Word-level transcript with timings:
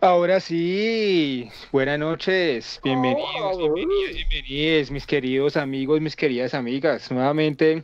Ahora 0.00 0.38
sí, 0.38 1.48
buenas 1.72 1.98
noches, 1.98 2.80
bienvenidos, 2.84 3.58
bienvenidos, 3.58 4.14
bienvenidos, 4.30 4.90
mis 4.92 5.06
queridos 5.06 5.56
amigos, 5.56 6.00
mis 6.00 6.14
queridas 6.14 6.54
amigas. 6.54 7.10
Nuevamente, 7.10 7.82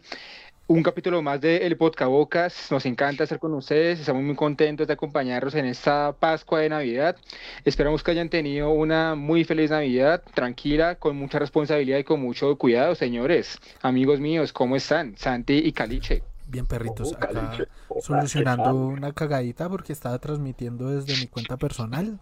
un 0.68 0.84
capítulo 0.84 1.22
más 1.22 1.40
de 1.40 1.66
El 1.66 1.76
Podcabocas. 1.76 2.70
Nos 2.70 2.86
encanta 2.86 3.24
estar 3.24 3.40
con 3.40 3.52
ustedes, 3.54 3.98
estamos 3.98 4.22
muy 4.22 4.36
contentos 4.36 4.86
de 4.86 4.92
acompañarlos 4.92 5.56
en 5.56 5.64
esta 5.66 6.12
Pascua 6.12 6.60
de 6.60 6.68
Navidad. 6.68 7.16
Esperamos 7.64 8.04
que 8.04 8.12
hayan 8.12 8.28
tenido 8.28 8.70
una 8.70 9.16
muy 9.16 9.42
feliz 9.42 9.72
Navidad, 9.72 10.22
tranquila, 10.34 10.94
con 10.94 11.16
mucha 11.16 11.40
responsabilidad 11.40 11.98
y 11.98 12.04
con 12.04 12.20
mucho 12.20 12.56
cuidado, 12.58 12.94
señores. 12.94 13.58
Amigos 13.80 14.20
míos, 14.20 14.52
¿cómo 14.52 14.76
están? 14.76 15.16
Santi 15.16 15.58
y 15.58 15.72
Caliche. 15.72 16.22
Bien 16.52 16.66
perritos, 16.66 17.14
acá 17.14 17.56
solucionando 18.02 18.74
una 18.74 19.12
cagadita 19.12 19.70
porque 19.70 19.94
estaba 19.94 20.18
transmitiendo 20.18 20.90
desde 20.90 21.18
mi 21.18 21.26
cuenta 21.26 21.56
personal. 21.56 22.20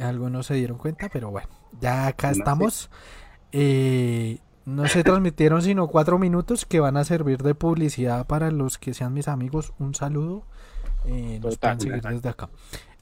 Algunos 0.00 0.46
se 0.46 0.54
dieron 0.54 0.78
cuenta, 0.78 1.10
pero 1.12 1.30
bueno, 1.30 1.50
ya 1.78 2.06
acá 2.06 2.30
estamos. 2.30 2.90
Eh, 3.52 4.38
no 4.64 4.88
se 4.88 5.04
transmitieron 5.04 5.60
sino 5.60 5.88
cuatro 5.88 6.18
minutos 6.18 6.64
que 6.64 6.80
van 6.80 6.96
a 6.96 7.04
servir 7.04 7.42
de 7.42 7.54
publicidad 7.54 8.26
para 8.26 8.50
los 8.50 8.78
que 8.78 8.94
sean 8.94 9.12
mis 9.12 9.28
amigos. 9.28 9.74
Un 9.78 9.94
saludo. 9.94 10.44
Eh, 11.04 11.38
nos 11.42 11.58
pueden 11.58 11.80
seguir 11.80 12.00
desde 12.00 12.30
acá. 12.30 12.48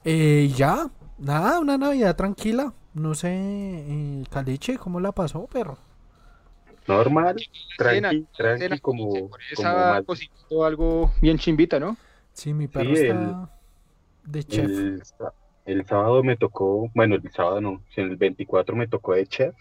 Eh, 0.03 0.51
ya, 0.57 0.89
nada, 1.19 1.61
una 1.61 1.77
Navidad 1.77 2.17
tranquila. 2.17 2.73
No 2.93 3.13
sé, 3.13 3.29
eh, 3.31 4.25
Caliche, 4.29 4.77
¿cómo 4.77 4.99
la 4.99 5.13
pasó, 5.13 5.47
perro? 5.47 5.77
Normal, 6.89 7.35
tranqui, 7.77 8.27
tranqui, 8.35 8.79
como, 8.79 9.29
como 9.55 9.69
mal. 9.77 10.05
algo 10.65 11.11
bien 11.21 11.37
chimbita, 11.37 11.79
¿no? 11.79 11.95
Sí, 12.33 12.53
mi 12.53 12.67
perro 12.67 12.95
Sí, 12.95 13.01
está 13.01 13.49
de 14.23 14.43
chef. 14.43 14.69
El, 14.69 15.03
el 15.65 15.85
sábado 15.85 16.23
me 16.23 16.35
tocó, 16.35 16.89
bueno, 16.95 17.15
el 17.15 17.31
sábado 17.31 17.61
no, 17.61 17.83
el 17.95 18.15
24 18.15 18.75
me 18.75 18.87
tocó 18.87 19.13
de 19.13 19.27
chef 19.27 19.55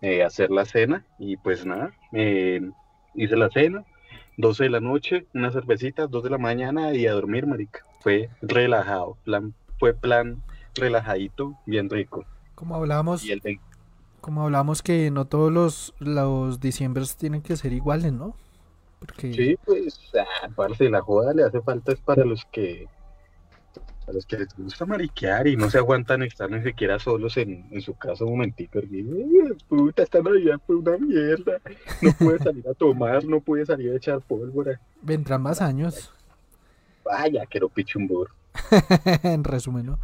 eh, 0.00 0.22
hacer 0.22 0.50
la 0.50 0.64
cena 0.64 1.04
y 1.18 1.36
pues 1.36 1.64
nada, 1.64 1.92
eh, 2.12 2.60
hice 3.14 3.36
la 3.36 3.48
cena, 3.50 3.84
12 4.36 4.64
de 4.64 4.70
la 4.70 4.80
noche, 4.80 5.26
una 5.34 5.50
cervecita, 5.50 6.06
2 6.06 6.24
de 6.24 6.30
la 6.30 6.38
mañana 6.38 6.92
y 6.94 7.06
a 7.06 7.12
dormir, 7.12 7.46
marica. 7.46 7.80
Fue 8.00 8.28
relajado, 8.42 9.16
plan, 9.24 9.54
fue 9.78 9.94
plan 9.94 10.42
relajadito, 10.74 11.54
bien 11.66 11.88
rico. 11.88 12.24
Como 12.54 12.74
hablábamos, 12.74 13.24
Y 13.24 13.30
el 13.32 13.40
de- 13.40 13.60
como 14.26 14.42
hablamos 14.42 14.82
que 14.82 15.12
no 15.12 15.26
todos 15.28 15.52
los, 15.52 15.94
los 16.00 16.58
diciembres 16.58 17.16
tienen 17.16 17.42
que 17.42 17.56
ser 17.56 17.72
iguales, 17.72 18.12
¿no? 18.12 18.34
Porque 18.98 19.32
Sí, 19.32 19.56
pues, 19.64 20.00
ah, 20.18 20.48
parce, 20.56 20.90
la 20.90 21.00
joda 21.00 21.32
le 21.32 21.44
hace 21.44 21.60
falta 21.60 21.92
es 21.92 22.00
para 22.00 22.24
los 22.24 22.44
que 22.46 22.88
a 24.08 24.12
los 24.12 24.26
que 24.26 24.38
les 24.38 24.48
gusta 24.56 24.84
mariquear 24.84 25.46
y 25.46 25.56
no 25.56 25.70
se 25.70 25.78
aguantan 25.78 26.24
estar 26.24 26.50
ni 26.50 26.60
siquiera 26.60 26.98
solos 26.98 27.36
en, 27.36 27.68
en 27.70 27.80
su 27.80 27.94
casa 27.94 28.24
un 28.24 28.32
momentico. 28.32 28.80
y, 28.80 28.96
"Ay, 28.98 29.56
puta, 29.68 30.02
esta 30.02 30.20
Navidad 30.20 30.60
fue 30.66 30.74
una 30.74 30.98
mierda. 30.98 31.60
No 32.02 32.10
pude 32.18 32.38
salir 32.40 32.68
a 32.68 32.74
tomar, 32.74 33.24
no 33.24 33.40
pude 33.40 33.64
salir 33.64 33.92
a 33.92 33.96
echar 33.96 34.20
pólvora. 34.22 34.80
vendrán 35.02 35.40
más 35.42 35.62
años. 35.62 36.12
Vaya, 37.04 37.46
quiero 37.46 37.68
pichumbur. 37.68 38.30
en 39.22 39.44
resumen, 39.44 39.86
¿no? 39.86 40.00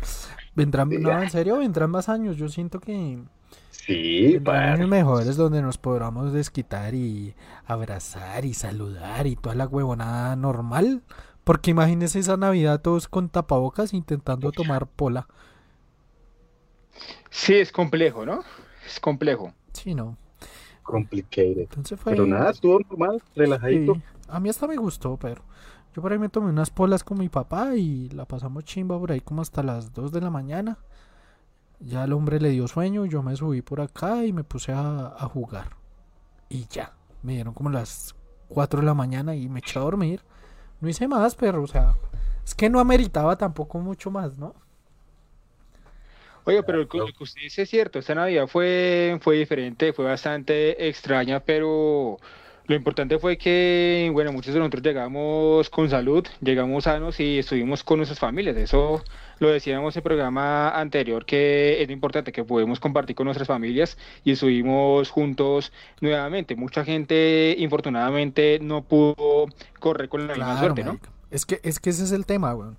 Vendrán, 0.55 0.91
no, 0.91 1.21
en 1.21 1.31
serio, 1.31 1.59
vendrán 1.59 1.91
más 1.91 2.09
años. 2.09 2.37
Yo 2.37 2.49
siento 2.49 2.79
que 2.79 3.19
Sí, 3.71 4.35
vendrán 4.35 4.57
años 4.57 4.79
parce. 4.79 4.87
mejores 4.87 5.37
donde 5.37 5.61
nos 5.61 5.79
podamos 5.79 6.33
desquitar 6.33 6.95
y 6.95 7.35
abrazar 7.67 8.45
y 8.45 8.55
saludar 8.55 9.27
y 9.27 9.37
toda 9.37 9.55
la 9.55 9.67
huevonada 9.67 10.37
normal. 10.37 11.03
Porque 11.45 11.73
imagínense 11.73 12.21
esa 12.21 12.37
Navidad 12.37 12.81
todos 12.81 13.09
con 13.09 13.29
tapabocas 13.29 13.93
intentando 13.93 14.53
tomar 14.53 14.87
pola. 14.87 15.27
Sí, 17.31 17.55
es 17.55 17.73
complejo, 17.73 18.25
¿no? 18.25 18.45
Es 18.87 19.01
complejo. 19.01 19.53
Sí, 19.73 19.95
no. 19.95 20.17
Complicated. 20.83 21.63
Entonces 21.63 21.99
fue. 21.99 22.13
Pero 22.13 22.27
nada, 22.27 22.51
estuvo 22.51 22.79
normal, 22.81 23.23
relajadito. 23.35 23.95
sí, 23.95 24.03
a 24.29 24.39
mí 24.41 24.49
hasta 24.49 24.67
me 24.67 24.77
gustó, 24.77 25.17
pero 25.17 25.43
yo 25.95 26.03
por 26.03 26.13
ahí 26.13 26.19
me 26.19 26.29
tomé 26.29 26.49
unas 26.49 26.71
polas 26.71 27.05
con 27.05 27.19
mi 27.19 27.29
papá 27.29 27.75
y 27.75 28.09
la 28.11 28.25
pasamos 28.25 28.65
chimba 28.65 28.99
por 28.99 29.13
ahí 29.13 29.21
como 29.21 29.43
hasta 29.43 29.63
las 29.63 29.93
2 29.93 30.13
de 30.13 30.21
la 30.21 30.31
mañana. 30.31 30.79
Ya 31.85 32.05
el 32.05 32.13
hombre 32.13 32.41
le 32.41 32.51
dio 32.51 32.69
sueño, 32.69 33.07
yo 33.07 33.23
me 33.23 33.35
subí 33.35 33.61
por 33.61 33.81
acá 33.81 34.25
y 34.25 34.33
me 34.33 34.45
puse 34.45 34.73
a, 34.73 35.29
jugar. 35.33 35.77
Y 36.49 36.67
ya, 36.71 36.93
me 37.23 37.35
dieron 37.35 37.55
como 37.55 37.71
las 37.71 38.15
4 38.49 38.81
de 38.81 38.87
la 38.87 38.95
mañana 38.95 39.35
y 39.35 39.49
me 39.49 39.59
eché 39.59 39.79
a 39.79 39.83
dormir. 39.83 40.23
No 40.81 40.89
hice 40.89 41.09
más, 41.09 41.35
pero 41.35 41.63
o 41.63 41.67
sea, 41.67 41.97
es 42.45 42.55
que 42.55 42.71
no 42.71 42.79
ameritaba 42.79 43.37
tampoco 43.37 43.79
mucho 43.79 44.11
más, 44.11 44.37
¿no? 44.37 44.55
Oye, 46.45 46.63
pero 46.63 46.79
lo 46.79 46.89
que 46.89 46.99
lo 46.99 47.07
que 47.07 47.25
usted 47.25 47.43
dice 47.43 47.63
es 47.63 47.71
cierto, 47.71 47.99
esta 47.99 48.15
Navidad 48.15 48.47
fue, 48.49 49.19
fue 49.21 49.37
diferente, 49.37 49.93
fue 49.93 50.05
bastante 50.05 50.89
extraña, 50.89 51.41
pero 51.41 52.19
lo 52.67 52.75
importante 52.77 53.19
fue 53.19 53.37
que, 53.39 54.11
bueno, 54.13 54.33
muchos 54.33 54.55
de 54.55 54.61
nosotros 54.61 54.83
llegamos 54.83 55.69
con 55.71 55.91
salud, 55.91 56.27
llegamos 56.41 56.85
sanos 56.85 57.19
y 57.21 57.39
estuvimos 57.39 57.83
con 57.85 57.99
nuestras 57.99 58.19
familias. 58.21 58.57
Eso 58.57 59.03
lo 59.41 59.49
decíamos 59.51 59.95
en 59.97 60.01
el 60.01 60.03
programa 60.05 60.71
anterior, 60.71 61.25
que 61.27 61.83
es 61.83 61.91
importante 61.91 62.33
que 62.33 62.45
podemos 62.45 62.79
compartir 62.81 63.17
con 63.17 63.25
nuestras 63.27 63.49
familias 63.49 63.99
y 64.25 64.33
estuvimos 64.33 65.11
juntos 65.11 65.73
nuevamente. 66.01 66.55
Mucha 66.57 66.85
gente, 66.85 67.55
infortunadamente, 67.59 68.59
no 68.63 68.83
pudo 68.85 69.47
correr 69.81 70.09
con 70.09 70.27
la 70.29 70.37
misma 70.37 70.55
Claro, 70.55 70.59
suerte, 70.59 70.85
¿no? 70.85 70.95
marica. 70.95 71.11
Es 71.31 71.47
que, 71.47 71.61
es 71.65 71.81
que 71.81 71.91
ese 71.91 72.05
es 72.05 72.13
el 72.13 72.27
tema, 72.27 72.55
weón. 72.55 72.79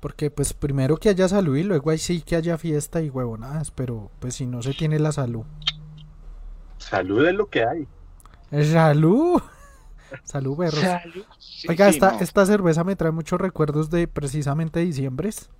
Porque 0.00 0.30
pues 0.30 0.52
primero 0.52 0.98
que 0.98 1.08
haya 1.08 1.28
salud 1.28 1.56
y 1.56 1.62
luego 1.64 1.90
ahí 1.90 1.98
sí 1.98 2.22
que 2.22 2.36
haya 2.36 2.58
fiesta 2.58 3.00
y 3.02 3.10
huevonadas, 3.10 3.70
pero 3.70 4.10
pues 4.20 4.34
si 4.34 4.46
no 4.46 4.62
se 4.62 4.74
tiene 4.74 4.98
la 4.98 5.12
salud. 5.12 5.44
Salud 6.78 7.26
es 7.26 7.34
lo 7.34 7.48
que 7.48 7.64
hay. 7.64 7.88
Salud. 8.50 9.42
Salud, 10.24 10.56
perros. 10.56 10.80
Salud. 10.80 11.24
Sí, 11.38 11.68
Oiga, 11.68 11.86
sí, 11.90 11.96
esta, 11.96 12.12
no. 12.12 12.20
esta 12.20 12.46
cerveza 12.46 12.84
me 12.84 12.96
trae 12.96 13.10
muchos 13.10 13.40
recuerdos 13.40 13.90
de 13.90 14.06
precisamente 14.08 14.80
diciembres. 14.80 15.50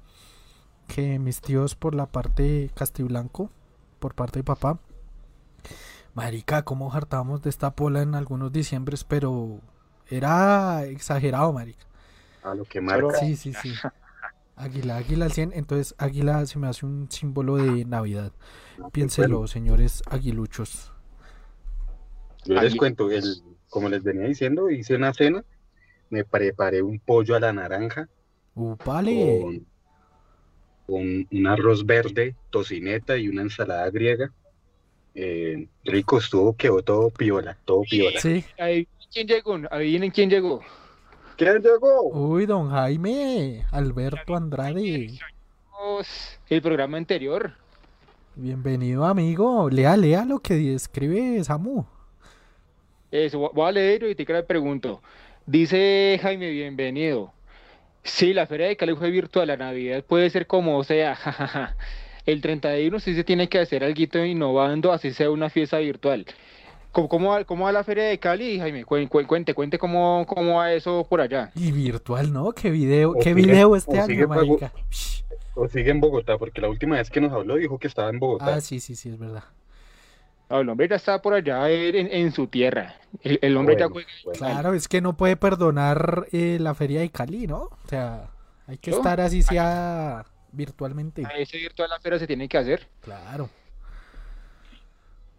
Que 0.86 1.18
mis 1.18 1.40
tíos 1.40 1.74
por 1.74 1.94
la 1.94 2.06
parte 2.06 2.70
Castiblanco, 2.74 3.50
por 3.98 4.14
parte 4.14 4.38
de 4.38 4.44
papá. 4.44 4.78
Marica, 6.14 6.62
cómo 6.62 6.92
hartábamos 6.92 7.42
de 7.42 7.50
esta 7.50 7.74
pola 7.74 8.02
en 8.02 8.14
algunos 8.14 8.52
diciembres, 8.52 9.04
pero 9.04 9.60
era 10.08 10.84
exagerado, 10.84 11.52
marica. 11.52 11.84
A 12.42 12.54
lo 12.54 12.64
que 12.64 12.80
marca. 12.80 13.18
Sí, 13.18 13.36
sí, 13.36 13.52
sí. 13.52 13.72
Águila, 14.56 14.96
águila 14.96 15.26
al 15.26 15.32
100. 15.32 15.52
Entonces, 15.54 15.94
águila 15.98 16.46
se 16.46 16.58
me 16.58 16.66
hace 16.66 16.86
un 16.86 17.08
símbolo 17.10 17.56
de 17.56 17.84
Navidad. 17.84 18.32
Piénselo, 18.92 19.46
señores 19.46 20.02
aguiluchos. 20.08 20.92
Yo 22.46 22.54
les 22.60 22.74
cuento, 22.74 23.10
el, 23.10 23.24
como 23.68 23.88
les 23.88 24.02
venía 24.02 24.26
diciendo, 24.26 24.70
hice 24.70 24.94
una 24.94 25.12
cena, 25.12 25.44
me 26.10 26.24
preparé 26.24 26.82
un 26.82 26.98
pollo 26.98 27.34
a 27.34 27.40
la 27.40 27.52
naranja 27.52 28.08
Upale. 28.54 29.40
con, 29.42 29.66
con 30.86 31.28
un 31.30 31.46
arroz 31.46 31.84
verde, 31.84 32.34
tocineta 32.50 33.16
y 33.16 33.28
una 33.28 33.42
ensalada 33.42 33.90
griega. 33.90 34.32
Eh, 35.14 35.66
rico 35.84 36.18
estuvo, 36.18 36.54
quedó 36.54 36.82
todo 36.82 37.10
piola, 37.10 37.56
todo 37.64 37.82
piola. 37.82 38.20
Sí. 38.20 38.44
Quién 39.12 39.26
llegó, 39.26 39.58
adivinen 39.70 40.10
quién 40.10 40.28
llegó. 40.28 40.60
¿Quién 41.36 41.62
llegó? 41.62 42.10
Uy, 42.12 42.46
don 42.46 42.70
Jaime, 42.70 43.64
Alberto 43.72 44.36
Andrade. 44.36 45.18
El 46.48 46.62
programa 46.62 46.98
anterior. 46.98 47.52
Bienvenido, 48.34 49.04
amigo. 49.04 49.70
Lea, 49.70 49.96
lea 49.96 50.24
lo 50.24 50.38
que 50.40 50.74
escribe 50.74 51.42
Samu. 51.44 51.84
Eso, 53.24 53.50
voy 53.54 53.66
a 53.68 53.72
leer 53.72 54.02
y 54.04 54.14
te 54.14 54.30
le 54.30 54.42
pregunto. 54.42 55.00
Dice 55.46 56.18
Jaime, 56.20 56.50
bienvenido. 56.50 57.32
Sí, 58.04 58.34
la 58.34 58.46
Feria 58.46 58.66
de 58.66 58.76
Cali 58.76 58.94
fue 58.94 59.10
virtual, 59.10 59.48
la 59.48 59.56
Navidad 59.56 60.04
puede 60.04 60.28
ser 60.28 60.46
como 60.46 60.84
sea, 60.84 61.14
jajaja. 61.16 61.76
El 62.26 62.42
31 62.42 63.00
sí 63.00 63.14
se 63.14 63.24
tiene 63.24 63.48
que 63.48 63.58
hacer 63.58 63.82
algo 63.84 64.24
innovando, 64.24 64.92
así 64.92 65.14
sea 65.14 65.30
una 65.30 65.48
fiesta 65.48 65.78
virtual. 65.78 66.26
¿Cómo, 66.92 67.08
cómo 67.08 67.30
va, 67.30 67.44
cómo 67.44 67.64
va 67.64 67.72
la 67.72 67.84
Feria 67.84 68.04
de 68.04 68.18
Cali, 68.18 68.58
Jaime? 68.58 68.84
Cuen- 68.84 69.08
cuen- 69.08 69.26
Cuente, 69.26 69.54
cuente 69.54 69.78
cómo, 69.78 70.26
cómo 70.28 70.56
va 70.56 70.72
eso 70.74 71.06
por 71.08 71.22
allá. 71.22 71.50
Y 71.54 71.72
virtual, 71.72 72.30
¿no? 72.32 72.52
¿Qué 72.52 72.70
video, 72.70 73.12
O 73.12 73.14
qué 73.14 73.32
sigue- 73.32 73.34
video 73.46 73.76
este 73.76 73.98
año, 73.98 74.28
marica? 74.28 74.72
O 75.54 75.68
sigue 75.68 75.90
en 75.90 76.00
Bogotá, 76.00 76.36
porque 76.36 76.60
la 76.60 76.68
última 76.68 76.96
vez 76.96 77.08
que 77.08 77.20
nos 77.22 77.32
habló 77.32 77.56
dijo 77.56 77.78
que 77.78 77.86
estaba 77.86 78.10
en 78.10 78.18
Bogotá. 78.18 78.56
Ah, 78.56 78.60
sí, 78.60 78.78
sí, 78.80 78.94
sí, 78.94 79.08
es 79.08 79.18
verdad. 79.18 79.44
No, 80.48 80.60
el 80.60 80.68
hombre 80.68 80.88
ya 80.88 80.96
está 80.96 81.20
por 81.20 81.34
allá 81.34 81.68
en, 81.70 82.06
en 82.06 82.32
su 82.32 82.46
tierra. 82.46 82.94
El, 83.22 83.38
el 83.42 83.56
hombre 83.56 83.76
ya 83.78 83.88
juega. 83.88 84.08
bueno. 84.24 84.38
Claro, 84.38 84.74
es 84.74 84.86
que 84.88 85.00
no 85.00 85.16
puede 85.16 85.36
perdonar 85.36 86.26
eh, 86.32 86.58
la 86.60 86.74
feria 86.74 87.00
de 87.00 87.10
Cali, 87.10 87.46
¿no? 87.48 87.62
O 87.62 87.78
sea, 87.88 88.30
hay 88.66 88.78
que 88.78 88.92
¿No? 88.92 88.98
estar 88.98 89.20
así 89.20 89.42
sea 89.42 90.24
virtualmente. 90.52 91.24
A 91.26 91.30
ese 91.30 91.58
virtual 91.58 91.90
la 91.90 91.98
feria 92.00 92.18
se 92.18 92.26
tiene 92.28 92.48
que 92.48 92.58
hacer. 92.58 92.86
Claro. 93.00 93.50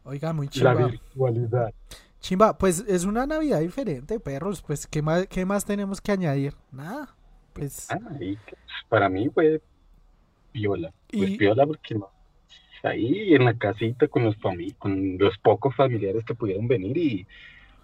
Oiga, 0.04 0.33
muy 0.33 0.48
La 0.48 0.51
chimba. 0.51 0.74
virtualidad. 0.88 1.74
Chimba, 2.19 2.57
pues 2.57 2.83
es 2.88 3.06
una 3.06 3.25
Navidad 3.25 3.59
diferente, 3.59 4.19
perros. 4.19 4.62
Pues, 4.62 4.88
¿qué 4.88 5.01
más, 5.01 5.27
qué 5.27 5.45
más 5.45 5.65
tenemos 5.65 6.01
que 6.01 6.12
añadir? 6.12 6.54
Nada. 6.71 7.15
pues... 7.54 7.88
Ah, 7.92 7.98
para 8.89 9.07
mí 9.09 9.30
fue 9.30 9.62
viola. 10.54 10.92
Pues 11.12 11.30
Y- 11.31 11.38
viola 11.38 11.65
porque 11.65 11.95
no. 11.95 12.09
Ahí 12.84 13.34
en 13.34 13.46
la 13.46 13.58
casita 13.58 14.08
con 14.08 14.24
los 14.24 14.38
fami 14.38 14.72
con 14.74 15.18
los 15.18 15.38
pocos 15.40 15.76
familiares 15.76 16.24
que 16.26 16.36
pudieron 16.36 16.68
venir 16.68 16.98
y, 16.98 17.28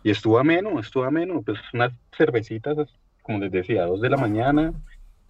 y 0.04 0.12
estuvo 0.12 0.38
ameno, 0.40 0.80
estuvo 0.80 1.04
ameno. 1.04 1.42
Pues 1.42 1.60
unas 1.74 1.92
cervecitas, 2.16 2.78
como 3.22 3.40
les 3.40 3.52
decía, 3.52 3.84
a 3.84 3.88
dos 3.88 4.02
de 4.02 4.10
la 4.10 4.18
mañana. 4.18 4.74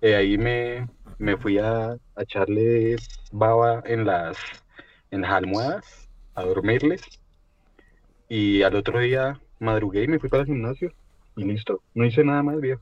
Eh, 0.01 0.15
ahí 0.15 0.37
me, 0.37 0.87
me 1.17 1.37
fui 1.37 1.57
a, 1.57 1.91
a 1.93 1.97
echarles 2.21 3.07
baba 3.31 3.81
en 3.85 4.05
las, 4.05 4.37
en 5.11 5.21
las 5.21 5.31
almohadas, 5.31 6.09
a 6.35 6.43
dormirles. 6.43 7.01
Y 8.29 8.63
al 8.63 8.75
otro 8.75 8.99
día 8.99 9.39
madrugué 9.59 10.03
y 10.03 10.07
me 10.07 10.19
fui 10.19 10.29
para 10.29 10.41
el 10.41 10.47
gimnasio. 10.47 10.91
Y 11.35 11.45
listo, 11.45 11.81
no 11.93 12.05
hice 12.05 12.23
nada 12.23 12.43
más, 12.43 12.59
viejo. 12.59 12.81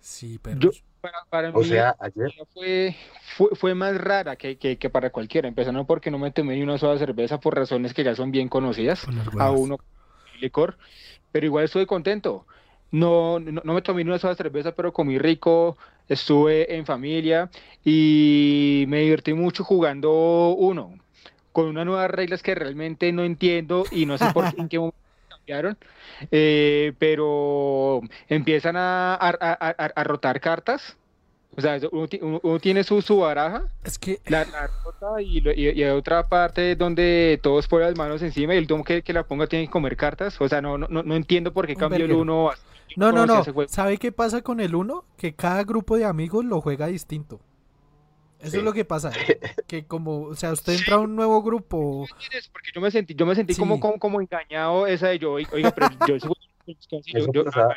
Sí, 0.00 0.38
pero... 0.42 0.60
Yo- 0.60 0.70
Para, 1.04 1.24
para 1.28 1.52
O 1.52 1.60
mí, 1.60 1.68
sea, 1.68 1.94
ayer, 1.98 2.32
fue, 2.54 2.96
fue, 3.36 3.48
fue 3.54 3.74
más 3.74 3.94
rara 4.00 4.36
que, 4.36 4.56
que, 4.56 4.78
que 4.78 4.88
para 4.88 5.10
cualquiera, 5.10 5.46
empezando 5.46 5.86
porque 5.86 6.10
no 6.10 6.18
me 6.18 6.30
tomé 6.30 6.54
ni 6.54 6.62
una 6.62 6.78
sola 6.78 6.98
cerveza 6.98 7.38
por 7.40 7.54
razones 7.54 7.92
que 7.92 8.02
ya 8.04 8.14
son 8.14 8.30
bien 8.30 8.48
conocidas. 8.48 9.06
A 9.38 9.50
uno 9.50 9.76
licor, 10.40 10.78
pero 11.30 11.44
igual 11.46 11.64
estuve 11.66 11.86
contento. 11.86 12.46
No, 12.90 13.38
no, 13.38 13.60
no 13.64 13.74
me 13.74 13.82
tomé 13.82 14.02
ni 14.04 14.10
una 14.10 14.18
sola 14.18 14.34
cerveza, 14.34 14.74
pero 14.74 14.94
comí 14.94 15.18
rico, 15.18 15.76
estuve 16.08 16.74
en 16.74 16.86
familia 16.86 17.50
y 17.84 18.86
me 18.88 19.00
divertí 19.00 19.34
mucho 19.34 19.62
jugando 19.64 20.54
uno, 20.56 20.94
con 21.52 21.66
unas 21.66 21.86
nuevas 21.86 22.10
reglas 22.10 22.42
que 22.42 22.54
realmente 22.54 23.12
no 23.12 23.24
entiendo 23.24 23.88
y 23.90 24.06
no 24.06 24.16
sé 24.18 24.30
por 24.30 24.48
qué, 24.48 24.60
en 24.60 24.68
qué 24.70 24.78
momento 24.78 25.03
cambiaron, 25.44 25.76
eh, 26.30 26.92
pero 26.98 28.00
empiezan 28.28 28.76
a, 28.76 29.14
a- 29.14 29.90
a- 29.94 30.04
rotar 30.04 30.40
cartas. 30.40 30.96
O 31.56 31.60
sea, 31.60 31.78
uno, 31.92 32.08
ti- 32.08 32.18
uno- 32.20 32.40
uno 32.42 32.58
tiene 32.58 32.82
su, 32.82 33.00
su 33.00 33.18
baraja 33.18 33.66
Es 33.84 33.96
que... 33.96 34.18
la, 34.26 34.44
la 34.46 34.68
rota 34.84 35.22
y, 35.22 35.38
y- 35.38 35.70
y 35.70 35.82
hay 35.84 35.90
otra 35.90 36.28
parte 36.28 36.74
donde 36.74 37.38
todos 37.42 37.68
ponen 37.68 37.88
las 37.88 37.96
manos 37.96 38.22
encima 38.22 38.54
y 38.54 38.56
el 38.56 38.62
último 38.64 38.82
que, 38.82 39.02
que 39.02 39.12
la 39.12 39.22
ponga 39.22 39.46
tiene 39.46 39.66
que 39.66 39.70
comer 39.70 39.96
cartas. 39.96 40.40
O 40.40 40.48
sea, 40.48 40.60
no, 40.60 40.78
no, 40.78 40.88
no 40.88 41.14
entiendo 41.14 41.52
por 41.52 41.66
qué 41.68 41.76
cambió 41.76 42.04
el 42.06 42.12
uno. 42.12 42.50
No, 42.96 43.12
no, 43.12 43.24
no. 43.26 43.44
¿Sabe 43.68 43.98
qué 43.98 44.10
pasa 44.12 44.42
con 44.42 44.58
el 44.60 44.74
1? 44.74 45.04
Que 45.16 45.34
cada 45.34 45.62
grupo 45.64 45.96
de 45.96 46.04
amigos 46.04 46.44
lo 46.44 46.60
juega 46.60 46.86
distinto. 46.88 47.40
Eso 48.44 48.52
Sí. 48.52 48.56
es 48.58 48.62
lo 48.62 48.72
que 48.72 48.84
pasa. 48.84 49.10
Que 49.66 49.84
como, 49.86 50.22
o 50.22 50.34
sea, 50.34 50.52
usted 50.52 50.74
entra 50.74 50.96
a 50.96 51.00
un 51.00 51.16
nuevo 51.16 51.42
grupo. 51.42 52.06
Porque 52.52 52.70
yo 52.74 52.80
me 52.80 52.90
sentí, 52.90 53.14
yo 53.14 53.26
me 53.26 53.34
sentí 53.34 53.54
como, 53.56 53.74
Sí. 53.76 53.80
como, 53.80 53.98
como 53.98 54.20
engañado 54.20 54.86
esa 54.86 55.08
de 55.08 55.18
yo, 55.18 55.32
oiga, 55.32 55.70
pero 55.70 55.88
yo, 56.06 56.16
yo, 56.16 56.32
Eso 56.66 57.32
yo- 57.32 57.42
a, 57.42 57.68
mí, 57.68 57.74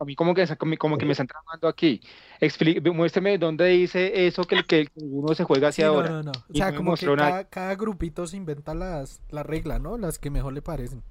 a 0.00 0.04
mí 0.04 0.14
como 0.16 0.34
que, 0.34 0.46
como, 0.78 0.98
que 0.98 1.04
me 1.06 1.12
están 1.12 1.26
tramando 1.26 1.66
aquí. 1.68 2.00
Explí- 2.40 2.80
muéstrame 2.92 3.38
dónde 3.38 3.66
dice 3.66 4.26
eso 4.26 4.44
que, 4.44 4.56
el- 4.56 4.66
que 4.66 4.88
uno 4.96 5.34
se 5.34 5.44
juega 5.44 5.70
Sí, 5.72 5.82
hacia 5.82 5.86
no, 5.86 5.92
ahora. 5.94 6.08
no, 6.10 6.22
no. 6.24 6.32
O 6.32 6.54
sea, 6.54 6.74
como 6.74 6.94
que 6.96 7.06
cada, 7.06 7.44
cada 7.48 7.74
grupito 7.76 8.26
se 8.26 8.36
inventa 8.36 8.74
las, 8.74 9.20
las 9.30 9.46
reglas, 9.46 9.80
¿no? 9.80 9.96
Las 9.98 10.18
que 10.18 10.30
mejor 10.30 10.52
le 10.52 10.62
parecen. 10.62 11.02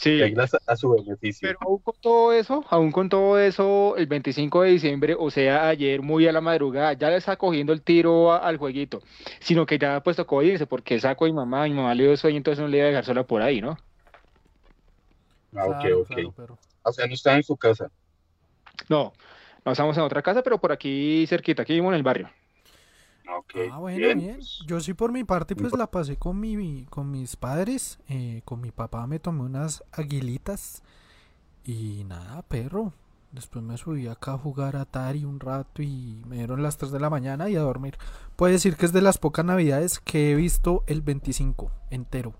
Sí. 0.00 0.18
reglas 0.18 0.56
a, 0.66 0.76
su 0.76 0.92
beneficio. 0.92 1.46
Pero 1.46 1.58
aún 1.60 1.78
con 1.78 1.94
todo 2.00 2.32
eso, 2.32 2.64
aún 2.70 2.90
con 2.90 3.10
todo 3.10 3.38
eso, 3.38 3.96
el 3.98 4.06
25 4.06 4.62
de 4.62 4.70
diciembre, 4.70 5.14
o 5.18 5.30
sea, 5.30 5.68
ayer 5.68 6.00
muy 6.00 6.26
a 6.26 6.32
la 6.32 6.40
madrugada, 6.40 6.94
ya 6.94 7.10
le 7.10 7.16
está 7.16 7.36
cogiendo 7.36 7.74
el 7.74 7.82
tiro 7.82 8.32
a- 8.32 8.38
al 8.38 8.56
jueguito, 8.56 9.02
sino 9.40 9.66
que 9.66 9.78
ya 9.78 10.02
pues 10.02 10.16
tocó 10.16 10.42
irse 10.42 10.66
porque 10.66 10.98
saco 10.98 11.26
a 11.26 11.28
mi 11.28 11.34
mamá, 11.34 11.64
mi 11.64 11.74
mamá 11.74 11.94
le 11.94 12.04
dio 12.04 12.16
sueño, 12.16 12.38
entonces 12.38 12.62
no 12.62 12.68
le 12.68 12.78
iba 12.78 12.86
a 12.86 12.88
dejar 12.88 13.04
sola 13.04 13.24
por 13.24 13.42
ahí, 13.42 13.60
¿no? 13.60 13.76
Ah, 15.54 15.66
ok, 15.66 15.84
ok. 16.00 16.06
claro, 16.06 16.32
pero- 16.34 16.58
O 16.82 16.92
sea, 16.92 17.06
no 17.06 17.12
estaba 17.12 17.36
en 17.36 17.42
su 17.42 17.56
casa. 17.58 17.90
No, 18.88 19.12
no 19.66 19.72
estamos 19.72 19.94
en 19.98 20.02
otra 20.02 20.22
casa, 20.22 20.42
pero 20.42 20.58
por 20.58 20.72
aquí 20.72 21.26
cerquita, 21.26 21.60
aquí 21.60 21.74
vivimos 21.74 21.90
en 21.92 21.96
el 21.96 22.02
barrio. 22.02 22.30
Ah. 23.70 23.70
Ah, 23.72 23.78
bueno, 23.78 23.98
bien. 24.14 24.40
Yo 24.66 24.80
sí 24.80 24.94
por 24.94 25.12
mi 25.12 25.24
parte 25.24 25.54
pues 25.56 25.72
la 25.76 25.90
pasé 25.90 26.16
con 26.16 26.38
mi, 26.40 26.86
con 26.90 27.10
mis 27.10 27.36
padres, 27.36 27.98
eh, 28.08 28.42
con 28.44 28.60
mi 28.60 28.70
papá 28.70 29.06
me 29.06 29.18
tomé 29.18 29.42
unas 29.42 29.82
aguilitas 29.92 30.82
y 31.64 32.04
nada, 32.04 32.42
perro. 32.42 32.92
Después 33.32 33.64
me 33.64 33.76
subí 33.76 34.08
acá 34.08 34.32
a 34.32 34.38
jugar 34.38 34.74
Atari 34.74 35.24
un 35.24 35.38
rato 35.38 35.82
y 35.82 36.20
me 36.26 36.36
dieron 36.36 36.62
las 36.64 36.78
3 36.78 36.90
de 36.90 36.98
la 36.98 37.10
mañana 37.10 37.48
y 37.48 37.54
a 37.54 37.60
dormir. 37.60 37.96
Puedo 38.34 38.52
decir 38.52 38.76
que 38.76 38.86
es 38.86 38.92
de 38.92 39.02
las 39.02 39.18
pocas 39.18 39.44
navidades 39.44 40.00
que 40.00 40.32
he 40.32 40.34
visto 40.34 40.82
el 40.88 41.00
25 41.00 41.70
entero. 41.90 42.34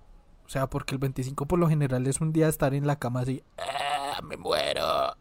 O 0.45 0.49
sea, 0.49 0.67
porque 0.67 0.95
el 0.95 0.99
25 0.99 1.45
por 1.45 1.59
lo 1.59 1.69
general 1.69 2.05
es 2.07 2.19
un 2.19 2.33
día 2.33 2.45
de 2.45 2.49
estar 2.51 2.73
en 2.73 2.85
la 2.87 2.97
cama 2.97 3.21
así, 3.21 3.41
"Ah, 3.57 4.19
me 4.21 4.35
muero. 4.35 5.15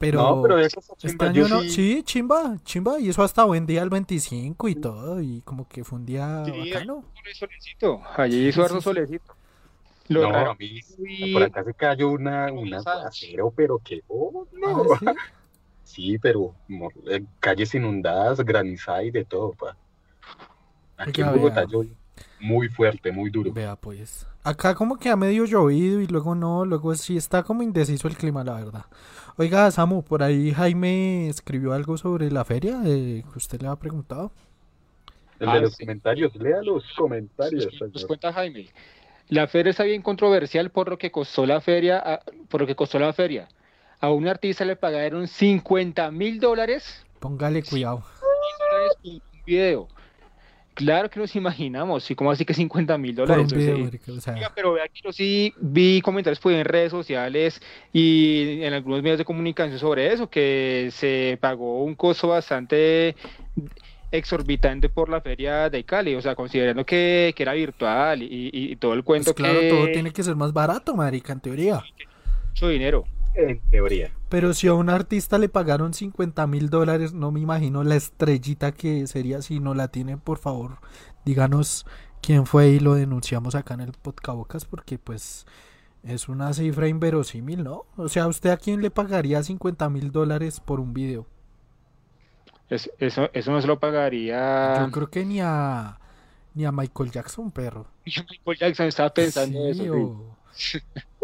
Pero, 0.00 0.20
no, 0.22 0.40
pero 0.42 0.58
eso 0.58 0.80
fue 0.82 0.96
este 1.02 1.26
año 1.26 1.48
no, 1.48 1.62
sí- 1.64 1.68
sí, 1.68 2.02
chimba, 2.04 2.56
chimba, 2.64 2.98
y 3.00 3.10
eso 3.10 3.22
hasta 3.22 3.44
buen 3.44 3.66
día 3.66 3.82
el 3.82 3.90
25 3.90 4.68
y 4.68 4.74
todo, 4.74 5.20
y 5.20 5.42
como 5.42 5.68
que 5.68 5.84
fue 5.84 5.98
un 5.98 6.06
día 6.06 6.26
Sí, 6.44 6.52
bacano. 6.52 7.04
Solecito, 7.34 8.02
allí 8.16 8.48
hizo 8.48 8.62
harto 8.64 8.80
sí, 8.80 8.82
sí. 8.82 8.94
solecito. 8.94 9.34
Lo 10.08 10.22
No, 10.22 10.32
raro 10.32 10.50
a 10.52 10.54
mí 10.56 10.82
fui- 10.82 11.30
por 11.32 11.42
acá 11.42 11.64
se 11.64 11.74
cayó 11.74 12.10
una, 12.10 12.52
un 12.52 12.70
Pasado. 12.70 13.00
aguacero, 13.00 13.52
pero 13.52 13.78
que 13.78 14.02
oh, 14.08 14.46
no. 14.52 14.84
Ah, 14.84 14.88
sí. 14.88 15.06
Sí, 15.84 16.18
pero 16.18 16.54
eh, 17.08 17.24
calles 17.40 17.74
inundadas, 17.74 18.40
granizada 18.44 19.02
y 19.04 19.10
de 19.10 19.24
todo, 19.24 19.52
pa. 19.54 19.76
Aquí 20.96 21.20
Oiga, 21.20 21.22
en 21.22 21.32
Bogotá 21.32 21.64
vea. 21.64 21.66
Muy 22.40 22.68
fuerte, 22.68 23.12
muy 23.12 23.30
duro. 23.30 23.52
Vea 23.52 23.76
pues. 23.76 24.26
Acá 24.42 24.74
como 24.74 24.98
que 24.98 25.10
ha 25.10 25.16
medio 25.16 25.44
llovido 25.44 26.00
y 26.00 26.06
luego 26.06 26.34
no, 26.34 26.64
luego 26.64 26.94
sí 26.94 27.16
está 27.16 27.42
como 27.42 27.62
indeciso 27.62 28.08
el 28.08 28.16
clima, 28.16 28.42
la 28.44 28.54
verdad. 28.54 28.84
Oiga, 29.36 29.70
Samu, 29.70 30.02
por 30.02 30.22
ahí 30.22 30.52
Jaime 30.52 31.28
escribió 31.28 31.72
algo 31.72 31.96
sobre 31.98 32.30
la 32.30 32.44
feria 32.44 32.80
eh, 32.84 33.22
que 33.30 33.38
usted 33.38 33.60
le 33.60 33.68
ha 33.68 33.76
preguntado. 33.76 34.32
El 35.38 35.48
Ah, 35.48 35.58
los 35.58 35.74
sí. 35.74 35.84
comentarios, 35.84 36.34
lea 36.36 36.62
los 36.62 36.84
comentarios. 36.96 37.66
Nos 37.92 38.04
cuenta 38.06 38.32
Jaime. 38.32 38.68
La 39.28 39.46
feria 39.46 39.70
está 39.70 39.84
bien 39.84 40.02
controversial 40.02 40.70
por 40.70 40.88
lo 40.90 40.98
que 40.98 41.10
costó 41.10 41.46
la 41.46 41.60
feria, 41.60 41.98
a- 42.04 42.20
por 42.48 42.60
lo 42.62 42.66
que 42.66 42.74
costó 42.74 42.98
la 42.98 43.12
feria. 43.12 43.48
A 44.00 44.10
un 44.10 44.26
artista 44.26 44.64
le 44.64 44.76
pagaron 44.76 45.28
50 45.28 46.10
mil 46.10 46.40
dólares 46.40 47.04
Póngale 47.20 47.62
cuidado. 47.62 48.02
dólares 48.20 48.96
por 49.02 49.12
un 49.12 49.44
video. 49.46 49.88
Claro 50.80 51.10
que 51.10 51.20
nos 51.20 51.36
imaginamos, 51.36 52.10
y 52.10 52.14
como 52.14 52.30
así 52.30 52.46
que 52.46 52.54
50 52.54 52.96
mil 52.96 53.14
dólares. 53.14 53.52
video, 53.52 53.76
Sí. 53.76 53.82
marica, 53.82 54.12
o 54.12 54.20
sea, 54.20 54.34
Oiga, 54.34 54.50
pero 54.54 54.72
vea 54.72 54.88
que 54.88 55.00
yo 55.04 55.12
sí 55.12 55.52
vi 55.60 56.00
comentarios 56.00 56.40
pues, 56.40 56.56
en 56.56 56.64
redes 56.64 56.90
sociales 56.90 57.60
y 57.92 58.62
en 58.62 58.72
algunos 58.72 59.02
medios 59.02 59.18
de 59.18 59.26
comunicación 59.26 59.78
sobre 59.78 60.10
eso, 60.10 60.30
que 60.30 60.88
se 60.90 61.36
pagó 61.38 61.84
un 61.84 61.94
costo 61.94 62.28
bastante 62.28 63.14
exorbitante 64.10 64.88
por 64.88 65.08
la 65.08 65.20
feria 65.20 65.68
de 65.70 65.84
Cali, 65.84 66.14
o 66.14 66.22
sea, 66.22 66.34
considerando 66.34 66.84
que, 66.84 67.32
que 67.36 67.42
era 67.42 67.52
virtual 67.52 68.22
y, 68.22 68.26
y- 68.52 68.72
y 68.72 68.76
todo 68.76 68.94
el 68.94 69.04
cuento 69.04 69.34
pues 69.34 69.36
claro, 69.36 69.60
que 69.60 69.68
todo 69.68 69.86
tiene 69.92 70.12
que 70.12 70.22
ser 70.22 70.34
más 70.34 70.52
barato, 70.52 70.96
marica, 70.96 71.32
en 71.32 71.40
teoría. 71.40 71.82
mucho 72.48 72.68
dinero. 72.68 73.04
En 73.34 73.60
teoría. 73.70 74.12
Pero 74.28 74.52
si 74.54 74.66
a 74.68 74.74
un 74.74 74.90
artista 74.90 75.38
le 75.38 75.48
pagaron 75.48 75.94
50 75.94 76.46
mil 76.46 76.68
dólares, 76.70 77.12
no 77.12 77.30
me 77.30 77.40
imagino 77.40 77.82
la 77.84 77.96
estrellita 77.96 78.72
que 78.72 79.06
sería 79.06 79.40
si 79.42 79.60
no 79.60 79.74
la 79.74 79.88
tiene, 79.88 80.16
por 80.16 80.38
favor, 80.38 80.78
díganos 81.24 81.86
quién 82.22 82.46
fue 82.46 82.68
y 82.70 82.80
lo 82.80 82.94
denunciamos 82.94 83.54
acá 83.54 83.74
en 83.74 83.80
el 83.80 83.92
Podcabocas 83.92 84.64
porque 84.64 84.98
pues 84.98 85.46
es 86.02 86.28
una 86.28 86.52
cifra 86.52 86.88
inverosímil, 86.88 87.62
¿no? 87.64 87.86
O 87.96 88.08
sea, 88.08 88.26
¿usted 88.26 88.50
a 88.50 88.56
quién 88.56 88.82
le 88.82 88.90
pagaría 88.90 89.42
50 89.42 89.88
mil 89.90 90.10
dólares 90.12 90.60
por 90.60 90.80
un 90.80 90.92
video? 90.92 91.26
Es- 92.68 92.90
eso, 92.98 93.28
eso 93.32 93.50
no 93.52 93.60
se 93.60 93.66
lo 93.66 93.78
pagaría. 93.80 94.84
Yo 94.84 94.90
creo 94.92 95.10
que 95.10 95.24
ni 95.24 95.40
a 95.40 95.98
ni 96.54 96.64
a 96.64 96.72
Michael 96.72 97.10
Jackson, 97.12 97.50
perro. 97.52 97.86
Yo, 98.04 98.22
Michael 98.28 98.58
Jackson 98.58 98.86
estaba 98.86 99.14
pensando 99.14 99.58
Sí, 99.72 99.82
eso. 99.82 99.94
o- 99.94 100.36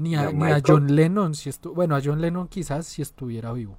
Ni 0.00 0.14
a, 0.16 0.30
Ni 0.32 0.50
a. 0.50 0.60
John 0.66 0.94
Lennon, 0.94 1.34
si 1.34 1.48
estu... 1.50 1.74
bueno, 1.74 1.94
a 1.94 2.00
John 2.02 2.20
Lennon 2.20 2.48
quizás 2.48 2.86
si 2.86 3.02
estuviera 3.02 3.52
vivo. 3.52 3.76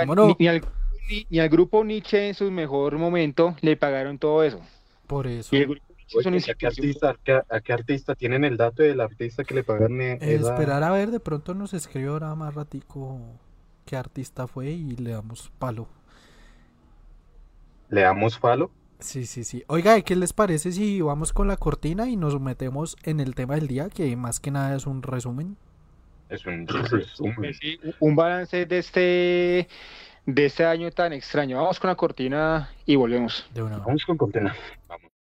¿Cómo 0.00 0.14
no? 0.14 0.26
ni, 0.28 0.36
ni 0.40 0.48
al, 0.48 0.60
ni- 1.08 1.26
ni 1.30 1.38
al 1.38 1.48
grupo 1.48 1.84
Nietzsche 1.84 2.28
en 2.28 2.34
su 2.34 2.50
mejor 2.50 2.98
momento 2.98 3.54
le 3.60 3.76
pagaron 3.76 4.18
todo 4.18 4.42
eso. 4.42 4.60
Por 5.06 5.26
eso. 5.26 5.54
Y 5.54 5.60
el 5.60 5.66
grupo 5.68 5.84
Oye, 6.16 6.38
¿a 6.50 6.54
qué 6.54 6.66
artista, 6.66 7.10
a 7.10 7.16
qué- 7.24 7.42
a 7.48 7.60
qué 7.60 7.72
artista 7.72 8.14
tienen 8.14 8.44
el 8.44 8.56
dato 8.56 8.82
del 8.82 9.00
artista 9.00 9.42
que 9.42 9.54
le 9.54 9.64
pagan 9.64 10.00
eh, 10.00 10.12
Eh, 10.20 10.34
esa- 10.34 10.52
esperar 10.52 10.82
a 10.82 10.90
ver, 10.90 11.10
de 11.10 11.18
pronto 11.20 11.54
nos 11.54 11.72
escribe 11.72 12.08
ahora 12.08 12.34
más 12.34 12.54
ratico 12.54 13.18
qué 13.86 13.96
artista 13.96 14.46
fue 14.46 14.70
y 14.70 14.96
le 14.96 15.12
damos 15.12 15.50
palo. 15.58 15.88
¿Le 17.88 18.02
damos 18.02 18.38
falo? 18.38 18.70
Sí, 19.04 19.26
sí, 19.26 19.44
sí. 19.44 19.62
Oiga, 19.68 19.98
¿y 19.98 20.02
¿qué 20.02 20.16
les 20.16 20.32
parece 20.32 20.72
si 20.72 21.02
vamos 21.02 21.34
con 21.34 21.46
la 21.46 21.58
cortina 21.58 22.08
y 22.08 22.16
nos 22.16 22.40
metemos 22.40 22.96
en 23.04 23.20
el 23.20 23.34
tema 23.34 23.54
del 23.54 23.68
día, 23.68 23.90
que 23.90 24.16
más 24.16 24.40
que 24.40 24.50
nada 24.50 24.74
es 24.74 24.86
un 24.86 25.02
resumen? 25.02 25.58
Es 26.30 26.46
un 26.46 26.66
resumen. 26.90 27.52
Sí, 27.52 27.78
un 28.00 28.16
balance 28.16 28.64
de 28.64 28.78
este 28.78 29.68
de 30.24 30.46
este 30.46 30.64
año 30.64 30.90
tan 30.90 31.12
extraño. 31.12 31.58
Vamos 31.58 31.78
con 31.78 31.88
la 31.88 31.96
cortina 31.96 32.70
y 32.86 32.96
volvemos. 32.96 33.46
De 33.52 33.62
una. 33.62 33.76
Vamos 33.76 34.06
con 34.06 34.16
Contena. 34.16 34.56
Vamos. 34.88 35.13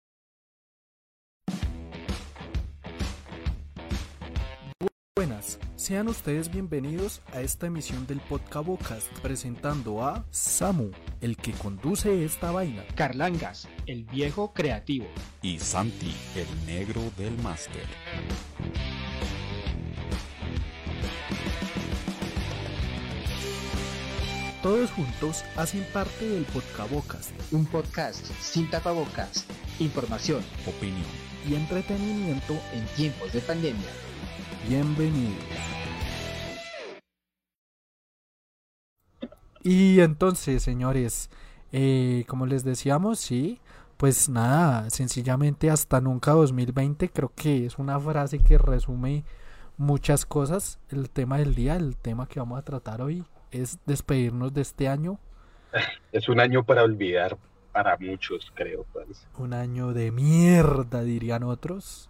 Buenas. 5.26 5.58
Sean 5.78 6.10
ustedes 6.10 6.52
bienvenidos 6.52 7.22
a 7.32 7.40
esta 7.40 7.68
emisión 7.68 8.06
del 8.08 8.20
Podcast 8.20 9.08
presentando 9.22 10.06
a 10.06 10.26
Samu, 10.32 10.92
el 11.22 11.38
que 11.38 11.54
conduce 11.54 12.26
esta 12.26 12.52
vaina. 12.52 12.84
Carlangas, 12.96 13.70
el 13.86 14.04
viejo 14.04 14.52
creativo. 14.52 15.06
Y 15.42 15.60
Santi, 15.60 16.14
el 16.36 16.66
negro 16.66 17.02
del 17.18 17.38
máster. 17.38 17.86
Todos 24.62 24.92
juntos 24.92 25.46
hacen 25.56 25.88
parte 25.94 26.28
del 26.28 26.44
Podcast. 26.44 27.32
Un 27.54 27.66
podcast 27.66 28.26
sin 28.42 28.70
tapabocas, 28.70 29.46
información, 29.80 30.44
Opinión. 30.68 31.08
y 31.48 31.56
entretenimiento 31.56 32.60
en 32.74 32.86
tiempos 32.98 33.32
de 33.32 33.40
pandemia. 33.40 34.13
Bienvenidos. 34.68 35.44
Y 39.62 40.00
entonces, 40.00 40.64
señores, 40.64 41.30
eh, 41.74 42.24
como 42.28 42.46
les 42.46 42.64
decíamos, 42.64 43.20
sí, 43.20 43.60
pues 43.98 44.30
nada, 44.30 44.90
sencillamente 44.90 45.70
hasta 45.70 46.00
nunca 46.00 46.32
2020 46.32 47.10
creo 47.10 47.32
que 47.36 47.66
es 47.66 47.78
una 47.78 48.00
frase 48.00 48.40
que 48.40 48.58
resume 48.58 49.26
muchas 49.78 50.26
cosas. 50.26 50.80
El 50.90 51.10
tema 51.10 51.40
del 51.40 51.56
día, 51.56 51.76
el 51.76 51.98
tema 51.98 52.28
que 52.28 52.40
vamos 52.40 52.60
a 52.60 52.64
tratar 52.64 53.02
hoy 53.02 53.26
es 53.52 53.80
despedirnos 53.86 54.54
de 54.54 54.62
este 54.62 54.88
año. 54.88 55.20
Es 56.12 56.30
un 56.30 56.40
año 56.40 56.64
para 56.64 56.84
olvidar 56.84 57.36
para 57.72 57.98
muchos, 57.98 58.52
creo. 58.54 58.86
Pues. 58.94 59.28
Un 59.40 59.54
año 59.54 59.94
de 59.94 60.12
mierda, 60.12 61.02
dirían 61.02 61.42
otros. 61.42 62.08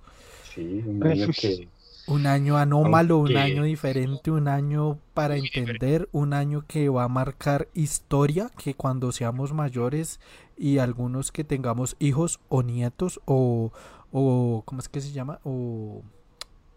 Sí, 0.53 0.83
un 0.85 1.07
año 1.07 1.27
que... 1.27 1.69
Un 2.05 2.27
año 2.27 2.57
anómalo, 2.57 3.17
un 3.17 3.37
año 3.37 3.63
diferente, 3.63 4.29
un 4.29 4.47
año 4.49 4.99
para 5.13 5.37
entender, 5.37 6.09
un 6.11 6.33
año 6.33 6.65
que 6.67 6.89
va 6.89 7.05
a 7.05 7.07
marcar 7.07 7.69
historia, 7.73 8.51
que 8.57 8.75
cuando 8.75 9.11
seamos 9.13 9.53
mayores 9.53 10.19
y 10.57 10.79
algunos 10.79 11.31
que 11.31 11.45
tengamos 11.45 11.95
hijos 11.99 12.41
o 12.49 12.61
nietos 12.61 13.21
o, 13.25 13.71
o 14.11 14.63
¿cómo 14.65 14.81
es 14.81 14.89
que 14.89 14.99
se 15.01 15.13
llama? 15.13 15.39
O, 15.45 16.03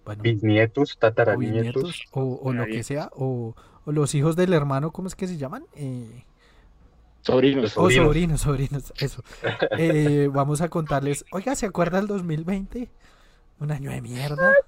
bueno, 0.05 0.23
bisnietos, 0.23 0.97
tataranietos. 0.99 1.83
bisnietos, 1.83 2.05
o, 2.13 2.39
o 2.43 2.53
lo 2.53 2.69
que 2.69 2.85
sea, 2.85 3.11
o, 3.15 3.57
o 3.85 3.93
los 3.93 4.15
hijos 4.15 4.37
del 4.37 4.53
hermano, 4.53 4.93
¿cómo 4.93 5.09
es 5.09 5.17
que 5.17 5.27
se 5.27 5.37
llaman? 5.37 5.65
Eh, 5.75 6.25
Sobrinos. 7.23 7.77
o 7.77 7.91
Sobrinos. 7.91 8.07
sobrinos, 8.07 8.41
sobrinos, 8.43 8.93
eso. 8.99 9.23
Eh, 9.77 10.29
vamos 10.33 10.61
a 10.61 10.69
contarles, 10.69 11.25
oiga, 11.33 11.55
¿se 11.57 11.67
acuerda 11.67 11.99
el 11.99 12.07
2020? 12.07 12.91
Un 13.59 13.73
año 13.73 13.91
de 13.91 14.01
mierda. 14.03 14.61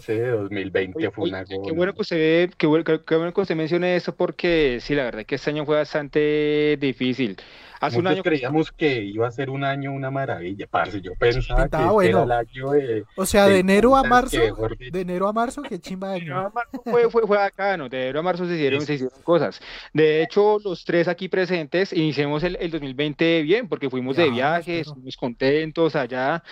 Sí, 0.00 0.16
2020 0.16 1.10
fue 1.10 1.24
Oye, 1.24 1.32
una 1.32 1.44
qué 1.44 1.56
gona. 1.56 1.72
bueno 1.74 1.94
que 1.94 2.02
usted, 2.02 2.50
qué 2.56 2.66
bueno, 2.66 2.84
qué- 2.84 3.00
qué 3.06 3.16
bueno 3.16 3.32
que 3.32 3.40
usted 3.40 3.56
mencione 3.56 3.96
eso 3.96 4.14
porque 4.14 4.78
sí, 4.80 4.94
la 4.94 5.04
verdad 5.04 5.24
que 5.24 5.34
este 5.36 5.50
año 5.50 5.64
fue 5.64 5.76
bastante 5.76 6.76
difícil. 6.80 7.36
Hace 7.80 7.98
un 7.98 8.04
Muchos 8.04 8.14
año 8.14 8.22
creíamos 8.22 8.72
que 8.72 9.02
iba 9.02 9.26
a 9.28 9.30
ser 9.30 9.50
un 9.50 9.62
año 9.62 9.92
una 9.92 10.10
maravilla, 10.10 10.66
parce. 10.70 11.02
Yo 11.02 11.12
pensaba 11.18 11.68
que 11.68 11.76
bueno. 11.92 12.22
era 12.22 12.40
el 12.40 12.46
año 12.48 12.70
de, 12.70 13.04
O 13.14 13.26
sea, 13.26 13.46
de 13.46 13.54
de 13.54 13.58
enero 13.58 13.94
a 13.94 14.02
marzo, 14.04 14.38
que 14.78 14.90
de 14.90 15.00
enero 15.02 15.28
a 15.28 15.32
marzo, 15.34 15.60
qué 15.60 15.78
chimba 15.78 16.08
de 16.12 16.14
De 16.14 16.20
enero 16.20 16.36
a 16.38 16.40
año. 16.44 16.52
marzo 16.54 16.82
fue, 16.82 17.10
fue, 17.10 17.26
fue 17.26 17.36
bacano, 17.36 17.90
de 17.90 18.02
enero 18.04 18.20
a 18.20 18.22
marzo 18.22 18.46
se 18.46 18.54
hicieron, 18.54 18.80
Sí. 18.80 18.86
se 18.86 18.94
hicieron 18.94 19.20
cosas. 19.22 19.60
De 19.92 20.22
hecho, 20.22 20.58
los 20.64 20.82
tres 20.86 21.08
aquí 21.08 21.28
presentes 21.28 21.92
iniciamos 21.92 22.42
el, 22.44 22.56
el 22.58 22.70
2020 22.70 23.42
bien, 23.42 23.68
porque 23.68 23.90
fuimos 23.90 24.16
de 24.16 24.30
Viajamos, 24.30 24.64
viajes, 24.64 24.88
fuimos 24.90 25.16
contentos 25.18 25.94
allá, 25.94 26.42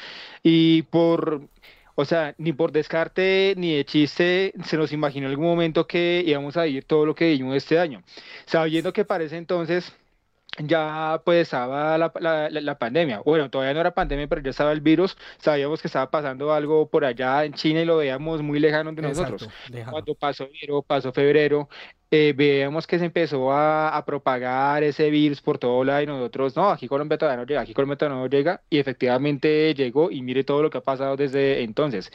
y 0.42 0.82
por, 0.82 1.40
o 1.94 2.04
sea, 2.04 2.34
ni 2.38 2.52
por 2.52 2.72
descarte 2.72 3.54
ni 3.56 3.74
de 3.76 3.84
chiste 3.84 4.52
se 4.64 4.76
nos 4.76 4.92
imaginó 4.92 5.26
en 5.26 5.32
algún 5.32 5.46
momento 5.46 5.86
que 5.86 6.22
íbamos 6.26 6.56
a 6.56 6.64
vivir 6.64 6.84
todo 6.84 7.06
lo 7.06 7.14
que 7.14 7.26
vivimos 7.30 7.56
este 7.56 7.78
año, 7.78 8.02
sabiendo 8.46 8.92
que 8.92 9.04
para 9.04 9.24
ese 9.24 9.36
entonces 9.36 9.92
ya 10.58 11.20
pues 11.24 11.42
estaba 11.42 11.96
la, 11.98 12.12
la- 12.20 12.50
la- 12.50 12.60
la 12.60 12.78
pandemia. 12.78 13.20
Bueno, 13.20 13.50
todavía 13.50 13.74
no 13.74 13.80
era 13.80 13.94
pandemia, 13.94 14.28
pero 14.28 14.42
ya 14.42 14.50
estaba 14.50 14.72
el 14.72 14.80
virus. 14.82 15.16
Sabíamos 15.38 15.80
que 15.80 15.88
estaba 15.88 16.10
pasando 16.10 16.52
algo 16.52 16.88
por 16.90 17.04
allá 17.04 17.44
en 17.44 17.54
China 17.54 17.80
y 17.80 17.84
lo 17.86 17.96
veíamos 17.98 18.42
muy 18.42 18.58
lejano 18.60 18.92
de 18.92 19.02
nosotros. 19.02 19.48
Lejano. 19.68 19.92
Cuando 19.92 20.14
pasó 20.14 20.44
enero, 20.44 20.82
pasó 20.82 21.12
febrero, 21.12 21.68
eh, 22.14 22.34
veíamos 22.36 22.86
que 22.86 22.98
se 22.98 23.06
empezó 23.06 23.52
a, 23.52 23.96
a 23.96 24.04
propagar 24.04 24.82
ese 24.82 25.08
virus 25.08 25.40
por 25.40 25.58
todo 25.58 25.82
lado 25.82 26.02
y 26.02 26.06
nosotros, 26.06 26.54
no, 26.56 26.70
aquí 26.70 26.86
Colombia 26.86 27.16
todavía 27.16 27.38
no 27.38 27.46
llega, 27.46 27.62
aquí 27.62 27.72
Colombia 27.72 27.96
todavía 27.96 28.20
no 28.20 28.28
llega 28.28 28.62
y 28.68 28.78
efectivamente 28.78 29.72
llegó 29.74 30.10
y 30.10 30.20
mire 30.20 30.44
todo 30.44 30.62
lo 30.62 30.68
que 30.68 30.76
ha 30.78 30.82
pasado 30.82 31.16
desde 31.16 31.62
entonces. 31.62 32.12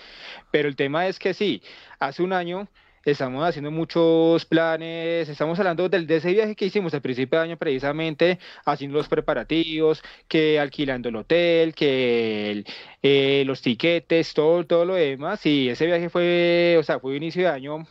Pero 0.52 0.70
el 0.70 0.76
tema 0.76 1.08
es 1.08 1.18
que 1.18 1.34
sí, 1.34 1.64
hace 2.00 2.22
un 2.22 2.34
año 2.34 2.70
estamos 3.06 3.44
haciendo 3.44 3.72
muchos 3.72 4.46
planes, 4.46 5.30
estamos 5.30 5.58
hablando 5.60 5.90
del, 5.90 6.06
de 6.06 6.18
ese 6.18 6.32
viaje 6.32 6.56
que 6.56 6.66
hicimos 6.66 6.94
al 6.94 7.02
principio 7.02 7.40
de 7.40 7.46
año 7.46 7.58
precisamente, 7.58 8.38
haciendo 8.66 8.98
los 8.98 9.08
preparativos, 9.10 10.04
que 10.28 10.60
alquilando 10.60 11.10
el 11.10 11.16
hotel, 11.16 11.74
que 11.74 12.64
eh, 13.02 13.44
los 13.48 13.62
tiquetes, 13.64 14.34
todo, 14.36 14.64
todo 14.66 14.86
lo 14.86 14.94
demás 14.96 15.44
y 15.48 15.70
ese 15.70 15.88
viaje 15.88 16.10
fue, 16.10 16.76
o 16.80 16.84
sea, 16.84 17.00
fue 17.00 17.16
inicio 17.16 17.42
de 17.44 17.50
año 17.50 17.88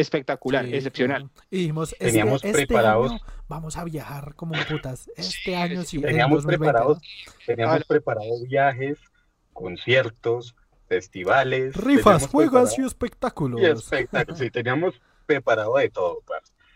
espectacular, 0.00 0.66
Sí, 0.66 0.74
excepcional. 0.74 1.30
dijimos, 1.50 1.92
este, 1.92 2.06
Teníamos 2.06 2.44
este 2.44 2.66
preparados- 2.66 3.12
año 3.12 3.20
vamos 3.48 3.76
a 3.76 3.84
viajar 3.84 4.34
como 4.34 4.54
putas. 4.68 5.08
Este 5.16 5.22
Sí, 5.22 5.54
año 5.54 5.80
sí, 5.82 5.86
sí, 5.88 5.96
en 5.98 6.02
Teníamos 6.02 6.42
2020, 6.44 6.58
preparados, 6.72 6.98
teníamos 7.46 7.80
Ah, 7.80 7.84
preparados 7.86 8.42
viajes, 8.48 8.98
conciertos, 9.52 10.54
festivales. 10.88 11.76
Rifas, 11.76 12.26
juegos 12.26 12.78
y 12.78 12.82
espectáculos. 12.82 13.60
y 13.60 13.64
espectáculos. 13.66 14.38
Sí, 14.38 14.50
teníamos 14.50 15.00
preparado 15.26 15.76
de 15.76 15.90
todo. 15.90 16.22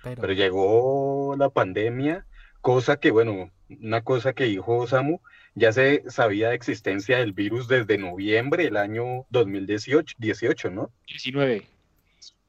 Pero, 0.02 0.21
Pero 0.21 0.33
llegó 0.35 1.35
la 1.38 1.49
pandemia, 1.49 2.26
cosa 2.61 2.99
que, 2.99 3.11
bueno, 3.11 3.50
una 3.69 4.02
cosa 4.02 4.33
que 4.35 4.45
dijo 4.45 4.87
Samu, 4.87 5.19
ya 5.54 5.73
se 5.73 6.04
sabía 6.11 6.50
de 6.50 6.54
existencia 6.57 7.19
del 7.19 7.33
virus 7.33 7.69
desde 7.69 7.97
noviembre 7.97 8.64
del 8.64 8.76
año 8.76 9.25
2018, 9.31 10.14
18, 10.19 10.71
¿no? 10.71 10.90
19. 11.07 11.66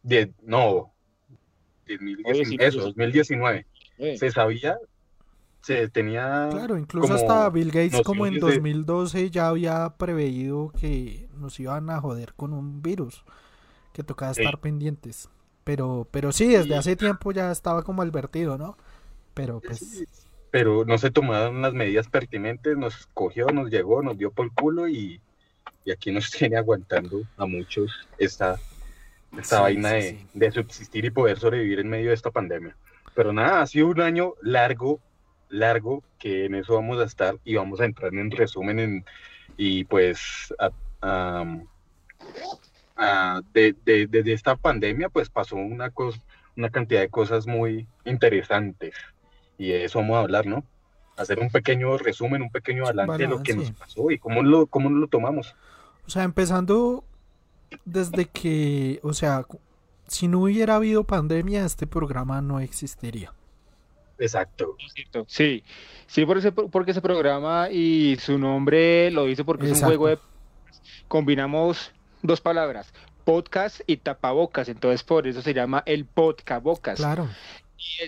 Die- 0.07 0.31
no, 0.43 0.91
2019, 1.87 2.31
Oye, 2.31 2.45
sí, 2.45 2.57
eso, 2.59 2.79
sí. 2.79 2.85
2019. 2.87 3.65
eh. 3.97 4.17
Se 4.17 4.31
sabía, 4.31 4.77
se 5.61 5.87
tenía... 5.89 6.49
claro, 6.51 6.77
incluso 6.77 7.07
como 7.07 7.19
hasta 7.19 7.49
Bill 7.49 7.71
Gates 7.71 8.01
como 8.01 8.25
en 8.27 8.35
nociones 8.35 8.55
de- 8.63 8.69
2012 8.71 9.29
ya 9.31 9.47
había 9.47 9.89
preveído 9.97 10.71
que 10.79 11.27
nos 11.37 11.59
iban 11.59 11.89
a 11.89 11.99
joder 12.01 12.33
con 12.35 12.53
un 12.53 12.81
virus, 12.81 13.23
que 13.93 14.03
tocaba 14.03 14.31
estar 14.31 14.59
pendientes. 14.59 15.29
Pero, 15.63 16.07
pero 16.11 16.31
sí, 16.31 16.47
desde 16.49 16.65
Sí. 16.65 16.73
hace 16.73 16.95
tiempo 16.95 17.31
ya 17.31 17.51
estaba 17.51 17.81
como 17.81 18.03
advertido, 18.03 18.57
¿no? 18.57 18.77
Pero 19.33 19.59
pues... 19.61 20.03
Pero 20.51 20.85
no 20.85 20.97
se 20.99 21.09
tomaron 21.11 21.61
las 21.63 21.73
medidas 21.73 22.07
pertinentes, 22.07 22.77
nos 22.77 23.07
cogió, 23.13 23.47
nos 23.47 23.69
llegó, 23.71 24.01
nos 24.03 24.17
dio 24.17 24.31
por 24.31 24.45
el 24.45 24.51
culo 24.53 24.87
y, 24.87 25.19
y 25.83 25.91
aquí 25.91 26.11
nos 26.11 26.29
tiene 26.31 26.57
aguantando 26.57 27.23
a 27.37 27.45
muchos 27.47 27.91
esta, 28.19 28.57
esta 29.39 29.57
Sí, 29.57 29.61
vaina 29.63 29.89
sí, 29.89 29.95
de, 29.95 30.01
sí. 30.11 30.27
de 30.33 30.51
subsistir 30.51 31.05
y 31.05 31.09
poder 31.11 31.39
sobrevivir 31.39 31.79
en 31.79 31.89
medio 31.89 32.09
de 32.09 32.15
esta 32.15 32.31
pandemia. 32.31 32.75
Pero 33.13 33.31
nada, 33.33 33.61
ha 33.61 33.67
sido 33.67 33.87
un 33.87 34.01
año 34.01 34.33
largo, 34.41 34.99
largo, 35.49 36.03
que 36.19 36.45
en 36.45 36.55
eso 36.55 36.75
vamos 36.75 36.99
a 36.99 37.03
estar 37.05 37.35
y 37.45 37.55
vamos 37.55 37.79
a 37.81 37.85
entrar 37.85 38.13
en 38.13 38.31
resumen 38.31 38.79
en- 38.79 39.05
y 39.57 39.83
pues 39.85 40.53
a- 40.59 40.71
am, 41.01 41.65
a- 42.95 43.41
de, 43.53 43.75
de- 43.85 44.07
desde 44.07 44.33
esta 44.33 44.55
pandemia 44.55 45.09
pues 45.09 45.29
pasó 45.29 45.55
una, 45.55 45.89
cos- 45.91 46.21
una 46.57 46.69
cantidad 46.69 47.01
de 47.01 47.09
cosas 47.09 47.47
muy 47.47 47.87
interesantes 48.05 48.93
y 49.57 49.69
de 49.69 49.85
eso 49.85 49.99
vamos 49.99 50.17
a 50.17 50.19
hablar, 50.21 50.45
¿no? 50.45 50.63
Hacer 51.17 51.39
un 51.39 51.49
pequeño 51.49 51.97
resumen, 51.97 52.41
un 52.41 52.49
pequeño 52.51 52.83
balance 52.83 53.17
de 53.23 53.29
lo 53.29 53.41
que 53.43 53.53
nos 53.53 53.65
balance. 53.65 53.79
pasó 53.79 54.11
y 54.11 54.17
cómo 54.19 54.43
lo, 54.43 54.67
cómo 54.67 54.89
lo 54.89 55.07
tomamos. 55.07 55.55
O 56.05 56.09
sea, 56.09 56.23
empezando 56.23 57.05
desde 57.85 58.25
que, 58.25 58.99
o 59.03 59.13
sea, 59.13 59.45
si 60.07 60.27
no 60.27 60.41
hubiera 60.41 60.75
habido 60.75 61.03
pandemia, 61.03 61.65
este 61.65 61.87
programa 61.87 62.41
no 62.41 62.59
existiría. 62.59 63.33
Exacto. 64.17 64.77
Sí, 65.27 65.63
sí, 66.07 66.25
por 66.25 66.37
ese, 66.37 66.51
porque 66.51 66.91
ese 66.91 67.01
programa 67.01 67.69
y 67.69 68.17
su 68.19 68.37
nombre 68.37 69.11
lo 69.11 69.25
dice 69.25 69.43
porque 69.43 69.65
es 69.65 69.81
un 69.81 69.87
juego 69.87 70.07
de... 70.07 70.19
Combinamos 71.07 71.91
dos 72.21 72.41
palabras, 72.41 72.93
podcast 73.25 73.81
y 73.85 73.97
tapabocas, 73.97 74.69
entonces 74.69 75.03
por 75.03 75.27
eso 75.27 75.41
se 75.41 75.53
llama 75.53 75.83
el 75.85 76.05
podcabocas. 76.05 76.97
Claro. 76.97 77.27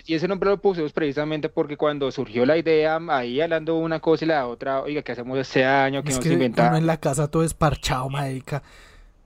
Y, 0.06 0.14
ese 0.14 0.26
nombre 0.26 0.50
lo 0.50 0.60
pusimos 0.60 0.92
precisamente 0.92 1.48
porque 1.48 1.76
cuando 1.76 2.10
surgió 2.10 2.46
la 2.46 2.56
idea, 2.56 2.98
ahí 3.08 3.40
hablando 3.40 3.76
una 3.76 4.00
cosa 4.00 4.24
y 4.24 4.28
la 4.28 4.46
otra, 4.46 4.82
oiga, 4.82 5.02
¿qué 5.02 5.12
hacemos 5.12 5.38
este 5.38 5.64
año? 5.64 6.02
¿Qué 6.02 6.10
Es 6.10 6.16
nos 6.16 6.26
que 6.26 6.32
inventamos? 6.32 6.78
en 6.78 6.86
la 6.86 6.96
casa 6.96 7.30
todo 7.30 7.44
esparchado, 7.44 8.08
marica. 8.08 8.62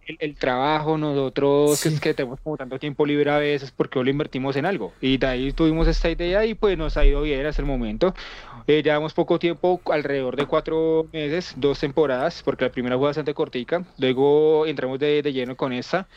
El, 0.07 0.35
trabajo, 0.37 0.99
nosotros 0.99 1.85
es 1.87 2.01
que 2.01 2.15
tenemos 2.15 2.41
como 2.41 2.57
tanto 2.57 2.79
tiempo 2.79 3.07
libre 3.07 3.31
a 3.31 3.39
veces 3.39 3.71
porque 3.71 4.03
lo 4.03 4.11
invertimos 4.11 4.57
en 4.57 4.67
algo. 4.67 4.93
Y 5.01 5.19
de 5.19 5.27
ahí 5.27 5.53
tuvimos 5.53 5.89
esta 5.89 6.11
idea 6.11 6.45
y 6.45 6.55
pues 6.55 6.77
nos 6.77 6.97
ha 6.97 7.05
ido 7.05 7.23
bien 7.23 7.47
hasta 7.47 7.63
el 7.63 7.67
momento. 7.67 8.15
Eh, 8.67 8.83
llevamos 8.83 9.15
poco 9.15 9.39
tiempo, 9.39 9.81
alrededor 9.91 10.37
de 10.37 10.47
cuatro 10.47 11.07
meses, 11.13 11.55
dos 11.57 11.81
temporadas, 11.81 12.43
porque 12.45 12.65
la 12.65 12.73
primera 12.73 12.97
fue 12.97 13.07
bastante 13.07 13.35
cortica. 13.35 13.85
Luego 13.99 14.67
entramos 14.67 14.99
de, 14.99 15.23
de 15.23 15.33
lleno 15.33 15.57
con 15.57 15.73
esta 15.73 16.09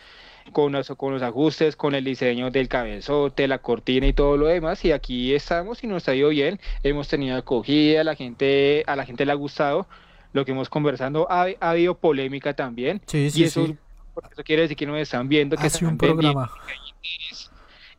con 0.51 0.71
los, 0.71 0.87
con 0.89 1.13
los 1.13 1.21
ajustes, 1.23 1.75
con 1.75 1.95
el 1.95 2.03
diseño 2.03 2.51
del 2.51 2.67
cabezote, 2.67 3.47
la 3.47 3.59
cortina 3.59 4.07
y 4.07 4.13
todo 4.13 4.37
lo 4.37 4.47
demás. 4.47 4.83
Y 4.85 4.91
aquí 4.91 5.33
estamos 5.33 5.83
y 5.83 5.87
nos 5.87 6.07
ha 6.07 6.15
ido 6.15 6.29
bien. 6.29 6.59
Hemos 6.83 7.07
tenido 7.07 7.37
acogida, 7.37 8.03
la 8.03 8.15
gente, 8.15 8.83
a 8.87 8.95
la 8.95 9.05
gente 9.05 9.25
le 9.25 9.31
ha 9.31 9.35
gustado 9.35 9.87
lo 10.35 10.43
que 10.43 10.51
hemos 10.51 10.69
conversando. 10.69 11.27
Ha, 11.31 11.47
habido 11.61 11.95
polémica 11.95 12.53
también. 12.53 13.01
Sí, 13.07 13.31
sí, 13.31 13.41
y 13.41 13.43
eso, 13.45 13.63
eso 13.63 14.43
quiere 14.43 14.63
decir 14.63 14.75
que 14.75 14.85
nos 14.85 14.99
están 14.99 15.29
viendo, 15.29 15.55
que 15.55 15.65
Hace 15.65 15.85
un 15.85 15.97
programa. 15.97 16.51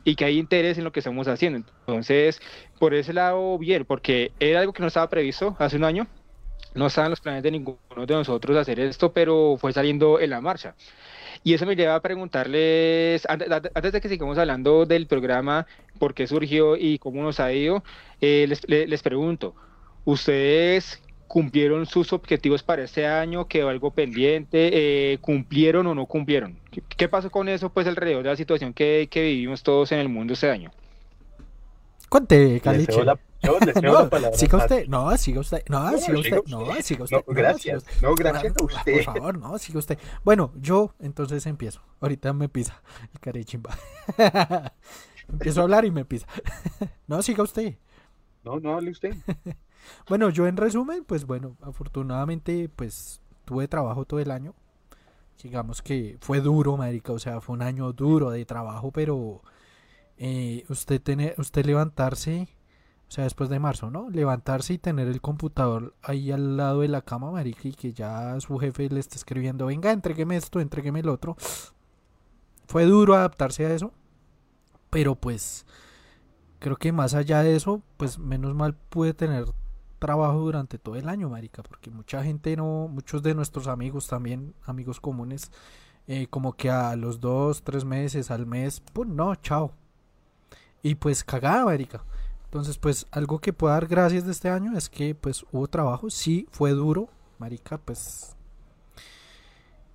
y 0.05 0.14
que 0.14 0.25
hay 0.26 0.38
interés 0.38 0.76
en 0.76 0.85
lo 0.85 0.93
que 0.93 1.00
estamos 1.00 1.26
haciendo. 1.28 1.66
Entonces, 1.81 2.40
por 2.78 2.93
ese 2.93 3.14
lado, 3.14 3.57
bien, 3.59 3.87
porque 3.87 4.33
era 4.38 4.61
algo 4.61 4.75
que 4.75 4.83
no 4.83 4.88
estaba 4.88 5.09
previsto 5.09 5.57
hace 5.59 5.76
un 5.76 5.85
año. 5.85 6.07
No 6.75 6.88
estaban 6.88 7.09
los 7.09 7.21
planes 7.21 7.43
de 7.43 7.50
ninguno 7.50 7.78
de 8.07 8.14
nosotros 8.14 8.55
hacer 8.55 8.81
esto, 8.81 9.12
pero 9.14 9.57
fue 9.59 9.73
saliendo 9.73 10.21
en 10.21 10.28
la 10.28 10.43
marcha. 10.43 10.75
Y 11.43 11.55
eso 11.55 11.64
me 11.64 11.75
lleva 11.75 11.95
a 11.95 12.02
preguntarles, 12.02 13.26
antes, 13.31 13.93
de 13.93 14.00
que 14.02 14.09
sigamos 14.11 14.37
hablando 14.37 14.85
del 14.85 15.07
programa, 15.07 15.66
por 15.99 16.12
qué 16.12 16.26
surgió 16.26 16.76
y 16.76 16.99
cómo 16.99 17.23
nos 17.23 17.40
ha 17.40 17.50
ido, 17.50 17.83
eh, 18.21 18.45
les, 18.47 18.69
les, 18.69 19.02
pregunto, 19.02 19.55
¿ustedes 20.05 21.00
cumplieron 21.26 21.87
sus 21.87 22.12
objetivos 22.12 22.62
para 22.62 22.85
este 22.85 23.06
año? 23.06 23.47
¿Quedó 23.47 23.68
algo 23.68 23.90
pendiente? 23.90 24.71
Eh, 25.12 25.18
¿Cumplieron 25.18 25.87
o 25.87 25.95
no 25.95 26.06
cumplieron? 26.06 26.59
¿Qué, 26.97 27.09
pasó 27.09 27.30
con 27.30 27.49
eso, 27.49 27.71
pues, 27.71 27.87
alrededor 27.87 28.23
de 28.23 28.30
la 28.30 28.37
situación 28.37 28.73
que, 28.73 29.09
que 29.11 29.23
vivimos 29.23 29.62
todos 29.62 29.92
en 29.92 29.99
el 29.99 30.09
mundo 30.09 30.35
este 30.35 30.50
año? 30.50 30.71
Cuente, 32.09 32.61
Caliche. 32.61 33.04
no, 33.83 34.33
siga 34.33 34.59
usted, 34.59 34.87
no, 34.88 35.16
siga 35.16 35.40
usted, 35.40 35.62
no, 35.68 35.99
siga 35.99 36.18
usted, 36.18 36.42
no, 36.47 36.83
siga 36.83 37.04
usted. 37.04 37.16
No, 37.26 37.35
gracias, 37.35 37.85
no, 38.02 38.14
gracias 38.14 38.54
a 38.56 38.64
usted. 38.64 39.04
Por 39.04 39.14
favor, 39.14 39.38
no, 39.38 39.59
siga 39.59 39.78
usted. 39.78 39.99
Bueno, 40.25 40.52
yo 40.56 40.95
entonces 40.99 41.47
empiezo. 41.47 41.83
Ahorita 42.00 42.33
me 42.33 42.49
pisa 42.49 42.83
el 43.12 43.21
carechimba. 43.21 43.76
empiezo 45.28 45.61
a 45.61 45.64
hablar 45.64 45.85
y 45.85 45.90
me 45.90 46.04
pisa. 46.04 46.26
no, 47.06 47.23
siga 47.23 47.42
usted. 47.42 47.76
No, 48.45 48.61
no 48.61 48.75
hable 48.75 48.90
usted. 48.90 49.14
Bueno, 50.09 50.31
yo 50.31 50.47
en 50.47 50.57
resumen, 50.57 51.05
pues 51.05 51.26
bueno, 51.26 51.57
afortunadamente, 51.62 52.69
pues 52.75 53.21
tuve 53.45 53.69
trabajo 53.69 54.05
todo 54.05 54.21
el 54.21 54.31
año. 54.31 54.55
Digamos 55.43 55.83
que 55.83 56.16
fue 56.21 56.40
duro, 56.40 56.76
marica, 56.76 57.12
o 57.12 57.19
sea, 57.19 57.40
fue 57.40 57.55
un 57.55 57.62
año 57.62 57.93
duro 57.93 58.31
de 58.31 58.45
trabajo, 58.45 58.90
pero 58.90 59.43
eh, 60.19 60.64
usted 60.69 61.00
tener, 61.00 61.35
usted 61.38 61.66
levantarse 61.66 62.49
o 63.09 63.11
sea, 63.11 63.25
después 63.25 63.49
de 63.49 63.61
marzo, 63.61 63.90
¿no? 63.90 64.11
Levantarse 64.11 64.75
y 64.75 64.78
tener 64.78 65.07
el 65.07 65.21
computador 65.21 65.95
ahí 66.02 66.33
al 66.33 66.57
lado 66.57 66.81
de 66.81 66.88
la 66.88 67.02
cama, 67.02 67.31
marica, 67.31 67.69
y 67.69 67.73
que 67.73 67.93
ya 67.93 68.38
su 68.40 68.59
jefe 68.59 68.88
le 68.88 68.99
esté 68.99 69.16
escribiendo, 69.16 69.66
venga, 69.66 69.93
entrégueme 69.93 70.37
esto, 70.37 70.61
entrégueme 70.61 71.00
el 71.00 71.09
otro. 71.09 71.37
Fue 72.66 72.85
duro 72.85 73.14
adaptarse 73.14 73.64
a 73.64 73.73
eso, 73.73 73.93
pero 74.90 75.14
pues 75.14 75.66
creo 76.59 76.76
que 76.76 76.90
más 76.90 77.14
allá 77.14 77.43
de 77.45 77.55
eso, 77.55 77.81
pues 77.97 78.19
menos 78.19 78.55
mal 78.55 78.75
pude 78.75 79.14
tener 79.14 79.45
trabajo 80.06 80.38
durante 80.38 80.78
todo 80.78 80.94
el 80.94 81.08
año, 81.08 81.28
marica, 81.28 81.64
porque 81.64 81.90
mucha 81.90 82.22
gente 82.22 82.54
no, 82.56 82.86
muchos 82.88 83.25
de 83.25 83.34
nuestros 83.34 83.66
amigos 83.66 84.06
también, 84.06 84.54
amigos 84.64 85.00
comunes, 85.00 85.50
eh, 86.06 86.28
como 86.28 86.52
que 86.52 86.70
a 86.70 86.94
los 86.94 87.20
dos, 87.20 87.62
tres 87.64 87.84
meses, 87.84 88.30
al 88.30 88.46
mes, 88.46 88.80
pues 88.92 89.08
no, 89.08 89.34
chao. 89.34 89.72
Y 90.80 90.94
pues 90.94 91.25
cagada, 91.25 91.64
marica. 91.64 92.04
Entonces, 92.44 92.78
pues 92.78 93.06
algo 93.10 93.40
que 93.40 93.52
puedo 93.52 93.75
dar 93.75 93.88
gracias 93.88 94.25
de 94.25 94.30
este 94.30 94.48
año 94.48 94.78
es 94.78 94.88
que 94.88 95.16
pues 95.16 95.44
hubo 95.50 95.66
trabajo, 95.66 96.08
sí, 96.08 96.46
fue 96.52 96.70
duro, 96.70 97.08
marica, 97.38 97.78
pues... 97.78 98.36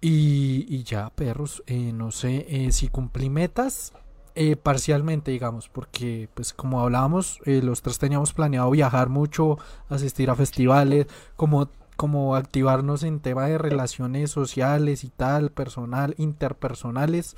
Y, 0.03 0.83
ya, 0.83 1.11
perros, 1.11 1.63
eh, 1.67 1.93
no 1.93 2.11
sé 2.11 2.47
eh, 2.49 2.71
si 2.71 2.87
cumplí 2.89 3.29
metas 3.29 3.93
eh, 4.35 4.55
parcialmente, 4.55 5.31
digamos, 5.31 5.69
porque 5.69 6.29
pues 6.33 6.53
como 6.53 6.81
hablábamos, 6.81 7.39
los 7.45 7.81
tres 7.81 7.99
teníamos 7.99 8.33
planeado 8.33 8.69
viajar 8.71 9.09
mucho, 9.09 9.57
asistir 9.89 10.29
a 10.29 10.35
festivales, 10.35 11.07
como 11.35 11.69
como 12.01 12.35
activarnos 12.35 13.03
en 13.03 13.19
tema 13.19 13.45
de 13.45 13.59
relaciones 13.59 14.31
sociales 14.31 15.03
y 15.03 15.09
tal, 15.09 15.51
personal, 15.51 16.15
interpersonales. 16.17 17.35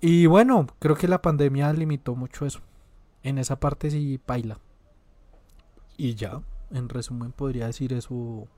Y 0.00 0.24
bueno, 0.24 0.68
creo 0.78 0.96
que 0.96 1.06
la 1.06 1.20
pandemia 1.20 1.70
limitó 1.74 2.14
mucho 2.14 2.46
eso. 2.46 2.60
En 3.22 3.36
esa 3.36 3.60
parte 3.60 3.90
sí 3.90 4.18
baila. 4.26 4.58
Y 5.98 6.14
ya, 6.14 6.40
en 6.70 6.88
resumen 6.88 7.32
podría 7.32 7.66
decir 7.66 7.92
eso 7.92 8.48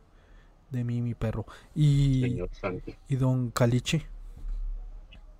de 0.71 0.85
mí, 0.85 1.03
mi 1.03 1.15
perro. 1.15 1.45
Y, 1.75 2.41
y 3.09 3.17
don 3.17 3.51
Caliche. 3.51 4.07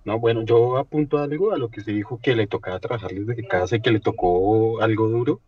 No, 0.05 0.19
bueno, 0.19 0.43
yo 0.43 0.77
apunto 0.77 1.17
algo 1.17 1.51
a 1.51 1.57
lo 1.57 1.69
que 1.69 1.81
se 1.81 1.91
dijo 1.91 2.19
que 2.21 2.35
le 2.35 2.45
tocaba 2.45 2.79
trabajar 2.79 3.11
desde 3.11 3.47
casa 3.47 3.75
y 3.75 3.81
que 3.81 3.91
le 3.91 3.99
tocó 3.99 4.81
algo 4.81 5.09
duro. 5.09 5.41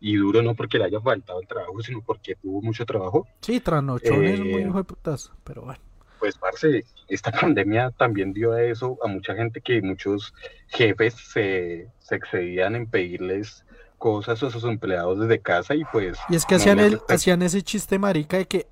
Y 0.00 0.16
duro 0.16 0.42
no 0.42 0.56
porque 0.56 0.78
le 0.78 0.86
haya 0.86 1.00
faltado 1.00 1.40
el 1.40 1.46
trabajo, 1.46 1.80
sino 1.80 2.02
porque 2.02 2.34
tuvo 2.34 2.60
mucho 2.60 2.84
trabajo. 2.84 3.28
Sí, 3.40 3.60
trasnochones 3.60 4.40
eh, 4.40 4.42
muy 4.42 4.62
hijo 4.62 4.78
de 4.78 4.84
putas, 4.84 5.30
pero 5.44 5.62
bueno. 5.62 5.80
Pues, 6.18 6.36
parce, 6.36 6.84
esta 7.08 7.30
pandemia 7.40 7.92
también 7.92 8.32
dio 8.32 8.52
a 8.52 8.62
eso 8.62 8.98
a 9.04 9.06
mucha 9.06 9.36
gente 9.36 9.60
que 9.60 9.80
muchos 9.80 10.34
jefes 10.66 11.14
se, 11.14 11.88
se 12.00 12.16
excedían 12.16 12.74
en 12.74 12.86
pedirles 12.88 13.64
cosas 13.98 14.42
a 14.42 14.50
sus 14.50 14.64
empleados 14.64 15.20
desde 15.20 15.38
casa 15.38 15.76
y 15.76 15.84
pues... 15.84 16.18
Y 16.28 16.34
es 16.34 16.44
que 16.44 16.56
hacían, 16.56 16.80
el, 16.80 17.00
hacían 17.08 17.40
ese 17.42 17.62
chiste 17.62 18.00
marica 18.00 18.36
de 18.36 18.46
que, 18.46 18.66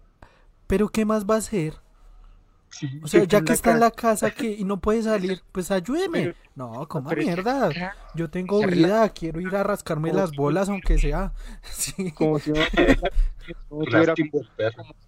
pero 0.66 0.88
¿qué 0.88 1.05
más 1.05 1.25
va 1.25 1.37
a 1.37 1.38
hacer? 1.38 1.75
O 3.02 3.09
sea, 3.09 3.24
ya 3.24 3.42
que 3.42 3.52
está 3.52 3.72
en 3.72 3.80
la 3.80 3.90
casa 3.90 4.30
que, 4.30 4.50
y 4.52 4.64
no 4.64 4.80
puede 4.80 5.02
salir, 5.02 5.42
pues 5.52 5.70
ayúdeme. 5.70 6.35
No, 6.54 6.87
como 6.88 7.11
mierda. 7.11 7.70
Yo 8.14 8.30
tengo 8.30 8.64
vida, 8.66 9.09
quiero 9.11 9.40
ir 9.40 9.54
a 9.54 9.62
rascarme 9.62 10.12
las 10.12 10.33
bolas 10.33 10.68
aunque 10.68 10.98
sea. 10.98 11.33
Sí. 11.62 12.12
Como 12.12 12.38
si 12.38 12.52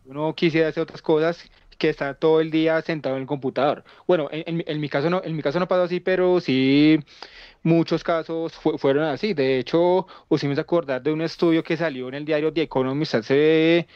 uno, 0.05 0.35
quisiera 0.35 0.69
hacer 0.69 0.83
otras 0.83 1.03
cosas 1.03 1.45
que 1.79 1.89
estar 1.89 2.15
todo 2.17 2.41
el 2.41 2.51
día 2.51 2.81
sentado 2.83 3.17
en 3.17 3.23
el 3.23 3.27
computador. 3.27 3.85
Bueno, 4.07 4.29
en, 4.31 4.63
en, 4.67 4.81
mi 4.81 4.89
caso 4.89 5.11
no, 5.11 5.23
en 5.25 5.37
mi 5.37 5.43
caso 5.43 5.59
no 5.59 5.69
pasó 5.69 5.83
así, 5.83 6.01
pero 6.01 6.41
sí 6.41 6.99
muchos 7.63 8.03
casos 8.05 8.53
fueron 8.79 9.05
así. 9.05 9.35
De 9.35 9.59
hecho, 9.59 10.07
me 10.29 10.61
acordar 10.61 11.03
de 11.03 11.13
un 11.13 11.23
estudio 11.23 11.63
que 11.63 11.77
salió 11.77 12.09
en 12.09 12.15
el 12.15 12.25
diario 12.25 12.53
The 12.53 12.63
Economist 12.63 13.15
hace, 13.15 13.87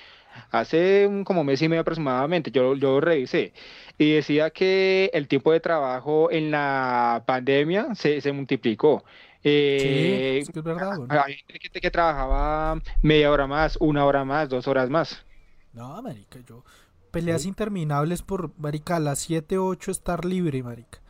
hace 0.50 1.06
un, 1.06 1.24
como 1.24 1.44
mes 1.44 1.60
y 1.62 1.68
medio 1.68 1.82
aproximadamente. 1.82 2.50
Yo, 2.50 2.74
yo 2.74 3.00
revisé 3.00 3.52
y 3.98 4.12
decía 4.12 4.50
que 4.50 5.10
el 5.12 5.28
tiempo 5.28 5.52
de 5.52 5.60
trabajo 5.60 6.30
en 6.30 6.50
la 6.50 7.22
pandemia 7.26 7.94
se, 7.94 8.20
se 8.20 8.32
multiplicó. 8.32 9.04
Eh, 9.42 10.42
sí, 10.44 10.52
es 10.54 10.64
verdad. 10.64 10.98
Hay 11.08 11.36
gente 11.46 11.80
que 11.80 11.90
trabajaba 11.90 12.80
media 13.02 13.30
hora 13.30 13.46
más, 13.46 13.76
una 13.80 14.04
hora 14.04 14.24
más, 14.24 14.48
dos 14.48 14.66
horas 14.66 14.90
más. 14.90 15.24
No, 15.72 16.02
marica, 16.02 16.38
yo 16.46 16.64
peleas 17.10 17.46
interminables 17.46 18.20
por, 18.20 18.52
marica, 18.58 18.96
a 18.96 19.00
las 19.00 19.20
7, 19.20 19.56
8 19.56 19.90
estar 19.90 20.24
libre, 20.26 20.62
marica 20.62 21.00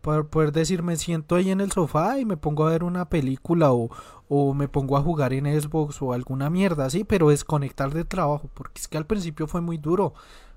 para 0.00 0.24
poder 0.24 0.52
decir 0.52 0.82
me 0.82 0.96
siento 0.96 1.36
ahí 1.36 1.50
en 1.50 1.60
el 1.60 1.72
sofá 1.72 2.18
y 2.18 2.24
me 2.24 2.36
pongo 2.36 2.66
a 2.66 2.70
ver 2.70 2.84
una 2.84 3.08
película 3.08 3.72
o, 3.72 3.90
o 4.28 4.54
me 4.54 4.68
pongo 4.68 4.96
a 4.96 5.02
jugar 5.02 5.32
en 5.32 5.60
Xbox 5.60 6.00
o 6.00 6.12
alguna 6.12 6.50
mierda 6.50 6.86
así, 6.86 7.04
pero 7.04 7.30
desconectar 7.30 7.92
de 7.92 8.04
trabajo, 8.04 8.48
porque 8.54 8.80
es 8.80 8.88
que 8.88 8.96
al 8.96 9.06
principio 9.06 9.46
fue 9.46 9.60
muy 9.60 9.76
duro. 9.76 10.14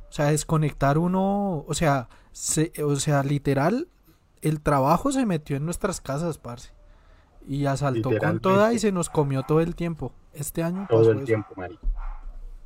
O 0.10 0.16
sea, 0.16 0.28
desconectar 0.28 0.98
uno, 0.98 1.66
o 1.68 1.74
sea, 1.74 2.08
o 2.84 2.96
sea, 2.96 3.24
literal, 3.24 3.88
el 4.42 4.62
trabajo 4.62 5.12
se 5.12 5.26
metió 5.26 5.58
en 5.58 5.66
nuestras 5.66 6.02
casas, 6.02 6.38
parce. 6.38 6.72
Y 7.48 7.66
asaltó 7.66 8.12
con 8.20 8.40
toda 8.40 8.74
y 8.74 8.80
se 8.80 8.92
nos 8.92 9.10
comió 9.10 9.44
todo 9.44 9.60
el 9.60 9.76
tiempo. 9.76 10.14
Este 10.34 10.64
año 10.64 10.86
todo 10.88 11.12
el 11.12 11.26
tiempo, 11.26 11.54
marico. 11.58 11.86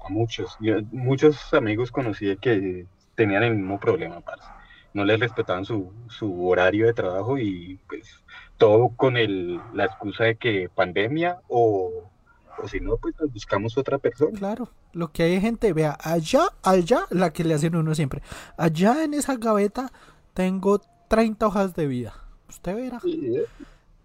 A 0.05 0.09
muchos, 0.09 0.57
muchos 0.91 1.53
amigos 1.53 1.89
conocí 1.89 2.35
que 2.37 2.85
tenían 3.15 3.43
el 3.43 3.55
mismo 3.55 3.79
problema, 3.79 4.19
parce 4.19 4.56
no 4.93 5.05
les 5.05 5.19
respetaban 5.19 5.65
su, 5.65 5.91
su 6.09 6.47
horario 6.47 6.85
de 6.85 6.93
trabajo 6.93 7.37
y 7.37 7.79
pues 7.87 8.23
todo 8.57 8.89
con 8.89 9.17
el, 9.17 9.59
la 9.73 9.85
excusa 9.85 10.25
de 10.25 10.35
que 10.35 10.69
pandemia 10.73 11.37
o, 11.47 12.09
o 12.57 12.67
si 12.67 12.79
no, 12.79 12.97
pues 12.97 13.15
buscamos 13.31 13.77
otra 13.77 13.97
persona. 13.97 14.37
Claro, 14.37 14.69
lo 14.93 15.11
que 15.11 15.23
hay 15.23 15.39
gente, 15.39 15.73
vea, 15.73 15.97
allá, 16.01 16.47
allá, 16.63 17.05
la 17.09 17.31
que 17.31 17.43
le 17.43 17.53
hacen 17.53 17.75
uno 17.75 17.93
siempre, 17.93 18.21
allá 18.57 19.03
en 19.03 19.13
esa 19.13 19.35
gaveta 19.35 19.91
tengo 20.33 20.81
30 21.07 21.47
hojas 21.47 21.75
de 21.75 21.87
vida. 21.87 22.13
Usted 22.49 22.75
verá. 22.75 22.99
Eh, 23.05 23.45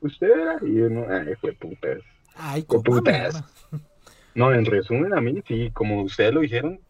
usted 0.00 0.28
verá. 0.28 0.58
Y 0.62 0.80
uno, 0.80 1.06
ay, 1.08 1.34
fue 1.40 1.52
putas. 1.52 1.98
Ay, 2.36 2.62
putas. 2.62 3.42
No, 4.34 4.50
en 4.50 4.64
resumen, 4.64 5.12
a 5.12 5.20
mí, 5.20 5.42
sí, 5.46 5.70
como 5.74 6.00
ustedes 6.00 6.32
lo 6.32 6.40
dijeron, 6.40 6.80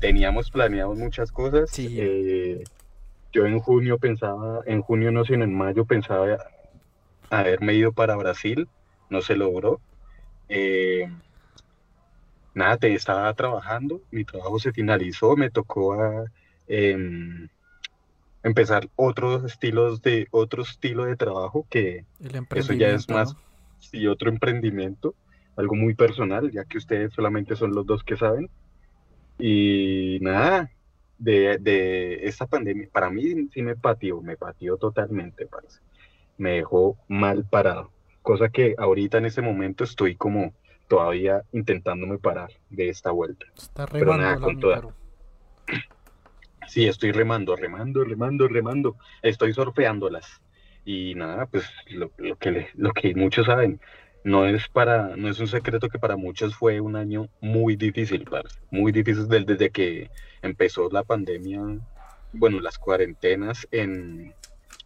teníamos 0.00 0.50
planeado 0.50 0.94
muchas 0.94 1.30
cosas. 1.30 1.68
Sí. 1.70 1.98
Eh, 2.00 2.64
yo 3.32 3.46
en 3.46 3.58
junio 3.60 3.98
pensaba, 3.98 4.60
en 4.66 4.82
junio 4.82 5.10
no, 5.10 5.24
sino 5.24 5.44
en 5.44 5.54
mayo 5.54 5.84
pensaba 5.84 6.38
haberme 7.30 7.74
ido 7.74 7.92
para 7.92 8.16
Brasil, 8.16 8.68
no 9.08 9.22
se 9.22 9.36
logró. 9.36 9.80
Eh, 10.48 11.10
nada, 12.54 12.76
te 12.76 12.94
estaba 12.94 13.32
trabajando, 13.34 14.02
mi 14.10 14.24
trabajo 14.24 14.58
se 14.58 14.72
finalizó, 14.72 15.36
me 15.36 15.50
tocó 15.50 15.94
a, 15.94 16.24
em, 16.68 17.48
empezar 18.42 18.88
otros 18.96 19.44
estilos 19.44 20.02
de 20.02 20.26
otro 20.30 20.62
estilo 20.62 21.04
de 21.04 21.16
trabajo 21.16 21.66
que 21.70 22.04
eso 22.54 22.72
ya 22.72 22.88
es 22.88 23.08
más 23.08 23.36
y 23.92 24.06
otro 24.06 24.28
emprendimiento, 24.28 25.14
algo 25.56 25.74
muy 25.74 25.94
personal, 25.94 26.50
ya 26.50 26.64
que 26.64 26.78
ustedes 26.78 27.12
solamente 27.12 27.56
son 27.56 27.74
los 27.74 27.86
dos 27.86 28.02
que 28.04 28.16
saben. 28.16 28.48
Y 29.38 30.18
nada, 30.20 30.70
de, 31.22 31.58
de 31.58 32.26
esta 32.26 32.46
pandemia, 32.46 32.88
para 32.92 33.08
mí 33.08 33.48
sí 33.52 33.62
me 33.62 33.76
pateó, 33.76 34.20
me 34.20 34.36
pateó 34.36 34.76
totalmente, 34.76 35.46
parece. 35.46 35.80
Me 36.36 36.52
dejó 36.52 36.96
mal 37.08 37.44
parado, 37.44 37.92
cosa 38.22 38.48
que 38.48 38.74
ahorita 38.76 39.18
en 39.18 39.26
ese 39.26 39.40
momento 39.40 39.84
estoy 39.84 40.16
como 40.16 40.52
todavía 40.88 41.42
intentándome 41.52 42.18
parar 42.18 42.50
de 42.70 42.88
esta 42.88 43.12
vuelta. 43.12 43.46
Está 43.56 43.86
Pero 43.86 44.16
nada, 44.16 44.40
con 44.40 44.58
toda. 44.58 44.82
Sí, 46.66 46.86
estoy 46.86 47.12
remando, 47.12 47.54
remando, 47.54 48.02
remando, 48.04 48.48
remando. 48.48 48.96
Estoy 49.22 49.52
sorfeándolas. 49.52 50.42
Y 50.84 51.14
nada, 51.14 51.46
pues 51.46 51.70
lo, 51.90 52.10
que, 52.38 52.68
lo 52.74 52.92
que 52.92 53.14
muchos 53.14 53.46
saben, 53.46 53.80
no 54.24 54.46
es 54.46 54.68
para, 54.68 55.16
no 55.16 55.28
es 55.28 55.40
un 55.40 55.48
secreto 55.48 55.88
que 55.88 55.98
para 55.98 56.16
muchos 56.16 56.54
fue 56.54 56.80
un 56.80 56.96
año 56.96 57.28
muy 57.40 57.76
difícil, 57.76 58.28
muy 58.70 58.92
difícil 58.92 59.26
desde, 59.28 59.70
que 59.70 60.10
empezó 60.42 60.88
la 60.90 61.02
pandemia, 61.02 61.60
bueno, 62.32 62.60
las 62.60 62.78
cuarentenas 62.78 63.66
en, 63.72 64.34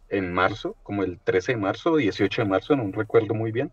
en 0.09 0.33
marzo, 0.33 0.75
como 0.83 1.03
el 1.03 1.19
13 1.19 1.53
de 1.53 1.57
marzo, 1.57 1.95
18 1.97 2.41
de 2.41 2.47
marzo, 2.47 2.75
no 2.75 2.91
recuerdo 2.91 3.33
muy 3.33 3.51
bien. 3.51 3.71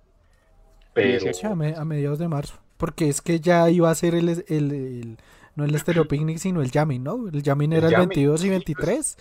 Pero... 0.93 1.31
a, 1.45 1.85
mediados 1.85 2.19
de 2.19 2.29
marzo, 2.29 2.55
porque 2.77 3.09
es 3.09 3.21
que 3.21 3.41
ya 3.41 3.69
iba 3.71 3.91
a 3.91 3.95
ser 3.95 4.15
el, 4.15 4.45
el, 4.49 5.17
no 5.57 5.65
el 5.65 5.79
Stereo 5.79 6.07
Picnic, 6.07 6.39
sino 6.39 6.63
el 6.63 6.71
jamming, 6.71 7.03
¿no? 7.03 7.29
El 7.29 7.43
jamming 7.43 7.73
era 7.73 7.89
el, 7.89 7.97
22 7.97 8.45
y 8.45 8.49
23. 8.51 9.19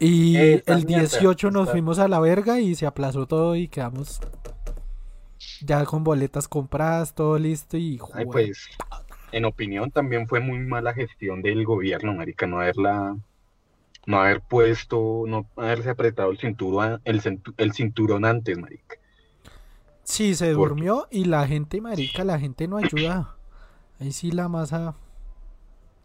Y 0.00 0.36
el 0.36 0.84
18 0.86 1.50
nos 1.50 1.70
fuimos 1.70 1.98
a 1.98 2.06
la 2.06 2.20
verga 2.20 2.60
y 2.60 2.76
se 2.76 2.86
aplazó 2.86 3.26
todo 3.26 3.56
y 3.56 3.66
quedamos 3.66 4.20
ya 5.60 5.84
con 5.84 6.04
boletas 6.04 6.48
compradas, 6.48 7.14
todo 7.14 7.38
listo 7.38 7.76
y 7.76 8.00
Ay, 8.14 8.26
pues, 8.26 8.68
en 9.32 9.44
opinión 9.44 9.90
también 9.90 10.26
fue 10.26 10.40
muy 10.40 10.58
mala 10.58 10.94
gestión 10.94 11.42
del 11.42 11.64
gobierno, 11.64 12.14
marica, 12.14 12.46
no 12.46 12.60
haberla 12.60 13.16
no 14.06 14.20
haber 14.20 14.40
puesto, 14.40 15.24
no 15.26 15.46
haberse 15.56 15.90
apretado 15.90 16.30
el 16.30 16.38
cinturón, 16.38 17.00
el, 17.04 17.20
el 17.58 17.72
cinturón 17.72 18.24
antes, 18.24 18.56
marica. 18.56 18.96
Sí, 20.02 20.34
se 20.34 20.50
durmió 20.52 21.06
y 21.10 21.26
la 21.26 21.46
gente, 21.46 21.82
marica, 21.82 22.24
la 22.24 22.38
gente 22.38 22.66
no 22.66 22.78
ayuda. 22.82 23.36
Ahí 24.00 24.12
sí 24.12 24.30
la 24.30 24.48
masa 24.48 24.94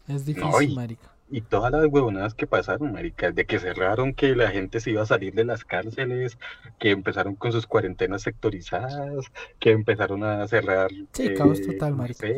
es 0.06 0.26
difícil, 0.26 0.74
marica. 0.74 1.13
Y 1.30 1.40
todas 1.40 1.72
las 1.72 1.86
huevonadas 1.86 2.34
que 2.34 2.46
pasaron, 2.46 2.92
marica, 2.92 3.30
de 3.32 3.46
que 3.46 3.58
cerraron, 3.58 4.12
que 4.12 4.36
la 4.36 4.50
gente 4.50 4.78
se 4.80 4.90
iba 4.90 5.02
a 5.02 5.06
salir 5.06 5.34
de 5.34 5.44
las 5.44 5.64
cárceles, 5.64 6.38
que 6.78 6.90
empezaron 6.90 7.34
con 7.34 7.50
sus 7.50 7.66
cuarentenas 7.66 8.22
sectorizadas, 8.22 9.32
que 9.58 9.70
empezaron 9.70 10.22
a 10.22 10.46
cerrar. 10.46 10.90
Sí, 11.12 11.34
caos 11.34 11.60
eh, 11.60 11.66
total, 11.66 11.96
marica. 11.96 12.28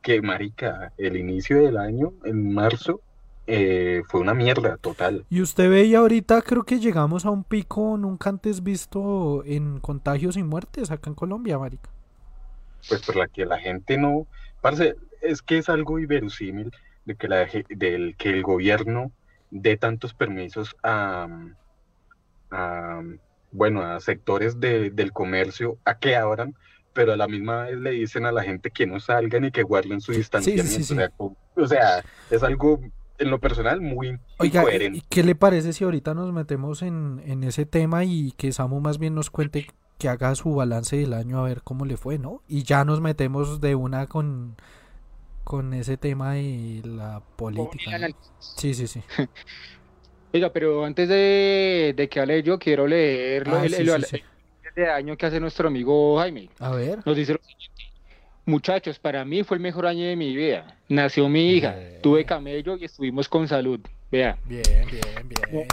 que, 0.00 0.22
marica, 0.22 0.92
el 0.96 1.16
inicio 1.16 1.62
del 1.62 1.76
año, 1.76 2.12
en 2.24 2.54
marzo, 2.54 3.00
eh, 3.50 4.02
fue 4.06 4.20
una 4.20 4.34
mierda 4.34 4.76
total. 4.76 5.24
Y 5.28 5.40
usted 5.40 5.68
veía 5.68 5.98
ahorita, 5.98 6.42
creo 6.42 6.64
que 6.64 6.78
llegamos 6.78 7.24
a 7.24 7.30
un 7.30 7.44
pico 7.44 7.96
nunca 7.98 8.30
antes 8.30 8.62
visto 8.62 9.42
en 9.44 9.80
contagios 9.80 10.36
y 10.36 10.42
muertes 10.42 10.90
acá 10.90 11.10
en 11.10 11.14
Colombia, 11.14 11.58
marica. 11.58 11.90
Pues 12.88 13.00
por 13.04 13.16
la 13.16 13.26
que 13.26 13.44
la 13.44 13.58
gente 13.58 13.98
no, 13.98 14.26
parece, 14.60 14.96
es 15.20 15.42
que 15.42 15.58
es 15.58 15.68
algo 15.68 15.98
inverosímil 15.98 16.70
de 17.08 17.16
que 17.16 17.26
la 17.26 17.48
del 17.70 18.16
que 18.16 18.28
el 18.28 18.42
gobierno 18.42 19.10
dé 19.50 19.78
tantos 19.78 20.12
permisos 20.12 20.76
a, 20.82 21.26
bueno 23.50 23.82
a 23.82 23.98
sectores 24.00 24.60
del 24.60 25.12
comercio 25.12 25.78
a 25.86 25.98
que 25.98 26.16
abran 26.16 26.54
pero 26.92 27.14
a 27.14 27.16
la 27.16 27.26
misma 27.26 27.64
vez 27.64 27.78
le 27.78 27.90
dicen 27.92 28.26
a 28.26 28.32
la 28.32 28.42
gente 28.42 28.70
que 28.70 28.86
no 28.86 29.00
salgan 29.00 29.46
y 29.46 29.50
que 29.50 29.62
guarden 29.62 30.00
su 30.00 30.12
distanciamiento. 30.12 31.36
o 31.54 31.66
sea, 31.66 32.04
es 32.30 32.42
algo 32.42 32.80
en 33.18 33.30
lo 33.30 33.38
personal 33.38 33.80
muy, 33.80 34.18
Oiga, 34.38 34.64
¿y 34.74 35.02
¿qué 35.08 35.22
le 35.22 35.34
parece 35.34 35.72
si 35.72 35.84
ahorita 35.84 36.14
nos 36.14 36.32
metemos 36.32 36.82
en, 36.82 37.22
en 37.24 37.42
ese 37.44 37.66
tema 37.66 38.04
y 38.04 38.32
que 38.32 38.52
Samu 38.52 38.80
más 38.80 38.98
bien 38.98 39.14
nos 39.14 39.30
cuente 39.30 39.66
que 39.98 40.08
haga 40.08 40.34
su 40.34 40.54
balance 40.54 40.96
del 40.96 41.12
año 41.12 41.38
a 41.38 41.44
ver 41.44 41.62
cómo 41.62 41.84
le 41.84 41.96
fue, 41.96 42.18
¿no? 42.18 42.42
Y 42.46 42.62
ya 42.64 42.84
nos 42.84 43.00
metemos 43.00 43.60
de 43.60 43.74
una 43.74 44.06
con, 44.06 44.56
con 45.48 45.72
ese 45.72 45.96
tema 45.96 46.34
de 46.34 46.82
la 46.84 47.22
política. 47.36 47.98
Sí, 48.38 48.74
sí, 48.74 48.86
sí. 48.86 49.00
Oiga, 50.34 50.52
pero 50.52 50.84
antes 50.84 51.08
de, 51.08 51.94
de, 51.96 52.06
que 52.06 52.20
hable 52.20 52.42
yo, 52.42 52.58
quiero 52.58 52.86
leer 52.86 53.48
ah, 53.48 53.64
el, 53.64 53.72
de 54.76 54.90
año 54.90 55.16
que 55.16 55.24
hace 55.24 55.40
nuestro 55.40 55.68
amigo 55.68 56.18
Jaime. 56.18 56.50
A 56.58 56.72
ver. 56.72 56.98
Nos 57.06 57.16
dice 57.16 57.32
lo 57.32 57.38
siguiente. 57.38 57.82
Muchachos, 58.44 58.98
para 58.98 59.24
mí 59.24 59.42
fue 59.42 59.56
el 59.56 59.62
mejor 59.62 59.86
año 59.86 60.04
de 60.04 60.16
mi 60.16 60.36
vida. 60.36 60.76
Nació 60.90 61.30
mi 61.30 61.52
hija, 61.52 61.74
tuve 62.02 62.26
camello 62.26 62.76
y 62.76 62.84
estuvimos 62.84 63.26
con 63.26 63.48
salud. 63.48 63.80
Vea. 64.10 64.38
Bien, 64.44 64.62
bien, 64.90 65.28
bien. 65.28 65.68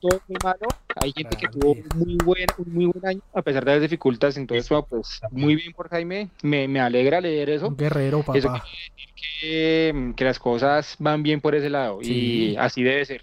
todo 0.00 0.20
muy 0.26 0.36
malo. 0.42 0.66
Hay 0.96 1.12
gente 1.12 1.36
que 1.36 1.48
tuvo 1.48 1.76
muy 1.94 2.16
buen, 2.24 2.46
un 2.58 2.74
muy 2.74 2.86
buen 2.86 3.06
año 3.06 3.20
a 3.32 3.42
pesar 3.42 3.64
de 3.64 3.72
las 3.72 3.80
dificultades. 3.82 4.36
Entonces, 4.36 4.68
pues, 4.88 5.20
muy 5.30 5.54
bien 5.54 5.72
por 5.72 5.88
Jaime. 5.88 6.30
Me, 6.42 6.66
me 6.66 6.80
alegra 6.80 7.20
leer 7.20 7.50
eso. 7.50 7.68
Un 7.68 7.76
guerrero, 7.76 8.20
papá. 8.20 8.38
Eso 8.38 8.48
quiere 8.48 8.64
decir 8.96 9.14
que, 9.14 10.12
que, 10.16 10.24
las 10.24 10.38
cosas 10.38 10.96
van 10.98 11.22
bien 11.22 11.40
por 11.40 11.54
ese 11.54 11.70
lado. 11.70 12.00
Y 12.02 12.56
así 12.56 12.82
debe 12.82 13.04
ser. 13.04 13.22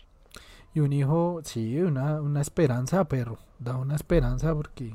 Y 0.73 0.79
un 0.79 0.93
hijo, 0.93 1.41
sí, 1.43 1.79
una, 1.79 2.21
una 2.21 2.41
esperanza, 2.41 3.03
perro. 3.05 3.39
Da 3.59 3.77
una 3.77 3.95
esperanza 3.95 4.53
porque 4.53 4.93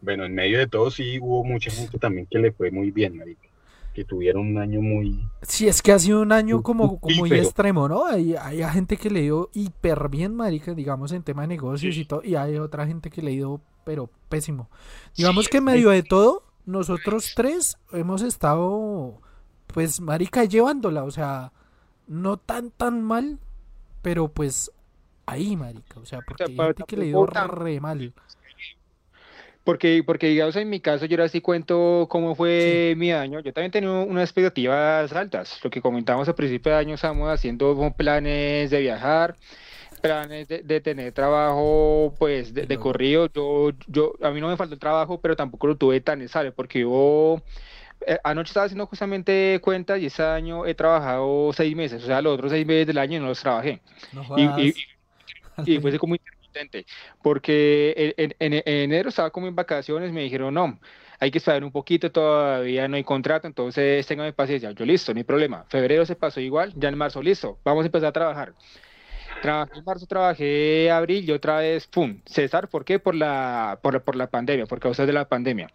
bueno, 0.00 0.24
en 0.24 0.34
medio 0.34 0.58
de 0.58 0.66
todo 0.66 0.90
sí 0.90 1.18
hubo 1.20 1.44
mucha 1.44 1.70
gente 1.70 1.98
también 1.98 2.26
que 2.26 2.38
le 2.38 2.52
fue 2.52 2.70
muy 2.70 2.90
bien, 2.90 3.16
marica. 3.16 3.48
Que 3.92 4.04
tuvieron 4.04 4.48
un 4.48 4.58
año 4.58 4.80
muy... 4.80 5.28
Sí, 5.42 5.68
es 5.68 5.82
que 5.82 5.92
ha 5.92 5.98
sido 5.98 6.22
un 6.22 6.32
año 6.32 6.62
como, 6.62 6.98
muy 7.18 7.32
extremo, 7.32 7.88
¿no? 7.88 8.06
Hay, 8.06 8.34
hay 8.34 8.62
gente 8.70 8.96
que 8.96 9.10
le 9.10 9.20
dio 9.22 9.50
hiper 9.52 10.08
bien, 10.08 10.34
marica, 10.34 10.72
digamos, 10.72 11.12
en 11.12 11.22
tema 11.22 11.42
de 11.42 11.48
negocios 11.48 11.96
y 11.96 12.04
todo. 12.04 12.22
Y 12.24 12.34
hay 12.34 12.56
otra 12.56 12.86
gente 12.86 13.10
que 13.10 13.20
le 13.20 13.32
dio, 13.32 13.60
pero 13.84 14.08
pésimo. 14.28 14.70
Digamos 15.16 15.48
que 15.48 15.58
en 15.58 15.64
medio 15.64 15.90
de 15.90 16.02
todo, 16.02 16.42
nosotros 16.64 17.32
tres 17.36 17.76
hemos 17.92 18.22
estado, 18.22 19.20
pues, 19.66 20.00
marica, 20.00 20.44
llevándola. 20.44 21.04
O 21.04 21.10
sea, 21.10 21.52
no 22.06 22.38
tan, 22.38 22.70
tan 22.70 23.02
mal, 23.02 23.40
pero 24.00 24.28
pues 24.28 24.70
ahí, 25.26 25.56
marica. 25.56 26.00
O 26.00 26.06
sea, 26.06 26.20
porque 26.26 26.44
hay 26.44 26.56
gente 26.56 26.84
que 26.86 26.96
le 26.96 27.06
dio 27.06 27.26
re 27.26 27.80
mal. 27.80 28.14
Porque, 29.64 30.02
porque 30.04 30.28
digamos, 30.28 30.56
en 30.56 30.68
mi 30.68 30.80
caso, 30.80 31.06
yo 31.06 31.16
ahora 31.16 31.28
sí 31.28 31.40
cuento 31.40 32.06
cómo 32.10 32.34
fue 32.34 32.94
mi 32.96 33.12
año. 33.12 33.40
Yo 33.40 33.52
también 33.52 33.70
tenía 33.70 33.90
unas 33.90 34.24
expectativas 34.24 35.12
altas. 35.12 35.60
Lo 35.62 35.70
que 35.70 35.80
comentamos 35.80 36.28
a 36.28 36.34
principio 36.34 36.72
de 36.72 36.78
año, 36.78 36.94
estamos 36.94 37.28
haciendo 37.28 37.94
planes 37.96 38.70
de 38.70 38.80
viajar, 38.80 39.36
planes 40.00 40.48
de, 40.48 40.80
tener 40.80 41.12
trabajo, 41.12 42.12
pues, 42.18 42.52
de, 42.52 42.76
corrido. 42.76 43.28
Yo, 43.32 43.70
yo, 43.86 44.14
a 44.20 44.30
mí 44.30 44.40
no 44.40 44.48
me 44.48 44.56
faltó 44.56 44.74
el 44.74 44.80
trabajo, 44.80 45.20
pero 45.20 45.36
tampoco 45.36 45.68
lo 45.68 45.76
tuve 45.76 46.00
tan 46.00 46.18
necesario, 46.18 46.52
porque 46.52 46.80
yo 46.80 47.40
eh, 48.06 48.18
anoche 48.24 48.50
estaba 48.50 48.66
haciendo 48.66 48.86
justamente 48.86 49.60
cuentas 49.62 50.00
y 50.00 50.06
este 50.06 50.24
año 50.24 50.66
he 50.66 50.74
trabajado 50.74 51.52
seis 51.52 51.76
meses, 51.76 52.02
o 52.02 52.06
sea, 52.06 52.20
los 52.20 52.34
otros 52.34 52.50
seis 52.50 52.66
meses 52.66 52.88
del 52.88 52.98
año 52.98 53.20
no 53.20 53.28
los 53.28 53.40
trabajé. 53.40 53.80
y, 54.36 54.42
y, 54.42 54.74
y, 55.66 55.78
fue 55.78 55.96
como 55.98 56.16
porque 57.22 58.14
en, 58.16 58.62
enero 58.64 59.08
estaba 59.08 59.30
como 59.30 59.46
en 59.46 59.54
vacaciones, 59.54 60.12
me 60.12 60.22
dijeron, 60.22 60.54
no, 60.54 60.78
hay 61.18 61.30
que 61.30 61.38
esperar 61.38 61.62
un 61.62 61.70
poquito, 61.70 62.10
todavía 62.10 62.88
no 62.88 62.96
hay 62.96 63.04
contrato, 63.04 63.46
entonces 63.46 64.06
téngame 64.06 64.32
paciencia. 64.32 64.72
Yo 64.72 64.84
listo, 64.84 65.14
no 65.14 65.18
hay 65.18 65.24
problema. 65.24 65.64
Febrero 65.68 66.04
se 66.04 66.16
pasó 66.16 66.40
igual, 66.40 66.72
ya 66.76 66.88
en 66.88 66.98
marzo 66.98 67.22
listo, 67.22 67.58
vamos 67.64 67.84
a 67.84 67.86
empezar 67.86 68.08
a 68.08 68.12
trabajar. 68.12 68.54
Trabajé 69.40 69.78
en 69.78 69.84
marzo, 69.84 70.06
trabajé 70.06 70.90
abril 70.90 71.28
y 71.28 71.32
otra 71.32 71.58
vez, 71.58 71.86
¡pum! 71.86 72.20
César, 72.26 72.68
¿por 72.68 72.84
qué? 72.84 72.98
Por 72.98 73.14
la, 73.14 73.78
por, 73.82 74.00
por 74.02 74.14
la 74.16 74.28
pandemia, 74.28 74.66
por 74.66 74.78
causa 74.78 75.04
de 75.06 75.12
la 75.12 75.28
pandemia. 75.28 75.68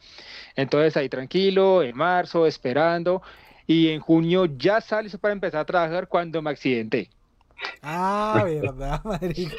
Entonces 0.55 0.95
ahí 0.97 1.09
tranquilo, 1.09 1.83
en 1.83 1.95
marzo, 1.95 2.47
esperando, 2.47 3.21
y 3.65 3.89
en 3.89 3.99
junio 3.99 4.45
ya 4.45 4.81
salí 4.81 5.09
para 5.09 5.33
empezar 5.33 5.61
a 5.61 5.65
trabajar 5.65 6.07
cuando 6.07 6.41
me 6.41 6.49
accidenté. 6.49 7.09
Ah, 7.81 8.43
verdad, 8.45 9.01
Madrid. 9.05 9.49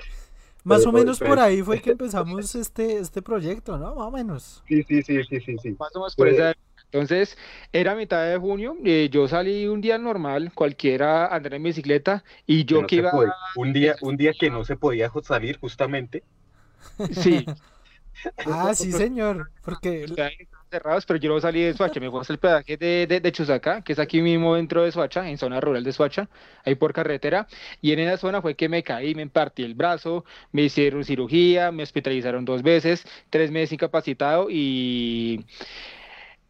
Más 0.69 0.87
o 0.87 0.93
menos 0.93 1.19
por 1.19 1.39
ahí 1.39 1.63
fue 1.63 1.81
que 1.81 1.91
empezamos 1.93 2.55
este, 2.55 2.99
este 2.99 3.23
proyecto, 3.23 3.79
¿no? 3.79 3.95
Más 3.95 4.07
o 4.07 4.11
menos. 4.11 4.63
Sí, 4.69 4.83
sí, 4.85 5.03
sí, 5.03 5.25
sí, 5.25 5.41
sí. 5.41 5.57
sí. 5.63 5.77
Más 5.79 5.95
o 5.95 6.01
menos 6.01 6.17
por 6.17 6.29
esa 6.29 6.55
Entonces, 6.85 7.37
era 7.73 7.95
mitad 7.95 8.25
de 8.27 8.37
junio, 8.39 8.77
eh, 8.85 9.09
yo 9.11 9.27
salí 9.29 9.67
un 9.67 9.81
día 9.81 9.99
normal, 9.99 10.53
cualquiera 10.55 11.27
andar 11.27 11.55
en 11.55 11.63
bicicleta, 11.63 12.25
y 12.47 12.65
yo 12.65 12.87
que, 12.87 12.97
iba... 12.97 13.11
Un 13.57 13.73
día, 13.73 13.97
un 14.03 14.17
día 14.17 14.33
que 14.39 14.51
no 14.51 14.65
se 14.65 14.77
podía 14.77 15.11
salir 15.23 15.59
justamente. 15.59 16.23
Sí. 17.13 17.45
ah, 18.47 18.75
sí, 18.75 18.93
señor, 19.05 19.51
porque... 19.63 20.07
cerrados, 20.71 21.07
pero 21.07 21.19
yo 21.19 21.31
no 21.31 21.41
salí 21.41 21.63
de 21.63 21.75
Suacha, 21.75 22.01
me 22.01 22.11
fui 22.11 22.21
hasta 22.21 22.33
el 22.33 22.39
pedaje 22.39 22.77
de, 22.77 23.07
de, 23.07 23.21
de, 23.21 23.33
Chusaca, 23.33 23.83
que 23.83 23.93
es 23.93 23.99
aquí 23.99 24.21
mismo 24.23 24.55
dentro 24.57 24.85
de 24.85 24.93
Suacha, 24.93 25.29
en 25.29 25.39
zona 25.39 25.61
rural 25.61 25.85
de 25.85 25.93
Suacha, 25.93 26.29
ahí 26.65 26.75
por 26.75 26.93
carretera, 26.93 27.47
y 27.81 27.93
en 27.93 28.01
esa 28.01 28.17
zona 28.17 28.43
fue 28.43 28.55
que 28.55 28.69
me 28.69 28.83
caí, 28.83 29.15
me 29.15 29.27
partí 29.29 29.63
el 29.63 29.75
brazo, 29.75 30.25
me 30.53 30.63
hicieron 30.63 31.05
cirugía, 31.05 31.73
me 31.73 31.83
hospitalizaron 31.83 32.45
dos 32.45 32.63
veces, 32.63 33.05
tres 33.31 33.51
meses 33.51 33.73
incapacitado 33.73 34.49
y 34.51 35.45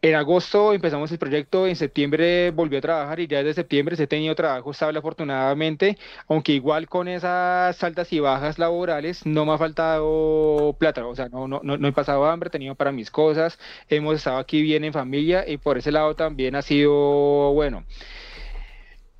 en 0.01 0.15
agosto 0.15 0.73
empezamos 0.73 1.11
el 1.11 1.19
proyecto, 1.19 1.67
en 1.67 1.75
septiembre 1.75 2.53
volví 2.53 2.77
a 2.77 2.81
trabajar 2.81 3.19
y 3.19 3.27
ya 3.27 3.39
desde 3.39 3.55
septiembre 3.55 3.97
he 3.99 4.07
tenido 4.07 4.35
trabajo 4.35 4.71
estable 4.71 5.01
afortunadamente, 5.01 5.99
aunque 6.29 6.53
igual 6.53 6.89
con 6.89 7.09
esas 7.09 7.83
altas 7.83 8.13
y 8.13 8.21
bajas 8.21 8.59
laborales 8.59 9.27
no 9.27 9.45
me 9.45 9.53
ha 9.53 9.59
faltado 9.59 10.77
plata, 10.79 11.05
o 11.07 11.17
sea, 11.17 11.29
no, 11.29 11.49
no, 11.49 11.61
no, 11.63 11.89
he 11.89 11.93
pasado 11.93 12.25
hambre, 12.27 12.49
he 12.49 12.51
tenido 12.51 12.75
para 12.77 12.93
mis 12.93 13.11
cosas, 13.11 13.59
hemos 13.89 14.17
estado 14.17 14.39
aquí 14.39 14.63
bien 14.63 14.85
en 14.85 14.93
familia 14.93 15.45
y 15.49 15.57
por 15.57 15.79
ese 15.79 15.91
lado 15.91 16.15
también 16.15 16.55
ha 16.55 16.63
sido 16.63 17.53
bueno. 17.55 17.85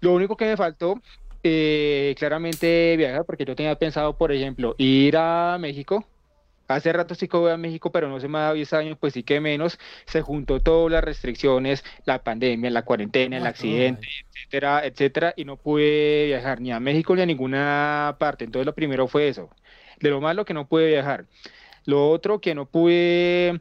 Lo 0.01 0.13
único 0.13 0.37
que 0.37 0.45
me 0.45 0.57
faltó 0.57 1.01
eh, 1.43 2.15
claramente 2.19 2.97
viajar, 2.97 3.25
porque 3.25 3.45
yo 3.45 3.57
tenía 3.57 3.75
pensado, 3.77 4.17
por 4.17 4.33
ejemplo, 4.33 4.75
ir 4.79 5.17
a 5.17 5.57
México, 5.59 6.05
Hace 6.69 6.93
rato 6.93 7.15
sí 7.15 7.29
que 7.29 7.37
voy 7.39 7.51
a 7.51 7.57
México, 7.57 7.91
pero 7.91 8.09
no 8.09 8.21
se 8.21 8.29
me 8.29 8.39
ha 8.39 8.43
dado 8.43 8.55
10 8.55 8.73
años, 8.75 8.99
pues 9.01 9.15
sí 9.15 9.23
que 9.23 9.41
menos. 9.41 9.79
Se 10.05 10.21
juntó 10.21 10.61
todas 10.61 10.93
las 10.93 11.03
restricciones, 11.03 11.83
la 12.05 12.23
pandemia, 12.23 12.71
la 12.71 12.85
cuarentena, 12.85 13.39
el 13.39 13.47
ah, 13.47 13.49
accidente, 13.49 14.07
etcétera, 14.35 14.85
etcétera, 14.85 15.35
y 15.35 15.47
no 15.47 15.57
pude 15.57 16.27
viajar 16.27 16.61
ni 16.61 16.71
a 16.71 16.79
México 16.79 17.17
ni 17.17 17.23
a 17.23 17.27
ninguna 17.27 18.17
parte. 18.19 18.45
Entonces 18.45 18.67
lo 18.67 18.75
primero 18.75 19.09
fue 19.09 19.29
eso. 19.29 19.49
De 19.99 20.11
lo 20.11 20.21
malo 20.21 20.45
que 20.45 20.55
no 20.55 20.69
pude 20.69 20.89
viajar. 20.89 21.25
Lo 21.87 22.11
otro 22.11 22.41
que 22.41 22.55
no 22.55 22.67
pude 22.67 23.61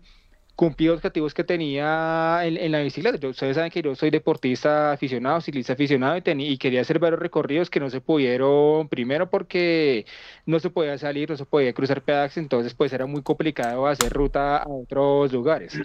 cumplí 0.58 0.88
los 0.88 0.96
objetivos 0.98 1.36
que 1.36 1.43
tenía 1.43 2.39
en, 2.43 2.72
la 2.72 2.80
bicicleta. 2.80 3.28
ustedes 3.28 3.56
saben 3.56 3.70
que 3.70 3.84
yo 3.84 3.93
soy 3.96 4.10
deportista 4.10 4.91
aficionado, 4.91 5.39
ciclista 5.39 5.74
aficionado 5.74 6.17
y, 6.17 6.24
y, 6.46 6.58
quería 6.58 6.82
hacer 6.82 6.98
varios 6.98 7.20
recorridos 7.22 7.70
que 7.70 7.80
no 7.80 7.91
se 7.91 8.02
pudieron, 8.02 8.89
primero 8.89 9.30
porque 9.30 10.08
no 10.48 10.60
se 10.60 10.72
podía 10.72 10.98
salir, 10.98 11.30
no 11.30 11.38
se 11.38 11.46
podía 11.46 11.74
cruzar 11.74 12.02
pedajes, 12.02 12.38
entonces 12.38 12.74
pues 12.74 12.91
era 12.91 13.06
muy 13.06 13.22
complicado 13.22 13.86
hacer 13.86 14.12
ruta 14.12 14.58
a 14.58 14.67
otros 14.67 15.32
lugares. 15.32 15.80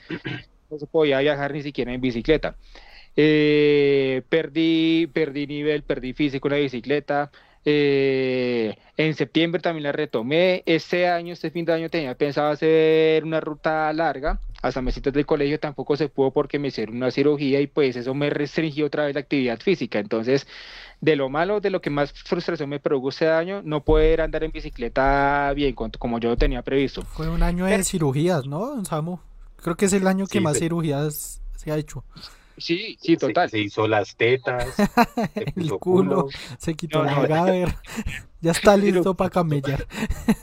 No 0.71 0.79
se 0.79 0.87
podía 0.87 1.19
viajar 1.21 1.53
ni 1.53 1.63
siquiera 1.63 1.93
en 1.93 2.01
bicicleta. 2.01 2.57
Eh, 3.15 4.23
perdí, 4.31 5.07
perdí 5.13 5.47
nivel, 5.47 5.83
perdí 5.83 6.15
físico 6.15 6.49
en 6.49 6.53
la 6.55 6.61
bicicleta. 6.61 7.31
Eh, 7.65 8.77
en 8.97 9.15
septiembre 9.15 9.61
también 9.61 9.85
la 9.85 9.93
retomé. 9.93 10.63
Este 10.67 11.09
año, 11.09 11.33
este 11.33 11.51
fin 11.51 11.65
de 11.65 11.73
año, 11.73 11.89
tenía 11.89 12.15
pensado 12.15 12.51
hacer 12.51 13.25
una 13.25 13.41
ruta 13.41 13.93
larga. 13.93 14.41
Hasta 14.63 14.81
mesitas 14.81 15.13
del 15.13 15.27
colegio 15.27 15.59
tampoco 15.59 15.97
se 15.97 16.09
pudo 16.09 16.31
porque 16.31 16.59
me 16.59 16.69
hicieron 16.69 16.97
una 16.97 17.11
cirugía 17.11 17.61
y 17.61 17.67
pues 17.67 17.97
eso 17.97 18.15
me 18.15 18.31
restringió 18.31 18.87
otra 18.87 19.07
vez 19.07 19.15
la 19.15 19.21
actividad 19.21 19.59
física. 19.61 19.99
Entonces, 19.99 20.47
de 21.01 21.17
lo 21.17 21.29
malo, 21.29 21.61
de 21.61 21.71
lo 21.71 21.81
que 21.81 21.91
más 21.91 22.13
frustración 22.13 22.71
me 22.71 22.79
produjo 22.79 23.09
este 23.09 23.29
año, 23.29 23.61
no 23.65 23.83
poder 23.83 24.21
andar 24.21 24.45
en 24.45 24.53
bicicleta 24.53 25.53
bien 25.55 25.75
como 25.75 26.21
yo 26.21 26.37
tenía 26.37 26.63
previsto. 26.63 27.03
Fue 27.03 27.29
un 27.29 27.43
año 27.43 27.67
de 27.67 27.83
cirugías, 27.83 28.47
¿no, 28.47 28.85
Samu? 28.85 29.19
Creo 29.57 29.77
que 29.77 29.87
es 29.87 29.93
el 29.93 30.07
año 30.07 30.27
que 30.27 30.41
más 30.41 30.59
cirugías 30.59 31.41
se 31.57 31.73
ha 31.73 31.77
hecho. 31.77 32.05
Sí, 32.57 32.97
sí, 33.01 33.17
total. 33.17 33.51
Se, 33.51 33.59
hizo 33.59 33.89
las 33.89 34.17
tetas, 34.17 34.75
el 35.57 35.71
culo, 35.79 36.29
se 36.59 36.75
quitó 36.75 37.03
la 37.03 37.27
gaber, 37.27 37.75
ya 38.41 38.51
está 38.51 38.77
listo 38.77 39.15
para 39.15 39.31
camellar. 39.31 39.87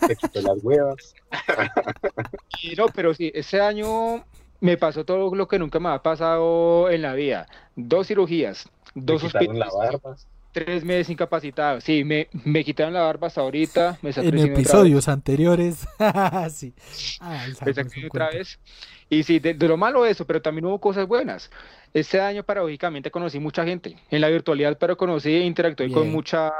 Se 0.07 0.15
quitó 0.15 0.41
las 0.41 0.63
huevas. 0.63 1.15
no, 2.77 2.87
pero 2.87 3.13
sí, 3.13 3.31
ese 3.33 3.61
año 3.61 4.23
me 4.59 4.77
pasó 4.77 5.05
todo 5.05 5.33
lo 5.35 5.47
que 5.47 5.59
nunca 5.59 5.79
me 5.79 5.89
ha 5.89 6.01
pasado 6.01 6.89
en 6.89 7.01
la 7.01 7.13
vida. 7.13 7.47
Dos 7.75 8.07
cirugías, 8.07 8.69
dos 8.95 9.23
hospitales. 9.23 9.69
Tres 10.51 10.83
meses 10.83 11.09
incapacitado. 11.09 11.79
Sí, 11.79 12.03
me, 12.03 12.27
me 12.43 12.63
quitaron 12.63 12.93
la 12.93 13.01
barba 13.01 13.27
hasta 13.27 13.41
ahorita. 13.41 13.99
Me 14.01 14.09
en 14.15 14.37
episodios 14.39 15.07
anteriores. 15.07 15.87
sí. 16.51 16.73
Ah, 17.19 17.45
otra 18.07 18.29
vez. 18.29 18.59
Y 19.09 19.23
sí, 19.23 19.39
de, 19.39 19.55
lo 19.55 19.77
malo 19.77 20.05
eso, 20.05 20.25
pero 20.25 20.41
también 20.41 20.65
hubo 20.65 20.79
cosas 20.79 21.07
buenas. 21.07 21.49
Este 21.93 22.21
año, 22.21 22.43
paradójicamente, 22.43 23.09
conocí 23.09 23.39
mucha 23.39 23.65
gente 23.65 23.95
en 24.11 24.21
la 24.21 24.29
virtualidad, 24.29 24.77
pero 24.79 24.97
conocí 24.97 25.29
e 25.29 25.43
interactué 25.45 25.91
con 25.91 26.11
mucha 26.11 26.51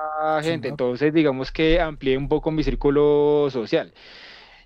gente. 0.42 0.68
Entonces, 0.68 1.14
digamos 1.14 1.52
que 1.52 1.80
amplié 1.80 2.18
un 2.18 2.28
poco 2.28 2.50
mi 2.50 2.64
círculo 2.64 3.50
social. 3.52 3.94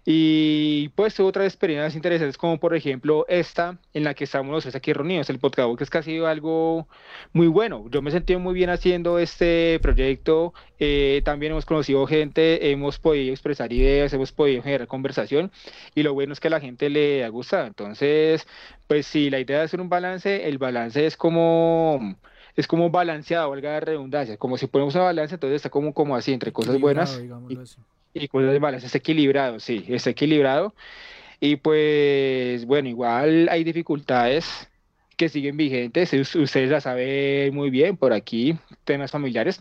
Y 0.06 0.90
pues 0.96 1.16
tuve 1.16 1.28
otras 1.28 1.46
experiencias 1.46 1.96
interesantes, 1.96 2.38
como 2.38 2.60
por 2.60 2.76
ejemplo 2.76 3.26
esta 3.30 3.78
en 3.94 4.04
la 4.04 4.14
que 4.14 4.26
estamos 4.26 4.52
nosotros 4.52 4.76
aquí 4.76 4.92
reunidos, 4.92 5.30
el 5.30 5.40
podcast, 5.40 5.78
que 5.78 5.84
es 5.84 5.90
casi 5.90 6.18
algo 6.20 6.90
muy 7.32 7.48
bueno. 7.48 7.86
Yo 7.90 8.02
me 8.02 8.12
sentí 8.12 8.36
muy 8.36 8.54
bien 8.54 8.70
haciendo 8.70 9.18
este 9.18 9.80
proyecto. 9.82 10.54
Eh, 10.78 11.22
también 11.24 11.54
hemos 11.54 11.66
conocido 11.66 12.06
gente, 12.06 12.72
hemos 12.72 13.00
podido 13.00 13.32
expresar 13.32 13.72
ideas, 13.72 14.12
hemos 14.12 14.34
podido 14.34 14.62
generar 14.62 14.88
conversación. 14.88 15.52
Y 15.96 16.04
lo 16.04 16.14
bueno 16.14 16.34
es 16.34 16.42
que 16.42 16.50
a 16.50 16.52
la 16.52 16.60
gente 16.60 16.90
le 16.90 17.24
ha 17.24 17.30
gustado. 17.30 17.66
Entonces, 17.66 18.46
pues 18.88 19.06
si 19.08 19.30
la 19.30 19.40
idea 19.40 19.60
de 19.60 19.64
hacer 19.64 19.80
un 19.80 19.88
balance, 19.88 20.50
el 20.50 20.58
balance 20.58 21.06
es 21.06 21.16
como 21.16 22.18
es 22.56 22.68
como 22.68 22.90
balanceado, 22.90 23.50
valga 23.50 23.72
la 23.72 23.80
redundancia, 23.80 24.38
como 24.38 24.58
si 24.58 24.68
ponemos 24.68 24.94
una 24.96 25.06
balanza, 25.06 25.36
entonces 25.36 25.56
está 25.56 25.70
como, 25.70 25.94
como 25.94 26.16
así, 26.16 26.34
entre 26.34 26.52
cosas 26.52 26.80
buenas 26.80 27.20
y 27.50 27.58
cosas 28.30 28.60
malas, 28.60 28.84
es 28.84 28.96
equilibrado, 28.96 29.60
sí, 29.60 29.86
es 29.88 30.08
equilibrado. 30.08 30.74
Y 31.40 31.58
pues, 31.58 32.66
bueno, 32.66 32.90
igual 32.90 33.50
hay 33.50 33.64
dificultades 33.64 34.70
que 35.18 35.30
siguen 35.30 35.58
vigentes, 35.58 36.14
ustedes 36.14 36.70
la 36.70 36.82
saben 36.82 37.54
muy 37.54 37.70
bien 37.70 37.98
por 37.98 38.14
aquí, 38.14 38.58
temas 38.84 39.12
familiares, 39.12 39.60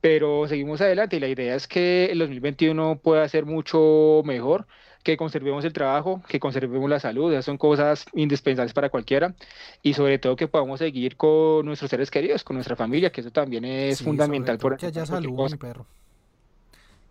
pero 0.00 0.46
seguimos 0.48 0.80
adelante 0.80 1.16
y 1.16 1.20
la 1.20 1.28
idea 1.28 1.54
es 1.54 1.66
que 1.66 2.06
el 2.06 2.18
2021 2.18 2.98
pueda 3.02 3.26
ser 3.28 3.46
mucho 3.46 4.22
mejor, 4.24 4.66
que 5.02 5.16
conservemos 5.16 5.64
el 5.64 5.72
trabajo, 5.72 6.22
que 6.28 6.40
conservemos 6.40 6.90
la 6.90 6.98
salud, 6.98 7.32
esas 7.32 7.44
son 7.44 7.58
cosas 7.58 8.06
indispensables 8.14 8.72
para 8.72 8.88
cualquiera 8.88 9.34
y 9.82 9.94
sobre 9.94 10.18
todo 10.18 10.34
que 10.34 10.48
podamos 10.48 10.80
seguir 10.80 11.16
con 11.16 11.64
nuestros 11.64 11.90
seres 11.90 12.10
queridos, 12.10 12.42
con 12.42 12.56
nuestra 12.56 12.74
familia, 12.74 13.10
que 13.12 13.20
eso 13.20 13.30
también 13.30 13.64
es 13.64 14.02
fundamental. 14.02 14.58
Por 14.58 14.76
que 14.76 14.86
haya 14.86 15.06
salud, 15.06 15.50
mi 15.50 15.56
perro. 15.56 15.86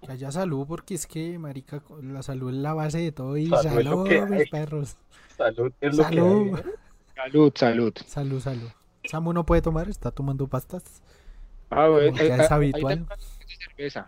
Que 0.06 0.12
haya 0.12 0.32
salud, 0.32 0.66
porque 0.68 0.96
es 0.96 1.08
que, 1.08 1.40
marica, 1.40 1.82
la 2.02 2.24
salud 2.24 2.50
es 2.50 2.56
la 2.58 2.74
base 2.74 3.00
de 3.00 3.12
todo 3.12 3.38
y 3.38 3.48
salud, 3.48 4.08
mis 4.30 4.50
perros. 4.50 4.98
Salud 5.38 5.72
es 5.80 5.96
lo 5.96 6.04
salud. 6.04 6.56
que 6.56 6.62
hay. 6.62 6.74
Salud, 7.16 7.52
salud. 7.56 7.94
Salud, 8.06 8.40
salud. 8.42 8.70
Samu 9.06 9.34
no 9.34 9.46
puede 9.46 9.62
tomar, 9.62 9.90
está 9.90 10.12
tomando 10.12 10.48
pastas. 10.48 11.02
Ah, 11.70 11.88
bueno. 11.88 12.18
Eh, 12.18 12.36
es 12.40 12.52
habitual. 12.52 13.08
cerveza, 13.48 14.08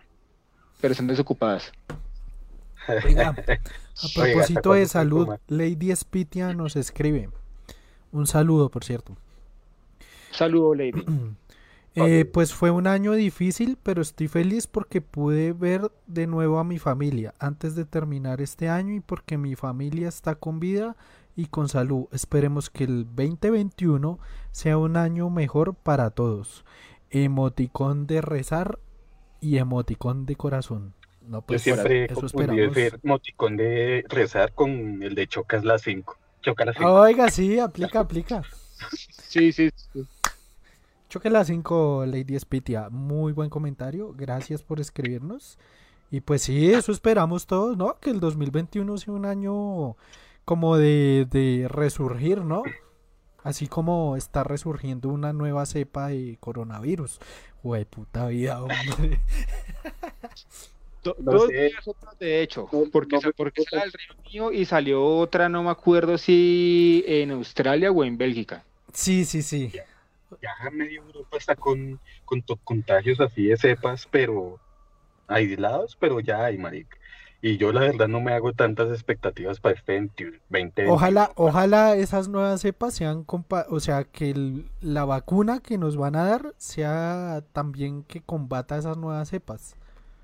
pero 0.82 0.92
están 0.92 1.08
desocupadas. 1.08 1.72
Oiga, 3.06 3.30
a 3.30 3.34
propósito 4.14 4.74
de 4.74 4.86
salud, 4.86 5.30
Lady 5.48 5.96
Spitia 5.96 6.54
nos 6.54 6.76
escribe. 6.76 7.30
Un 8.12 8.28
saludo, 8.28 8.70
por 8.70 8.84
cierto. 8.84 9.16
Saludo, 10.32 10.76
Lady. 10.76 11.04
Eh, 11.96 12.26
pues 12.26 12.54
fue 12.54 12.72
un 12.72 12.88
año 12.88 13.14
difícil, 13.14 13.78
pero 13.82 14.02
estoy 14.02 14.28
feliz 14.28 14.68
porque 14.68 15.00
pude 15.02 15.54
ver 15.54 15.92
de 16.08 16.28
nuevo 16.28 16.60
a 16.60 16.66
mi 16.66 16.78
familia 16.78 17.34
antes 17.40 17.76
de 17.76 17.86
terminar 17.86 18.42
este 18.42 18.68
año 18.68 18.94
y 18.94 19.00
porque 19.00 19.38
mi 19.38 19.56
familia 19.56 20.10
está 20.10 20.36
con 20.36 20.60
vida 20.60 20.98
y 21.38 21.46
con 21.48 21.70
salud. 21.70 22.08
Esperemos 22.12 22.70
que 22.70 22.84
el 22.84 23.06
2021 23.06 24.20
sea 24.52 24.78
un 24.78 24.98
año 24.98 25.30
mejor 25.30 25.74
para 25.76 26.10
todos. 26.10 26.66
Emoticón 27.12 28.08
de 28.08 28.22
rezar 28.22 28.80
y 29.40 29.58
emoticón 29.58 30.26
de 30.26 30.36
corazón. 30.36 30.94
No, 31.22 31.42
pues 31.42 31.64
Yo 31.64 31.76
siempre 31.76 32.06
eso 32.06 32.26
esperamos. 32.26 32.78
emoticón 33.04 33.58
de 33.58 34.04
rezar 34.10 34.54
con 34.54 35.02
el 35.02 35.16
de 35.16 35.28
chocas 35.28 35.64
las 35.64 35.82
5. 35.84 36.18
Oiga, 36.86 37.30
sí, 37.30 37.58
aplica, 37.60 38.02
aplica. 38.02 38.44
sí, 38.92 39.52
sí. 39.52 39.72
sí. 39.94 40.06
Choque 41.10 41.30
la 41.30 41.46
5, 41.46 42.06
Lady 42.08 42.38
Spitia. 42.40 42.90
Muy 42.90 43.32
buen 43.32 43.50
comentario. 43.50 44.14
Gracias 44.16 44.64
por 44.64 44.80
escribirnos. 44.80 45.58
Y 46.12 46.22
pues 46.22 46.44
sí, 46.44 46.72
eso 46.72 46.92
esperamos 46.92 47.48
todos, 47.48 47.78
¿no? 47.78 48.00
Que 48.00 48.10
el 48.10 48.20
2021 48.20 48.98
sea 48.98 49.14
un 49.14 49.26
año 49.26 49.96
como 50.46 50.78
de, 50.78 51.28
de 51.30 51.68
resurgir, 51.70 52.42
¿no? 52.42 52.64
Así 53.44 53.68
como 53.68 54.18
está 54.18 54.44
resurgiendo 54.44 55.10
una 55.10 55.32
nueva 55.32 55.66
cepa 55.66 56.08
de 56.08 56.38
coronavirus. 56.40 57.20
Güey, 57.62 57.86
puta 57.86 58.28
vida, 58.28 58.62
hombre. 58.62 59.22
dos 61.20 61.48
días 61.50 61.88
otros, 61.88 62.18
de 62.18 62.42
hecho, 62.42 62.68
porque, 62.92 63.20
porque 63.38 63.64
sale 63.64 63.84
el 63.86 63.92
Reino 63.92 64.16
Unido 64.26 64.52
y 64.52 64.66
salió 64.66 65.06
otra, 65.06 65.50
no 65.50 65.64
me 65.64 65.70
acuerdo 65.70 66.18
si 66.18 67.04
en 67.08 67.32
Australia 67.32 67.92
o 67.92 68.04
en 68.04 68.18
Bélgica. 68.18 68.64
Sí, 68.94 69.26
sí, 69.26 69.42
sí. 69.44 69.72
Ya, 70.42 70.70
medio 70.72 71.04
Europa 71.04 71.38
está 71.38 71.56
con, 71.56 72.00
con 72.26 72.42
contagios 72.64 73.20
así 73.20 73.48
de 73.48 73.58
cepas, 73.58 74.08
pero 74.10 74.60
aislados, 75.28 75.98
pero 76.00 76.20
ya 76.20 76.46
hay, 76.46 76.58
marica. 76.58 76.98
Y 77.42 77.58
yo 77.58 77.72
la 77.72 77.82
verdad 77.82 78.08
no 78.08 78.22
me 78.22 78.34
hago 78.34 78.54
tantas 78.54 78.90
expectativas 78.90 79.60
para 79.60 79.76
este 79.76 80.02
2020. 80.02 80.88
Ojalá, 80.90 81.32
ojalá 81.36 81.96
esas 81.96 82.28
nuevas 82.28 82.62
cepas 82.62 82.96
sean, 82.96 83.24
o 83.28 83.80
sea, 83.80 84.04
que 84.04 84.64
la 84.82 85.06
vacuna 85.06 85.60
que 85.60 85.78
nos 85.78 85.96
van 85.96 86.16
a 86.16 86.24
dar 86.24 86.56
sea 86.58 87.44
también 87.54 88.04
que 88.04 88.22
combata 88.22 88.78
esas 88.78 88.98
nuevas 88.98 89.30
cepas. 89.30 89.76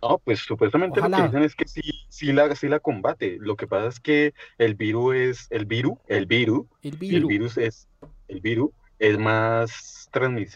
No, 0.02 0.18
pues 0.18 0.40
supuestamente 0.40 1.00
lo 1.00 1.12
que 1.12 1.22
dicen 1.22 1.44
es 1.44 1.56
que 1.56 1.68
sí, 1.68 1.82
sí 2.10 2.34
la, 2.34 2.56
sí 2.56 2.68
la 2.68 2.80
combate. 2.80 3.38
Lo 3.40 3.56
que 3.56 3.68
pasa 3.68 3.88
es 3.88 4.00
que 4.00 4.34
el 4.58 4.74
virus 4.74 5.16
es, 5.16 5.48
el 5.52 5.66
virus, 5.66 6.00
el 6.08 6.26
virus, 6.26 6.66
el 6.82 6.98
virus, 6.98 7.58
es, 7.58 7.88
el 8.28 8.42
virus 8.42 8.72
es 8.98 9.20
más, 9.20 10.01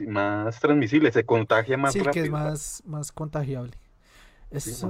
más 0.08 0.60
transmisible, 0.60 1.12
se 1.12 1.26
contagia 1.26 1.78
más 1.78 1.94
rápido. 1.96 2.14
Sí, 2.14 2.20
que 2.20 2.26
es 2.26 2.32
más, 2.32 2.84
más 2.86 3.12
contagiable. 3.12 3.74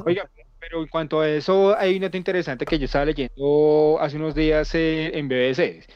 Oiga, 0.05 0.29
pero 0.59 0.81
en 0.81 0.87
cuanto 0.87 1.21
a 1.21 1.29
eso, 1.29 1.75
hay 1.77 1.95
un 1.95 2.01
dato 2.01 2.17
interesante 2.17 2.65
que 2.65 2.77
yo 2.77 2.85
estaba 2.85 3.05
leyendo 3.05 3.97
hace 3.99 4.17
unos 4.17 4.35
días 4.35 4.73
en 4.73 5.27
BBC. 5.27 5.87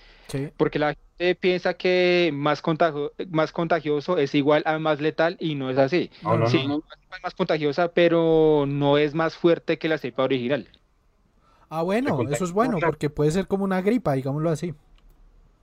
Porque 0.57 0.77
la 0.77 0.93
gente 0.93 1.35
piensa 1.35 1.73
que 1.73 2.29
más, 2.33 2.61
contagio, 2.61 3.13
más 3.29 3.51
contagioso 3.51 4.17
es 4.17 4.35
igual 4.35 4.63
a 4.65 4.77
más 4.77 5.01
letal 5.01 5.37
y 5.39 5.55
no 5.55 5.69
es 5.69 5.77
así. 5.77 6.11
sí, 6.47 6.59
es 6.59 7.23
más 7.23 7.33
contagiosa, 7.35 7.91
pero 7.91 8.65
no 8.67 8.97
es 8.97 9.15
más 9.15 9.35
fuerte 9.35 9.77
que 9.77 9.89
la 9.89 9.97
cepa 9.97 10.23
original. 10.23 10.67
Ah, 11.69 11.81
bueno, 11.83 12.27
eso 12.29 12.45
es 12.45 12.51
bueno, 12.51 12.77
porque 12.79 13.09
puede 13.09 13.31
ser 13.31 13.47
como 13.47 13.63
una 13.63 13.81
gripa, 13.81 14.13
digámoslo 14.13 14.49
así. 14.49 14.73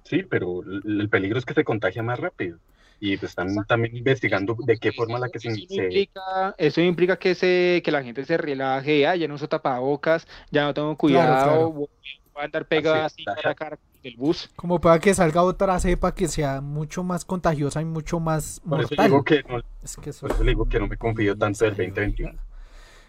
Sí, 0.05 0.23
pero 0.23 0.63
el 0.63 1.09
peligro 1.09 1.39
es 1.39 1.45
que 1.45 1.55
se 1.55 1.65
contagia 1.65 2.03
más 2.03 2.21
rápido 2.21 2.59
y 2.99 3.17
pues 3.17 3.31
están 3.31 3.55
también 3.67 3.97
investigando 3.97 4.57
de 4.59 4.79
qué 4.79 4.93
forma 4.93 5.19
la 5.19 5.29
que 5.29 5.39
se, 5.39 5.51
implica, 5.51 6.55
Eso 6.57 6.81
implica 6.81 7.19
que 7.19 7.35
se 7.35 7.83
que 7.85 7.91
la 7.91 8.03
gente 8.03 8.25
se 8.25 8.37
relaje, 8.37 9.07
ah, 9.07 9.17
ya 9.17 9.29
no 9.29 9.35
uso 9.35 9.49
tapabocas, 9.49 10.27
ya 10.51 10.65
no 10.65 10.75
tengo 10.75 10.97
cuidado, 10.97 11.71
voy 11.73 11.89
a 12.37 12.45
andar 12.45 12.67
pegado 12.67 13.03
así 13.05 13.25
a 13.27 13.49
la 13.49 13.55
cara 13.55 13.79
del 14.03 14.17
bus. 14.17 14.51
Como 14.57 14.81
para 14.81 14.99
que 14.99 15.13
salga 15.15 15.43
otra 15.43 15.79
cepa 15.79 16.15
que 16.15 16.29
sea 16.29 16.61
mucho 16.61 17.03
más 17.03 17.25
contagiosa 17.25 17.83
y 17.83 17.85
mucho 17.85 18.19
más 18.19 18.63
mortal. 18.65 18.89
Por 18.89 18.95
eso 18.95 19.03
digo 19.03 19.25
que 19.25 19.43
no, 19.49 19.63
es 19.83 19.97
que 19.97 20.11
eso 20.11 20.29
digo 20.43 20.69
que 20.69 20.81
no 20.81 20.89
me 20.89 20.97
confío 20.97 21.37
tanto 21.37 21.65
del 21.65 21.77
2021. 21.77 22.33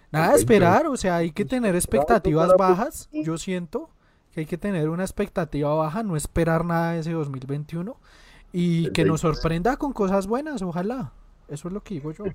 Nada, 0.09 0.35
esperar, 0.35 0.87
o 0.87 0.95
sea, 0.95 1.17
hay 1.17 1.31
que 1.31 1.43
tener 1.43 1.75
expectativas 1.75 2.51
bajas, 2.57 3.09
yo 3.11 3.37
siento 3.37 3.89
que 4.33 4.41
hay 4.41 4.45
que 4.45 4.57
tener 4.57 4.87
una 4.89 5.03
expectativa 5.03 5.73
baja, 5.73 6.01
no 6.03 6.15
esperar 6.15 6.63
nada 6.63 6.93
de 6.93 6.99
ese 6.99 7.11
2021 7.11 7.97
y 8.53 8.91
que 8.91 9.05
nos 9.05 9.21
sorprenda 9.21 9.77
con 9.77 9.93
cosas 9.93 10.27
buenas, 10.27 10.61
ojalá. 10.61 11.11
Eso 11.47 11.67
es 11.67 11.73
lo 11.73 11.81
que 11.81 11.95
digo 11.95 12.11
yo. 12.11 12.25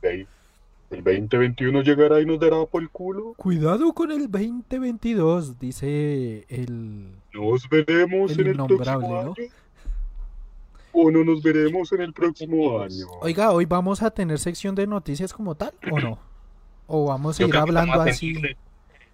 El 0.91 1.05
2021 1.05 1.83
llegará 1.83 2.21
y 2.21 2.27
nos 2.27 2.39
dará 2.39 2.65
por 2.67 2.83
el 2.83 2.91
culo. 2.91 3.35
Cuidado 3.37 3.93
con 3.95 4.13
el 4.13 4.31
2022, 4.31 5.59
dice 5.59 6.45
el. 6.49 7.13
Nos 7.33 7.69
veremos 7.69 8.39
en 8.39 8.47
el 8.49 8.57
próximo 8.57 9.19
año. 9.19 9.35
O 10.93 11.11
no 11.11 11.25
nos 11.25 11.43
veremos 11.43 11.91
en 11.93 12.03
el 12.03 12.13
próximo 12.13 12.81
año. 12.81 13.07
Oiga, 13.23 13.53
hoy 13.53 13.65
vamos 13.65 14.03
a 14.03 14.11
tener 14.11 14.39
sección 14.39 14.75
de 14.75 14.87
noticias 14.87 15.33
como 15.33 15.55
tal, 15.55 15.73
¿o 15.91 15.99
no? 15.99 16.19
¿O 16.87 17.07
vamos 17.07 17.41
a 17.41 17.45
ir 17.45 17.57
hablando 17.57 18.01
así? 18.03 18.35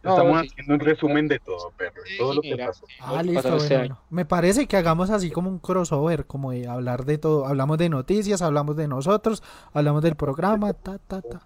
Estamos 0.03 0.39
haciendo 0.39 0.75
un 0.75 0.81
resumen 0.81 1.29
de 1.29 1.41
todo, 1.41 1.73
perro, 1.77 2.03
todo 2.19 2.35
lo 2.35 2.41
que 2.41 2.57
pasó. 2.57 2.87
Ah, 3.01 3.23
listo, 3.23 3.57
bueno, 3.57 4.01
Me 4.11 4.25
parece 4.25 4.67
que 4.67 4.77
hagamos 4.77 5.11
así 5.11 5.31
como 5.31 5.51
un 5.51 5.59
crossover, 5.59 6.25
como 6.25 6.53
de 6.53 6.69
hablar 6.69 7.05
de 7.05 7.19
todo. 7.19 7.47
Hablamos 7.47 7.79
de 7.79 7.89
noticias, 7.89 8.41
hablamos 8.41 8.77
de 8.77 8.87
nosotros, 8.87 9.43
hablamos 9.73 10.03
del 10.03 10.15
programa, 10.15 10.73
ta, 10.73 10.99
ta, 10.99 11.21
ta. 11.21 11.43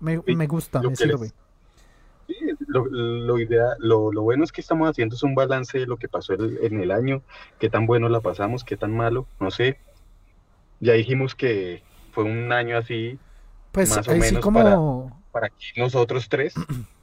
Me, 0.00 0.20
me 0.26 0.46
gusta, 0.46 0.82
me 0.82 0.96
sirve. 0.96 1.30
Sí, 2.26 2.34
lo, 2.66 2.86
lo, 2.86 3.38
idea, 3.38 3.76
lo, 3.78 4.10
lo, 4.10 4.22
bueno 4.22 4.42
es 4.42 4.50
que 4.50 4.60
estamos 4.60 4.90
haciendo 4.90 5.14
es 5.14 5.22
un 5.22 5.36
balance 5.36 5.78
de 5.78 5.86
lo 5.86 5.96
que 5.96 6.08
pasó 6.08 6.34
en 6.34 6.80
el 6.80 6.90
año, 6.90 7.22
qué 7.60 7.70
tan 7.70 7.86
bueno 7.86 8.08
la 8.08 8.20
pasamos, 8.20 8.64
qué 8.64 8.76
tan 8.76 8.96
malo, 8.96 9.28
no 9.38 9.52
sé. 9.52 9.78
Ya 10.80 10.94
dijimos 10.94 11.36
que 11.36 11.84
fue 12.10 12.24
un 12.24 12.50
año 12.50 12.76
así, 12.76 13.20
pues 13.70 13.94
más 13.94 14.08
o 14.08 14.16
menos 14.16 14.42
como... 14.42 14.58
para, 15.32 15.48
para 15.48 15.54
nosotros 15.76 16.28
tres. 16.28 16.54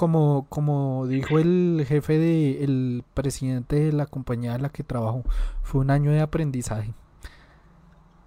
como, 0.00 0.46
como 0.48 1.06
dijo 1.06 1.38
el 1.38 1.84
jefe 1.86 2.18
de 2.18 2.64
el 2.64 3.04
presidente 3.12 3.76
de 3.76 3.92
la 3.92 4.06
compañía 4.06 4.54
en 4.54 4.62
la 4.62 4.70
que 4.70 4.82
trabajo, 4.82 5.24
fue 5.62 5.82
un 5.82 5.90
año 5.90 6.10
de 6.10 6.22
aprendizaje. 6.22 6.94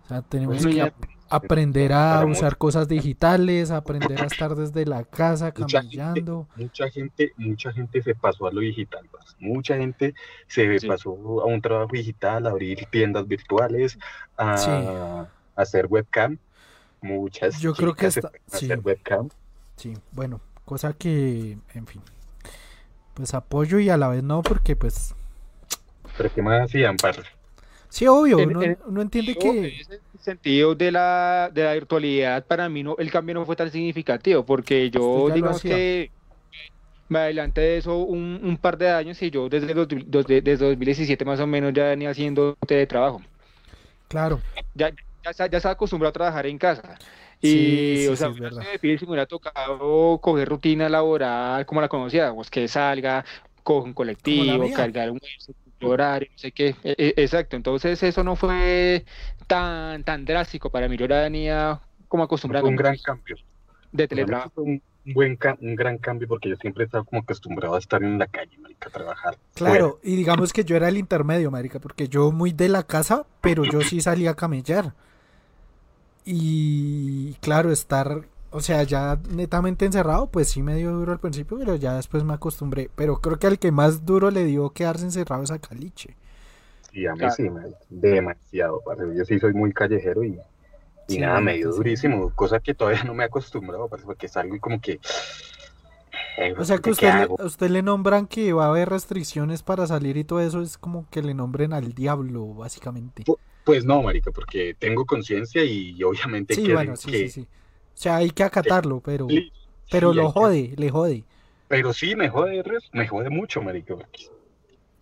O 0.03 0.07
sea, 0.07 0.21
tenemos 0.21 0.63
que 0.63 0.93
aprender 1.29 1.91
a 1.91 2.23
usar 2.27 2.57
cosas 2.59 2.88
digitales, 2.88 3.71
aprender 3.71 4.21
a 4.21 4.27
estar 4.27 4.53
desde 4.53 4.86
la 4.86 5.03
casa 5.03 5.51
caminando. 5.51 6.47
Mucha 6.55 6.91
gente, 6.91 7.33
mucha 7.38 7.73
gente, 7.73 8.03
se 8.03 8.13
pasó 8.13 8.45
a 8.45 8.51
lo 8.51 8.62
digital, 8.62 9.09
mucha 9.39 9.75
gente 9.75 10.13
se 10.45 10.77
pasó 10.88 11.41
a 11.41 11.45
un 11.45 11.59
trabajo 11.59 11.89
digital, 11.93 12.45
a 12.45 12.51
abrir 12.51 12.86
tiendas 12.91 13.27
virtuales, 13.27 13.97
a, 14.38 15.27
hacer 15.55 15.88
webcam. 15.89 16.38
Muchas 17.01 17.59
Yo 17.59 17.73
creo 17.73 17.95
que 17.95 18.05
hasta, 18.05 18.29
hacer 18.51 18.79
webcam. 18.79 19.29
Sí, 19.75 19.97
bueno, 20.12 20.39
Cosa 20.65 20.93
que, 20.93 21.58
en 21.73 21.88
fin, 21.88 22.02
pues 23.13 23.34
apoyo 23.34 23.80
y 23.80 23.89
a 23.89 23.97
la 23.97 24.08
vez 24.08 24.23
no, 24.23 24.41
porque 24.41 24.76
pues... 24.76 25.13
Pero 26.17 26.34
¿qué 26.34 26.41
más 26.41 26.62
hacían, 26.62 26.95
par? 26.97 27.15
Sí, 27.89 28.08
obvio, 28.08 28.38
uno, 28.38 29.02
entiende 29.02 29.36
que... 29.36 29.49
En 29.49 29.65
ese 29.65 29.99
sentido 30.19 30.73
de 30.73 30.91
la, 30.91 31.52
de 31.54 31.63
la 31.63 31.73
virtualidad, 31.73 32.45
para 32.45 32.69
mí 32.69 32.82
no, 32.82 32.95
el 32.97 33.12
cambio 33.12 33.36
no 33.36 33.45
fue 33.45 33.56
tan 33.56 33.69
significativo, 33.69 34.45
porque 34.45 34.89
yo 34.89 35.30
digamos 35.30 35.62
que 35.62 36.10
me 37.10 37.19
adelanté 37.19 37.62
de 37.62 37.78
eso 37.78 37.97
un, 37.97 38.39
un, 38.41 38.58
par 38.58 38.78
de 38.78 38.89
años 38.89 39.21
y 39.21 39.30
yo 39.30 39.49
desde, 39.49 39.73
desde 39.76 40.58
2017 40.58 41.26
más 41.26 41.39
o 41.39 41.45
menos 41.45 41.73
ya 41.73 41.89
venía 41.89 42.10
haciendo 42.10 42.58
teletrabajo. 42.65 43.21
Claro. 44.08 44.39
Ya, 44.73 44.89
ya, 44.89 45.47
ya 45.47 45.58
estaba 45.58 45.73
acostumbrado 45.73 46.10
a 46.10 46.13
trabajar 46.13 46.45
en 46.47 46.58
casa. 46.58 46.97
Y, 47.45 48.08
o 48.08 48.15
sea, 48.15 48.32
sí, 48.34 48.39
me 48.39 48.97
si 48.97 49.06
me 49.06 49.12
hubiera 49.12 49.25
tocado 49.25 50.17
coger 50.19 50.47
rutina 50.47 50.88
laboral 50.88 51.65
como 51.65 51.82
la 51.82 51.89
conocía, 51.89 52.34
pues 52.34 52.49
que 52.49 52.69
salga, 52.69 53.25
coge 53.63 53.88
un 53.88 53.93
colectivo, 53.93 54.71
cargar 54.73 55.12
un 55.12 55.19
horario, 55.82 56.29
no 56.32 56.38
sé 56.38 56.53
qué. 56.53 56.75
E, 56.86 56.95
e, 56.97 57.13
exacto, 57.17 57.58
entonces 57.58 58.01
eso 58.01 58.23
no 58.23 58.38
fue 58.38 59.03
tan 59.47 60.06
tan 60.06 60.23
drástico 60.23 60.69
para 60.69 60.88
mí. 60.88 60.95
Yo 60.95 61.03
era 61.03 61.23
venía 61.23 61.82
como 62.08 62.23
acostumbrado. 62.23 62.65
un 62.65 62.77
gran 62.77 62.95
cambio. 62.97 63.36
De 63.91 64.08
teletrabajo. 64.08 64.62
Un, 64.62 64.82
buen 65.06 65.38
un 65.60 65.75
gran 65.75 65.97
cambio 65.97 66.29
porque 66.29 66.47
yo 66.47 66.56
siempre 66.56 66.84
he 66.84 66.86
estado 66.86 67.03
como 67.03 67.23
acostumbrado 67.23 67.75
a 67.75 67.79
estar 67.79 68.01
en 68.01 68.17
la 68.17 68.27
calle, 68.27 68.58
marica, 68.58 68.88
a 68.88 68.91
trabajar. 68.91 69.38
Claro, 69.53 69.99
y 70.01 70.15
digamos 70.15 70.53
que 70.53 70.63
yo 70.63 70.77
era 70.77 70.88
el 70.88 70.97
intermedio, 70.97 71.51
marica, 71.51 71.79
porque 71.79 72.08
yo 72.08 72.32
muy 72.32 72.53
de 72.53 72.69
la 72.69 72.84
casa, 72.84 73.25
pero 73.41 73.65
yo 73.65 73.82
sí 73.82 73.99
salía 73.99 74.32
a 74.32 74.36
camellar. 74.36 74.93
Y 76.25 77.33
claro, 77.41 77.71
estar, 77.71 78.27
o 78.51 78.62
sea, 78.62 78.83
ya 78.83 79.19
netamente 79.29 79.86
encerrado, 79.86 80.27
pues 80.27 80.49
sí 80.49 80.63
me 80.63 80.75
dio 80.75 80.91
duro 80.91 81.12
al 81.12 81.19
principio, 81.19 81.57
pero 81.57 81.75
ya 81.75 81.95
después 81.95 82.23
me 82.23 82.33
acostumbré. 82.33 82.89
Pero 82.95 83.19
creo 83.19 83.38
que 83.38 83.47
al 83.47 83.59
que 83.59 83.71
más 83.71 84.05
duro 84.05 84.31
le 84.31 84.45
dio 84.45 84.69
quedarse 84.71 85.05
encerrado 85.05 85.43
es 85.43 85.51
a 85.51 85.59
Caliche. 85.59 86.15
Sí, 86.91 87.05
a 87.07 87.13
mí 87.15 87.25
sí, 87.36 87.49
demasiado, 87.89 88.81
Yo 89.15 89.25
sí 89.25 89.39
soy 89.39 89.53
muy 89.53 89.73
callejero 89.73 90.23
y, 90.23 90.39
y 91.07 91.17
nada, 91.17 91.41
me 91.41 91.55
dio 91.55 91.71
durísimo, 91.71 92.31
cosa 92.36 92.59
que 92.59 92.73
todavía 92.73 93.03
no 93.03 93.13
me 93.13 93.23
he 93.23 93.25
acostumbrado, 93.27 93.89
porque 93.89 94.27
es 94.27 94.38
algo 94.38 94.59
como 94.59 94.79
que... 94.79 94.99
Eh, 96.38 96.53
o 96.57 96.63
sea 96.63 96.77
que 96.79 96.91
usted 96.91 97.13
le, 97.13 97.43
usted 97.43 97.69
le 97.69 97.83
nombran 97.83 98.27
que 98.27 98.53
va 98.53 98.65
a 98.65 98.69
haber 98.69 98.89
restricciones 98.89 99.62
para 99.62 99.86
salir 99.86 100.17
y 100.17 100.23
todo 100.23 100.39
eso 100.39 100.62
es 100.62 100.77
como 100.77 101.07
que 101.09 101.21
le 101.21 101.33
nombren 101.33 101.73
al 101.73 101.93
diablo, 101.93 102.53
básicamente. 102.53 103.23
Pues 103.25 103.38
no, 103.86 104.04
marica, 104.04 104.32
porque 104.32 104.76
tengo 104.78 105.06
conciencia 105.06 105.63
y 105.63 106.02
obviamente 106.04 106.56
sí, 106.56 106.71
bueno, 106.71 106.95
sí, 106.95 107.12
sí, 107.12 107.30
sí. 107.30 107.41
O 107.41 107.97
sea, 107.97 108.17
hay 108.17 108.30
que 108.32 108.43
acatarlo, 108.43 108.99
pero 108.99 109.28
pero 109.89 110.13
lo 110.13 110.32
jode, 110.32 110.73
le 110.78 110.89
jode. 110.89 111.23
Pero 111.67 111.93
sí, 111.93 112.15
me 112.15 112.30
jode, 112.30 112.63
me 112.91 113.08
jode 113.08 113.30
mucho, 113.30 113.62
marica, 113.62 113.95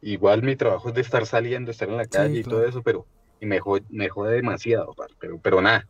igual 0.01 0.43
mi 0.43 0.55
trabajo 0.55 0.89
es 0.89 0.95
de 0.95 1.01
estar 1.01 1.25
saliendo, 1.25 1.71
estar 1.71 1.89
en 1.89 1.97
la 1.97 2.05
calle 2.05 2.39
y 2.39 2.43
todo 2.43 2.65
eso, 2.65 2.81
pero 2.81 3.05
y 3.39 3.45
me 3.45 3.59
jode, 3.59 3.83
me 3.89 4.09
jode 4.09 4.35
demasiado, 4.35 4.93
pero 5.19 5.39
pero 5.41 5.61
nada. 5.61 5.87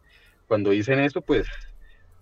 Cuando 0.47 0.71
dicen 0.71 0.99
eso, 0.99 1.21
pues 1.21 1.47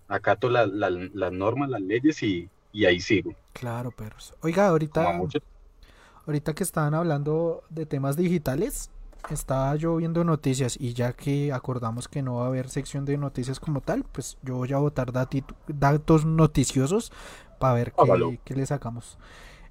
acato 0.08 0.50
las 0.50 1.32
normas, 1.32 1.70
las 1.70 1.80
leyes 1.80 2.22
y, 2.22 2.48
y 2.72 2.84
ahí 2.84 3.00
sigo. 3.00 3.34
Claro, 3.52 3.90
perros. 3.90 4.34
Oiga, 4.40 4.68
ahorita 4.68 5.20
ahorita 6.26 6.54
que 6.54 6.62
estaban 6.62 6.94
hablando 6.94 7.62
de 7.70 7.86
temas 7.86 8.16
digitales, 8.16 8.90
estaba 9.30 9.74
yo 9.76 9.96
viendo 9.96 10.24
noticias 10.24 10.76
y 10.80 10.94
ya 10.94 11.12
que 11.12 11.52
acordamos 11.52 12.08
que 12.08 12.22
no 12.22 12.36
va 12.36 12.44
a 12.44 12.48
haber 12.48 12.68
sección 12.68 13.04
de 13.04 13.18
noticias 13.18 13.60
como 13.60 13.80
tal, 13.80 14.04
pues 14.04 14.38
yo 14.42 14.56
voy 14.56 14.72
a 14.72 14.78
botar 14.78 15.12
datos 15.12 16.24
noticiosos 16.24 17.12
para 17.58 17.74
ver 17.74 17.92
qué, 18.44 18.54
le 18.54 18.66
sacamos. 18.66 19.18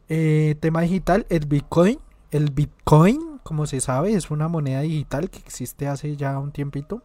Eh, 0.08 0.56
tema 0.60 0.82
digital, 0.82 1.26
el 1.30 1.46
Bitcoin. 1.46 2.00
El 2.32 2.52
Bitcoin, 2.52 3.40
como 3.42 3.66
se 3.66 3.82
sabe, 3.82 4.14
es 4.14 4.30
una 4.30 4.48
moneda 4.48 4.82
digital 4.82 5.32
que 5.32 5.40
existe 5.40 5.88
hace 5.88 6.16
ya 6.16 6.38
un 6.38 6.52
tiempito. 6.52 7.02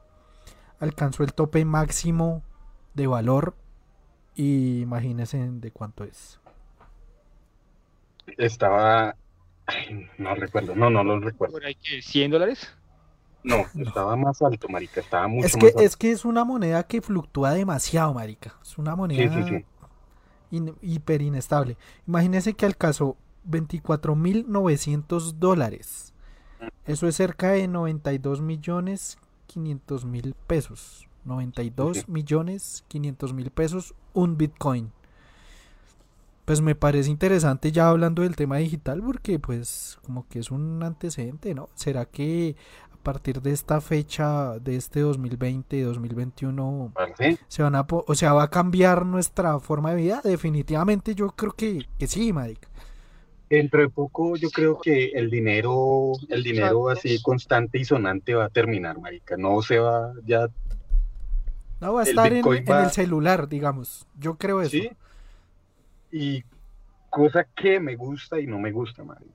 Alcanzó 0.81 1.23
el 1.23 1.33
tope 1.33 1.65
máximo 1.65 2.43
de 2.93 3.07
valor 3.07 3.55
y 4.35 4.81
imagínense 4.81 5.39
de 5.39 5.71
cuánto 5.71 6.05
es. 6.05 6.41
Estaba, 8.37 9.17
no 10.19 10.35
recuerdo, 10.35 10.75
no, 10.75 10.91
no 10.91 11.03
lo 11.05 11.21
recuerdo. 11.21 11.55
¿Por 11.55 11.65
ahí 11.65 11.75
que 11.75 12.03
100 12.03 12.31
dólares? 12.31 12.73
No, 13.43 13.67
estaba 13.79 14.17
más 14.17 14.41
alto, 14.41 14.69
marica, 14.69 15.01
estaba 15.01 15.29
mucho 15.29 15.47
es 15.47 15.53
que, 15.53 15.59
más 15.59 15.67
alto. 15.67 15.81
Es 15.83 15.97
que 15.97 16.11
es 16.11 16.25
una 16.25 16.45
moneda 16.45 16.83
que 16.87 17.03
fluctúa 17.03 17.53
demasiado, 17.53 18.15
marica. 18.15 18.55
Es 18.63 18.79
una 18.79 18.97
moneda 18.97 19.65
hiper 20.83 21.23
inestable. 21.23 21.77
Imagínense 22.07 22.55
que 22.55 22.67
alcanzó 22.67 23.17
24.900 23.49 25.35
dólares. 25.35 26.15
Eso 26.87 27.07
es 27.07 27.17
cerca 27.17 27.51
de 27.51 27.69
92 27.69 28.41
millones 28.41 29.19
500 29.47 30.05
mil 30.05 30.35
pesos. 30.47 31.09
92 31.25 32.09
millones 32.09 32.85
500 32.89 33.33
mil 33.33 33.51
pesos 33.51 33.95
un 34.13 34.37
Bitcoin. 34.37 34.93
Pues 36.45 36.61
me 36.61 36.75
parece 36.75 37.11
interesante 37.11 37.73
ya 37.73 37.89
hablando 37.89 38.23
del 38.23 38.37
tema 38.37 38.59
digital 38.59 39.03
porque 39.05 39.39
pues 39.39 39.99
como 40.05 40.29
que 40.29 40.41
es 40.41 40.51
un 40.51 40.83
antecedente, 40.83 41.55
¿no? 41.55 41.71
¿Será 41.75 42.05
que 42.05 42.55
a 42.93 42.97
partir 43.03 43.41
de 43.41 43.53
esta 43.53 43.81
fecha 43.81 44.59
de 44.59 44.77
este 44.77 45.01
2020, 45.01 45.83
2021 45.83 46.93
se 47.49 47.63
van 47.63 47.75
a 47.75 47.87
o 47.89 48.15
sea, 48.15 48.35
va 48.35 48.45
a 48.45 48.51
cambiar 48.51 49.07
nuestra 49.07 49.59
forma 49.59 49.91
de 49.91 49.97
vida? 49.97 50.21
Definitivamente 50.23 51.15
yo 51.15 51.29
creo 51.29 51.53
que, 51.53 51.87
que 51.99 52.07
sí, 52.07 52.33
marica. 52.33 52.69
Dentro 53.49 53.81
de 53.81 53.89
poco 53.89 54.37
yo 54.37 54.51
creo 54.51 54.79
que 54.79 55.13
el 55.15 55.31
dinero, 55.31 56.13
el 56.29 56.43
dinero 56.43 56.91
así 56.91 57.23
constante 57.23 57.79
y 57.79 57.87
sonante 57.87 58.35
va 58.35 58.47
a 58.47 58.51
terminar, 58.51 59.01
marica. 59.01 59.39
No 59.39 59.63
se 59.63 59.79
va 59.79 60.13
ya 60.27 60.49
no, 61.81 61.95
va 61.95 62.03
a 62.03 62.05
estar 62.05 62.33
en, 62.33 62.45
el 62.47 62.91
celular, 62.91 63.49
digamos. 63.49 64.07
Yo 64.19 64.37
creo 64.37 64.63
eso. 64.63 64.71
¿Sí? 64.71 64.91
Y 66.17 66.45
cosa 67.11 67.43
que 67.43 67.81
me 67.81 67.97
gusta 67.97 68.39
y 68.39 68.47
no 68.47 68.61
me 68.61 68.71
gusta, 68.71 69.03
Mario. 69.03 69.33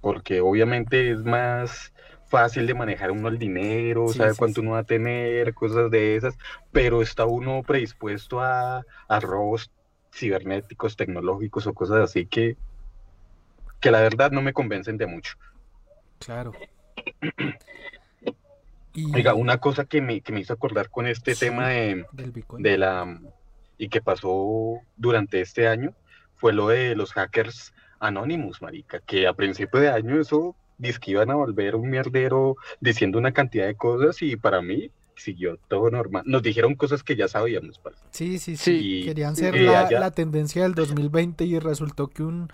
Porque 0.00 0.40
obviamente 0.40 1.10
es 1.10 1.22
más 1.22 1.92
fácil 2.28 2.66
de 2.66 2.72
manejar 2.72 3.10
uno 3.10 3.28
el 3.28 3.38
dinero, 3.38 4.08
sabe 4.08 4.34
cuánto 4.34 4.62
uno 4.62 4.70
va 4.70 4.78
a 4.78 4.84
tener, 4.84 5.52
cosas 5.52 5.90
de 5.90 6.16
esas, 6.16 6.38
pero 6.72 7.02
está 7.02 7.26
uno 7.26 7.62
predispuesto 7.62 8.40
a, 8.40 8.86
a 9.06 9.20
robos 9.20 9.70
cibernéticos, 10.10 10.96
tecnológicos 10.96 11.66
o 11.66 11.74
cosas 11.74 11.98
así 11.98 12.24
que, 12.24 12.56
que 13.78 13.90
la 13.90 14.00
verdad 14.00 14.30
no 14.30 14.40
me 14.40 14.54
convencen 14.54 14.96
de 14.96 15.06
mucho. 15.06 15.36
Claro. 16.20 16.52
Oiga, 19.12 19.34
una 19.34 19.58
cosa 19.58 19.84
que 19.84 20.00
me, 20.00 20.22
que 20.22 20.32
me 20.32 20.40
hizo 20.40 20.54
acordar 20.54 20.88
con 20.88 21.06
este 21.06 21.34
tema 21.34 21.68
de, 21.68 22.06
de 22.60 22.78
la 22.78 23.20
y 23.78 23.88
que 23.88 24.00
pasó 24.00 24.80
durante 24.96 25.40
este 25.40 25.68
año 25.68 25.94
fue 26.36 26.52
lo 26.52 26.68
de 26.68 26.94
los 26.94 27.12
hackers 27.12 27.72
anónimos, 28.00 28.62
marica, 28.62 29.00
que 29.00 29.26
a 29.26 29.32
principio 29.32 29.80
de 29.80 29.88
año 29.88 30.20
eso 30.20 30.54
dice 30.76 30.98
que 31.00 31.12
iban 31.12 31.30
a 31.30 31.34
volver 31.34 31.74
un 31.74 31.90
mierdero 31.90 32.56
diciendo 32.80 33.18
una 33.18 33.32
cantidad 33.32 33.66
de 33.66 33.74
cosas 33.74 34.22
y 34.22 34.36
para 34.36 34.62
mí 34.62 34.90
siguió 35.16 35.58
todo 35.68 35.90
normal. 35.90 36.22
Nos 36.26 36.42
dijeron 36.42 36.76
cosas 36.76 37.02
que 37.02 37.16
ya 37.16 37.26
sabíamos. 37.26 37.80
Sí, 38.10 38.38
sí, 38.38 38.56
sí. 38.56 39.02
Querían 39.04 39.34
ser 39.34 39.60
la, 39.60 39.90
la, 39.90 40.10
tendencia 40.12 40.62
del 40.62 40.74
2020 40.74 41.44
y 41.44 41.58
resultó 41.58 42.06
que 42.06 42.22
un, 42.22 42.52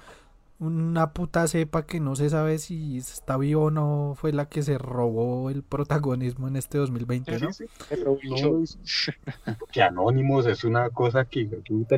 una 0.60 1.12
puta 1.12 1.46
cepa 1.48 1.84
que 1.84 2.00
no 2.00 2.14
se 2.14 2.30
sabe 2.30 2.58
si 2.58 2.98
está 2.98 3.36
vivo 3.36 3.64
o 3.64 3.70
no 3.70 4.14
fue 4.16 4.32
la 4.32 4.48
que 4.48 4.62
se 4.62 4.78
robó 4.78 5.50
el 5.50 5.62
protagonismo 5.62 6.48
en 6.48 6.56
este 6.56 6.78
2020, 6.78 7.40
¿no? 7.40 7.50
que 9.72 9.82
Anónimos 9.82 10.46
es 10.46 10.64
una 10.64 10.90
cosa 10.90 11.24
que, 11.24 11.48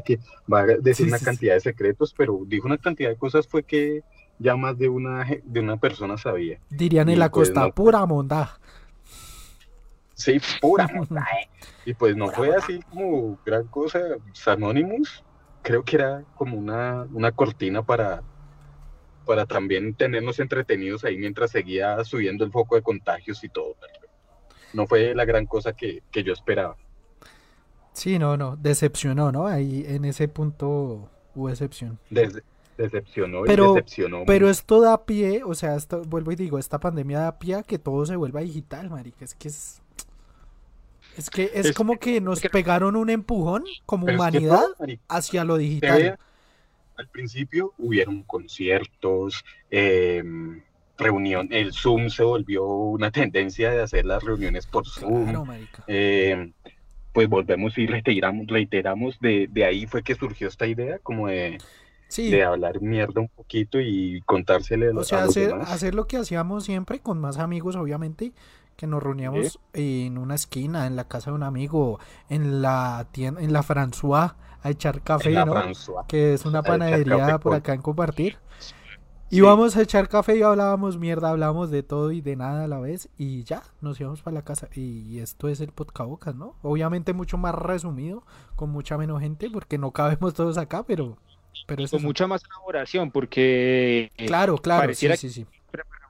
que 0.04 0.20
va 0.52 0.60
a 0.60 0.66
decir 0.66 1.06
una 1.06 1.18
cantidad 1.18 1.54
de 1.54 1.60
secretos, 1.60 2.14
pero 2.16 2.40
dijo 2.46 2.66
una 2.66 2.78
cantidad 2.78 3.10
de 3.10 3.16
cosas 3.16 3.46
fue 3.46 3.62
que 3.62 4.02
ya 4.38 4.56
más 4.56 4.76
de 4.78 4.88
una 4.88 5.26
de 5.44 5.60
una 5.60 5.76
persona 5.76 6.16
sabía. 6.16 6.58
Dirían 6.70 7.08
en 7.08 7.18
la 7.18 7.30
pues 7.30 7.50
costa, 7.50 7.70
pura 7.70 8.04
monda. 8.06 8.58
Sí, 10.14 10.40
pura 10.60 10.88
monda. 10.94 11.26
Eh. 11.40 11.48
Y 11.84 11.94
pues 11.94 12.16
no 12.16 12.30
fue 12.30 12.54
así 12.54 12.80
como 12.90 13.38
gran 13.44 13.66
cosa. 13.66 14.00
Anonymous 14.46 15.22
creo 15.62 15.84
que 15.84 15.96
era 15.96 16.24
como 16.36 16.56
una, 16.56 17.06
una 17.12 17.32
cortina 17.32 17.82
para 17.82 18.22
para 19.26 19.44
también 19.44 19.94
tenernos 19.94 20.38
entretenidos 20.38 21.04
ahí 21.04 21.18
mientras 21.18 21.50
seguía 21.50 22.02
subiendo 22.04 22.44
el 22.44 22.52
foco 22.52 22.76
de 22.76 22.82
contagios 22.82 23.44
y 23.44 23.48
todo. 23.50 23.76
No 24.72 24.86
fue 24.86 25.14
la 25.14 25.24
gran 25.24 25.46
cosa 25.46 25.74
que, 25.74 26.02
yo 26.12 26.32
esperaba. 26.32 26.76
Sí, 27.92 28.18
no, 28.18 28.36
no, 28.36 28.56
decepcionó, 28.56 29.32
¿no? 29.32 29.46
Ahí 29.46 29.84
en 29.86 30.04
ese 30.04 30.28
punto 30.28 31.10
hubo 31.34 31.50
excepción. 31.50 31.98
decepcionó 32.78 33.42
pero, 33.44 33.72
y 33.72 33.74
decepcionó. 33.74 34.24
Pero 34.26 34.48
esto 34.48 34.80
da 34.80 35.04
pie, 35.04 35.42
o 35.44 35.54
sea, 35.54 35.76
esto, 35.76 36.02
vuelvo 36.02 36.32
y 36.32 36.36
digo, 36.36 36.58
esta 36.58 36.78
pandemia 36.78 37.20
da 37.20 37.38
pie 37.38 37.56
a 37.56 37.62
que 37.62 37.78
todo 37.78 38.06
se 38.06 38.16
vuelva 38.16 38.40
digital, 38.40 38.88
marica. 38.90 39.24
Es 39.24 39.34
que 39.34 39.48
es... 39.48 39.82
Es 41.16 41.30
que 41.30 41.50
es, 41.54 41.72
como 41.72 41.98
que 41.98 42.20
nos 42.20 42.40
pegaron 42.40 42.94
un 42.94 43.08
empujón 43.08 43.64
como 43.86 44.06
humanidad 44.06 44.66
hacia 45.08 45.44
lo 45.44 45.56
digital 45.56 46.18
al 46.96 47.08
principio 47.08 47.72
hubieron 47.78 48.22
conciertos, 48.22 49.44
em, 49.70 50.62
reunión, 50.98 51.48
el 51.50 51.72
Zoom 51.72 52.08
se 52.08 52.22
volvió 52.22 52.66
una 52.66 53.10
tendencia 53.32 53.70
de 53.70 53.82
hacer 53.82 54.04
las 54.04 54.22
reuniones 54.22 54.66
por 54.66 54.86
Zoom. 54.86 55.48
Em, 55.86 56.52
pues 57.12 57.28
volvemos 57.28 57.76
y 57.78 57.86
reiteramos, 57.86 58.46
reiteramos 58.46 59.18
de, 59.20 59.48
de, 59.50 59.64
ahí 59.64 59.86
fue 59.86 60.02
que 60.02 60.14
surgió 60.14 60.48
esta 60.48 60.66
idea 60.66 60.98
como 60.98 61.28
de, 61.28 61.58
de 62.14 62.44
hablar 62.44 62.82
mierda 62.82 63.22
un 63.22 63.28
poquito 63.28 63.80
y 63.80 64.20
contársele 64.26 64.90
o 64.90 65.02
sea, 65.02 65.24
hacer, 65.24 65.54
hacer 65.54 65.94
lo 65.94 66.06
que 66.06 66.18
hacíamos 66.18 66.64
siempre 66.64 67.00
con 67.00 67.18
más 67.18 67.38
amigos, 67.38 67.74
obviamente, 67.76 68.32
que 68.76 68.86
nos 68.86 69.02
reuníamos 69.02 69.58
en 69.72 70.18
una 70.18 70.34
esquina, 70.34 70.86
en 70.86 70.96
la 70.96 71.08
casa 71.08 71.30
de 71.30 71.36
un 71.36 71.42
amigo, 71.42 71.98
en 72.28 72.60
la 72.60 73.06
tienda, 73.10 73.40
en 73.40 73.52
la 73.52 73.62
François, 73.62 74.34
a 74.62 74.70
echar 74.70 75.02
café, 75.02 75.32
¿no? 75.32 75.54
Que 76.08 76.34
es 76.34 76.44
una 76.44 76.62
panadería 76.62 77.38
por 77.38 77.54
acá 77.54 77.74
en 77.74 77.82
compartir. 77.82 78.38
Íbamos 79.28 79.76
a 79.76 79.82
echar 79.82 80.08
café 80.08 80.36
y 80.36 80.42
hablábamos 80.42 80.98
mierda, 80.98 81.30
hablábamos 81.30 81.70
de 81.70 81.82
todo 81.82 82.12
y 82.12 82.20
de 82.20 82.36
nada 82.36 82.64
a 82.64 82.68
la 82.68 82.78
vez 82.78 83.08
y 83.18 83.42
ya, 83.42 83.64
nos 83.80 84.00
íbamos 84.00 84.22
para 84.22 84.34
la 84.34 84.42
casa. 84.42 84.68
Y 84.72 85.18
esto 85.18 85.48
es 85.48 85.60
el 85.60 85.72
podcast, 85.72 86.36
¿no? 86.36 86.54
Obviamente 86.62 87.12
mucho 87.12 87.36
más 87.36 87.54
resumido, 87.54 88.22
con 88.54 88.70
mucha 88.70 88.96
menos 88.96 89.20
gente, 89.20 89.50
porque 89.50 89.78
no 89.78 89.90
cabemos 89.90 90.34
todos 90.34 90.58
acá, 90.58 90.84
pero... 90.84 91.18
pero 91.66 91.88
con 91.88 92.02
mucha 92.02 92.28
más 92.28 92.42
elaboración, 92.44 93.10
porque... 93.10 94.12
Eh, 94.16 94.26
claro, 94.26 94.58
claro, 94.58 94.94
sí, 94.94 95.08
sí, 95.16 95.30
sí 95.30 95.46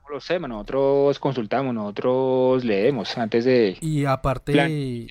los 0.09 0.25
temas, 0.25 0.49
nosotros 0.49 1.19
consultamos, 1.19 1.73
nosotros 1.73 2.63
leemos 2.63 3.17
antes 3.17 3.45
de... 3.45 3.77
Y 3.81 4.05
aparte... 4.05 5.07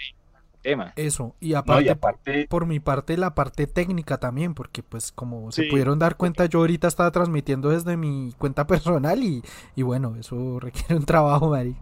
tema. 0.66 0.92
Eso, 0.96 1.36
y 1.38 1.54
aparte, 1.54 2.46
por 2.48 2.66
mi 2.66 2.80
parte, 2.80 3.16
la 3.16 3.34
parte 3.34 3.68
técnica 3.68 4.18
también, 4.18 4.52
porque 4.52 4.82
pues 4.82 5.12
como 5.12 5.52
se 5.52 5.64
pudieron 5.64 6.00
dar 6.00 6.16
cuenta, 6.16 6.46
yo 6.46 6.58
ahorita 6.58 6.88
estaba 6.88 7.12
transmitiendo 7.12 7.68
desde 7.70 7.96
mi 7.96 8.34
cuenta 8.36 8.66
personal 8.66 9.22
y, 9.22 9.42
y 9.76 9.82
bueno, 9.82 10.16
eso 10.18 10.58
requiere 10.58 10.96
un 10.96 11.04
trabajo, 11.04 11.50
Mari. 11.50 11.76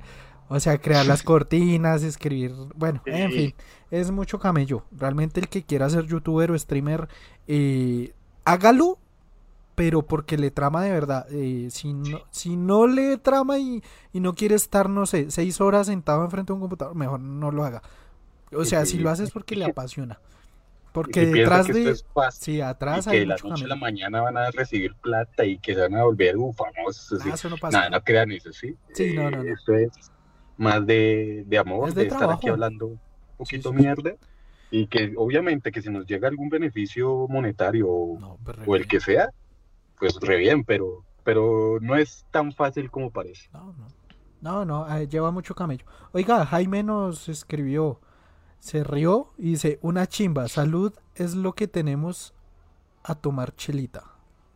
O 0.49 0.61
sea, 0.61 0.76
crear 0.76 1.07
las 1.07 1.22
cortinas, 1.24 2.03
escribir, 2.03 2.53
bueno, 2.76 3.01
en 3.07 3.32
fin, 3.32 3.55
es 3.91 4.11
mucho 4.11 4.39
camello. 4.39 4.85
Realmente 4.93 5.41
el 5.41 5.49
que 5.49 5.62
quiera 5.62 5.89
ser 5.89 6.05
youtuber 6.05 6.51
o 6.51 6.59
streamer, 6.59 7.09
eh, 7.49 8.12
hágalo 8.45 8.99
pero 9.74 10.03
porque 10.03 10.39
le 10.39 10.51
trama 10.51 10.82
de 10.82 10.93
verdad. 10.93 11.26
Eh, 11.30 11.68
si, 11.70 11.93
no, 11.93 12.20
si 12.30 12.57
no 12.57 12.87
le 12.87 13.16
trama 13.18 13.59
y, 13.59 13.82
no 14.12 14.35
quiere 14.35 14.55
estar, 14.55 14.89
no 14.89 15.07
sé, 15.07 15.30
seis 15.30 15.61
horas 15.61 15.87
sentado 15.87 16.24
enfrente 16.24 16.53
de 16.53 16.55
un 16.55 16.61
computador, 16.61 16.95
mejor 16.95 17.20
no 17.20 17.51
lo 17.51 17.64
haga. 17.64 17.82
O 18.57 18.64
sea, 18.64 18.86
si 18.86 18.98
lo 18.98 19.11
haces 19.11 19.30
porque 19.30 19.57
le 19.57 19.64
apasiona. 19.64 20.20
Porque 20.92 21.26
detrás 21.26 21.66
de. 21.66 21.96
sí, 22.30 22.61
atrás 22.61 23.09
y 23.09 23.11
que 23.11 23.20
de 23.20 23.26
la 23.26 23.36
noche 23.42 23.64
a 23.64 23.68
la 23.68 23.74
mañana 23.74 24.20
van 24.20 24.36
a 24.36 24.50
recibir 24.52 24.94
plata 24.94 25.44
y 25.44 25.59
que 25.59 25.74
se 25.74 25.80
van 25.80 25.96
a 25.96 26.05
volver 26.05 26.36
famosos. 26.57 27.20
Ah, 27.24 27.30
eso 27.34 27.50
no 27.50 27.57
pasa. 27.57 27.78
Nada, 27.78 27.90
no 27.90 28.05
crean 28.05 28.30
eso, 28.30 28.52
sí. 28.52 28.76
Sí, 28.92 29.12
no, 29.14 29.28
no, 29.28 29.42
no. 29.42 29.52
Esto 29.52 29.74
es 29.74 29.90
más 30.57 30.86
de, 30.86 31.42
de 31.46 31.59
amor, 31.59 31.92
de, 31.92 32.07
estar 32.07 32.30
aquí 32.30 32.48
hablando 32.48 32.86
un 32.86 33.00
poquito 33.36 33.72
mierda. 33.72 34.14
Y 34.70 34.86
que 34.86 35.14
obviamente 35.16 35.72
que 35.72 35.82
si 35.82 35.90
nos 35.90 36.07
llega 36.07 36.28
algún 36.28 36.48
beneficio 36.48 37.26
monetario 37.28 37.88
o 37.88 38.76
el 38.76 38.86
que 38.86 39.00
sea, 39.00 39.30
pues 39.98 40.16
re 40.20 40.36
bien, 40.36 40.64
pero, 40.64 41.05
pero 41.22 41.78
no 41.80 41.96
es 41.96 42.24
tan 42.30 42.52
fácil 42.52 42.90
como 42.90 43.11
parece. 43.11 43.48
No, 43.52 43.72
no. 43.72 43.88
No, 44.40 44.64
no, 44.66 44.94
eh, 44.94 45.09
lleva 45.09 45.30
mucho 45.30 45.55
camello. 45.55 45.86
Oiga, 46.12 46.44
Jaime 46.44 46.82
nos 46.82 47.30
escribió, 47.30 48.00
se 48.64 48.82
rió 48.82 49.28
y 49.36 49.50
dice, 49.50 49.78
una 49.82 50.06
chimba, 50.06 50.48
salud 50.48 50.94
es 51.16 51.34
lo 51.34 51.52
que 51.52 51.68
tenemos 51.68 52.32
a 53.02 53.14
tomar 53.14 53.54
chelita. 53.54 54.04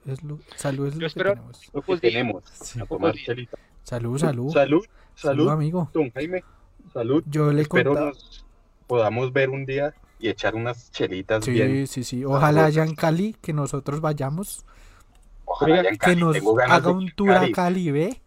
Es 0.07 0.23
lo, 0.23 0.39
salud 0.57 0.87
es 0.87 0.95
Yo 0.95 1.01
lo 1.01 1.01
que 1.01 1.07
espero- 1.09 1.31
tenemos. 1.35 1.71
Lo 1.75 1.83
que 1.83 1.97
tenemos. 1.99 2.45
Sí. 2.63 2.81
A 2.81 2.87
tomar 2.87 3.15
chelita. 3.15 3.59
Salud, 3.83 4.19
salud. 4.19 4.51
Salud, 4.51 4.83
salud, 5.15 5.51
amigo. 5.51 5.91
don 5.93 6.11
Jaime. 6.13 6.43
Salud. 6.95 7.23
Yo 7.27 7.53
le 7.53 7.61
Espero 7.63 7.91
contaba. 7.91 8.09
nos 8.13 8.47
podamos 8.87 9.31
ver 9.35 9.51
un 9.51 9.67
día 9.67 9.93
y 10.19 10.31
echar 10.31 10.55
unas 10.55 10.91
chelitas 10.91 11.47
bien. 11.47 11.87
Sí, 11.87 12.03
sí, 12.03 12.05
sí. 12.05 12.25
Ojalá 12.25 12.65
allá 12.65 12.85
en 12.85 12.95
Cali 12.95 13.35
que 13.43 13.53
nosotros 13.53 14.01
vayamos. 14.01 14.65
Ojalá 15.45 15.81
Oiga, 15.81 15.91
Que 15.91 15.99
Cali. 15.99 16.21
nos 16.23 16.37
haga 16.67 16.91
un 16.91 17.11
tour 17.11 17.33
a 17.33 17.41
Cali. 17.41 17.53
Cali, 17.53 17.91
¿ve? 17.91 18.23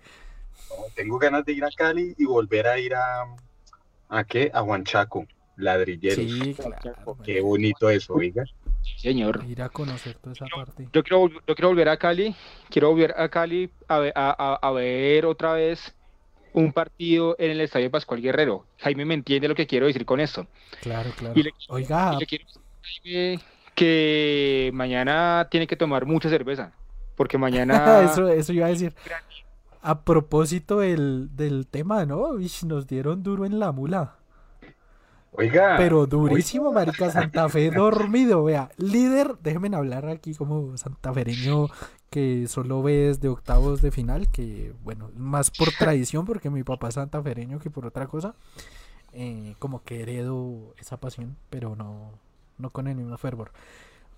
No, 0.70 0.76
Tengo 0.96 1.18
ganas 1.18 1.44
de 1.44 1.54
ir 1.54 1.66
a 1.66 1.70
Cali 1.76 2.14
y 2.20 2.26
volver 2.26 2.68
a 2.68 2.78
ir 2.80 2.94
a. 2.94 3.26
¿A 4.10 4.24
qué? 4.26 4.52
A 4.54 4.62
Huanchaco, 4.62 5.26
ladrilleros. 5.58 6.16
Sí, 6.18 6.54
claro. 6.56 7.18
Qué 7.24 7.42
bonito 7.42 7.90
eso, 7.90 8.14
oiga. 8.14 8.44
Sí, 8.82 8.94
señor. 8.98 9.44
Ir 9.48 9.62
a 9.62 9.70
conocer 9.70 10.16
toda 10.16 10.34
esa 10.34 10.46
parte. 10.48 10.88
Yo 10.92 11.04
quiero, 11.04 11.30
yo 11.30 11.56
quiero 11.56 11.68
volver 11.70 11.90
a 11.90 11.98
Cali, 11.98 12.36
quiero 12.70 12.90
volver 12.90 13.14
a 13.18 13.30
Cali 13.30 13.70
a, 13.88 14.00
ve- 14.00 14.14
a- 14.16 14.36
a- 14.38 14.68
a 14.68 14.72
ver 14.72 15.26
otra 15.26 15.54
vez 15.54 15.96
un 16.54 16.74
partido 16.74 17.36
en 17.40 17.52
el 17.52 17.62
Estadio 17.62 17.90
Pascual 17.92 18.22
Guerrero. 18.22 18.66
Jaime 18.80 19.06
me 19.06 19.14
entiende 19.14 19.48
lo 19.48 19.56
que 19.56 19.68
quiero 19.68 19.86
decir 19.86 20.06
con 20.06 20.20
esto. 20.20 20.48
Claro, 20.82 21.12
claro. 21.18 21.40
Y 21.40 21.44
le- 21.44 21.54
Oiga, 21.70 22.14
Y 22.16 22.20
le 22.20 22.26
quiero 22.26 22.46
decir 22.46 22.60
a 22.60 22.88
Jaime 23.04 23.40
que 23.76 24.72
mañana 24.74 25.48
tiene 25.50 25.68
que 25.68 25.76
tomar 25.76 26.06
mucha 26.06 26.30
cerveza, 26.30 26.74
porque 27.16 27.38
mañana 27.38 28.02
eso, 28.04 28.28
eso 28.28 28.52
iba 28.54 28.66
a 28.66 28.70
decir. 28.70 28.94
A 29.84 30.02
propósito 30.04 30.80
del, 30.80 31.36
del 31.36 31.66
tema, 31.68 32.06
¿no? 32.06 32.34
Nos 32.66 32.88
dieron 32.88 33.24
duro 33.24 33.46
en 33.46 33.60
la 33.60 33.72
mula. 33.72 34.16
Oiga. 35.32 35.76
Pero 35.78 36.06
durísimo, 36.08 36.74
marica, 36.74 37.10
Santa 37.10 37.48
Fe 37.48 37.72
dormido, 37.72 38.44
vea. 38.44 38.70
Líder, 38.78 39.38
déjenme 39.42 39.76
hablar 39.76 40.08
aquí 40.08 40.36
como 40.36 40.78
santafereño 40.78 41.68
que 42.10 42.48
solo 42.50 42.84
ve 42.84 43.08
desde 43.08 43.30
octavos 43.30 43.82
de 43.82 43.92
final, 43.92 44.30
que 44.30 44.74
bueno, 44.84 45.10
más 45.16 45.50
por 45.50 45.70
tradición, 45.80 46.26
porque 46.26 46.50
mi 46.50 46.64
papá 46.64 46.90
es 46.90 46.96
santafereño 46.96 47.60
que 47.60 47.70
por 47.70 47.86
otra 47.86 48.08
cosa. 48.08 48.36
Eh, 49.14 49.56
como 49.60 49.84
que 49.84 50.02
heredo 50.02 50.74
esa 50.78 50.98
pasión, 50.98 51.38
pero 51.50 51.76
no, 51.76 52.12
no 52.58 52.70
con 52.70 52.88
el 52.88 52.96
mismo 52.96 53.18
fervor. 53.18 53.52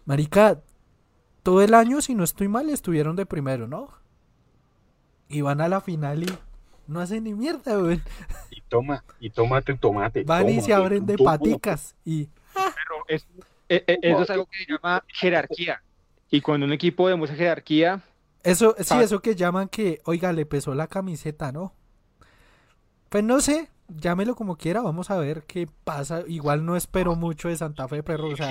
Marica, 0.05 0.61
todo 1.43 1.61
el 1.61 1.75
año, 1.75 2.01
si 2.01 2.15
no 2.15 2.23
estoy 2.23 2.47
mal, 2.47 2.69
estuvieron 2.69 3.15
de 3.15 3.25
primero, 3.25 3.67
¿no? 3.67 3.89
Y 5.29 5.41
van 5.41 5.61
a 5.61 5.67
la 5.67 5.81
final 5.81 6.23
y 6.23 6.37
no 6.87 6.99
hacen 6.99 7.23
ni 7.23 7.33
mierda, 7.33 7.77
güey. 7.77 8.01
Y 8.51 8.61
toma, 8.61 9.03
y 9.19 9.29
toma 9.29 9.61
tu 9.61 9.75
tomate. 9.77 10.23
Van 10.23 10.49
y 10.49 10.61
se 10.61 10.73
abren 10.73 11.05
de 11.05 11.17
paticas 11.17 11.95
y 12.05 12.27
Pero 12.53 13.05
es- 13.07 13.25
eh, 13.69 13.83
eh, 13.87 13.99
eso 14.01 14.21
es 14.23 14.29
algo 14.29 14.45
que 14.45 14.57
se 14.65 14.71
llama 14.71 15.03
jerarquía. 15.07 15.81
Y 16.29 16.41
cuando 16.41 16.65
un 16.65 16.73
equipo 16.73 17.07
demuestra 17.07 17.37
jerarquía, 17.37 18.01
Eso, 18.43 18.75
sí, 18.77 18.93
Ah. 18.97 19.01
eso 19.03 19.21
que 19.21 19.35
llaman 19.35 19.69
que, 19.69 20.01
oiga, 20.03 20.33
le 20.33 20.45
pesó 20.45 20.75
la 20.75 20.87
camiseta, 20.87 21.53
¿no? 21.53 21.73
Pues 23.07 23.23
no 23.23 23.39
sé, 23.39 23.69
llámelo 23.87 24.35
como 24.35 24.57
quiera, 24.57 24.81
vamos 24.81 25.09
a 25.11 25.17
ver 25.17 25.43
qué 25.47 25.65
pasa. 25.85 26.23
Igual 26.27 26.65
no 26.65 26.75
espero 26.75 27.15
mucho 27.15 27.47
de 27.47 27.55
Santa 27.55 27.87
Fe, 27.87 28.03
pero, 28.03 28.27
o 28.27 28.35
sea, 28.35 28.49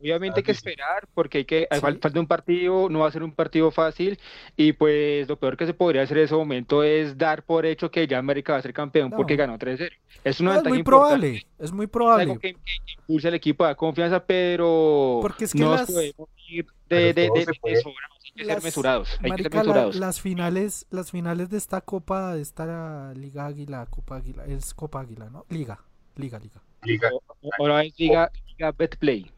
obviamente 0.00 0.40
hay 0.40 0.44
que 0.44 0.52
esperar, 0.52 1.06
porque 1.14 1.38
hay 1.38 1.44
que, 1.44 1.68
Sí. 1.70 1.78
fal- 1.80 2.00
falta 2.00 2.20
un 2.20 2.26
partido, 2.26 2.88
no 2.88 3.00
va 3.00 3.08
a 3.08 3.12
ser 3.12 3.22
un 3.22 3.32
partido 3.32 3.70
fácil, 3.70 4.18
y 4.56 4.72
pues 4.72 5.28
lo 5.28 5.36
peor 5.38 5.56
que 5.56 5.66
se 5.66 5.74
podría 5.74 6.02
hacer 6.02 6.18
en 6.18 6.24
ese 6.24 6.34
momento 6.34 6.82
es 6.82 7.16
dar 7.18 7.42
por 7.44 7.66
hecho 7.66 7.90
que 7.90 8.06
ya 8.06 8.18
América 8.18 8.52
va 8.54 8.58
a 8.58 8.62
ser 8.62 8.72
campeón 8.72 9.10
No. 9.10 9.16
porque 9.16 9.36
ganó 9.36 9.58
3-0. 9.58 9.94
Es 10.24 10.40
una 10.40 10.54
no, 10.54 10.58
es 10.60 10.64
muy 10.68 10.78
importante. 10.78 11.16
probable, 11.16 11.46
es 11.58 11.72
muy 11.72 11.84
es 11.84 11.90
probable. 11.90 12.22
algo 12.24 12.38
que, 12.38 12.54
que- 12.54 12.60
impulsa 13.00 13.28
al 13.28 13.34
equipo, 13.34 13.64
da 13.64 13.74
confianza, 13.74 14.24
pero 14.24 15.18
Porque 15.22 15.44
es 15.44 15.52
que 15.52 15.58
no 15.60 15.72
las- 15.72 15.90
podemos 15.90 16.28
ir 16.48 16.64
de, 16.66 16.70
Pero 16.88 17.14
de, 17.14 17.26
todo 17.26 17.34
de- 17.34 17.44
se 17.44 17.50
de 17.52 17.58
puede. 17.60 17.76
sobrados, 17.82 18.18
hay 18.24 18.32
que 18.32 18.44
ser 18.44 18.62
mesurados, 18.62 19.08
hay 19.10 19.16
que 19.16 19.20
ser 19.22 19.28
Marica, 19.30 19.48
la- 19.56 19.62
mesurados. 19.62 19.96
las 19.96 20.20
finales, 20.20 20.86
las 20.90 21.10
finales 21.10 21.50
de 21.50 21.58
esta 21.58 21.80
copa, 21.80 22.34
de 22.34 22.42
esta 22.42 23.12
Liga 23.14 23.46
Águila, 23.46 23.86
Copa 23.90 24.16
Águila, 24.16 24.44
es 24.46 24.74
Copa 24.74 25.00
Águila, 25.00 25.28
¿no? 25.30 25.44
Liga, 25.48 25.78
Liga, 26.16 26.38
Liga. 26.38 26.60
Liga. 26.82 27.10
Ahora 27.58 27.84
es 27.84 27.98
Liga, 27.98 28.30
Liga 28.48 28.72
Betplay. 28.72 29.30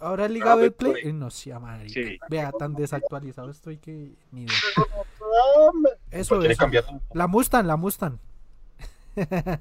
Ahora 0.00 0.28
Liga 0.28 0.52
Ah, 0.52 0.56
Betplay, 0.56 0.92
Betplay. 0.92 1.10
eh, 1.10 1.12
no 1.12 1.30
sea. 1.30 1.60
Sí. 1.88 2.18
Vea, 2.30 2.52
tan 2.52 2.74
desactualizado 2.74 3.50
estoy 3.50 3.78
que 3.78 4.12
ni 4.30 4.42
idea. 4.42 4.54
¿Por 5.18 5.98
Eso, 6.10 6.40
cambiaron 6.56 7.00
La 7.14 7.26
Mustang, 7.26 7.66
la 7.66 7.76
Mustang. 7.76 8.18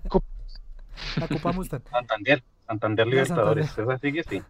Cop- 0.08 0.24
la 1.18 1.28
Copa 1.28 1.52
Mustang. 1.52 1.82
Santander? 1.90 2.44
Santander 2.68 3.08
Libertadores. 3.08 3.68
Santander. 3.68 3.96
¿Esa 3.96 4.02
sigue? 4.02 4.24
Sí. 4.24 4.44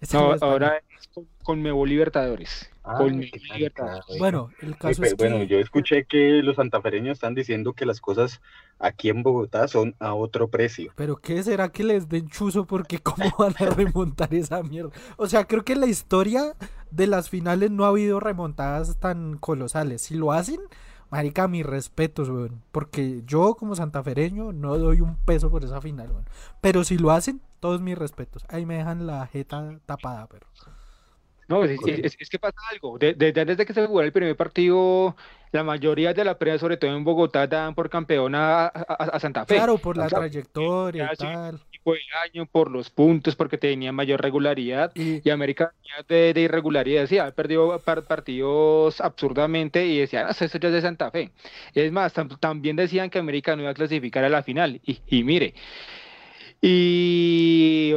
Esa 0.00 0.18
No, 0.18 0.34
es 0.34 0.42
ahora 0.42 0.80
es 0.98 1.08
con, 1.08 1.26
Conmebol 1.42 1.88
Libertadores. 1.88 2.70
Ah, 2.84 2.98
tal, 2.98 3.18
Libertadores. 3.18 4.18
Bueno, 4.18 4.50
el 4.60 4.76
caso 4.76 5.02
pero 5.02 5.06
es 5.06 5.14
que 5.14 5.28
bueno, 5.28 5.42
yo 5.44 5.58
escuché 5.58 6.04
que 6.04 6.42
los 6.42 6.56
santafereños 6.56 7.16
están 7.16 7.34
diciendo 7.34 7.72
que 7.72 7.84
las 7.84 8.00
cosas 8.00 8.40
aquí 8.78 9.08
en 9.08 9.22
Bogotá 9.22 9.66
son 9.68 9.94
a 9.98 10.14
otro 10.14 10.48
precio. 10.48 10.92
Pero 10.94 11.16
¿qué 11.16 11.42
será 11.42 11.70
que 11.70 11.84
les 11.84 12.08
den 12.08 12.28
chuzo? 12.28 12.66
Porque 12.66 12.98
cómo 13.02 13.34
van 13.38 13.54
a 13.58 13.70
remontar 13.70 14.32
esa 14.34 14.62
mierda. 14.62 14.90
O 15.16 15.26
sea, 15.26 15.44
creo 15.44 15.64
que 15.64 15.74
en 15.74 15.80
la 15.80 15.86
historia 15.86 16.54
de 16.90 17.06
las 17.06 17.28
finales 17.28 17.70
no 17.70 17.84
ha 17.84 17.88
habido 17.88 18.20
remontadas 18.20 18.98
tan 18.98 19.36
colosales. 19.36 20.02
Si 20.02 20.14
lo 20.14 20.32
hacen, 20.32 20.60
marica, 21.10 21.48
mis 21.48 21.64
respetos, 21.64 22.28
weón. 22.28 22.62
Porque 22.72 23.22
yo 23.26 23.54
como 23.54 23.74
santafereño 23.76 24.52
no 24.52 24.76
doy 24.78 25.00
un 25.00 25.16
peso 25.16 25.50
por 25.50 25.64
esa 25.64 25.80
final, 25.80 26.10
weón. 26.10 26.24
Pero 26.60 26.84
si 26.84 26.98
lo 26.98 27.10
hacen, 27.10 27.40
todos 27.60 27.80
mis 27.80 27.96
respetos. 27.98 28.44
Ahí 28.48 28.66
me 28.66 28.76
dejan 28.76 29.06
la 29.06 29.26
jeta 29.26 29.78
tapada, 29.86 30.26
pero... 30.28 30.46
No, 31.48 31.64
es, 31.64 31.78
es- 31.86 32.14
es- 32.20 32.28
que 32.28 32.38
pasa 32.38 32.58
algo. 32.70 32.98
De- 32.98 33.14
de- 33.14 33.32
desde 33.32 33.64
que 33.64 33.72
se 33.72 33.86
jugó 33.86 34.02
el 34.02 34.12
primer 34.12 34.36
partido, 34.36 35.16
la 35.50 35.64
mayoría 35.64 36.12
de 36.12 36.22
la 36.22 36.36
prensa, 36.38 36.58
sobre 36.60 36.76
todo 36.76 36.94
en 36.94 37.04
Bogotá, 37.04 37.46
dan 37.46 37.74
por 37.74 37.88
campeón 37.88 38.34
a, 38.34 38.66
a- 38.66 38.70
a 38.70 39.18
Santa 39.18 39.46
Fe. 39.46 39.54
Claro, 39.54 39.78
por 39.78 39.96
la 39.96 40.08
trayectoria 40.08 41.10
y 41.10 41.16
sí. 41.16 41.24
Equipo 41.92 41.92
del 41.94 42.30
año, 42.30 42.46
por 42.46 42.70
los 42.70 42.90
puntos, 42.90 43.36
porque 43.36 43.58
tenía 43.58 43.92
mayor 43.92 44.20
regularidad. 44.20 44.92
Y, 44.94 45.20
Y 45.24 45.30
América 45.30 45.72
de, 46.08 46.32
de 46.34 46.40
irregularidad, 46.42 47.06
sí, 47.06 47.18
había 47.18 47.34
perdido 47.34 47.78
par- 47.80 48.04
partidos 48.04 49.00
absurdamente 49.00 49.86
y 49.86 49.98
decían, 49.98 50.26
"Ah, 50.28 50.30
eso 50.30 50.58
ya 50.58 50.68
es 50.68 50.74
de 50.74 50.80
Santa 50.82 51.10
Fe. 51.10 51.30
Es 51.74 51.90
más, 51.92 52.14
tam- 52.14 52.38
también 52.38 52.76
decían 52.76 53.10
que 53.10 53.18
América 53.18 53.56
no 53.56 53.62
iba 53.62 53.70
a 53.70 53.74
clasificar 53.74 54.24
a 54.24 54.28
la 54.28 54.42
final. 54.42 54.80
Y, 54.84 55.00
y 55.08 55.24
mire, 55.24 55.54
y 56.60 57.92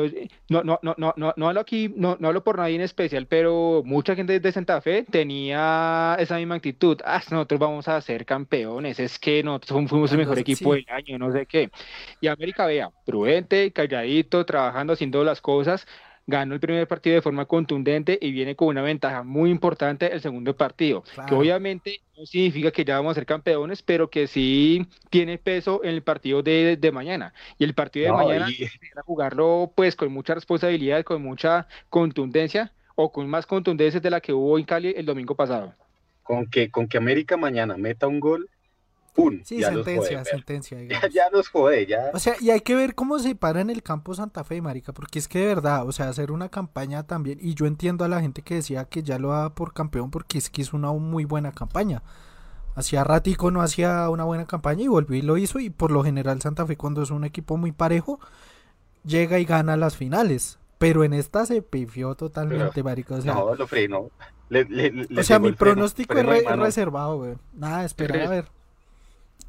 no, 0.49 0.63
no, 0.63 0.79
no, 0.83 0.93
no, 0.97 1.13
no, 1.17 1.33
no 1.35 1.47
hablo 1.47 1.61
aquí, 1.61 1.91
no, 1.95 2.17
no 2.19 2.27
hablo 2.27 2.43
por 2.43 2.57
nadie 2.57 2.75
en 2.75 2.81
especial, 2.81 3.25
pero 3.25 3.81
mucha 3.85 4.15
gente 4.15 4.39
de 4.39 4.51
Santa 4.51 4.79
Fe 4.81 5.03
tenía 5.09 6.15
esa 6.19 6.37
misma 6.37 6.55
actitud. 6.55 6.99
Ah, 7.03 7.21
nosotros 7.31 7.59
vamos 7.59 7.87
a 7.87 7.99
ser 8.01 8.25
campeones, 8.25 8.99
es 8.99 9.17
que 9.17 9.41
nosotros 9.43 9.89
fuimos 9.89 10.11
el 10.11 10.19
mejor 10.19 10.37
equipo 10.37 10.73
del 10.73 10.85
año, 10.89 11.17
no 11.17 11.31
sé 11.31 11.47
qué. 11.47 11.71
Y 12.19 12.27
América, 12.27 12.67
vea, 12.67 12.91
prudente, 13.03 13.71
calladito, 13.73 14.45
trabajando, 14.45 14.93
haciendo 14.93 15.23
las 15.23 15.41
cosas, 15.41 15.87
ganó 16.27 16.53
el 16.53 16.59
primer 16.59 16.87
partido 16.87 17.15
de 17.15 17.21
forma 17.21 17.45
contundente 17.45 18.17
y 18.21 18.31
viene 18.31 18.55
con 18.55 18.67
una 18.69 18.81
ventaja 18.81 19.23
muy 19.23 19.49
importante 19.51 20.11
el 20.13 20.21
segundo 20.21 20.55
partido, 20.55 21.03
que 21.25 21.33
obviamente 21.35 22.03
no 22.17 22.25
significa 22.25 22.71
que 22.71 22.85
ya 22.85 22.95
vamos 22.97 23.11
a 23.11 23.15
ser 23.15 23.25
campeones, 23.25 23.81
pero 23.83 24.09
que 24.09 24.27
sí 24.27 24.87
tiene 25.09 25.37
peso 25.37 25.83
en 25.83 25.91
el 25.91 26.03
partido 26.03 26.43
de, 26.43 26.77
de 26.77 26.91
mañana. 26.91 27.33
Y 27.57 27.63
el 27.63 27.73
partido 27.75 28.05
de 28.05 28.11
No, 28.11 28.13
mañana 28.13 28.55
y- 28.59 28.67
a 28.95 29.01
jugarlo 29.03 29.73
pues 29.75 29.95
con 29.95 30.11
mucha 30.11 30.33
responsabilidad, 30.35 31.03
con 31.03 31.21
mucha 31.23 31.67
contundencia 31.89 32.73
o 32.95 33.11
con 33.11 33.29
más 33.29 33.45
contundencia 33.45 33.99
de 33.99 34.09
la 34.09 34.21
que 34.21 34.33
hubo 34.33 34.57
en 34.59 34.65
Cali 34.65 34.93
el 34.95 35.05
domingo 35.05 35.35
pasado. 35.35 35.75
con 36.23 36.47
que, 36.49 36.71
con 36.71 36.87
que 36.87 36.97
América 36.97 37.37
mañana 37.37 37.77
meta 37.77 38.07
un 38.07 38.19
gol, 38.19 38.49
¡pum! 39.13 39.39
sí, 39.43 39.59
ya 39.59 39.69
sentencia, 39.69 40.19
jode. 40.19 40.29
sentencia, 40.31 40.77
Ya, 40.79 40.83
digamos. 40.83 41.13
ya 41.13 41.23
los 41.31 41.49
jode, 41.49 41.85
ya. 41.85 42.11
O 42.13 42.19
sea, 42.19 42.35
y 42.39 42.49
hay 42.49 42.61
que 42.61 42.75
ver 42.75 42.95
cómo 42.95 43.19
se 43.19 43.35
para 43.35 43.61
en 43.61 43.69
el 43.69 43.83
campo 43.83 44.13
Santa 44.13 44.43
Fe, 44.43 44.61
marica, 44.61 44.93
porque 44.93 45.19
es 45.19 45.27
que 45.27 45.39
de 45.39 45.45
verdad, 45.47 45.87
o 45.87 45.91
sea, 45.91 46.09
hacer 46.09 46.31
una 46.31 46.49
campaña 46.49 47.03
también, 47.03 47.39
y 47.41 47.53
yo 47.55 47.65
entiendo 47.65 48.05
a 48.05 48.07
la 48.07 48.21
gente 48.21 48.41
que 48.41 48.55
decía 48.55 48.85
que 48.85 49.03
ya 49.03 49.19
lo 49.19 49.29
daba 49.29 49.53
por 49.55 49.73
campeón 49.73 50.11
porque 50.11 50.37
es 50.37 50.49
que 50.49 50.61
hizo 50.61 50.75
una 50.77 50.91
muy 50.91 51.25
buena 51.25 51.51
campaña. 51.51 52.03
Hacía 52.73 53.03
ratico 53.03 53.51
no 53.51 53.61
hacía 53.61 54.09
una 54.09 54.23
buena 54.23 54.45
campaña 54.45 54.83
y 54.83 54.87
volvió 54.87 55.17
y 55.17 55.21
lo 55.21 55.37
hizo, 55.37 55.59
y 55.59 55.69
por 55.69 55.91
lo 55.91 56.03
general 56.03 56.41
Santa 56.41 56.65
Fe 56.65 56.77
cuando 56.77 57.01
es 57.03 57.11
un 57.11 57.25
equipo 57.25 57.57
muy 57.57 57.71
parejo, 57.73 58.19
llega 59.03 59.39
y 59.39 59.45
gana 59.45 59.75
las 59.77 59.97
finales. 59.97 60.57
Pero 60.77 61.03
en 61.03 61.13
esta 61.13 61.45
se 61.45 61.61
pifió 61.61 62.15
totalmente, 62.15 62.81
marica. 62.81 63.15
O 63.15 63.21
sea, 63.21 63.35
no, 63.35 63.53
lo 63.53 63.67
frenó. 63.67 64.09
Le- 64.49 64.65
le- 64.65 64.91
le 64.91 65.19
o 65.19 65.23
sea 65.23 65.37
mi 65.37 65.51
pronóstico 65.51 66.13
es 66.17 66.25
re- 66.25 66.43
reservado, 66.55 67.17
weón. 67.17 67.39
Nada, 67.53 67.85
esperar 67.85 68.21
a 68.21 68.29
ver. 68.29 68.45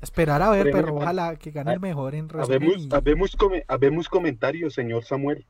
Esperar 0.03 0.43
a 0.43 0.51
ver, 0.51 0.71
pero 0.73 0.95
ojalá 0.97 1.37
que 1.37 1.51
gane 1.53 1.73
el 1.73 1.81
mejor 1.81 2.15
en. 2.15 2.29
Habemos, 2.37 2.77
y- 2.77 2.89
habemos, 2.93 3.37
come- 3.37 3.65
habemos 3.69 4.09
comentarios, 4.09 4.75
señor 4.75 5.05
Samuel. 5.05 5.47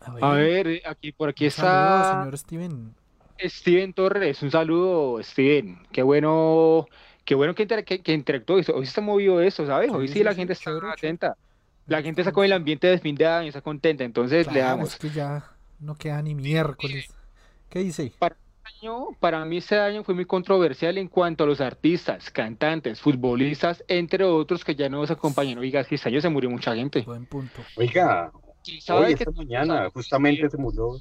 A 0.00 0.32
ver, 0.34 0.66
eh, 0.68 0.82
aquí 0.86 1.10
por 1.12 1.28
aquí 1.30 1.46
Un 1.46 1.50
saludo, 1.50 2.00
está 2.02 2.18
señor 2.18 2.38
Steven. 2.38 2.94
Steven 3.40 3.92
Torres, 3.92 4.42
un 4.42 4.50
saludo, 4.50 5.22
Steven. 5.22 5.78
Qué 5.92 6.02
bueno, 6.02 6.86
qué 7.24 7.34
bueno 7.34 7.54
que, 7.54 7.62
inter- 7.62 7.84
que, 7.84 8.00
que 8.02 8.12
interactuó. 8.12 8.56
Hoy 8.56 8.62
sí 8.64 8.72
está 8.82 9.00
movido 9.00 9.40
esto, 9.40 9.66
¿sabes? 9.66 9.90
Hoy 9.90 10.08
Sí, 10.08 10.22
la 10.22 10.30
sí, 10.32 10.36
gente 10.38 10.52
está 10.52 10.70
chévere, 10.70 10.90
atenta. 10.92 11.36
La 11.86 12.02
gente 12.02 12.20
está 12.20 12.32
con 12.32 12.44
el 12.44 12.52
ambiente 12.52 12.86
de 12.86 12.98
fin 12.98 13.14
de 13.16 13.26
año, 13.26 13.48
está 13.48 13.60
contenta, 13.62 14.04
entonces 14.04 14.50
le 14.52 14.60
damos. 14.60 14.92
es 14.94 14.98
que 14.98 15.10
ya 15.10 15.44
no 15.80 15.94
queda 15.96 16.20
ni 16.22 16.34
miércoles. 16.34 17.08
¿Qué 17.70 17.80
dice? 17.80 18.12
Para, 18.18 18.36
año, 18.80 19.08
para 19.20 19.44
mí 19.44 19.58
este 19.58 19.78
año 19.78 20.02
fue 20.04 20.14
muy 20.14 20.24
controversial 20.24 20.98
en 20.98 21.08
cuanto 21.08 21.44
a 21.44 21.46
los 21.46 21.60
artistas, 21.60 22.30
cantantes, 22.30 23.00
futbolistas, 23.00 23.84
entre 23.88 24.24
otros 24.24 24.64
que 24.64 24.74
ya 24.74 24.88
no 24.88 24.98
nos 25.00 25.10
acompañan. 25.10 25.58
Oiga, 25.58 25.80
es 25.80 25.86
que 25.86 25.94
este 25.96 26.08
año 26.08 26.20
se 26.20 26.28
murió 26.28 26.50
mucha 26.50 26.74
gente. 26.74 27.00
Buen 27.02 27.26
punto. 27.26 27.62
Oiga, 27.76 28.32
¿Y 28.64 28.80
hoy, 28.90 29.12
esta 29.12 29.30
mañana, 29.30 29.88
justamente 29.90 30.48
se 30.50 30.56
murió. 30.56 31.00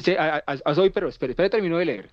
Sí, 0.00 0.12
a- 0.16 0.42
a- 0.46 0.58
a- 0.64 0.72
hoy, 0.80 0.90
pero 0.90 1.08
espere, 1.08 1.32
espere, 1.32 1.50
termino 1.50 1.78
de 1.78 1.84
leer. 1.84 2.10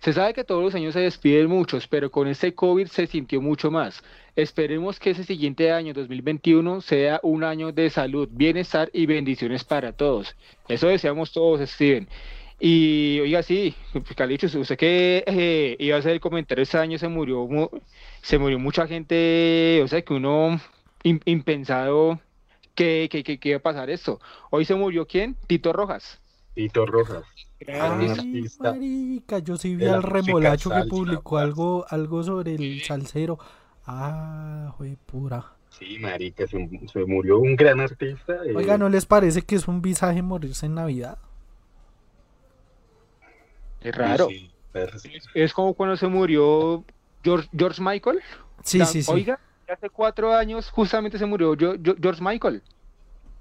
Se 0.00 0.14
sabe 0.14 0.32
que 0.32 0.44
todos 0.44 0.62
los 0.62 0.74
años 0.74 0.94
se 0.94 1.00
despiden 1.00 1.46
muchos, 1.48 1.86
pero 1.86 2.10
con 2.10 2.26
este 2.26 2.54
COVID 2.54 2.86
se 2.86 3.06
sintió 3.06 3.42
mucho 3.42 3.70
más. 3.70 4.02
Esperemos 4.34 4.98
que 4.98 5.10
ese 5.10 5.24
siguiente 5.24 5.70
año, 5.72 5.92
2021, 5.92 6.80
sea 6.80 7.20
un 7.22 7.44
año 7.44 7.70
de 7.70 7.90
salud, 7.90 8.26
bienestar 8.32 8.88
y 8.94 9.04
bendiciones 9.04 9.62
para 9.62 9.92
todos. 9.92 10.34
Eso 10.68 10.88
deseamos 10.88 11.32
todos, 11.32 11.60
Steven. 11.68 12.08
Y 12.62 13.18
oiga, 13.20 13.42
sí, 13.42 13.74
Calicho, 14.14 14.46
usted 14.58 14.76
que 14.76 15.24
eh, 15.26 15.76
iba 15.78 15.96
a 15.96 16.00
hacer 16.00 16.12
el 16.12 16.20
comentario, 16.20 16.62
este 16.62 16.76
año 16.76 16.98
se 16.98 17.08
murió, 17.08 17.46
mu- 17.46 17.70
se 18.20 18.38
murió 18.38 18.58
mucha 18.58 18.86
gente, 18.86 19.80
o 19.82 19.88
sea, 19.88 20.02
que 20.02 20.12
uno 20.12 20.60
im- 21.02 21.22
impensado 21.24 22.20
que, 22.74 23.08
que, 23.10 23.24
que, 23.24 23.38
que 23.38 23.48
iba 23.50 23.58
a 23.58 23.62
pasar 23.62 23.88
esto. 23.88 24.20
Hoy 24.50 24.66
se 24.66 24.74
murió 24.74 25.06
¿quién? 25.06 25.36
Tito 25.46 25.72
Rojas. 25.72 26.20
Tito 26.54 26.84
Rojas. 26.84 27.24
Gran 27.60 28.00
Ay, 28.00 28.46
marica, 28.58 29.38
yo 29.38 29.56
sí 29.56 29.74
vi 29.76 29.86
al 29.86 30.02
remolacho 30.02 30.70
que 30.70 30.84
publicó 30.84 31.38
algo, 31.38 31.86
algo 31.88 32.22
sobre 32.22 32.54
el 32.54 32.82
salsero. 32.82 33.38
Ah, 33.86 34.74
güey, 34.78 34.96
pura. 34.96 35.44
Sí, 35.70 35.98
marica, 35.98 36.46
se, 36.46 36.68
se 36.92 37.04
murió 37.06 37.38
un 37.38 37.56
gran 37.56 37.80
artista. 37.80 38.34
eh, 38.44 38.54
Oiga, 38.54 38.76
¿no 38.76 38.88
les 38.88 39.06
parece 39.06 39.42
que 39.42 39.56
es 39.56 39.66
un 39.68 39.80
visaje 39.80 40.20
morirse 40.22 40.66
en 40.66 40.74
Navidad? 40.74 41.18
Es 43.80 43.94
raro. 43.94 44.28
sí. 44.28 44.50
Es, 44.72 45.02
es 45.34 45.52
como 45.52 45.74
cuando 45.74 45.96
se 45.96 46.06
murió 46.06 46.84
George, 47.24 47.48
George 47.56 47.82
Michael. 47.82 48.20
Sí, 48.62 48.78
Tan- 48.78 48.86
sí, 48.86 49.02
sí. 49.02 49.10
Oiga, 49.12 49.40
hace 49.68 49.90
cuatro 49.90 50.32
años 50.34 50.70
justamente 50.70 51.18
se 51.18 51.26
murió 51.26 51.56
George 51.56 52.22
Michael. 52.22 52.62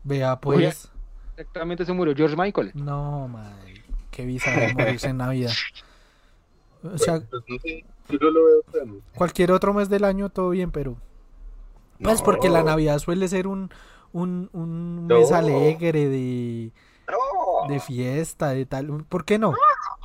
Vea, 0.03 0.39
pues. 0.39 0.89
Exactamente 1.37 1.85
se 1.85 1.93
murió 1.93 2.15
George 2.15 2.35
Michael. 2.35 2.71
No, 2.73 3.27
madre. 3.27 3.83
Qué 4.11 4.25
visaje 4.25 4.73
morirse 4.73 5.07
en 5.09 5.17
Navidad. 5.17 5.51
O 6.83 6.97
sea, 6.97 7.19
Pues 7.29 7.43
no 7.47 7.57
sé, 7.59 7.85
yo 8.09 8.17
no 8.21 8.29
lo 8.31 8.45
veo 8.45 8.61
tan. 8.73 9.01
cualquier 9.13 9.51
otro 9.51 9.73
mes 9.73 9.87
del 9.89 10.03
año 10.05 10.29
todo 10.29 10.49
bien, 10.49 10.71
pero. 10.71 10.97
Pues 12.01 12.21
porque 12.21 12.49
la. 12.49 12.63
Navidad 12.63 12.99
suele 12.99 13.27
ser 13.27 13.45
un, 13.47 13.69
un, 14.13 14.49
un 14.53 15.07
No. 15.07 15.19
mes 15.19 15.31
alegre 15.31 16.07
de, 16.07 16.71
¡No! 17.09 17.67
de 17.71 17.79
fiesta, 17.81 18.49
de 18.49 18.65
tal. 18.65 19.03
¿Por 19.07 19.25
qué 19.25 19.37
no? 19.37 19.53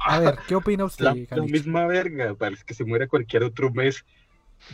A 0.05 0.19
ver, 0.21 0.39
¿qué 0.47 0.55
opina 0.55 0.85
usted, 0.85 1.05
La, 1.05 1.15
la 1.31 1.43
misma 1.43 1.87
verga, 1.87 2.35
parece 2.35 2.65
que 2.65 2.75
se 2.75 2.85
muere 2.85 3.09
cualquier 3.09 3.43
otro 3.45 3.71
mes, 3.73 4.05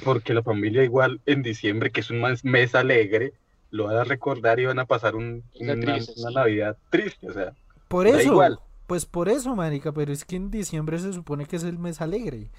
porque 0.05 0.35
la 0.35 0.43
familia 0.43 0.85
igual 0.85 1.21
en 1.27 1.43
diciembre, 1.43 1.91
que 1.93 2.01
es 2.01 2.11
un 2.11 2.21
mes, 2.23 2.45
mes 2.45 2.75
alegre, 2.75 3.35
lo 3.71 3.85
van 3.87 3.97
a 3.99 4.05
recordar 4.05 4.61
y 4.61 4.67
van 4.67 4.79
a 4.79 4.87
pasar 4.87 5.17
un- 5.17 5.45
una, 5.61 5.77
triste, 5.77 6.13
una 6.17 6.31
sí. 6.31 6.35
Navidad 6.35 6.79
triste, 6.91 7.29
o 7.29 7.33
sea, 7.33 7.55
Por 7.89 8.07
eso, 8.07 8.21
igual. 8.23 8.59
pues 8.87 9.07
por 9.07 9.29
eso, 9.29 9.55
marica, 9.57 9.93
pero 9.93 10.13
es 10.13 10.25
que 10.25 10.37
en 10.37 10.51
diciembre 10.51 10.99
se 10.99 11.13
supone 11.13 11.47
que 11.47 11.57
es 11.57 11.65
el 11.65 11.79
mes 11.79 12.01
alegre. 12.01 12.51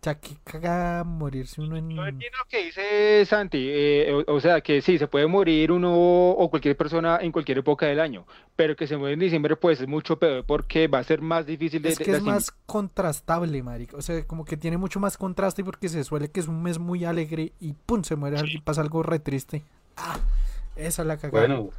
O 0.00 0.02
sea, 0.02 0.14
que 0.14 0.34
caga 0.44 1.04
morirse 1.04 1.60
uno 1.60 1.76
en... 1.76 1.90
Yo 1.90 2.06
entiendo 2.06 2.38
lo 2.38 2.48
que 2.48 2.64
dice 2.64 3.26
Santi, 3.26 3.66
eh, 3.70 4.24
o, 4.26 4.34
o 4.34 4.40
sea 4.40 4.62
que 4.62 4.80
sí, 4.80 4.96
se 4.96 5.06
puede 5.06 5.26
morir 5.26 5.70
uno 5.70 5.92
o 5.94 6.48
cualquier 6.48 6.74
persona 6.74 7.18
en 7.20 7.30
cualquier 7.30 7.58
época 7.58 7.84
del 7.84 8.00
año, 8.00 8.24
pero 8.56 8.74
que 8.74 8.86
se 8.86 8.96
muere 8.96 9.12
en 9.12 9.20
diciembre 9.20 9.56
pues 9.56 9.78
es 9.78 9.86
mucho 9.86 10.18
peor 10.18 10.46
porque 10.46 10.88
va 10.88 11.00
a 11.00 11.04
ser 11.04 11.20
más 11.20 11.44
difícil 11.44 11.82
de, 11.82 11.90
Es 11.90 11.98
que 11.98 12.12
de 12.12 12.16
es 12.16 12.22
más 12.22 12.50
contrastable, 12.64 13.62
marica. 13.62 13.98
O 13.98 14.00
sea, 14.00 14.26
como 14.26 14.46
que 14.46 14.56
tiene 14.56 14.78
mucho 14.78 15.00
más 15.00 15.18
contraste 15.18 15.62
porque 15.62 15.90
se 15.90 16.02
suele 16.02 16.30
que 16.30 16.40
es 16.40 16.48
un 16.48 16.62
mes 16.62 16.78
muy 16.78 17.04
alegre 17.04 17.52
y 17.60 17.74
pum, 17.74 18.02
se 18.02 18.16
muere 18.16 18.38
alguien, 18.38 18.62
pasa 18.62 18.80
algo 18.80 19.02
re 19.02 19.18
triste. 19.18 19.64
Ah, 19.98 20.18
esa 20.76 21.02
es 21.02 21.08
la 21.08 21.18
cagada. 21.18 21.46
Bueno, 21.46 21.70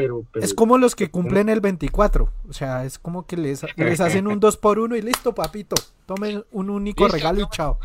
pero, 0.00 0.24
pero 0.32 0.42
Es 0.42 0.54
como 0.54 0.78
los 0.78 0.96
que 0.96 1.10
cumplen 1.10 1.50
el 1.50 1.60
24. 1.60 2.32
O 2.48 2.52
sea, 2.54 2.86
es 2.86 2.98
como 2.98 3.26
que 3.26 3.36
les, 3.36 3.66
les 3.76 4.00
hacen 4.00 4.26
un 4.26 4.40
2 4.40 4.56
por 4.56 4.78
1 4.78 4.96
y 4.96 5.02
listo, 5.02 5.34
papito. 5.34 5.76
Tomen 6.06 6.42
un 6.52 6.70
único 6.70 7.04
Listo, 7.04 7.18
regalo 7.18 7.42
y 7.42 7.48
chao. 7.50 7.78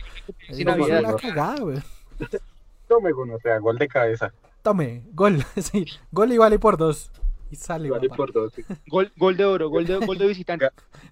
Sí, 0.49 0.63
Navidad. 0.63 1.01
la 1.01 1.15
cagada, 1.17 1.59
güey. 1.59 1.79
tome, 2.87 3.11
o 3.11 3.39
sea, 3.39 3.59
gol 3.59 3.77
de 3.77 3.89
cabeza, 3.89 4.31
Tome, 4.61 5.03
gol. 5.11 5.43
Sí, 5.57 5.85
gol 6.09 6.31
y 6.31 6.37
vale 6.37 6.57
por 6.57 6.77
dos. 6.77 7.11
Y 7.51 7.57
sale, 7.57 7.89
vale 7.89 8.07
papá. 8.07 8.15
por 8.15 8.31
dos, 8.31 8.53
sí. 8.53 8.63
Gol, 8.87 9.11
gol 9.17 9.35
de 9.35 9.43
oro, 9.43 9.69
gol 9.69 9.85
de, 9.85 9.97
gol 9.97 10.17
de 10.17 10.27
visitante. 10.29 10.69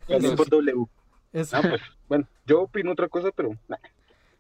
Vale 0.08 0.38
por 0.38 0.50
W. 0.50 0.86
Eso. 1.34 1.58
Ah, 1.58 1.62
pues, 1.64 1.82
bueno, 2.08 2.26
yo 2.46 2.62
opino 2.62 2.94
otra 2.94 3.10
cosa, 3.10 3.30
pero 3.36 3.50
nah, 3.68 3.76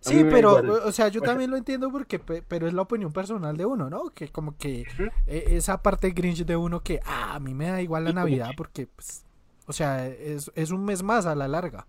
Sí, 0.03 0.25
pero, 0.25 0.61
o 0.85 0.91
sea, 0.91 1.07
yo 1.07 1.21
también 1.21 1.49
lo 1.49 1.55
entiendo 1.57 1.89
porque, 1.91 2.19
pe- 2.19 2.41
pero 2.43 2.67
es 2.67 2.73
la 2.73 2.81
opinión 2.81 3.13
personal 3.13 3.55
de 3.55 3.65
uno, 3.65 3.89
¿no? 3.89 4.09
Que 4.09 4.29
como 4.29 4.57
que 4.57 4.85
eh, 5.25 5.45
esa 5.51 5.81
parte 5.81 6.11
grinch 6.11 6.45
de 6.45 6.57
uno 6.57 6.81
que, 6.83 6.99
ah, 7.05 7.35
a 7.35 7.39
mí 7.39 7.53
me 7.53 7.67
da 7.69 7.81
igual 7.81 8.03
la 8.03 8.11
Y 8.11 8.15
como 8.15 8.37
Navidad 8.37 8.53
porque, 8.57 8.87
pues, 8.87 9.25
o 9.65 9.71
sea, 9.73 10.05
es, 10.07 10.51
es 10.55 10.71
un 10.71 10.83
mes 10.83 11.03
más 11.03 11.25
a 11.25 11.35
la 11.35 11.47
larga. 11.47 11.87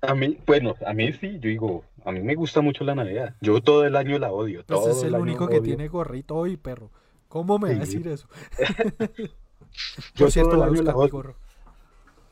A 0.00 0.14
mí, 0.14 0.38
bueno, 0.46 0.74
a 0.86 0.94
mí 0.94 1.12
sí, 1.12 1.32
yo 1.40 1.48
digo, 1.50 1.84
a 2.04 2.10
mí 2.12 2.20
me 2.20 2.34
gusta 2.34 2.60
mucho 2.62 2.84
la 2.84 2.94
Navidad. 2.94 3.34
Yo 3.42 3.60
todo 3.60 3.84
el 3.84 3.96
año 3.96 4.18
la 4.18 4.32
odio, 4.32 4.64
Pues 4.68 4.84
todo 4.84 4.88
es 4.88 5.02
el 5.02 5.18
único 5.18 5.48
que 5.48 5.60
odio. 5.60 5.60
tiene 5.60 5.88
gorrito 5.88 6.36
hoy, 6.36 6.56
perro. 6.56 6.90
¿Cómo 7.28 7.58
me 7.58 7.70
va 7.70 7.76
a 7.76 7.80
decir 7.80 8.06
eso? 8.08 8.28
Yo 10.14 10.26
Por 10.26 10.30
cierto, 10.30 10.50
todo 10.50 10.56
el 10.56 10.62
año 10.62 10.82
la 10.82 10.96
odio. 10.96 11.10
gorro. 11.10 11.36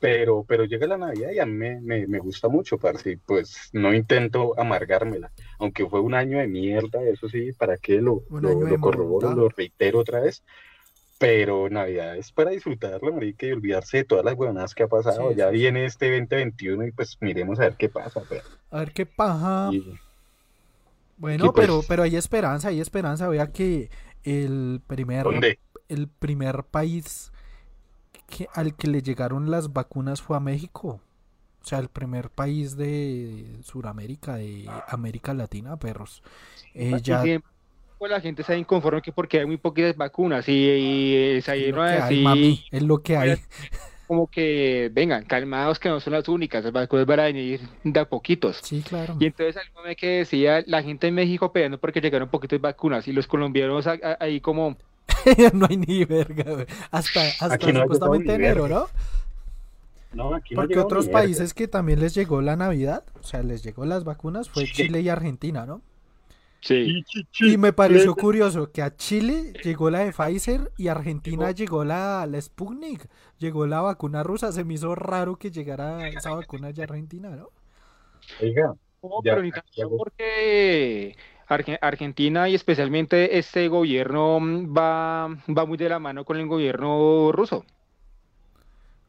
Pero, 0.01 0.45
pero 0.47 0.65
llega 0.65 0.87
la 0.87 0.99
Navidad 0.99 1.31
y 1.31 1.39
a 1.39 1.47
mí 1.47 1.53
me, 1.55 1.81
me, 1.81 2.07
me 2.07 2.19
gusta 2.19 2.49
mucho, 2.49 2.77
parce. 2.79 3.13
y 3.13 3.17
Pues 3.17 3.71
no 3.73 3.95
intento 3.95 4.59
amargármela. 4.59 5.31
Aunque 5.59 5.87
fue 5.87 6.01
un 6.01 6.15
año 6.15 6.39
de 6.39 6.47
mierda, 6.47 7.03
eso 7.03 7.29
sí, 7.29 7.53
¿para 7.53 7.77
qué 7.79 8.01
lo, 8.03 8.23
lo, 8.31 8.61
lo 8.67 8.81
corroboro, 8.81 9.33
lo 9.35 9.49
reitero 9.49 10.01
otra 10.01 10.21
vez? 10.21 10.43
Pero 11.19 11.71
Navidad 11.71 12.17
es 12.19 12.33
para 12.33 12.51
disfrutarla, 12.51 13.11
marica, 13.13 13.47
y 13.47 13.53
olvidarse 13.53 13.99
de 13.99 14.05
todas 14.05 14.25
las 14.25 14.35
huevonadas 14.35 14.75
que 14.75 14.83
ha 14.83 14.89
pasado. 14.89 15.31
Sí, 15.31 15.37
ya 15.37 15.49
sí, 15.49 15.55
viene 15.55 15.87
este 15.87 16.11
2021 16.11 16.87
y 16.89 16.91
pues 16.93 17.17
miremos 17.21 17.59
a 17.61 17.63
ver 17.63 17.77
qué 17.79 17.89
pasa. 17.89 18.21
pero- 18.29 18.43
A 18.71 18.81
ver 18.81 18.93
qué 18.93 19.07
paja. 19.07 19.71
y- 19.73 19.95
Bueno, 21.17 21.53
pues- 21.53 21.67
pero, 21.67 21.81
pero 21.89 22.03
hay 22.03 22.17
esperanza, 22.17 22.69
hay 22.69 22.81
esperanza. 22.81 23.29
Vea 23.29 23.47
que 23.53 23.89
el 24.25 24.83
primer, 24.87 25.23
¿Dónde? 25.23 25.61
el 25.89 26.09
primer 26.09 26.65
país 26.65 27.31
que, 28.27 28.49
al 28.55 28.75
que 28.77 28.89
le 28.89 29.03
llegaron 29.03 29.51
las 29.51 29.73
vacunas 29.73 30.23
fue 30.23 30.37
a 30.37 30.41
México. 30.41 31.01
O 31.63 31.67
sea, 31.67 31.79
el 31.79 31.89
primer 31.89 32.31
país 32.31 32.77
de 32.77 33.59
Sudamérica, 33.63 34.37
de 34.37 34.83
América 34.89 35.33
Latina, 35.35 35.77
perros. 35.79 36.23
Eh, 36.75 36.91
Y 36.97 37.01
ya 37.03 37.23
pues, 37.99 38.11
la 38.11 38.21
gente 38.21 38.43
está 38.43 38.57
inconforme 38.57 39.03
que 39.03 39.13
porque 39.13 39.41
hay 39.41 39.47
muy 39.47 39.57
poquitas 39.57 39.97
vacunas 39.97 40.49
y, 40.49 40.53
y 40.53 41.39
es 41.39 41.45
salieron 41.45 41.81
lo 41.81 41.85
que 41.85 41.99
hay, 41.99 42.17
decir 42.17 42.19
mami, 42.19 42.65
es 42.71 42.83
lo 42.83 43.03
que 43.03 43.17
hay. 43.17 43.41
como 44.07 44.29
que 44.31 44.91
vengan, 44.93 45.25
calmados 45.25 45.79
que 45.79 45.89
no 45.89 46.01
son 46.01 46.13
las 46.13 46.29
únicas, 46.29 46.65
las 46.65 46.73
vacunas 46.73 47.07
van 47.07 47.21
a 47.21 47.25
venir 47.25 47.61
de 47.85 48.01
a 48.01 48.09
poquitos. 48.09 48.63
Sí, 48.63 48.83
claro. 48.83 49.17
Y 49.19 49.27
entonces 49.27 49.57
algo 49.57 49.83
me 49.83 49.97
que 49.97 50.09
decía 50.19 50.63
la 50.67 50.83
gente 50.83 51.07
en 51.09 51.15
México 51.15 51.53
peleando 51.53 51.79
porque 51.81 52.01
llegaron 52.01 52.29
poquitas 52.31 52.61
vacunas 52.61 53.09
y 53.09 53.13
los 53.13 53.27
colombianos 53.27 53.87
ahí 54.21 54.41
como 54.41 54.77
no 55.55 55.67
hay 55.69 55.77
ni 55.77 56.05
verga, 56.05 56.53
güey. 56.53 56.67
Hasta, 56.91 57.21
hasta 57.41 57.73
no 57.73 57.81
supuestamente 57.83 58.35
enero, 58.35 58.63
verga. 58.65 58.69
¿no? 58.69 58.89
No, 60.13 60.35
aquí 60.35 60.55
no 60.55 60.63
Porque 60.63 60.79
otros 60.79 61.09
países 61.09 61.55
que 61.55 61.67
también 61.69 62.01
les 62.01 62.15
llegó 62.15 62.41
la 62.41 62.57
Navidad, 62.57 63.05
o 63.19 63.23
sea, 63.23 63.43
les 63.43 63.63
llegó 63.63 63.85
las 63.85 64.05
vacunas, 64.05 64.49
fue 64.49 64.67
Sí. 64.67 64.73
Chile 64.73 65.01
y 65.01 65.09
Argentina, 65.09 65.67
¿no? 65.67 65.83
sí, 66.61 67.05
Y 67.41 67.59
me 67.59 67.73
pareció 67.75 68.15
curioso 68.15 68.71
que 68.73 68.81
a 68.83 68.97
Chile 68.97 69.53
llegó 69.63 69.91
la 69.91 69.99
de 70.01 70.13
Pfizer 70.13 70.73
y 70.79 70.89
a 70.89 70.93
Argentina 70.93 71.51
llegó 71.51 71.85
la, 71.85 72.27
la 72.27 72.41
Sputnik, 72.41 73.07
llegó 73.39 73.67
la 73.67 73.83
vacuna 73.83 74.23
rusa. 74.23 74.51
Se 74.53 74.65
me 74.65 74.75
hizo 74.75 74.95
raro 74.95 75.37
que 75.37 75.51
llegara 75.51 76.09
esa 76.09 76.31
vacuna 76.31 76.73
de 76.73 76.83
Argentina, 76.83 77.31
¿no? 77.31 77.49
Oiga, 78.41 78.75
No, 79.03 79.11
Ya, 79.23 79.35
pero 79.35 79.43
hago- 79.83 79.99
porque 79.99 81.17
Arge- 81.55 81.79
Argentina 81.81 82.49
y 82.49 82.55
especialmente 82.55 83.39
este 83.39 83.69
gobierno 83.69 84.41
mm, 84.41 84.77
va, 84.77 85.29
va 85.49 85.67
muy 85.67 85.77
de 85.79 85.89
la 85.89 85.99
mano 85.99 86.25
con 86.25 86.37
el 86.39 86.47
gobierno 86.47 87.33
ruso. 87.33 87.65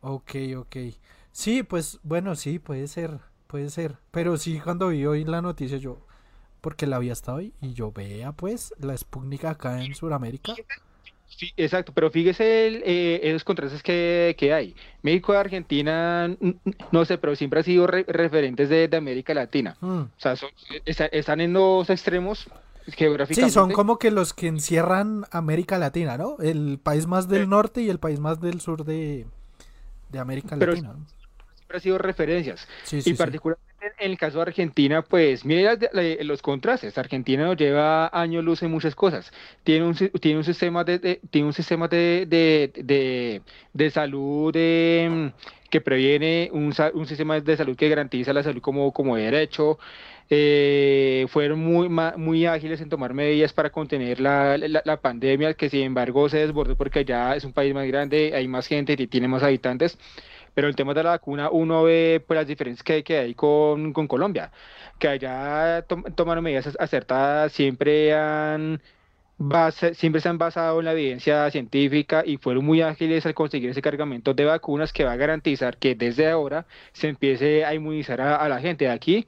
Ok, 0.01 0.31
ok. 0.57 0.75
Sí, 1.31 1.63
pues 1.63 1.99
bueno, 2.03 2.35
sí, 2.35 2.59
puede 2.59 2.87
ser, 2.87 3.19
puede 3.47 3.69
ser. 3.69 3.97
Pero 4.11 4.37
sí, 4.37 4.59
cuando 4.59 4.89
vi 4.89 5.05
hoy 5.05 5.25
la 5.25 5.41
noticia 5.41 5.77
yo, 5.77 5.97
porque 6.61 6.87
la 6.87 6.99
vi 6.99 7.09
hasta 7.09 7.33
hoy, 7.33 7.53
y 7.61 7.73
yo 7.73 7.91
vea 7.91 8.31
pues 8.33 8.73
la 8.79 8.97
Sputnik 8.97 9.45
acá 9.45 9.83
en 9.83 9.95
Sudamérica. 9.95 10.53
Sí, 11.27 11.51
exacto, 11.57 11.91
pero 11.93 12.09
fíjese 12.11 12.67
el, 12.67 12.83
eh, 12.85 13.19
esos 13.23 13.43
contrastes 13.43 13.83
que, 13.83 14.35
que 14.37 14.53
hay. 14.53 14.73
México 15.01 15.33
y 15.33 15.37
Argentina, 15.37 16.33
no 16.91 17.03
sé, 17.05 17.17
pero 17.17 17.35
siempre 17.35 17.59
han 17.59 17.65
sido 17.65 17.87
re- 17.87 18.05
referentes 18.07 18.69
de, 18.69 18.87
de 18.87 18.95
América 18.97 19.33
Latina. 19.33 19.75
Mm. 19.81 19.99
O 19.99 20.09
sea, 20.17 20.35
son- 20.37 20.51
está- 20.85 21.07
están 21.07 21.41
en 21.41 21.51
los 21.53 21.89
extremos 21.89 22.47
Sí, 22.85 22.91
geográficamente. 22.91 23.51
son 23.53 23.71
como 23.73 23.97
que 23.97 24.11
los 24.11 24.33
que 24.33 24.47
encierran 24.47 25.25
América 25.31 25.77
Latina, 25.79 26.17
¿no? 26.17 26.37
El 26.39 26.79
país 26.81 27.07
más 27.07 27.27
del 27.27 27.49
norte 27.49 27.81
y 27.81 27.89
el 27.89 27.97
país 27.99 28.19
más 28.19 28.39
del 28.39 28.61
sur 28.61 28.85
de, 28.85 29.25
de 30.09 30.19
América 30.19 30.55
Latina. 30.55 30.93
Siempre 31.55 31.77
ha 31.77 31.79
sido 31.81 31.97
referencias. 31.97 32.67
y 32.91 33.13
particularmente 33.15 33.74
en 33.99 34.11
el 34.11 34.17
caso 34.17 34.37
de 34.37 34.43
Argentina, 34.43 35.01
pues 35.01 35.45
mire 35.45 35.77
los 36.23 36.41
contrastes. 36.41 36.97
Argentina 36.97 37.45
nos 37.45 37.57
lleva 37.57 38.09
años 38.13 38.43
luz 38.43 38.63
en 38.63 38.71
muchas 38.71 38.95
cosas. 38.95 39.31
Tiene 39.63 39.85
un, 39.85 39.95
tiene 39.95 40.37
un 40.37 40.43
sistema 40.43 40.83
de, 40.83 41.19
tiene 41.29 41.47
un 41.47 41.53
sistema 41.53 41.87
de, 41.87 42.25
de, 42.27 43.41
de 43.73 43.89
salud 43.91 44.53
que 45.75 45.81
previene, 45.81 46.49
un, 46.53 46.73
un, 46.93 47.05
sistema 47.07 47.39
de 47.39 47.57
salud 47.57 47.75
que 47.75 47.89
garantiza 47.89 48.33
la 48.33 48.43
salud 48.43 48.61
como, 48.61 48.91
como 48.93 49.15
derecho. 49.15 49.77
Eh, 50.29 51.27
fueron 51.29 51.59
muy, 51.59 51.87
muy 51.89 52.45
ágiles 52.47 52.81
en 52.81 52.89
tomar 52.89 53.13
medidas 53.13 53.53
para 53.53 53.69
contener 53.69 54.19
la, 54.19 54.57
la, 54.57 55.01
pandemia, 55.01 55.53
que 55.53 55.69
sin 55.69 55.81
embargo 55.83 56.29
se 56.29 56.39
desbordó 56.39 56.75
porque 56.75 57.05
ya 57.05 57.35
es 57.35 57.43
un 57.43 57.53
país 57.53 57.73
más 57.75 57.85
grande, 57.87 58.31
hay 58.33 58.47
más 58.47 58.65
gente 58.67 58.95
y 58.97 59.07
tiene 59.07 59.27
más 59.27 59.43
habitantes. 59.43 59.97
Pero 60.55 60.67
el 60.67 60.75
tema 60.75 60.93
de 60.95 61.03
la 61.03 61.11
vacuna, 61.11 61.49
uno 61.51 61.83
ve 61.83 62.23
pues, 62.25 62.37
las 62.37 62.47
diferencias 62.47 62.83
que, 62.83 63.03
que 63.03 63.17
hay 63.19 63.35
con, 63.35 63.93
con 63.93 64.07
Colombia, 64.07 64.51
que 64.99 65.07
allá 65.07 65.85
tomaron 66.15 66.43
medidas 66.43 66.75
acertadas, 66.79 67.51
siempre 67.51 68.13
han 68.15 68.81
siempre 69.93 70.21
se 70.21 70.29
han 70.29 70.37
basado 70.37 70.79
en 70.79 70.85
la 70.85 70.93
evidencia 70.93 71.49
científica 71.51 72.23
y 72.25 72.37
fueron 72.37 72.63
muy 72.65 72.81
ágiles 72.81 73.25
al 73.25 73.33
conseguir 73.33 73.69
ese 73.69 73.81
cargamento 73.81 74.33
de 74.33 74.45
vacunas 74.45 74.93
que 74.93 75.03
va 75.03 75.11
a 75.13 75.17
garantizar 75.17 75.77
que 75.77 75.93
desde 75.95 76.29
ahora 76.29 76.65
se 76.93 77.09
empiece 77.09 77.65
a 77.65 77.73
inmunizar 77.73 78.21
a 78.21 78.47
la 78.47 78.59
gente. 78.61 78.85
de 78.85 78.91
Aquí 78.91 79.27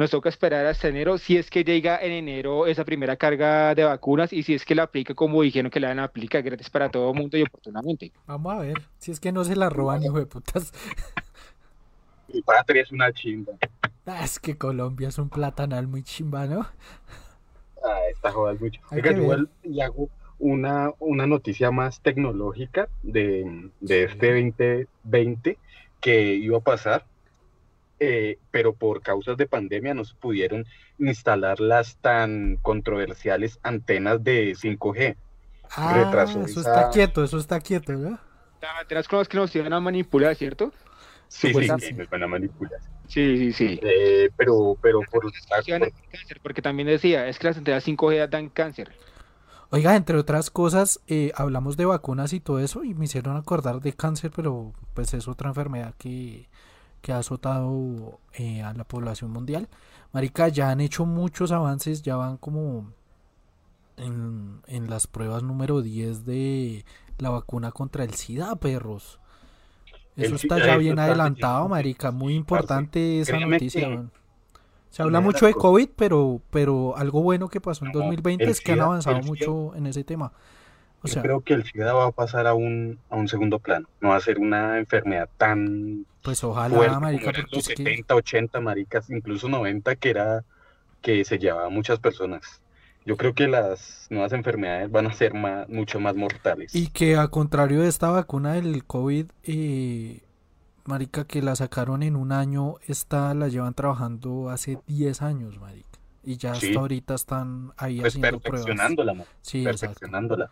nos 0.00 0.10
toca 0.10 0.30
esperar 0.30 0.64
hasta 0.64 0.88
enero, 0.88 1.18
si 1.18 1.36
es 1.36 1.50
que 1.50 1.62
llega 1.62 1.98
en 2.00 2.12
enero 2.12 2.66
esa 2.66 2.86
primera 2.86 3.16
carga 3.16 3.74
de 3.74 3.84
vacunas 3.84 4.32
y 4.32 4.42
si 4.42 4.54
es 4.54 4.64
que 4.64 4.74
la 4.74 4.84
aplica 4.84 5.12
como 5.14 5.42
dijeron 5.42 5.70
que 5.70 5.78
la 5.78 5.88
van 5.88 5.98
a 5.98 6.04
aplicar 6.04 6.42
gratis 6.42 6.70
para 6.70 6.88
todo 6.88 7.10
el 7.10 7.18
mundo 7.18 7.36
y 7.36 7.42
oportunamente. 7.42 8.10
Vamos 8.26 8.54
a 8.54 8.60
ver, 8.60 8.80
si 8.96 9.10
es 9.10 9.20
que 9.20 9.30
no 9.30 9.44
se 9.44 9.56
la 9.56 9.68
roban, 9.68 10.02
hijo 10.02 10.18
de 10.18 10.24
putas. 10.24 10.72
Mi 12.32 12.40
patria 12.40 12.80
es 12.80 12.90
una 12.92 13.12
chimba. 13.12 13.52
Ah, 14.06 14.24
es 14.24 14.40
que 14.40 14.56
Colombia 14.56 15.08
es 15.08 15.18
un 15.18 15.28
platanal 15.28 15.86
muy 15.86 16.02
chimba, 16.02 16.46
¿no? 16.46 16.66
Ah, 17.84 17.98
esta 18.10 18.32
joda 18.32 18.54
es 18.54 18.60
mucho. 18.60 18.80
igual 18.90 19.50
y 19.62 19.82
hago 19.82 20.08
una, 20.38 20.92
una 20.98 21.26
noticia 21.26 21.70
más 21.70 22.00
tecnológica 22.00 22.88
de, 23.02 23.68
de 23.80 24.04
este 24.04 24.28
2020 24.28 25.58
que 26.00 26.34
iba 26.36 26.56
a 26.56 26.60
pasar 26.62 27.04
eh, 28.00 28.38
pero 28.50 28.74
por 28.74 29.02
causas 29.02 29.36
de 29.36 29.46
pandemia 29.46 29.92
no 29.92 30.04
se 30.04 30.14
pudieron 30.14 30.64
instalar 30.98 31.60
las 31.60 31.96
tan 31.98 32.56
controversiales 32.62 33.60
antenas 33.62 34.24
de 34.24 34.54
5G. 34.56 35.16
Ah, 35.76 36.24
eso 36.26 36.60
está 36.60 36.90
quieto, 36.90 37.22
eso 37.22 37.38
está 37.38 37.60
quieto, 37.60 37.92
¿no? 37.92 38.18
Las 38.60 38.80
antenas 38.80 39.06
con 39.06 39.18
las 39.18 39.28
que 39.28 39.36
nos 39.36 39.54
iban 39.54 39.72
a 39.72 39.80
manipular, 39.80 40.34
¿cierto? 40.34 40.72
Sí, 41.28 41.52
sí, 41.54 41.68
sí, 41.78 41.92
nos 41.92 42.10
van 42.10 42.24
a 42.24 42.26
manipular. 42.26 42.80
Sí, 43.06 43.36
sí, 43.36 43.52
sí. 43.52 43.80
Eh, 43.82 44.30
pero, 44.36 44.76
pero 44.80 45.00
por, 45.10 45.30
porque 46.42 46.62
también 46.62 46.88
decía, 46.88 47.28
es 47.28 47.38
que 47.38 47.48
las 47.48 47.58
antenas 47.58 47.86
5G 47.86 48.28
dan 48.28 48.48
cáncer. 48.48 48.92
Oiga, 49.70 49.94
entre 49.94 50.16
otras 50.16 50.50
cosas, 50.50 51.00
eh, 51.06 51.32
hablamos 51.36 51.76
de 51.76 51.84
vacunas 51.84 52.32
y 52.32 52.40
todo 52.40 52.58
eso 52.58 52.82
y 52.82 52.94
me 52.94 53.04
hicieron 53.04 53.36
acordar 53.36 53.80
de 53.80 53.92
cáncer, 53.92 54.32
pero 54.34 54.72
pues 54.94 55.14
es 55.14 55.28
otra 55.28 55.48
enfermedad 55.48 55.94
que 55.96 56.48
que 57.00 57.12
ha 57.12 57.18
azotado 57.18 58.20
eh, 58.34 58.62
a 58.62 58.72
la 58.74 58.84
población 58.84 59.30
mundial. 59.30 59.68
Marica, 60.12 60.48
ya 60.48 60.70
han 60.70 60.80
hecho 60.80 61.06
muchos 61.06 61.52
avances, 61.52 62.02
ya 62.02 62.16
van 62.16 62.36
como 62.36 62.92
en, 63.96 64.60
en 64.66 64.90
las 64.90 65.06
pruebas 65.06 65.42
número 65.42 65.82
10 65.82 66.24
de 66.24 66.84
la 67.18 67.30
vacuna 67.30 67.70
contra 67.70 68.04
el 68.04 68.14
SIDA, 68.14 68.56
perros. 68.56 69.20
Eso 70.16 70.34
está 70.34 70.58
ya 70.58 70.76
bien 70.76 70.98
adelantado, 70.98 71.68
marica, 71.68 72.10
muy 72.10 72.34
importante 72.34 73.20
esa 73.20 73.38
noticia. 73.38 74.10
Se 74.90 75.02
habla 75.02 75.20
mucho 75.20 75.46
de 75.46 75.54
COVID, 75.54 75.90
pero, 75.96 76.40
pero 76.50 76.96
algo 76.96 77.22
bueno 77.22 77.48
que 77.48 77.60
pasó 77.60 77.86
en 77.86 77.92
2020 77.92 78.44
es 78.44 78.60
que 78.60 78.72
han 78.72 78.80
avanzado 78.80 79.22
mucho 79.22 79.74
en 79.76 79.86
ese 79.86 80.02
tema. 80.02 80.32
Yo 81.04 81.22
creo 81.22 81.40
que 81.40 81.54
el 81.54 81.64
SIDA 81.64 81.92
va 81.94 82.06
a 82.06 82.12
pasar 82.12 82.46
a 82.46 82.54
un, 82.54 82.98
a 83.08 83.16
un 83.16 83.28
segundo 83.28 83.58
plano. 83.58 83.88
No 84.00 84.10
va 84.10 84.16
a 84.16 84.20
ser 84.20 84.38
una 84.38 84.78
enfermedad 84.78 85.28
tan. 85.36 86.04
Pues 86.22 86.44
ojalá, 86.44 87.00
marica, 87.00 87.32
porque 87.32 87.62
70, 87.62 88.14
80 88.14 88.60
maricas, 88.60 89.08
incluso 89.08 89.48
90, 89.48 89.96
que 89.96 90.10
era 90.10 90.44
que 91.00 91.24
se 91.24 91.38
llevaba 91.38 91.66
a 91.66 91.70
muchas 91.70 91.98
personas. 91.98 92.60
Yo 93.06 93.16
creo 93.16 93.34
que 93.34 93.48
las 93.48 94.06
nuevas 94.10 94.34
enfermedades 94.34 94.90
van 94.90 95.06
a 95.06 95.12
ser 95.14 95.32
más, 95.32 95.66
mucho 95.70 96.00
más 96.00 96.14
mortales. 96.14 96.74
Y 96.74 96.88
que 96.88 97.16
a 97.16 97.28
contrario 97.28 97.80
de 97.80 97.88
esta 97.88 98.10
vacuna 98.10 98.52
del 98.52 98.84
COVID, 98.84 99.26
eh, 99.44 100.20
marica, 100.84 101.24
que 101.24 101.40
la 101.40 101.56
sacaron 101.56 102.02
en 102.02 102.14
un 102.14 102.30
año, 102.30 102.74
esta 102.86 103.32
la 103.32 103.48
llevan 103.48 103.72
trabajando 103.72 104.50
hace 104.50 104.78
10 104.86 105.22
años, 105.22 105.58
marica. 105.58 105.88
Y 106.22 106.36
ya 106.36 106.52
hasta 106.52 106.78
ahorita 106.78 107.14
están 107.14 107.72
ahí 107.78 108.00
pues 108.00 108.14
haciendo 108.14 108.40
perfeccionándola, 108.40 109.12
pruebas. 109.14 109.34
Sí, 109.40 109.64
perfeccionándola 109.64 110.50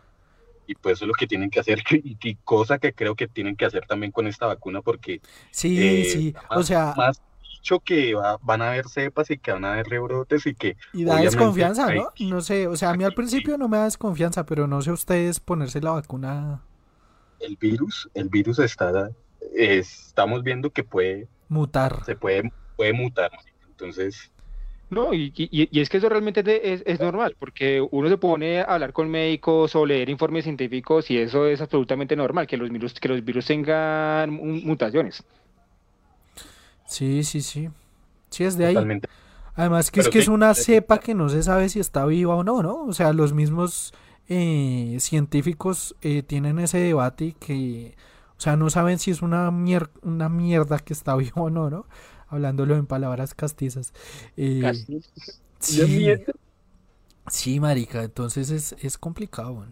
y 0.69 0.75
pues 0.75 0.99
eso 0.99 1.07
es 1.07 1.09
lo 1.09 1.15
que 1.15 1.27
tienen 1.27 1.51
que 1.51 1.59
hacer 1.59 1.81
y, 1.91 2.35
cosa 2.45 2.79
que 2.79 2.93
creo 2.93 3.17
que 3.17 3.27
tienen 3.27 3.57
que 3.57 3.65
hacer 3.65 3.87
también 3.87 4.13
con 4.13 4.29
esta 4.29 4.47
vacuna 4.47 4.83
porque 4.83 5.21
sí 5.51 5.79
eh, 5.81 6.05
sí 6.05 6.35
o 6.51 6.63
sea 6.63 6.95
más 6.97 7.21
dicho 7.59 7.81
que 7.81 8.15
van 8.43 8.63
a 8.63 8.69
haber 8.69 8.89
cepas 8.89 9.31
y 9.31 9.39
que 9.39 9.51
van 9.51 9.65
a 9.65 9.73
haber 9.73 9.87
rebrotes 9.87 10.47
y 10.47 10.55
que 10.55 10.77
y 10.93 11.05
da 11.05 11.17
desconfianza 11.17 11.93
no 11.93 12.11
no 12.21 12.41
sé 12.41 12.69
o 12.69 12.77
sea 12.77 12.91
a 12.91 12.95
mí 12.95 13.03
al 13.03 13.15
principio 13.15 13.59
no 13.59 13.69
me 13.69 13.79
da 13.79 13.85
desconfianza 13.85 14.45
pero 14.45 14.67
no 14.67 14.81
sé 14.83 14.93
ustedes 14.93 15.41
ponerse 15.41 15.81
la 15.81 15.93
vacuna. 15.93 16.63
El 17.41 17.57
virus 17.57 18.09
el 18.15 18.29
virus 18.29 18.59
está 18.59 19.11
estamos 19.55 20.43
viendo 20.43 20.71
que 20.71 20.85
puede 20.85 21.29
mutar. 21.49 22.05
se 22.05 22.15
puede 22.15 22.53
puede 22.77 22.93
mutar 22.93 23.31
entonces 23.69 24.31
no, 24.91 25.13
y, 25.13 25.33
y, 25.37 25.81
es 25.81 25.91
que 25.91 25.99
eso 25.99 26.09
realmente 26.09 26.73
es, 26.73 26.83
es, 26.87 26.99
normal, 27.01 27.37
porque 27.39 27.87
uno 27.91 28.09
se 28.09 28.17
pone 28.17 28.61
a 28.61 28.65
hablar 28.65 28.93
con 28.93 29.11
médicos 29.11 29.77
o 29.77 29.85
leer 29.85 30.09
informes 30.09 30.45
científicos 30.45 31.11
y 31.11 31.19
eso 31.19 31.47
es 31.47 31.61
absolutamente 31.61 32.17
normal, 32.17 32.47
que 32.47 32.57
los 32.57 32.71
virus, 32.71 32.95
que 32.95 33.09
los 33.09 33.23
virus 33.23 33.47
tengan 33.47 34.31
mutaciones. 34.31 35.23
Sí, 36.87 37.23
sí, 37.23 37.43
sí. 37.43 37.69
Sí, 38.31 38.45
es 38.45 38.57
de 38.57 38.67
ahí. 38.67 38.77
Además 39.55 39.91
que 39.91 40.01
es 40.01 40.09
que 40.09 40.21
es 40.21 40.29
una 40.29 40.55
cepa 40.55 40.99
que 40.99 41.15
no 41.15 41.29
se 41.29 41.43
sabe 41.43 41.69
si 41.69 41.81
está 41.81 42.07
viva 42.07 42.35
o 42.35 42.45
no, 42.45 42.63
¿no? 42.63 42.85
O 42.85 42.93
sea, 42.93 43.13
los 43.13 43.33
mismos 43.33 43.93
eh, 44.29 44.97
científicos 45.01 45.97
eh, 46.01 46.23
tienen 46.23 46.59
ese 46.61 46.79
debate 46.79 47.35
que, 47.41 47.97
o 48.37 48.41
sea, 48.41 48.57
no 48.57 48.71
saben 48.71 48.99
si 48.99 49.11
es 49.11 49.21
una, 49.21 49.51
una 50.03 50.29
mierda 50.29 50.79
que 50.79 50.93
está 50.93 51.17
viva 51.17 51.43
o 51.43 51.51
no, 51.51 51.69
¿no? 51.69 51.87
Hablándolo 52.29 52.77
en 52.77 52.87
palabras 52.87 53.35
castizas. 53.35 53.93
Eh, 54.37 54.73
sí, 55.61 56.09
sí, 57.29 57.61
marica, 57.61 58.03
entonces 58.03 58.51
es, 58.51 58.77
es 58.81 58.99
complicado, 58.99 59.65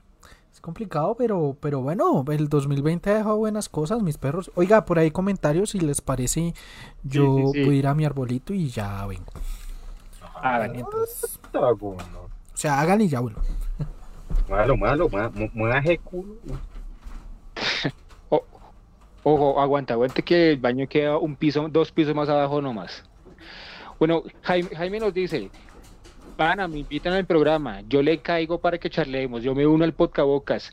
Es 0.52 0.60
complicado, 0.60 1.14
pero, 1.16 1.56
pero 1.60 1.80
bueno, 1.80 2.24
el 2.30 2.48
2020 2.48 3.10
ha 3.10 3.14
dejado 3.18 3.36
buenas 3.36 3.68
cosas, 3.68 4.02
mis 4.02 4.18
perros. 4.18 4.50
Oiga, 4.54 4.84
por 4.84 4.98
ahí 4.98 5.10
comentarios, 5.10 5.70
si 5.70 5.80
les 5.80 6.00
parece, 6.00 6.54
yo 7.02 7.26
voy 7.30 7.68
a 7.68 7.74
ir 7.74 7.86
a 7.86 7.94
mi 7.94 8.04
arbolito 8.04 8.52
y 8.54 8.68
ya 8.68 9.06
vengo. 9.06 9.32
O 12.54 12.56
sea, 12.56 12.80
hagan 12.80 13.00
y 13.00 13.08
ya 13.08 13.20
bueno. 13.20 13.38
Malo, 14.48 14.76
malo, 14.76 15.08
malo, 15.08 15.50
culo. 16.04 16.36
Ojo, 19.28 19.60
aguanta, 19.60 19.94
aguante 19.94 20.22
que 20.22 20.52
el 20.52 20.58
baño 20.58 20.86
queda 20.86 21.18
un 21.18 21.34
piso, 21.34 21.66
dos 21.68 21.90
pisos 21.90 22.14
más 22.14 22.28
abajo 22.28 22.62
nomás. 22.62 23.02
Bueno, 23.98 24.22
Jaime, 24.42 25.00
nos 25.00 25.12
dice, 25.12 25.50
pana, 26.36 26.68
me 26.68 26.78
invitan 26.78 27.12
al 27.12 27.26
programa, 27.26 27.80
yo 27.88 28.02
le 28.02 28.18
caigo 28.18 28.60
para 28.60 28.78
que 28.78 28.88
charlemos, 28.88 29.42
yo 29.42 29.52
me 29.52 29.66
uno 29.66 29.82
al 29.82 29.94
podcabocas. 29.94 30.72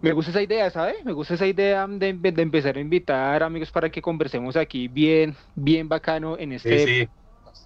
Me 0.00 0.12
gusta 0.12 0.30
esa 0.30 0.40
idea, 0.40 0.70
¿sabe? 0.70 0.94
Me 1.04 1.12
gusta 1.12 1.34
esa 1.34 1.46
idea 1.46 1.86
de, 1.86 2.08
empezar 2.08 2.78
a 2.78 2.80
invitar 2.80 3.42
amigos 3.42 3.70
para 3.70 3.90
que 3.90 4.00
conversemos 4.00 4.56
aquí 4.56 4.88
bien, 4.88 5.36
bien 5.54 5.90
bacano 5.90 6.38
en 6.38 6.52
este... 6.52 6.86
Sí, 6.86 7.00
sí, 7.02 7.08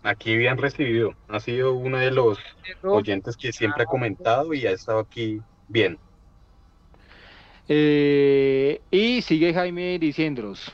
aquí 0.02 0.36
bien 0.36 0.58
recibido. 0.58 1.14
Ha 1.28 1.38
sido 1.38 1.74
uno 1.74 1.98
de 1.98 2.10
los 2.10 2.40
oyentes 2.82 3.36
que 3.36 3.52
siempre 3.52 3.84
ha 3.84 3.86
comentado 3.86 4.52
y 4.52 4.66
ha 4.66 4.72
estado 4.72 4.98
aquí 4.98 5.40
bien. 5.68 5.96
Eh, 7.68 8.80
y 8.90 9.22
sigue 9.22 9.54
Jaime 9.54 9.98
diciéndonos, 9.98 10.72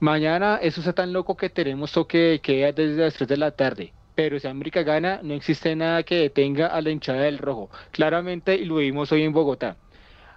mañana 0.00 0.58
eso 0.60 0.80
está 0.80 0.92
tan 0.92 1.12
loco 1.12 1.36
que 1.36 1.50
tenemos 1.50 1.92
toque 1.92 2.18
de 2.18 2.40
queda 2.40 2.72
desde 2.72 3.02
las 3.02 3.14
3 3.14 3.28
de 3.28 3.36
la 3.36 3.52
tarde, 3.52 3.92
pero 4.16 4.40
si 4.40 4.48
América 4.48 4.82
gana, 4.82 5.20
no 5.22 5.34
existe 5.34 5.76
nada 5.76 6.02
que 6.02 6.16
detenga 6.16 6.66
a 6.66 6.80
la 6.80 6.90
hinchada 6.90 7.22
del 7.22 7.38
rojo. 7.38 7.70
Claramente, 7.92 8.56
y 8.56 8.64
lo 8.64 8.76
vimos 8.76 9.12
hoy 9.12 9.22
en 9.22 9.32
Bogotá. 9.32 9.76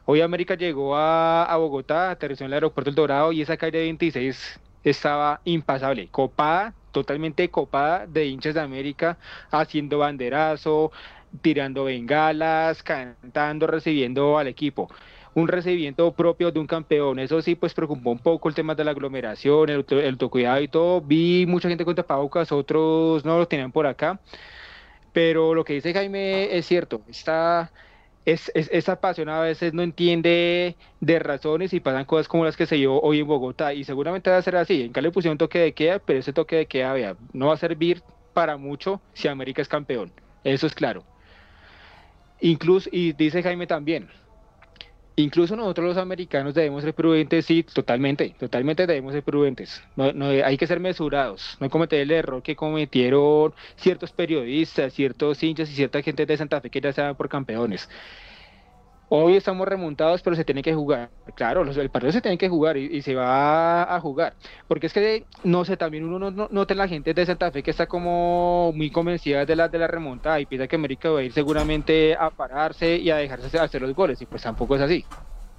Hoy 0.06 0.22
América 0.22 0.56
llegó 0.56 0.96
a, 0.96 1.56
Bogotá, 1.58 2.12
aterrizó 2.12 2.44
en 2.44 2.50
el 2.50 2.54
aeropuerto 2.56 2.90
El 2.90 2.96
Dorado 2.96 3.32
y 3.32 3.42
esa 3.42 3.58
calle 3.58 3.80
26 3.80 4.60
estaba 4.84 5.42
impasable, 5.46 6.08
copada, 6.10 6.74
totalmente 6.92 7.50
copada 7.50 8.06
de 8.08 8.26
hinchas 8.26 8.54
de 8.54 8.62
América, 8.62 9.18
haciendo 9.52 10.00
banderazo, 10.00 10.92
tirando 11.42 11.86
bengalas, 11.86 12.84
cantando, 12.84 13.68
recibiendo 13.68 14.38
al 14.38 14.48
equipo 14.48 14.90
un 15.34 15.48
recibimiento 15.48 16.12
propio 16.14 16.52
de 16.52 16.60
un 16.60 16.68
campeón. 16.68 17.20
Eso 17.20 17.42
sí, 17.42 17.56
pues 17.56 17.74
preocupó 17.74 18.12
un 18.12 18.20
poco 18.20 18.50
el 18.50 18.56
tema 18.56 18.76
de 18.76 18.84
la 18.84 18.92
aglomeración, 18.92 19.70
el, 19.70 19.86
el 19.90 20.14
autocuidado 20.14 20.62
y 20.62 20.68
todo. 20.68 21.02
Vi 21.02 21.46
mucha 21.48 21.70
gente 21.70 21.86
con 21.86 21.96
tapabocas, 21.96 22.52
otros 22.52 23.26
no 23.26 23.38
lo 23.38 23.48
tenían 23.48 23.72
por 23.72 23.88
acá. 23.88 24.20
Pero 25.14 25.54
lo 25.56 25.64
que 25.66 25.74
dice 25.74 25.94
Jaime 25.94 26.56
es 26.58 26.66
cierto. 26.66 27.02
Está 27.08 27.72
es, 28.26 28.52
es, 28.54 28.70
esa 28.72 29.02
pasión 29.02 29.30
a 29.30 29.42
veces 29.42 29.74
no 29.74 29.82
entiende 29.82 30.78
de 31.00 31.20
razones 31.20 31.74
y 31.74 31.80
pasan 31.80 32.06
cosas 32.06 32.28
como 32.28 32.46
las 32.46 32.56
que 32.56 32.66
se 32.66 32.76
dio 32.76 33.00
hoy 33.02 33.20
en 33.20 33.28
Bogotá 33.28 33.74
y 33.74 33.84
seguramente 33.84 34.30
va 34.30 34.38
a 34.38 34.42
ser 34.42 34.56
así. 34.56 34.84
En 34.84 34.92
Cali 34.94 35.10
pusieron 35.10 35.38
toque 35.38 35.60
de 35.60 35.74
queda, 35.74 36.00
pero 36.00 36.20
ese 36.20 36.34
toque 36.34 36.56
de 36.58 36.66
queda 36.68 36.94
vea, 36.94 37.16
no 37.34 37.48
va 37.48 37.56
a 37.56 37.58
servir 37.58 38.04
para 38.34 38.58
mucho 38.58 39.02
si 39.14 39.28
América 39.28 39.62
es 39.62 39.68
campeón. 39.68 40.12
Eso 40.44 40.68
es 40.68 40.76
claro. 40.76 41.04
Incluso, 42.40 42.90
y 42.92 43.14
dice 43.14 43.44
Jaime 43.44 43.68
también, 43.68 44.10
incluso 45.16 45.56
nosotros 45.56 45.88
los 45.88 45.98
americanos 45.98 46.54
debemos 46.54 46.84
ser 46.84 46.94
prudentes, 46.94 47.46
sí, 47.46 47.64
totalmente, 47.64 48.36
totalmente 48.40 48.88
debemos 48.88 49.14
ser 49.14 49.24
prudentes. 49.24 49.84
No, 49.96 50.12
no, 50.14 50.28
hay 50.28 50.58
que 50.58 50.68
ser 50.68 50.80
mesurados, 50.80 51.58
no 51.60 51.70
cometer 51.70 52.02
el 52.02 52.12
error 52.12 52.42
que 52.44 52.56
cometieron 52.56 53.54
ciertos 53.76 54.12
periodistas, 54.12 54.94
ciertos 54.94 55.42
hinchas 55.44 55.70
y 55.70 55.76
cierta 55.76 56.02
gente 56.02 56.26
de 56.26 56.38
Santa 56.38 56.62
Fe 56.62 56.70
que 56.70 56.82
ya 56.82 56.94
se 56.94 57.02
dan 57.02 57.16
por 57.16 57.30
campeones. 57.30 57.90
Hoy 59.14 59.36
estamos 59.36 59.68
remontados, 59.68 60.22
pero 60.22 60.38
se 60.38 60.46
tiene 60.46 60.64
que 60.64 60.74
jugar. 60.74 61.10
Claro, 61.36 61.64
el 61.64 61.90
partido 61.90 62.14
se 62.14 62.22
tiene 62.22 62.38
que 62.38 62.48
jugar 62.48 62.78
y, 62.78 63.02
se 63.02 63.14
va 63.14 63.94
a 63.94 64.00
jugar. 64.00 64.36
Porque 64.70 64.88
es 64.88 64.94
que, 64.94 65.26
no 65.44 65.66
sé, 65.66 65.76
también 65.76 66.06
uno 66.06 66.32
nota 66.32 66.74
en 66.74 66.78
la 66.78 66.88
gente 66.88 67.14
de 67.14 67.26
Santa 67.26 67.52
Fe 67.52 67.62
que 67.62 67.72
está 67.72 67.88
como 67.88 68.72
muy 68.74 68.90
convencida 68.90 69.46
de 69.46 69.54
la, 69.58 69.68
de 69.68 69.80
la 69.80 69.88
remontada 69.88 70.40
y 70.40 70.46
piensa 70.46 70.66
que 70.66 70.78
América 70.78 71.10
va 71.10 71.20
a 71.20 71.24
ir 71.24 71.34
seguramente 71.34 72.16
a 72.16 72.30
pararse 72.30 72.96
y 72.96 73.10
a 73.10 73.18
dejarse 73.18 73.60
hacer 73.60 73.82
los 73.82 73.94
goles. 73.94 74.22
Y 74.22 74.26
pues 74.28 74.44
tampoco 74.44 74.78
es 74.78 74.82
así. 74.82 75.04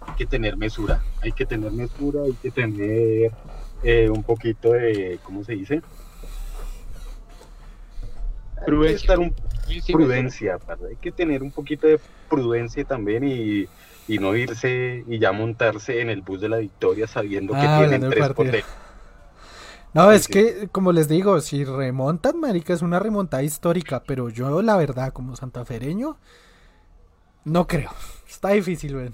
Hay 0.01 0.15
que 0.17 0.25
tener 0.25 0.57
mesura, 0.57 1.03
hay 1.21 1.33
que 1.33 1.45
tener 1.45 1.73
mesura, 1.73 2.23
hay 2.23 2.33
que 2.33 2.51
tener 2.51 3.33
eh, 3.83 4.09
un 4.09 4.23
poquito 4.23 4.73
de, 4.73 5.19
¿cómo 5.25 5.45
se 5.45 5.53
dice? 5.53 5.83
Prudencia. 8.65 9.19
un, 9.19 9.35
prudencia, 9.91 10.59
hay 10.89 10.97
que 10.97 11.13
tener 11.13 11.43
un 11.43 11.51
poquito 11.51 11.87
de 11.87 11.99
prudencia 12.29 12.85
también 12.85 13.25
y, 13.25 13.69
no 14.19 14.37
irse 14.37 15.05
y 15.07 15.19
ya 15.19 15.33
montarse 15.33 16.01
en 16.01 16.11
el 16.11 16.21
bus 16.21 16.41
de 16.41 16.49
la 16.49 16.59
victoria 16.59 17.07
sabiendo 17.07 17.55
que 17.55 17.61
ah, 17.61 17.79
tienen 17.79 18.11
tres 18.11 18.29
por 18.31 18.47
No, 19.95 20.13
es 20.13 20.29
que, 20.29 20.69
como 20.71 20.93
les 20.93 21.09
digo, 21.09 21.41
si 21.41 21.65
remontan, 21.65 22.39
marica, 22.39 22.75
es 22.75 22.83
una 22.83 22.99
remontada 22.99 23.43
histórica, 23.43 24.03
pero 24.05 24.29
yo, 24.29 24.61
la 24.61 24.77
verdad, 24.77 25.13
como 25.13 25.35
santafereño, 25.37 26.19
no 27.45 27.67
creo. 27.67 27.91
Está 28.29 28.51
difícil, 28.51 28.95
güey. 28.95 29.11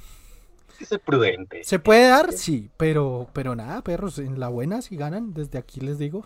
Es 0.80 0.96
prudente. 1.04 1.64
Se 1.64 1.78
puede 1.78 2.08
dar, 2.08 2.32
sí, 2.32 2.70
pero, 2.76 3.28
pero 3.32 3.56
nada, 3.56 3.82
perros, 3.82 4.18
en 4.18 4.38
la 4.38 4.48
buena 4.48 4.80
si 4.80 4.96
ganan, 4.96 5.34
desde 5.34 5.58
aquí 5.58 5.80
les 5.80 5.98
digo. 5.98 6.24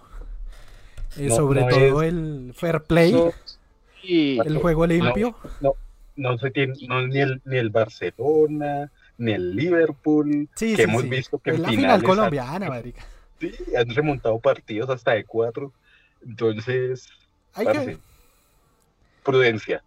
Eh, 1.16 1.30
sobre 1.30 1.62
todo 1.64 2.02
el 2.02 2.52
fair 2.54 2.82
play, 2.82 3.14
el 4.02 4.58
juego 4.58 4.86
limpio. 4.86 5.36
No, 5.60 5.74
no, 6.16 6.38
se 6.38 6.50
tiene, 6.50 6.74
ni, 7.08 7.20
el, 7.20 7.40
ni 7.44 7.58
el 7.58 7.70
Barcelona, 7.70 8.90
ni 9.18 9.32
el 9.32 9.54
Liverpool, 9.54 10.48
que 10.56 10.82
hemos 10.82 11.08
visto 11.08 11.38
que 11.38 11.50
en 11.50 11.62
la 11.62 11.68
final 11.68 12.02
colombiana, 12.02 12.66
han, 12.66 12.94
Sí, 13.40 13.52
han 13.76 13.88
remontado 13.90 14.38
partidos 14.38 14.88
hasta 14.88 15.12
de 15.12 15.24
cuatro. 15.24 15.72
Entonces, 16.24 17.08
hay 17.54 17.66
que... 17.66 17.98
prudencia. 19.24 19.82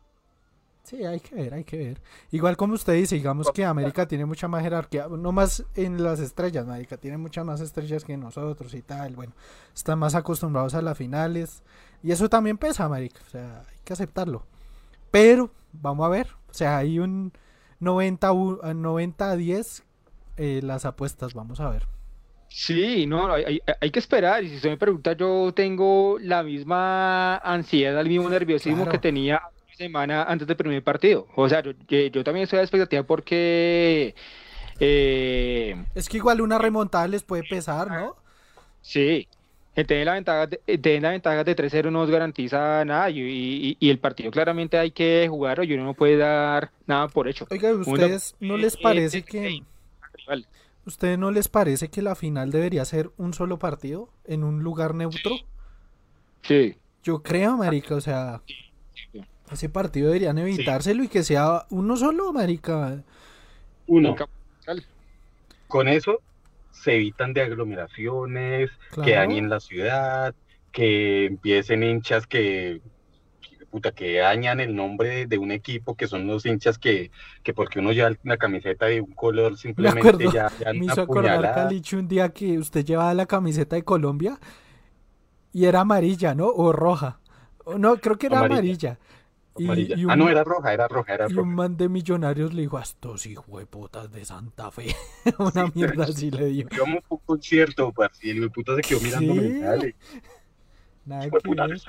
Sí, 0.86 1.04
hay 1.04 1.20
que 1.20 1.34
ver, 1.34 1.54
hay 1.56 1.64
que 1.64 1.78
ver. 1.78 2.02
Igual 2.30 2.56
como 2.56 2.76
usted 2.76 2.94
dice, 2.94 3.16
digamos 3.16 3.52
que 3.52 3.66
América 3.66 4.08
tiene 4.08 4.24
mucha 4.26 4.48
más 4.48 4.62
jerarquía, 4.62 5.08
no 5.08 5.32
más 5.32 5.66
en 5.74 6.04
las 6.04 6.20
estrellas, 6.20 6.68
América 6.68 6.96
tiene 6.98 7.18
muchas 7.18 7.44
más 7.44 7.60
estrellas 7.60 8.04
que 8.04 8.16
nosotros 8.16 8.72
y 8.76 8.84
tal, 8.84 9.16
bueno, 9.16 9.34
están 9.74 9.98
más 9.98 10.14
acostumbrados 10.14 10.76
a 10.76 10.84
las 10.84 10.96
finales 10.96 11.64
y 12.04 12.12
eso 12.12 12.30
también 12.30 12.60
pesa, 12.60 12.86
América, 12.86 13.20
o 13.26 13.30
sea, 13.32 13.62
hay 13.62 13.80
que 13.84 13.94
aceptarlo. 13.94 14.46
Pero, 15.10 15.50
vamos 15.74 16.06
a 16.06 16.10
ver, 16.10 16.28
o 16.52 16.54
sea, 16.54 16.78
hay 16.78 17.00
un 17.00 17.34
90, 17.80 18.32
90 18.76 19.32
a 19.32 19.36
10 19.36 19.84
eh, 20.38 20.60
las 20.64 20.86
apuestas, 20.86 21.34
vamos 21.34 21.60
a 21.62 21.70
ver. 21.70 21.88
Sí, 22.48 23.08
no, 23.08 23.34
hay, 23.34 23.60
hay, 23.82 23.92
que 23.92 24.00
esperar. 24.00 24.44
Y 24.44 24.50
si 24.50 24.60
se 24.60 24.70
me 24.70 24.78
pregunta, 24.78 25.14
yo 25.14 25.52
tengo 25.54 26.18
la 26.22 26.44
misma 26.44 27.38
ansiedad, 27.38 28.00
el 28.00 28.08
mismo 28.08 28.30
nerviosismo 28.30 28.88
que 28.88 28.98
tenía 28.98 29.42
semana 29.76 30.24
antes 30.24 30.48
del 30.48 30.58
primer 30.58 30.84
partido. 30.84 31.28
O 31.36 31.48
sea, 31.50 31.62
yo, 31.62 31.72
yo 31.88 32.24
también 32.24 32.44
estoy 32.44 32.60
a 32.60 32.64
expectativa 32.64 33.04
porque... 33.04 34.16
Eh, 34.80 35.76
es 35.96 36.10
que 36.10 36.18
igual 36.18 36.42
una 36.42 36.58
remontada 36.58 37.08
les 37.08 37.24
puede 37.24 37.44
pesar, 37.44 37.90
¿no? 37.90 38.16
Sí. 38.82 39.28
Tener 39.74 40.06
la 40.06 40.14
ventaja 40.14 40.48
de, 40.48 40.58
tener 40.78 41.02
la 41.02 41.10
ventaja 41.12 41.44
de 41.44 41.56
3-0 41.56 41.86
no 41.86 41.92
nos 41.92 42.10
garantiza 42.10 42.86
nada 42.86 43.10
y, 43.10 43.78
y, 43.78 43.90
el 43.90 44.00
partido 44.00 44.32
claramente 44.32 44.78
hay 44.78 44.92
que 44.92 45.28
jugar 45.30 45.64
y 45.66 45.74
uno 45.74 45.84
no 45.84 45.94
puede 45.94 46.18
dar 46.18 46.72
nada 46.88 47.10
por 47.10 47.28
hecho. 47.28 47.46
Oiga, 47.50 47.74
¿ustedes 47.74 48.36
no 48.40 48.58
les 48.58 48.78
parece 48.78 49.24
que... 49.24 49.62
¿Ustedes 50.86 51.18
no 51.18 51.32
les 51.32 51.48
parece 51.48 51.90
que 51.90 52.02
la 52.02 52.16
final 52.16 52.52
debería 52.52 52.86
ser 52.86 53.10
un 53.18 53.34
solo 53.34 53.60
partido 53.60 54.10
en 54.24 54.44
un 54.44 54.64
lugar 54.64 54.94
neutro? 54.94 55.36
Sí. 56.44 56.76
Yo 57.04 57.22
creo, 57.22 57.58
marica, 57.58 57.96
o 57.96 58.02
sea... 58.02 58.42
Ese 59.52 59.70
partido 59.70 60.08
deberían 60.08 60.38
evitárselo 60.38 61.04
y 61.04 61.08
que 61.08 61.24
sea 61.24 61.66
uno 61.70 61.96
solo, 61.98 62.34
marica. 62.34 63.04
Uno. 63.88 64.16
Con 65.68 65.88
eso 65.88 66.20
se 66.72 66.96
evitan 66.96 67.34
de 67.34 67.42
aglomeraciones, 67.42 68.72
que 69.04 69.12
dañen 69.12 69.46
en 69.46 69.50
la 69.50 69.60
ciudad, 69.60 70.36
que 70.72 71.26
empiecen 71.26 71.84
hinchas 71.84 72.28
que, 72.28 72.82
puta, 73.70 73.92
que 73.92 74.18
dañan 74.18 74.60
el 74.60 74.76
nombre 74.76 75.26
de 75.26 75.38
un 75.38 75.52
equipo, 75.52 75.96
que 75.96 76.08
son 76.08 76.28
los 76.28 76.46
hinchas 76.46 76.78
que, 76.78 77.12
que 77.44 77.54
porque 77.54 77.80
uno 77.80 77.92
lleva 77.92 78.12
la 78.24 78.38
camiseta 78.38 78.88
de 78.88 79.02
un 79.02 79.14
color 79.14 79.58
simplemente 79.58 80.26
ya, 80.32 80.52
ya 80.60 80.74
Me 80.74 80.86
hizo 80.86 81.02
acordar 81.02 81.42
Caliche 81.42 81.98
un 81.98 82.08
día 82.08 82.30
que 82.30 82.58
usted 82.58 82.86
llevaba 82.86 83.14
la 83.14 83.26
camiseta 83.26 83.76
de 83.76 83.84
Colombia 83.84 84.40
y 85.54 85.66
era 85.66 85.82
amarilla, 85.82 86.36
¿no? 86.36 86.48
O 86.48 86.72
roja. 86.72 87.20
No, 87.78 87.98
creo 87.98 88.18
que 88.18 88.28
era 88.28 88.40
amarilla. 88.40 89.00
Y, 89.58 90.06
ah, 90.10 90.16
no, 90.18 90.30
era 90.30 90.44
roja, 90.44 90.74
era 90.74 90.88
roja, 90.88 91.14
era 91.14 91.28
y 91.30 91.34
un 91.36 91.56
man 91.56 91.78
de 91.78 91.88
millonarios 91.88 92.54
le 92.54 92.64
dijo 92.64 92.78
a 92.78 92.84
estos 92.84 93.26
putas 93.70 94.12
de 94.12 94.26
Santa 94.26 94.70
Fe. 94.70 94.94
Una 95.40 95.72
mierda 95.74 96.04
así 96.06 96.30
le 96.30 96.48
dio. 96.48 96.68
Yo 96.70 96.84
un 96.84 97.20
concierto, 97.26 97.94
y 98.22 98.32
el 98.32 98.52
puta 98.52 98.76
se 98.76 98.82
quedó 98.82 99.00
mirando 99.00 99.34
¿Sí? 99.82 99.96
Nada 101.06 101.30
que 101.30 101.50
ver. 101.56 101.82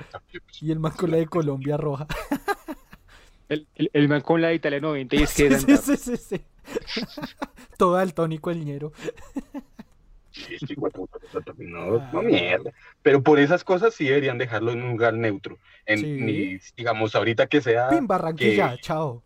Y 0.61 0.71
el 0.71 0.79
man 0.79 0.93
con 0.93 1.11
la 1.11 1.17
de 1.17 1.27
Colombia 1.27 1.75
roja. 1.75 2.07
el, 3.49 3.67
el, 3.75 3.89
el, 3.91 4.07
man 4.07 4.21
con 4.21 4.41
la 4.41 4.49
de 4.49 4.55
Italia 4.55 4.79
90 4.79 5.15
y 5.15 5.23
es 5.23 5.33
que 5.33 5.59
sí, 5.59 5.77
sí, 5.77 5.97
sí, 5.97 6.17
sí, 6.17 6.41
Todo 7.77 7.99
el 7.99 8.13
tónico 8.13 8.51
el 8.51 8.63
ñero. 8.63 8.93
No, 11.57 12.21
mierda. 12.23 12.71
Pero 13.01 13.21
por 13.21 13.39
esas 13.39 13.63
cosas 13.63 13.93
sí 13.93 14.05
deberían 14.05 14.37
dejarlo 14.37 14.71
en 14.71 14.81
un 14.81 14.91
lugar 14.91 15.13
neutro. 15.13 15.57
En, 15.85 16.59
digamos, 16.75 17.15
ahorita 17.15 17.47
que 17.47 17.61
sea. 17.61 17.89
Pin 17.89 18.07
Barranquilla, 18.07 18.77
chao. 18.79 19.23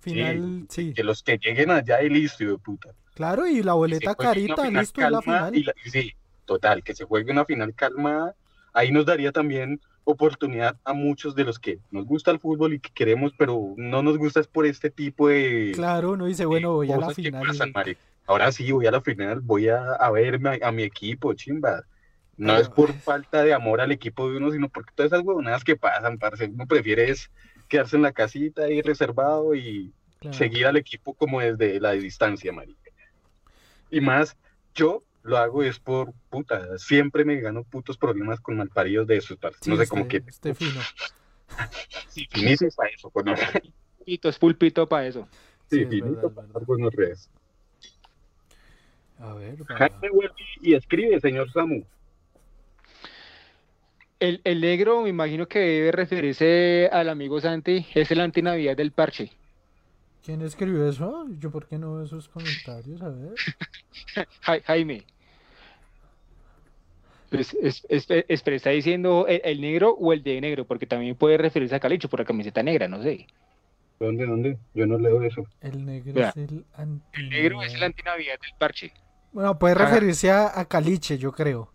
Final, 0.00 0.66
sí, 0.68 0.94
Que 0.94 1.02
los 1.02 1.22
que 1.22 1.38
lleguen 1.38 1.70
allá 1.70 2.02
y 2.02 2.08
listo, 2.08 2.44
de 2.44 2.58
puta. 2.58 2.94
Claro, 3.14 3.46
y 3.46 3.62
la 3.62 3.72
boleta 3.72 4.14
carita, 4.14 4.70
listo, 4.70 5.10
la 5.10 5.20
final. 5.20 5.74
sí, 5.84 6.12
total, 6.44 6.84
que 6.84 6.94
se 6.94 7.04
juegue 7.04 7.32
una 7.32 7.44
final 7.44 7.74
calmada. 7.74 8.36
Ahí 8.72 8.92
nos 8.92 9.06
daría 9.06 9.32
también 9.32 9.80
oportunidad 10.04 10.76
a 10.84 10.94
muchos 10.94 11.34
de 11.34 11.44
los 11.44 11.58
que 11.58 11.80
nos 11.90 12.06
gusta 12.06 12.30
el 12.30 12.38
fútbol 12.38 12.74
y 12.74 12.80
que 12.80 12.90
queremos, 12.90 13.32
pero 13.36 13.74
no 13.76 14.02
nos 14.02 14.16
gusta 14.16 14.40
es 14.40 14.46
por 14.46 14.66
este 14.66 14.88
tipo 14.88 15.28
de. 15.28 15.72
Claro, 15.74 16.12
uno 16.12 16.26
dice, 16.26 16.46
bueno, 16.46 16.72
voy 16.72 16.90
a 16.90 16.96
la 16.96 17.10
final 17.10 17.44
ahora 18.28 18.52
sí 18.52 18.70
voy 18.70 18.86
a 18.86 18.90
la 18.90 19.00
final, 19.00 19.40
voy 19.40 19.68
a, 19.68 19.94
a 19.94 20.10
verme 20.10 20.60
a, 20.62 20.70
mi 20.70 20.82
equipo, 20.82 21.32
chimba. 21.32 21.82
No 22.36 22.56
es 22.56 22.68
por 22.68 22.92
falta 22.92 23.42
de 23.42 23.52
amor 23.52 23.80
al 23.80 23.90
equipo 23.90 24.30
de 24.30 24.36
uno, 24.36 24.52
sino 24.52 24.68
porque 24.68 24.92
todas 24.94 25.10
esas 25.10 25.24
huevonadas 25.24 25.64
que 25.64 25.76
pasan, 25.76 26.18
parce, 26.18 26.44
uno 26.44 26.66
prefiere 26.66 27.10
es 27.10 27.32
quedarse 27.68 27.96
en 27.96 28.02
la 28.02 28.12
casita 28.12 28.62
ahí 28.64 28.80
reservado 28.80 29.54
y 29.54 29.92
seguir 30.30 30.66
al 30.66 30.76
equipo 30.76 31.14
como 31.14 31.40
desde 31.40 31.80
la 31.80 31.92
distancia, 31.92 32.52
marica. 32.52 32.92
Y 33.90 34.00
más, 34.02 34.36
yo 34.74 35.02
lo 35.22 35.38
hago 35.38 35.62
es 35.62 35.80
por 35.80 36.12
puta, 36.28 36.78
siempre 36.78 37.24
me 37.24 37.40
gano 37.40 37.64
putos 37.64 37.96
problemas 37.96 38.40
con 38.40 38.58
malparidos 38.58 39.06
de 39.06 39.16
esos, 39.16 39.38
parce. 39.38 39.68
no 39.68 39.76
sé 39.76 39.88
cómo 39.88 40.06
que... 40.06 40.22
Este 40.26 40.54
fino. 40.54 40.80
sí, 42.08 42.28
finito 42.30 42.66
para 42.76 42.90
eso, 42.90 43.10
con 43.10 43.24
Pulpito, 43.24 44.28
es 44.28 44.38
pulpito 44.38 44.86
para 44.86 45.06
eso. 45.06 45.26
Sí, 45.70 45.84
finito 45.86 46.30
para 46.30 46.46
buenos 46.66 46.94
redes. 46.94 47.30
A 49.18 49.34
ver, 49.34 49.56
Jaime 49.64 50.08
y 50.62 50.74
escribe, 50.74 51.18
señor 51.20 51.50
Samu. 51.52 51.82
El, 54.20 54.40
el, 54.44 54.60
negro, 54.60 55.02
me 55.02 55.08
imagino 55.10 55.46
que 55.46 55.58
debe 55.60 55.92
referirse 55.92 56.88
al 56.92 57.08
amigo 57.08 57.40
Santi, 57.40 57.86
es 57.94 58.10
el 58.10 58.20
antinavidad 58.20 58.76
del 58.76 58.90
parche. 58.92 59.30
¿Quién 60.24 60.42
escribió 60.42 60.88
eso? 60.88 61.26
Yo, 61.38 61.50
¿por 61.50 61.66
qué 61.68 61.78
no 61.78 61.94
veo 61.94 62.04
esos 62.04 62.28
comentarios? 62.28 63.00
A 63.02 63.08
ver. 63.10 63.34
Ja- 64.42 64.60
Jaime. 64.64 65.04
Pues, 67.30 67.54
es, 67.54 67.86
es- 67.88 68.06
es- 68.28 68.42
pero 68.42 68.56
está 68.56 68.70
diciendo 68.70 69.26
el, 69.28 69.40
el 69.44 69.60
negro 69.60 69.90
o 69.90 70.12
el 70.12 70.22
de 70.22 70.40
negro, 70.40 70.64
porque 70.64 70.86
también 70.86 71.14
puede 71.14 71.38
referirse 71.38 71.74
a 71.74 71.80
Calicho 71.80 72.08
por 72.08 72.20
la 72.20 72.24
camiseta 72.26 72.62
negra, 72.62 72.88
no 72.88 73.02
sé. 73.02 73.26
¿Dónde, 74.00 74.26
dónde? 74.26 74.58
Yo 74.74 74.86
no 74.86 74.98
leo 74.98 75.22
eso. 75.22 75.44
El 75.60 75.84
negro 75.84 76.20
es 76.20 76.36
el 76.36 76.64
anti. 76.74 77.04
El 77.20 77.30
negro 77.30 77.62
es 77.62 77.78
la 77.78 77.86
antinavidad 77.86 78.38
del 78.40 78.52
parche. 78.58 78.92
Bueno, 79.32 79.58
puede 79.58 79.74
referirse 79.74 80.30
a, 80.30 80.58
a 80.58 80.64
Caliche, 80.66 81.18
yo 81.18 81.32
creo. 81.32 81.70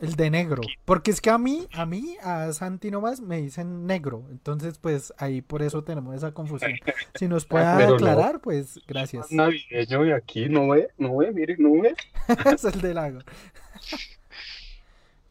El 0.00 0.16
de 0.16 0.30
negro. 0.30 0.62
Porque 0.86 1.10
es 1.10 1.20
que 1.20 1.28
a 1.28 1.36
mí, 1.36 1.66
a 1.72 1.84
mí, 1.84 2.16
a 2.22 2.52
Santi 2.52 2.90
nomás 2.90 3.20
me 3.20 3.42
dicen 3.42 3.86
negro. 3.86 4.24
Entonces, 4.30 4.78
pues 4.78 5.12
ahí 5.18 5.42
por 5.42 5.62
eso 5.62 5.84
tenemos 5.84 6.14
esa 6.14 6.32
confusión. 6.32 6.72
Si 7.14 7.28
nos 7.28 7.44
puede 7.44 7.64
no. 7.86 7.94
aclarar, 7.94 8.40
pues 8.40 8.80
gracias. 8.86 9.30
Navideño 9.30 10.06
y 10.06 10.12
aquí 10.12 10.48
no 10.48 10.68
ve, 10.68 10.88
no 10.96 11.16
ve, 11.16 11.32
mire, 11.32 11.56
no 11.58 11.82
ve. 11.82 11.94
es 12.54 12.64
el 12.64 12.80
de 12.80 12.94
lago. 12.94 13.18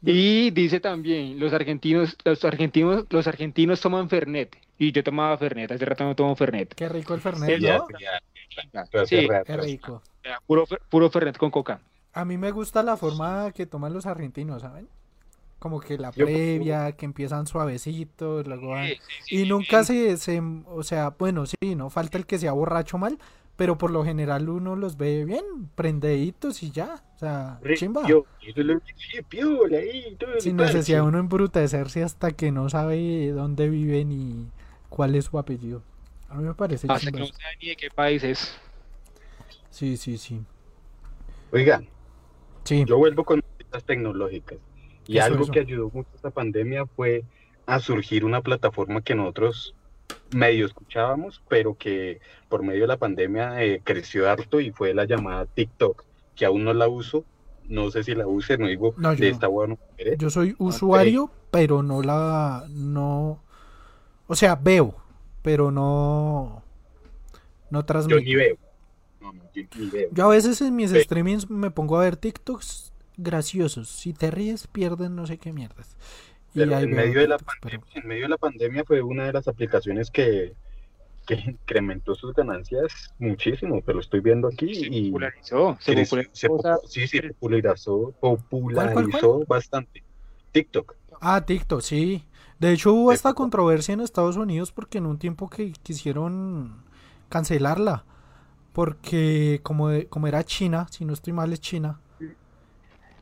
Y 0.04 0.52
dice 0.52 0.80
también, 0.80 1.40
los 1.40 1.52
argentinos, 1.52 2.16
los 2.24 2.46
argentinos, 2.46 3.06
los 3.10 3.28
argentinos 3.28 3.82
toman 3.82 4.08
Fernet. 4.10 4.56
Y 4.78 4.92
yo 4.92 5.04
tomaba 5.04 5.38
Fernet, 5.38 5.72
hace 5.72 5.84
rato 5.84 6.04
no 6.04 6.16
tomo 6.16 6.36
Fernet. 6.36 6.74
Qué 6.76 6.88
rico 6.88 7.16
el 7.16 7.22
Fernet, 7.22 7.60
¿no? 7.60 7.88
Sí. 9.06 9.28
Qué 9.46 9.58
rico. 9.58 10.04
Puro, 10.46 10.66
puro 10.90 11.10
Fernet 11.10 11.38
con 11.38 11.52
coca. 11.52 11.80
A 12.14 12.26
mí 12.26 12.38
me 12.38 12.52
gusta 12.52 12.84
la 12.84 12.98
forma 12.98 13.52
que 13.52 13.66
toman 13.66 13.94
los 13.94 14.06
argentinos, 14.06 14.62
¿saben? 14.62 14.88
Como 15.60 15.80
que 15.80 15.98
la 15.98 16.12
Yo- 16.12 16.26
previa, 16.26 16.94
que 16.94 17.06
empiezan 17.06 17.46
suavecitos, 17.46 18.48
luego 18.48 18.70
van... 18.70 18.88
Sí, 18.88 18.96
sí, 18.96 19.14
sí, 19.26 19.42
Y 19.42 19.50
nunca 19.50 19.84
se, 19.84 20.18
se, 20.18 20.42
o 20.68 20.84
sea, 20.84 21.10
bueno, 21.20 21.46
sí, 21.46 21.76
no 21.76 21.90
falta 21.90 22.18
el 22.18 22.26
que 22.26 22.40
sea 22.40 22.54
borracho 22.54 22.98
mal, 22.98 23.20
pero 23.56 23.78
por 23.78 23.92
lo 23.92 24.06
general 24.06 24.48
uno 24.48 24.78
los 24.78 24.96
ve 24.96 25.26
bien, 25.26 25.44
prendeditos 25.76 26.64
y 26.64 26.72
ya, 26.72 27.04
o 27.16 27.20
sea, 27.20 27.60
chimba. 27.76 28.08
Yo, 28.08 28.26
yo 28.42 28.64
lo 28.64 28.80
piola 29.28 29.78
ahí, 29.80 30.16
todo 30.18 30.40
Sin 30.40 30.56
necesidad 30.56 31.00
de 31.00 31.08
uno 31.08 31.20
embrutecerse 31.20 32.04
hasta 32.04 32.32
que 32.32 32.52
no 32.54 32.70
sabe 32.70 33.32
dónde 33.32 33.68
vive 33.68 34.06
ni 34.06 34.48
cuál 34.88 35.16
es 35.16 35.26
su 35.26 35.38
apellido. 35.38 35.82
A 36.30 36.36
mí 36.36 36.44
me 36.44 36.54
parece 36.54 36.88
Hasta 36.90 37.12
que 37.12 37.20
no 37.20 37.26
sabe 37.26 37.58
ni 37.62 37.68
de 37.68 37.76
qué 37.76 37.90
país 37.90 38.24
es. 38.24 38.58
Sí, 39.70 39.98
sí, 39.98 40.18
sí. 40.18 40.42
Oiga, 41.52 41.82
Sí, 42.64 42.86
yo 42.86 42.98
vuelvo 42.98 43.26
con 43.26 43.40
noticias 43.42 43.84
tecnológicas. 43.86 44.60
Y 45.08 45.18
Eso, 45.18 45.28
algo 45.28 45.44
eso. 45.44 45.52
que 45.52 45.60
ayudó 45.62 45.90
mucho 45.92 46.10
a 46.14 46.16
esta 46.16 46.30
pandemia 46.32 46.86
fue 46.86 47.24
a 47.66 47.80
surgir 47.80 48.26
una 48.26 48.42
plataforma 48.42 49.02
que 49.02 49.16
nosotros 49.16 49.76
medio 50.32 50.66
escuchábamos, 50.66 51.42
pero 51.50 51.76
que 51.78 52.20
por 52.50 52.64
medio 52.64 52.82
de 52.82 52.88
la 52.88 52.98
pandemia 52.98 53.64
eh, 53.64 53.82
creció 53.84 54.30
harto 54.30 54.60
y 54.60 54.72
fue 54.72 54.94
la 54.94 55.06
llamada 55.06 55.46
TikTok, 55.48 56.04
que 56.36 56.46
aún 56.46 56.64
no 56.64 56.74
la 56.74 56.88
uso. 56.88 57.26
No 57.68 57.92
sé 57.92 58.04
si 58.04 58.16
la 58.16 58.28
use, 58.28 58.58
no 58.58 58.68
digo 58.68 58.96
No, 58.98 59.14
yo 59.14 59.26
de 59.26 59.28
no. 59.28 59.34
esta 59.34 59.48
buena 59.48 59.78
yo 60.18 60.30
soy 60.30 60.56
usuario, 60.60 61.32
pero 61.52 61.84
no 61.84 62.02
la, 62.02 62.66
no, 62.70 63.44
o 64.28 64.36
sea, 64.36 64.56
veo, 64.56 64.96
pero 65.44 65.72
no, 65.72 66.64
no 67.70 67.80
Yo 67.80 67.86
transmito. 67.86 68.22
ni 68.22 68.36
veo. 68.36 68.58
No, 69.22 69.34
no, 69.34 69.44
yo 69.54 69.64
ni 69.78 69.90
veo. 69.90 70.10
Yo 70.12 70.26
a 70.26 70.30
veces 70.30 70.62
en 70.62 70.76
mis 70.76 70.92
Ve. 70.92 71.04
streamings 71.04 71.50
me 71.50 71.72
pongo 71.72 71.98
a 71.98 72.04
ver 72.04 72.16
TikToks 72.18 72.94
graciosos. 73.18 73.90
Si 73.90 74.14
te 74.14 74.32
ríes, 74.32 74.68
pierden 74.68 75.16
no 75.16 75.28
sé 75.28 75.38
qué 75.38 75.52
mierdas. 75.54 75.96
Y 76.54 76.60
Pero 76.60 76.78
ahí 76.78 76.86
en 76.86 76.92
medio, 76.92 77.20
de 77.20 77.28
la 77.28 77.38
TikToks, 77.38 77.58
pero- 77.62 77.80
pandemia, 77.82 78.02
en 78.02 78.08
medio 78.08 78.22
de 78.24 78.30
la 78.30 78.38
pandemia 78.38 78.84
fue 78.86 79.02
una 79.02 79.26
de 79.26 79.34
las 79.34 79.48
aplicaciones 79.48 80.10
que, 80.10 80.54
que 81.28 81.36
incrementó 81.36 82.16
sus 82.16 82.34
ganancias 82.34 83.14
muchísimo, 83.20 83.82
pero 83.86 83.98
lo 83.98 84.02
estoy 84.02 84.22
viendo 84.22 84.48
aquí 84.48 84.74
Se 84.74 84.88
y 84.88 85.10
popularizó. 85.12 85.78
Se 85.82 85.94
creció- 85.94 86.18
popularizó. 86.18 86.32
se 86.34 86.48
o 86.48 86.62
sea, 86.62 86.76
popu- 86.76 86.88
sí, 86.88 87.08
sí, 87.08 87.22
popularizó, 87.22 88.14
popularizó 88.20 89.34
cuál? 89.36 89.46
bastante. 89.48 90.04
TikTok. 90.52 90.96
Ah, 91.22 91.46
TikTok, 91.46 91.82
sí. 91.82 92.24
De 92.60 92.72
hecho 92.74 92.94
hubo 92.94 93.12
esta 93.12 93.34
controversia 93.34 93.94
en 93.94 94.02
Estados 94.02 94.36
Unidos 94.38 94.72
porque 94.72 94.98
en 94.98 95.06
un 95.06 95.20
tiempo 95.20 95.50
que 95.50 95.72
quisieron 95.72 96.84
cancelarla. 97.30 98.06
Porque 98.74 99.60
como, 99.64 99.90
de- 99.90 100.08
como 100.08 100.28
era 100.28 100.44
China, 100.44 100.88
si 100.92 101.06
no 101.06 101.14
estoy 101.14 101.34
mal 101.34 101.52
es 101.54 101.60
China. 101.62 102.00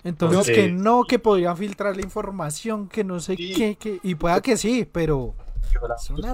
Entonces 0.04 0.46
Sí. 0.46 0.54
que 0.54 0.72
no, 0.72 1.04
que 1.04 1.20
podían 1.20 1.58
filtrar 1.58 1.96
la 1.96 2.02
información, 2.04 2.88
que 2.88 3.04
no 3.04 3.20
sé 3.20 3.36
Sí. 3.36 3.54
qué, 3.56 3.76
que... 3.76 4.00
Y 4.04 4.16
pueda 4.16 4.42
que 4.42 4.56
sí, 4.58 4.88
pero... 4.90 5.34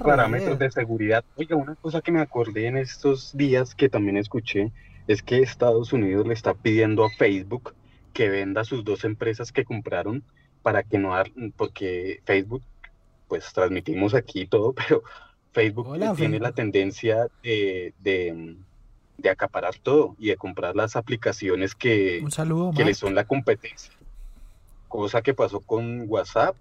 Parámetros 0.04 0.60
de 0.60 0.70
seguridad. 0.72 1.24
Oiga, 1.36 1.56
una 1.56 1.76
cosa 1.76 2.02
que 2.02 2.12
me 2.12 2.22
acordé 2.22 2.68
en 2.68 2.78
estos 2.78 3.36
días 3.36 3.74
que 3.74 3.90
también 3.90 4.18
escuché 4.18 4.72
es 5.08 5.24
que 5.24 5.40
Estados 5.40 5.92
Unidos 5.92 6.28
le 6.28 6.34
está 6.34 6.54
pidiendo 6.54 7.04
a 7.04 7.10
Facebook 7.10 7.74
que 8.14 8.30
venda 8.30 8.64
sus 8.64 8.84
dos 8.84 9.04
empresas 9.06 9.52
que 9.52 9.66
compraron 9.66 10.24
para 10.62 10.84
que 10.84 10.98
no 11.00 11.10
dar, 11.14 11.32
porque 11.58 12.22
Facebook, 12.26 12.62
pues 13.28 13.52
transmitimos 13.54 14.14
aquí 14.14 14.46
todo, 14.46 14.74
pero 14.88 15.04
Facebook 15.52 15.88
Hola, 15.88 16.14
tiene 16.14 16.40
la 16.40 16.52
tendencia 16.52 17.28
de, 17.42 17.94
de, 18.00 18.56
de 19.18 19.30
acaparar 19.30 19.76
todo 19.82 20.16
y 20.18 20.28
de 20.30 20.38
comprar 20.38 20.76
las 20.76 20.96
aplicaciones 20.96 21.76
que, 21.76 22.24
saludo, 22.30 22.72
que 22.76 22.84
le 22.86 22.94
son 22.94 23.16
la 23.16 23.26
competencia. 23.26 23.94
Cosa 24.88 25.22
que 25.22 25.34
pasó 25.34 25.60
con 25.60 26.06
WhatsApp 26.08 26.56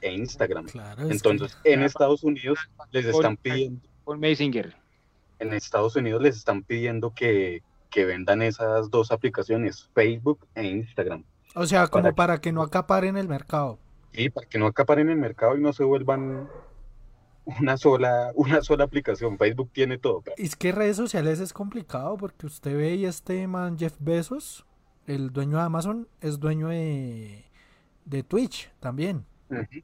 e 0.00 0.12
Instagram. 0.12 0.66
Claro, 0.66 1.06
que- 1.08 1.12
Entonces, 1.12 1.56
en 1.64 1.82
Estados 1.82 2.22
Unidos 2.22 2.58
les 2.92 3.06
están 3.06 3.36
pidiendo, 3.36 3.80
Con 4.04 4.20
Messenger. 4.20 4.74
en 5.38 5.52
Estados 5.52 5.96
Unidos 5.96 6.22
les 6.22 6.36
están 6.36 6.62
pidiendo 6.62 7.12
que, 7.14 7.62
que 7.90 8.04
vendan 8.04 8.42
esas 8.42 8.90
dos 8.90 9.10
aplicaciones, 9.12 9.88
Facebook 9.94 10.46
e 10.54 10.64
Instagram. 10.66 11.24
O 11.54 11.66
sea, 11.66 11.86
como 11.88 12.02
para 12.02 12.10
que- 12.12 12.16
para 12.16 12.40
que 12.40 12.52
no 12.52 12.62
acaparen 12.62 13.16
el 13.16 13.28
mercado. 13.28 13.78
Y 14.12 14.30
para 14.30 14.46
que 14.46 14.58
no 14.58 14.66
acaparen 14.66 15.08
el 15.10 15.16
mercado 15.16 15.56
y 15.56 15.60
no 15.60 15.72
se 15.72 15.84
vuelvan 15.84 16.48
una 17.60 17.76
sola, 17.76 18.32
una 18.34 18.62
sola 18.62 18.84
aplicación. 18.84 19.38
Facebook 19.38 19.70
tiene 19.72 19.98
todo. 19.98 20.20
pero- 20.22 20.36
Es 20.38 20.56
que 20.56 20.72
redes 20.72 20.96
sociales 20.96 21.40
es 21.40 21.52
complicado 21.52 22.16
porque 22.16 22.46
usted 22.46 22.76
ve 22.76 22.94
y 22.94 23.04
este 23.06 23.46
man 23.46 23.78
Jeff 23.78 23.94
Bezos, 23.98 24.64
el 25.06 25.32
dueño 25.32 25.56
de 25.58 25.62
Amazon, 25.62 26.08
es 26.20 26.38
dueño 26.38 26.68
de, 26.68 27.44
de 28.04 28.22
Twitch 28.22 28.70
también. 28.80 29.24
Ujú. 29.50 29.82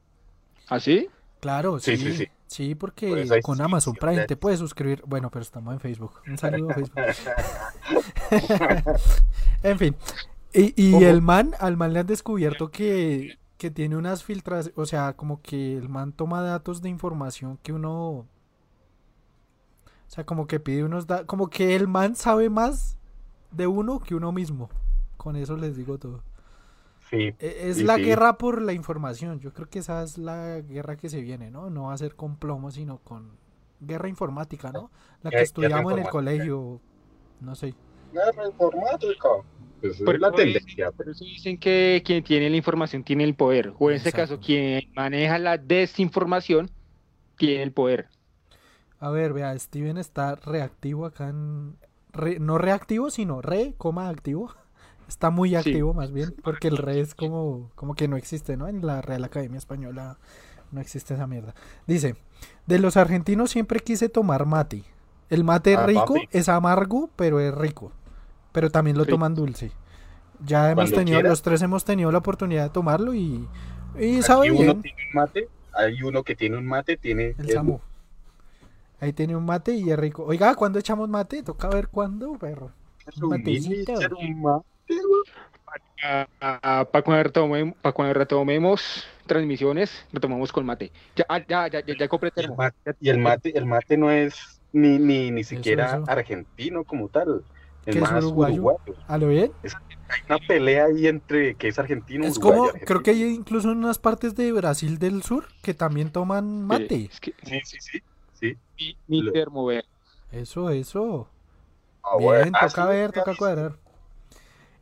¿Así? 0.69 1.09
Claro, 1.41 1.79
sí. 1.79 1.97
Sí, 1.97 2.05
sí, 2.05 2.17
sí. 2.17 2.29
Sí, 2.47 2.75
porque 2.75 3.41
con 3.43 3.61
Amazon 3.61 3.95
Prime 3.95 4.27
te 4.27 4.37
puedes 4.37 4.59
suscribir. 4.61 5.03
Bueno, 5.07 5.31
pero 5.31 5.43
estamos 5.43 5.73
en 5.75 5.81
Facebook. 5.81 6.13
Un 6.27 6.39
saludo 6.39 6.71
a 6.71 6.75
Facebook. 6.75 7.01
en 9.63 9.79
fin. 9.79 9.97
Y, 10.53 10.73
y 10.81 11.03
el 11.05 11.21
man, 11.21 11.53
al 11.59 11.77
man 11.77 11.93
le 11.93 11.99
han 12.01 12.07
descubierto 12.07 12.71
que, 12.71 13.39
que 13.65 13.71
tiene 13.71 13.97
unas 13.97 14.23
filtras, 14.23 14.73
o 14.77 14.85
sea, 14.85 15.15
como 15.15 15.41
que 15.41 15.79
el 15.79 15.89
man 15.89 16.13
toma 16.13 16.43
datos 16.43 16.83
de 16.83 16.91
información 16.91 17.59
que 17.63 17.73
uno... 17.73 18.11
O 18.11 18.27
sea, 20.07 20.27
como 20.27 20.47
que 20.47 20.61
pide 20.61 20.85
unos 20.85 21.07
datos, 21.07 21.25
como 21.25 21.49
que 21.49 21.75
el 21.75 21.89
man 21.89 22.15
sabe 22.15 22.51
más 22.51 22.99
de 23.53 23.67
uno 23.67 24.01
que 24.01 24.15
uno 24.15 24.33
mismo. 24.33 24.69
Con 25.17 25.37
eso 25.37 25.57
les 25.57 25.79
digo 25.79 25.97
todo. 25.97 26.23
Sí, 27.09 27.35
E- 27.39 27.71
Es 27.71 27.79
Y 27.79 27.85
la 27.85 27.97
sí. 27.97 28.03
guerra 28.03 28.37
por 28.37 28.61
la 28.61 28.75
información. 28.75 29.41
Yo 29.41 29.55
creo 29.55 29.71
que 29.71 29.79
esa 29.79 30.03
es 30.03 30.19
la 30.19 30.61
guerra 30.61 30.97
que 30.97 31.09
se 31.09 31.23
viene, 31.23 31.51
¿no? 31.51 31.71
No 31.71 31.85
va 31.85 31.95
a 31.95 31.97
ser 31.97 32.17
con 32.17 32.37
plomo, 32.37 32.71
sino 32.71 32.99
con 32.99 33.31
guerra 33.81 34.11
informática, 34.11 34.73
¿no? 34.73 34.91
La 35.23 35.31
que 35.31 35.41
estudiamos 35.41 35.91
en 35.95 36.01
el 36.01 36.11
colegio, 36.11 36.83
no 37.41 37.55
sé. 37.55 37.75
Guerra 38.13 38.47
informática. 38.47 39.29
Pues 39.85 40.01
es 40.01 40.03
Por 40.03 40.19
la 40.21 40.33
tendencia. 40.33 40.91
Por 40.93 41.09
eso 41.11 41.25
dicen 41.25 41.59
que 41.59 42.03
quien 42.05 42.25
tiene 42.25 42.49
la 42.51 42.57
información 42.57 43.05
tiene 43.05 43.25
el 43.25 43.35
poder. 43.35 43.73
O 43.79 43.91
en 43.91 43.97
este 43.97 44.13
caso, 44.13 44.41
quien 44.41 44.83
maneja 44.95 45.39
la 45.39 45.59
desinformación 45.59 46.71
tiene 47.37 47.63
el 47.63 47.73
poder. 47.73 48.09
A 48.99 49.11
ver, 49.11 49.33
vea, 49.33 49.59
Steven 49.59 49.99
está 49.99 50.35
reactivo 50.37 51.07
acá 51.07 51.29
en... 51.29 51.77
re- 52.13 52.39
no 52.41 52.59
reactivo, 52.59 53.11
sino 53.11 53.43
re, 53.43 53.75
coma, 53.77 54.09
activo. 54.09 54.55
Está 55.09 55.29
muy 55.29 55.51
Sí. 55.51 55.57
activo 55.57 55.93
más 55.93 56.13
bien, 56.13 56.35
porque 56.43 56.69
el 56.69 56.79
re 56.79 56.99
es 57.01 57.15
como, 57.15 57.71
como 57.75 57.95
que 57.95 58.09
no 58.09 58.17
existe, 58.17 58.57
¿no? 58.57 58.69
En 58.69 58.87
la 58.87 59.03
Real 59.03 59.23
Academia 59.25 59.59
Española 59.59 60.19
no 60.73 60.81
existe 60.81 61.13
esa 61.13 61.27
mierda. 61.27 61.55
Dice, 61.87 62.17
de 62.67 62.79
los 62.79 62.97
argentinos 62.97 63.51
siempre 63.51 63.81
quise 63.81 64.09
tomar 64.09 64.47
mate. 64.47 64.83
El 65.29 65.45
mate 65.45 65.77
Ah, 65.77 65.87
rico 65.87 66.15
papi. 66.15 66.29
es 66.31 66.49
amargo, 66.49 67.11
pero 67.17 67.39
es 67.39 67.55
rico. 67.55 67.93
Pero 68.55 68.71
también 68.71 68.97
lo 68.97 69.05
toman 69.05 69.35
dulce. 69.35 69.73
Ya 70.47 70.71
hemos 70.71 70.85
Cuando 70.85 70.97
tenido, 70.99 71.17
quiera. 71.17 71.29
los 71.29 71.43
tres 71.43 71.61
hemos 71.61 71.85
tenido 71.85 72.11
la 72.13 72.19
oportunidad 72.19 72.63
de 72.63 72.71
tomarlo 72.71 73.13
y, 73.15 73.49
y 73.99 74.15
Aquí 74.15 74.23
sabe 74.23 74.51
uno 74.53 74.61
bien. 74.63 74.83
tiene 74.83 74.97
un 75.09 75.15
mate, 75.21 75.49
hay 75.73 76.03
uno 76.03 76.23
que 76.23 76.37
tiene 76.37 76.57
un 76.57 76.65
mate, 76.67 76.97
tiene 76.97 77.35
El 77.37 77.51
Samu. 77.51 77.81
Ahí 79.01 79.13
tiene 79.13 79.35
un 79.37 79.45
mate 79.45 79.75
y 79.75 79.91
es 79.91 79.99
rico. 79.99 80.25
Oiga, 80.25 80.55
¿cuándo 80.55 80.79
echamos 80.79 81.09
mate? 81.09 81.43
Toca 81.43 81.69
ver 81.69 81.89
cuándo, 81.89 82.35
perro. 82.39 82.71
un 83.21 83.29
matecito. 83.29 83.93
un 84.21 84.41
mate. 84.41 84.65
para 86.41 87.03
cuando 87.03 87.23
retomemos, 87.25 87.75
para 87.83 87.93
cuando 87.93 88.15
retomemos 88.15 89.05
transmisiones, 89.27 90.07
retomamos 90.13 90.53
con 90.53 90.65
mate. 90.65 90.93
Ya, 91.17 91.25
ah, 91.29 91.41
ya, 91.47 91.67
ya, 91.69 91.81
ya, 91.85 91.95
ya 91.99 92.09
compré 92.09 92.29
Y 92.29 92.41
el 92.41 92.47
termo. 92.47 92.57
mate, 92.57 92.77
Ya- 92.87 92.97
y 93.01 93.09
el 93.11 93.19
mate, 93.19 93.59
el 93.59 93.67
mate 93.67 93.97
no 93.97 94.11
es 94.11 94.61
ni, 94.73 94.99
ni, 94.99 95.31
ni 95.31 95.43
siquiera 95.45 96.03
argentino 96.07 96.85
como 96.85 97.09
tal. 97.09 97.43
Es 97.87 97.97
más 97.97 98.25
uruguayo? 98.25 98.77
¿A 99.07 99.19
lo 99.19 99.29
bien? 99.29 99.53
hay 100.09 100.21
una 100.29 100.39
pelea 100.39 100.85
ahí 100.87 101.07
entre 101.07 101.55
que 101.57 101.69
es 101.69 101.79
argentino 101.79 102.27
es 102.27 102.39
como, 102.39 102.71
creo 102.87 103.03
que 103.03 103.11
hay 103.11 103.23
incluso 103.25 103.73
en 103.73 103.79
unas 103.79 103.99
partes 103.99 104.35
de 104.35 104.53
Brasil 104.53 104.99
del 104.99 105.23
Sur 105.23 105.47
que 105.63 105.75
también 105.75 106.11
toman 106.11 106.67
mate. 106.67 107.11
Sí, 107.21 107.61
sí, 107.65 107.79
sí. 107.81 108.03
sí, 108.35 108.57
Mi, 108.79 108.97
mi 109.23 109.33
termo, 109.33 109.71
Eso, 110.31 110.71
eso. 110.71 111.29
Ah, 112.03 112.17
bien, 112.19 112.53
ah, 112.55 112.69
toca 112.69 112.87
ver, 112.87 113.13
toca 113.13 113.35
cuadrar. 113.35 113.77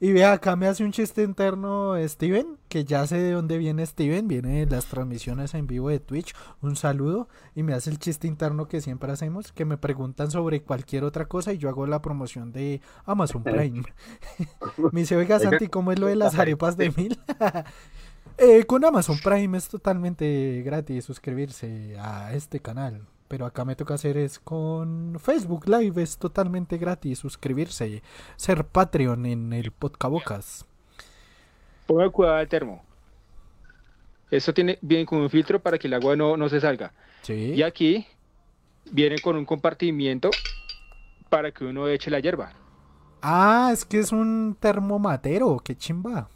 Y 0.02 0.12
vea, 0.12 0.32
acá 0.32 0.56
me 0.56 0.66
hace 0.66 0.82
un 0.82 0.90
chiste 0.90 1.22
interno 1.22 1.94
Steven, 2.08 2.58
que 2.68 2.84
ya 2.84 3.06
sé 3.06 3.18
de 3.18 3.30
dónde 3.30 3.56
viene 3.56 3.86
Steven, 3.86 4.26
viene 4.26 4.66
de 4.66 4.66
las 4.66 4.86
transmisiones 4.86 5.54
en 5.54 5.68
vivo 5.68 5.90
de 5.90 6.00
Twitch. 6.00 6.34
Un 6.60 6.74
saludo. 6.74 7.28
Y 7.54 7.62
me 7.62 7.72
hace 7.72 7.88
el 7.90 8.00
chiste 8.00 8.26
interno 8.26 8.66
que 8.66 8.80
siempre 8.80 9.12
hacemos, 9.12 9.52
que 9.52 9.64
me 9.64 9.76
preguntan 9.76 10.32
sobre 10.32 10.60
cualquier 10.60 11.04
otra 11.04 11.26
cosa 11.26 11.52
y 11.52 11.58
yo 11.58 11.68
hago 11.68 11.86
la 11.86 12.02
promoción 12.02 12.50
de 12.50 12.80
Amazon 13.04 13.44
Prime. 13.44 13.84
me 14.90 15.02
dice, 15.02 15.14
oiga 15.14 15.38
Santi, 15.38 15.68
¿cómo 15.68 15.92
es 15.92 16.00
lo 16.00 16.08
de 16.08 16.16
las 16.16 16.36
arepas 16.36 16.76
de 16.76 16.90
mil? 16.90 17.20
Eh, 18.38 18.64
con 18.64 18.82
Amazon 18.82 19.18
Prime 19.22 19.58
es 19.58 19.68
totalmente 19.68 20.62
gratis 20.64 21.04
suscribirse 21.04 21.96
a 21.98 22.32
este 22.32 22.60
canal 22.60 23.06
pero 23.32 23.46
acá 23.46 23.64
me 23.64 23.74
toca 23.74 23.94
hacer 23.94 24.18
es 24.18 24.38
con 24.38 25.16
Facebook 25.18 25.66
Live, 25.66 26.02
es 26.02 26.18
totalmente 26.18 26.76
gratis 26.76 27.20
suscribirse, 27.20 28.02
ser 28.36 28.66
Patreon 28.66 29.24
en 29.24 29.54
el 29.54 29.70
Podcabocas. 29.70 30.66
Ponga 31.86 32.10
cuidado 32.10 32.36
al 32.36 32.46
termo. 32.46 32.84
Eso 34.30 34.52
tiene, 34.52 34.78
viene 34.82 35.06
con 35.06 35.20
un 35.22 35.30
filtro 35.30 35.62
para 35.62 35.78
que 35.78 35.86
el 35.86 35.94
agua 35.94 36.14
no, 36.14 36.36
no 36.36 36.50
se 36.50 36.60
salga. 36.60 36.92
Sí. 37.22 37.54
Y 37.54 37.62
aquí 37.62 38.06
viene 38.90 39.18
con 39.18 39.36
un 39.36 39.46
compartimiento 39.46 40.28
para 41.30 41.52
que 41.52 41.64
uno 41.64 41.88
eche 41.88 42.10
la 42.10 42.20
hierba. 42.20 42.52
Ah, 43.22 43.70
es 43.72 43.86
que 43.86 43.98
es 43.98 44.12
un 44.12 44.58
termomatero, 44.60 45.58
qué 45.64 45.74
chimba. 45.74 46.28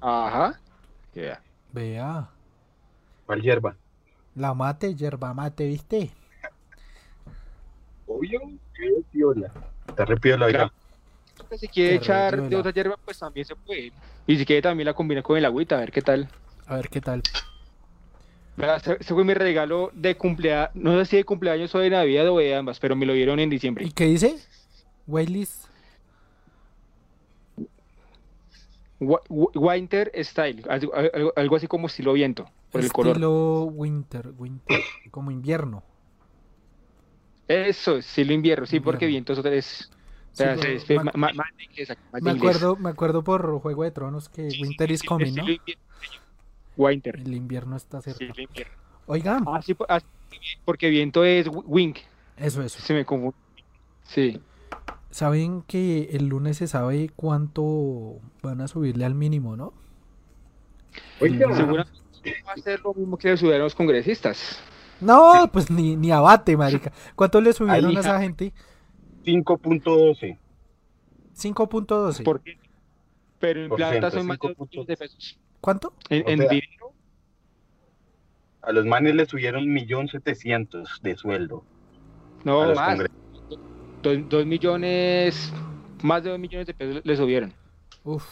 Ajá. 0.00 0.60
Vea. 1.72 2.30
¿Cuál 3.26 3.42
hierba? 3.42 3.76
La 4.34 4.54
mate, 4.54 4.94
yerba 4.94 5.32
mate, 5.32 5.66
¿viste? 5.66 6.10
Obvio, 8.06 8.40
qué 8.74 8.90
piola. 9.12 9.52
Está 9.88 10.04
re 10.04 10.16
piola, 10.16 10.46
oiga. 10.46 10.72
Si 11.56 11.68
quiere 11.68 11.96
echar 11.96 12.48
de 12.48 12.56
otra 12.56 12.72
hierba, 12.72 12.96
pues 13.04 13.18
también 13.18 13.46
se 13.46 13.54
puede. 13.54 13.92
Y 14.26 14.36
si 14.36 14.44
quiere 14.44 14.62
también 14.62 14.86
la 14.86 14.94
combina 14.94 15.22
con 15.22 15.36
el 15.36 15.44
agüita, 15.44 15.76
a 15.76 15.80
ver 15.80 15.92
qué 15.92 16.02
tal. 16.02 16.28
A 16.66 16.76
ver 16.76 16.88
qué 16.88 17.00
tal. 17.00 17.22
Ese 18.56 19.14
fue 19.14 19.24
mi 19.24 19.34
regalo 19.34 19.90
de 19.94 20.16
cumpleaños, 20.16 20.74
no 20.74 20.96
sé 20.98 21.04
si 21.06 21.16
de 21.16 21.24
cumpleaños 21.24 21.74
o 21.74 21.80
de 21.80 21.90
Navidad 21.90 22.28
o 22.28 22.38
de 22.38 22.54
ambas, 22.54 22.78
pero 22.78 22.94
me 22.94 23.04
lo 23.04 23.12
dieron 23.12 23.40
en 23.40 23.50
diciembre. 23.50 23.84
¿Y 23.84 23.90
qué 23.90 24.04
dice? 24.04 24.36
Waitlist. 25.06 25.66
Winter 29.00 30.10
Style, 30.24 30.62
algo, 31.36 31.56
así 31.56 31.66
como 31.66 31.88
estilo 31.88 32.12
viento, 32.14 32.48
por 32.74 32.82
el 32.82 32.92
color. 32.92 33.12
Estilo 33.12 33.64
winter, 33.64 34.32
winter, 34.36 34.80
como 35.12 35.30
invierno. 35.30 35.84
Eso, 37.46 37.98
estilo 37.98 38.32
invierno, 38.32 38.66
sí, 38.66 38.80
porque 38.80 39.06
viento 39.06 39.32
es... 39.32 39.90
me, 42.20 42.30
acuerdo, 42.30 42.76
me 42.76 42.90
acuerdo 42.90 43.22
por 43.22 43.60
Juego 43.60 43.84
de 43.84 43.92
Tronos 43.92 44.28
que 44.28 44.48
Winter 44.60 44.90
is 44.90 45.04
coming, 45.04 45.34
¿no? 45.34 45.44
Winter. 46.76 47.16
El 47.16 47.34
invierno 47.34 47.76
está 47.76 48.02
cerca. 48.02 48.24
Oigan. 49.06 49.44
Ah, 49.46 49.62
sí, 49.62 49.76
porque 50.64 50.90
viento 50.90 51.22
es 51.24 51.46
wing. 51.48 51.94
Eso, 52.36 52.62
eso. 52.62 52.80
Se 52.80 52.92
me 52.92 53.04
confunde. 53.04 53.36
Sí. 54.02 54.40
Saben 55.10 55.62
que 55.62 56.08
el 56.12 56.26
lunes 56.26 56.56
se 56.56 56.66
sabe 56.66 57.10
cuánto 57.14 58.18
van 58.42 58.60
a 58.62 58.66
subirle 58.66 59.04
al 59.04 59.14
mínimo, 59.14 59.56
¿no? 59.56 59.72
Oiga, 61.20 61.54
seguramente 61.54 62.03
va 62.46 62.52
a 62.52 62.56
ser 62.56 62.80
lo 62.80 62.94
mismo 62.94 63.16
que 63.16 63.28
le 63.28 63.36
subieron 63.36 63.62
los 63.62 63.74
congresistas. 63.74 64.60
No, 65.00 65.48
pues 65.52 65.70
ni, 65.70 65.96
ni 65.96 66.10
abate, 66.10 66.56
marica. 66.56 66.92
¿Cuánto 67.14 67.40
le 67.40 67.52
subieron 67.52 67.96
a 67.96 68.00
esa 68.00 68.20
gente? 68.20 68.52
5.12. 69.24 70.38
5.12. 71.36 72.22
¿Por 72.22 72.40
qué? 72.40 72.58
Pero 73.38 73.64
en 73.64 73.70
plata 73.70 74.10
son 74.10 74.26
más 74.26 74.38
de 74.38 74.48
millones 74.58 74.86
de 74.86 74.96
pesos. 74.96 75.38
¿Cuánto? 75.60 75.94
En, 76.08 76.38
dinero. 76.38 76.92
A 78.62 78.72
los 78.72 78.86
manes 78.86 79.14
le 79.14 79.26
subieron 79.26 79.64
1.700.000 79.64 81.00
de 81.02 81.16
sueldo. 81.16 81.64
No, 82.44 82.74
más 82.74 82.98
dos, 84.02 84.46
millones, 84.46 85.52
más 86.02 86.22
de 86.22 86.30
dos 86.30 86.38
millones 86.38 86.66
de 86.66 86.74
pesos 86.74 87.02
le 87.04 87.16
subieron. 87.16 87.52
Uf. 88.04 88.24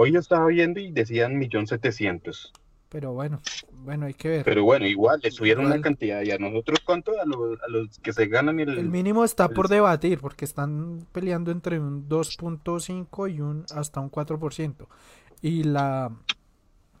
Hoy 0.00 0.12
yo 0.12 0.20
estaba 0.20 0.46
viendo 0.46 0.78
y 0.78 0.92
decían 0.92 1.36
millón 1.36 1.66
setecientos. 1.66 2.52
Pero 2.88 3.14
bueno, 3.14 3.40
bueno, 3.72 4.06
hay 4.06 4.14
que 4.14 4.28
ver. 4.28 4.44
Pero 4.44 4.62
bueno, 4.62 4.86
igual, 4.86 5.18
le 5.20 5.32
subieron 5.32 5.66
una 5.66 5.80
cantidad. 5.80 6.22
¿Y 6.22 6.30
a 6.30 6.38
nosotros 6.38 6.78
cuánto? 6.84 7.20
A 7.20 7.24
los, 7.24 7.60
a 7.60 7.68
los 7.68 7.98
que 7.98 8.12
se 8.12 8.28
ganan 8.28 8.60
el... 8.60 8.78
El 8.78 8.90
mínimo 8.90 9.24
está 9.24 9.48
por 9.48 9.66
debatir, 9.66 10.20
porque 10.20 10.44
están 10.44 11.04
peleando 11.10 11.50
entre 11.50 11.80
un 11.80 12.08
2.5 12.08 13.34
y 13.34 13.40
un 13.40 13.66
hasta 13.74 13.98
un 13.98 14.08
4%. 14.08 14.86
Y 15.42 15.64
la, 15.64 16.12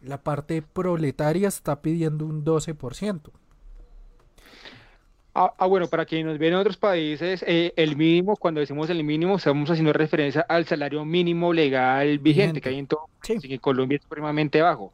la 0.02 0.20
parte 0.24 0.60
proletaria 0.62 1.46
está 1.46 1.80
pidiendo 1.80 2.26
un 2.26 2.44
12%. 2.44 3.30
Ah, 5.40 5.54
ah, 5.56 5.66
bueno, 5.66 5.86
para 5.86 6.04
quienes 6.04 6.26
nos 6.26 6.36
ven 6.36 6.52
en 6.52 6.58
otros 6.58 6.76
países, 6.76 7.44
eh, 7.46 7.72
el 7.76 7.94
mínimo, 7.94 8.34
cuando 8.36 8.58
decimos 8.58 8.90
el 8.90 9.04
mínimo, 9.04 9.36
estamos 9.36 9.70
haciendo 9.70 9.92
referencia 9.92 10.40
al 10.40 10.66
salario 10.66 11.04
mínimo 11.04 11.52
legal 11.52 12.18
vigente, 12.18 12.60
que 12.60 12.70
hay 12.70 12.80
en 12.80 12.88
todo, 12.88 13.08
sí. 13.22 13.38
en 13.44 13.58
Colombia 13.58 13.94
es 13.94 14.02
supremamente 14.02 14.60
bajo. 14.60 14.92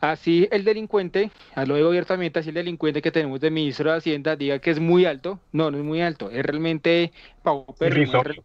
Así 0.00 0.48
el 0.50 0.64
delincuente, 0.64 1.30
a 1.54 1.66
lo 1.66 1.76
digo 1.76 1.88
abiertamente, 1.88 2.38
así 2.38 2.48
el 2.48 2.54
delincuente 2.54 3.02
que 3.02 3.10
tenemos 3.10 3.40
de 3.40 3.50
ministro 3.50 3.90
de 3.90 3.98
Hacienda 3.98 4.36
diga 4.36 4.58
que 4.58 4.70
es 4.70 4.80
muy 4.80 5.04
alto, 5.04 5.38
no, 5.52 5.70
no 5.70 5.76
es 5.76 5.84
muy 5.84 6.00
alto, 6.00 6.30
es 6.30 6.46
realmente 6.46 7.12
irrisorio. 7.82 8.42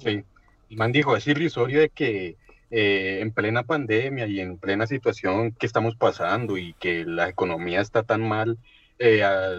Sí. 0.00 0.24
El 0.68 0.76
man 0.76 0.92
dijo, 0.92 1.16
es 1.16 1.26
irrisorio 1.26 1.80
de 1.80 1.88
que 1.88 2.36
eh, 2.70 3.20
en 3.22 3.32
plena 3.32 3.62
pandemia 3.62 4.26
y 4.26 4.40
en 4.40 4.58
plena 4.58 4.86
situación 4.86 5.52
que 5.52 5.64
estamos 5.64 5.96
pasando 5.96 6.58
y 6.58 6.74
que 6.74 7.06
la 7.06 7.30
economía 7.30 7.80
está 7.80 8.02
tan 8.02 8.28
mal, 8.28 8.58
eh, 8.98 9.22
a 9.22 9.56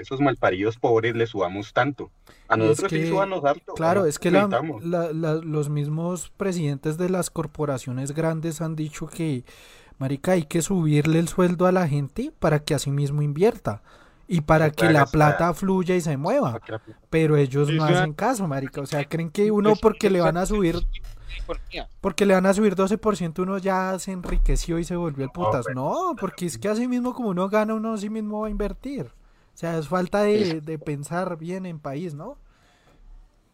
esos 0.00 0.20
malparidos 0.20 0.76
pobres 0.76 1.14
les 1.14 1.30
subamos 1.30 1.72
tanto. 1.72 2.10
A 2.48 2.56
nosotros 2.56 2.90
sí 2.90 3.06
subamos 3.06 3.44
harto. 3.44 3.74
Claro, 3.74 4.06
es 4.06 4.18
que 4.18 4.30
los 4.30 5.68
mismos 5.68 6.30
presidentes 6.36 6.96
de 6.96 7.10
las 7.10 7.30
corporaciones 7.30 8.12
grandes 8.12 8.60
han 8.60 8.76
dicho 8.76 9.06
que, 9.06 9.44
marica, 9.98 10.32
hay 10.32 10.44
que 10.44 10.62
subirle 10.62 11.18
el 11.18 11.28
sueldo 11.28 11.66
a 11.66 11.72
la 11.72 11.88
gente 11.88 12.32
para 12.38 12.60
que 12.60 12.74
así 12.74 12.90
mismo 12.90 13.22
invierta 13.22 13.82
y 14.26 14.42
para 14.42 14.70
que 14.70 14.90
la 14.90 15.06
plata 15.06 15.52
fluya 15.54 15.94
y 15.94 16.00
se 16.00 16.16
mueva. 16.16 16.60
Pero 17.10 17.36
ellos 17.36 17.70
no 17.70 17.84
hacen 17.84 18.12
caso, 18.12 18.46
marica. 18.46 18.80
O 18.80 18.86
sea, 18.86 19.04
creen 19.04 19.30
que 19.30 19.50
uno 19.50 19.74
porque 19.80 20.10
le 20.10 20.20
van 20.20 20.36
a 20.36 20.46
subir 20.46 20.86
porque 22.00 22.26
le 22.26 22.34
van 22.34 22.46
a 22.46 22.54
subir 22.54 22.74
12%, 22.74 23.42
uno 23.42 23.58
ya 23.58 23.98
se 23.98 24.12
enriqueció 24.12 24.78
y 24.78 24.84
se 24.84 24.96
volvió 24.96 25.24
el 25.24 25.30
putas. 25.30 25.66
No, 25.74 26.14
porque 26.18 26.46
es 26.46 26.58
que 26.58 26.68
así 26.68 26.88
mismo 26.88 27.14
como 27.14 27.30
uno 27.30 27.48
gana, 27.48 27.74
uno 27.74 27.94
así 27.94 28.10
mismo 28.10 28.40
va 28.40 28.48
a 28.48 28.50
invertir. 28.50 29.06
O 29.06 29.58
sea, 29.58 29.78
es 29.78 29.88
falta 29.88 30.22
de, 30.22 30.60
de 30.60 30.78
pensar 30.78 31.36
bien 31.36 31.66
en 31.66 31.80
país, 31.80 32.14
¿no? 32.14 32.38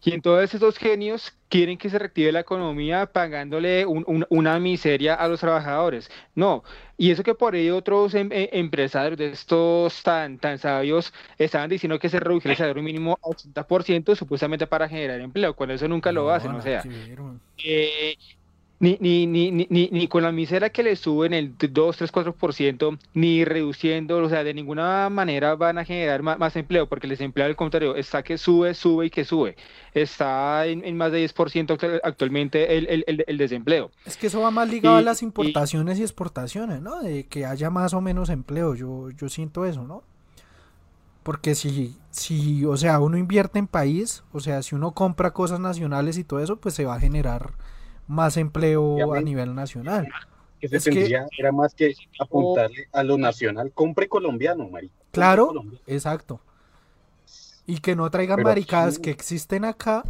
Y 0.04 0.12
entonces 0.12 0.54
esos 0.54 0.76
genios 0.76 1.32
quieren 1.48 1.78
que 1.78 1.88
se 1.88 1.98
reactive 1.98 2.30
la 2.30 2.40
economía 2.40 3.06
pagándole 3.06 3.86
una 3.86 4.60
miseria 4.60 5.14
a 5.14 5.28
los 5.28 5.40
trabajadores. 5.40 6.10
No, 6.34 6.62
y 6.98 7.10
eso 7.10 7.22
que 7.22 7.34
por 7.34 7.54
ahí 7.54 7.70
otros 7.70 8.14
em, 8.14 8.30
e, 8.30 8.50
empresarios 8.52 9.16
de 9.16 9.30
estos 9.30 10.02
tan, 10.02 10.38
tan 10.38 10.58
sabios 10.58 11.12
estaban 11.38 11.70
diciendo 11.70 11.98
que 11.98 12.10
se 12.10 12.20
redujera 12.20 12.52
el 12.52 12.58
salario 12.58 12.82
mínimo 12.82 13.18
a 13.22 13.28
80% 13.28 14.14
supuestamente 14.14 14.66
para 14.66 14.88
generar 14.88 15.20
empleo, 15.20 15.54
cuando 15.56 15.74
eso 15.74 15.88
nunca 15.88 16.12
lo 16.12 16.30
hacen. 16.30 16.52
O 16.52 16.60
sea, 16.60 16.82
eh, 17.64 18.16
ni, 18.80 18.98
ni, 19.00 19.26
ni, 19.26 19.50
ni, 19.52 19.88
ni 19.90 20.08
con 20.08 20.22
la 20.22 20.32
miseria 20.32 20.70
que 20.70 20.82
le 20.82 20.96
suben 20.96 21.32
el 21.32 21.54
2, 21.56 21.96
3, 21.96 22.12
4%, 22.12 22.98
ni 23.14 23.44
reduciendo, 23.44 24.18
o 24.18 24.28
sea, 24.28 24.44
de 24.44 24.52
ninguna 24.52 25.08
manera 25.10 25.54
van 25.54 25.78
a 25.78 25.84
generar 25.84 26.22
más, 26.22 26.56
empleo, 26.56 26.88
porque 26.88 27.06
el 27.06 27.12
desempleo 27.12 27.46
al 27.46 27.56
contrario 27.56 27.96
está 27.96 28.22
que 28.22 28.36
sube, 28.36 28.74
sube 28.74 29.06
y 29.06 29.10
que 29.10 29.24
sube. 29.24 29.56
Está 29.94 30.66
en, 30.66 30.96
más 30.96 31.12
de 31.12 31.24
10% 31.24 32.00
actualmente 32.02 32.76
el, 32.76 33.04
el, 33.06 33.24
el, 33.26 33.38
desempleo. 33.38 33.90
Es 34.04 34.16
que 34.16 34.26
eso 34.26 34.40
va 34.40 34.50
más 34.50 34.68
ligado 34.68 34.96
a 34.96 35.02
las 35.02 35.22
importaciones 35.22 35.98
y, 35.98 36.02
exportaciones, 36.02 36.82
¿no? 36.82 37.00
De 37.00 37.26
que 37.26 37.46
haya 37.46 37.70
más 37.70 37.94
o 37.94 38.00
menos 38.00 38.28
empleo, 38.28 38.74
yo, 38.74 39.10
yo 39.10 39.28
siento 39.28 39.64
eso, 39.64 39.84
¿no? 39.84 40.02
Porque 41.22 41.54
si, 41.54 41.96
si, 42.10 42.66
o 42.66 42.76
sea, 42.76 43.00
uno 43.00 43.16
invierte 43.16 43.58
en 43.58 43.66
país, 43.66 44.24
o 44.32 44.40
sea, 44.40 44.62
si 44.62 44.74
uno 44.74 44.92
compra 44.92 45.32
cosas 45.32 45.58
nacionales 45.58 46.18
y 46.18 46.24
todo 46.24 46.40
eso, 46.40 46.56
pues 46.56 46.74
se 46.74 46.84
va 46.84 46.96
a 46.96 47.00
generar 47.00 47.52
más 48.06 48.36
empleo 48.36 49.14
a 49.14 49.20
nivel 49.20 49.54
nacional. 49.54 50.08
Que 50.60 50.68
se 50.68 50.80
tendría, 50.80 51.26
era 51.38 51.52
más 51.52 51.74
que 51.74 51.94
apuntarle 52.18 52.88
a 52.92 53.02
lo 53.02 53.18
nacional, 53.18 53.70
compre 53.72 54.08
colombiano, 54.08 54.68
Mari. 54.68 54.90
Claro, 55.10 55.52
exacto. 55.86 56.40
Y 57.66 57.78
que 57.80 57.94
no 57.96 58.10
traigan 58.10 58.36
Pero 58.36 58.48
maricadas 58.48 58.94
sí. 58.96 59.02
que 59.02 59.10
existen 59.10 59.64
acá 59.64 60.04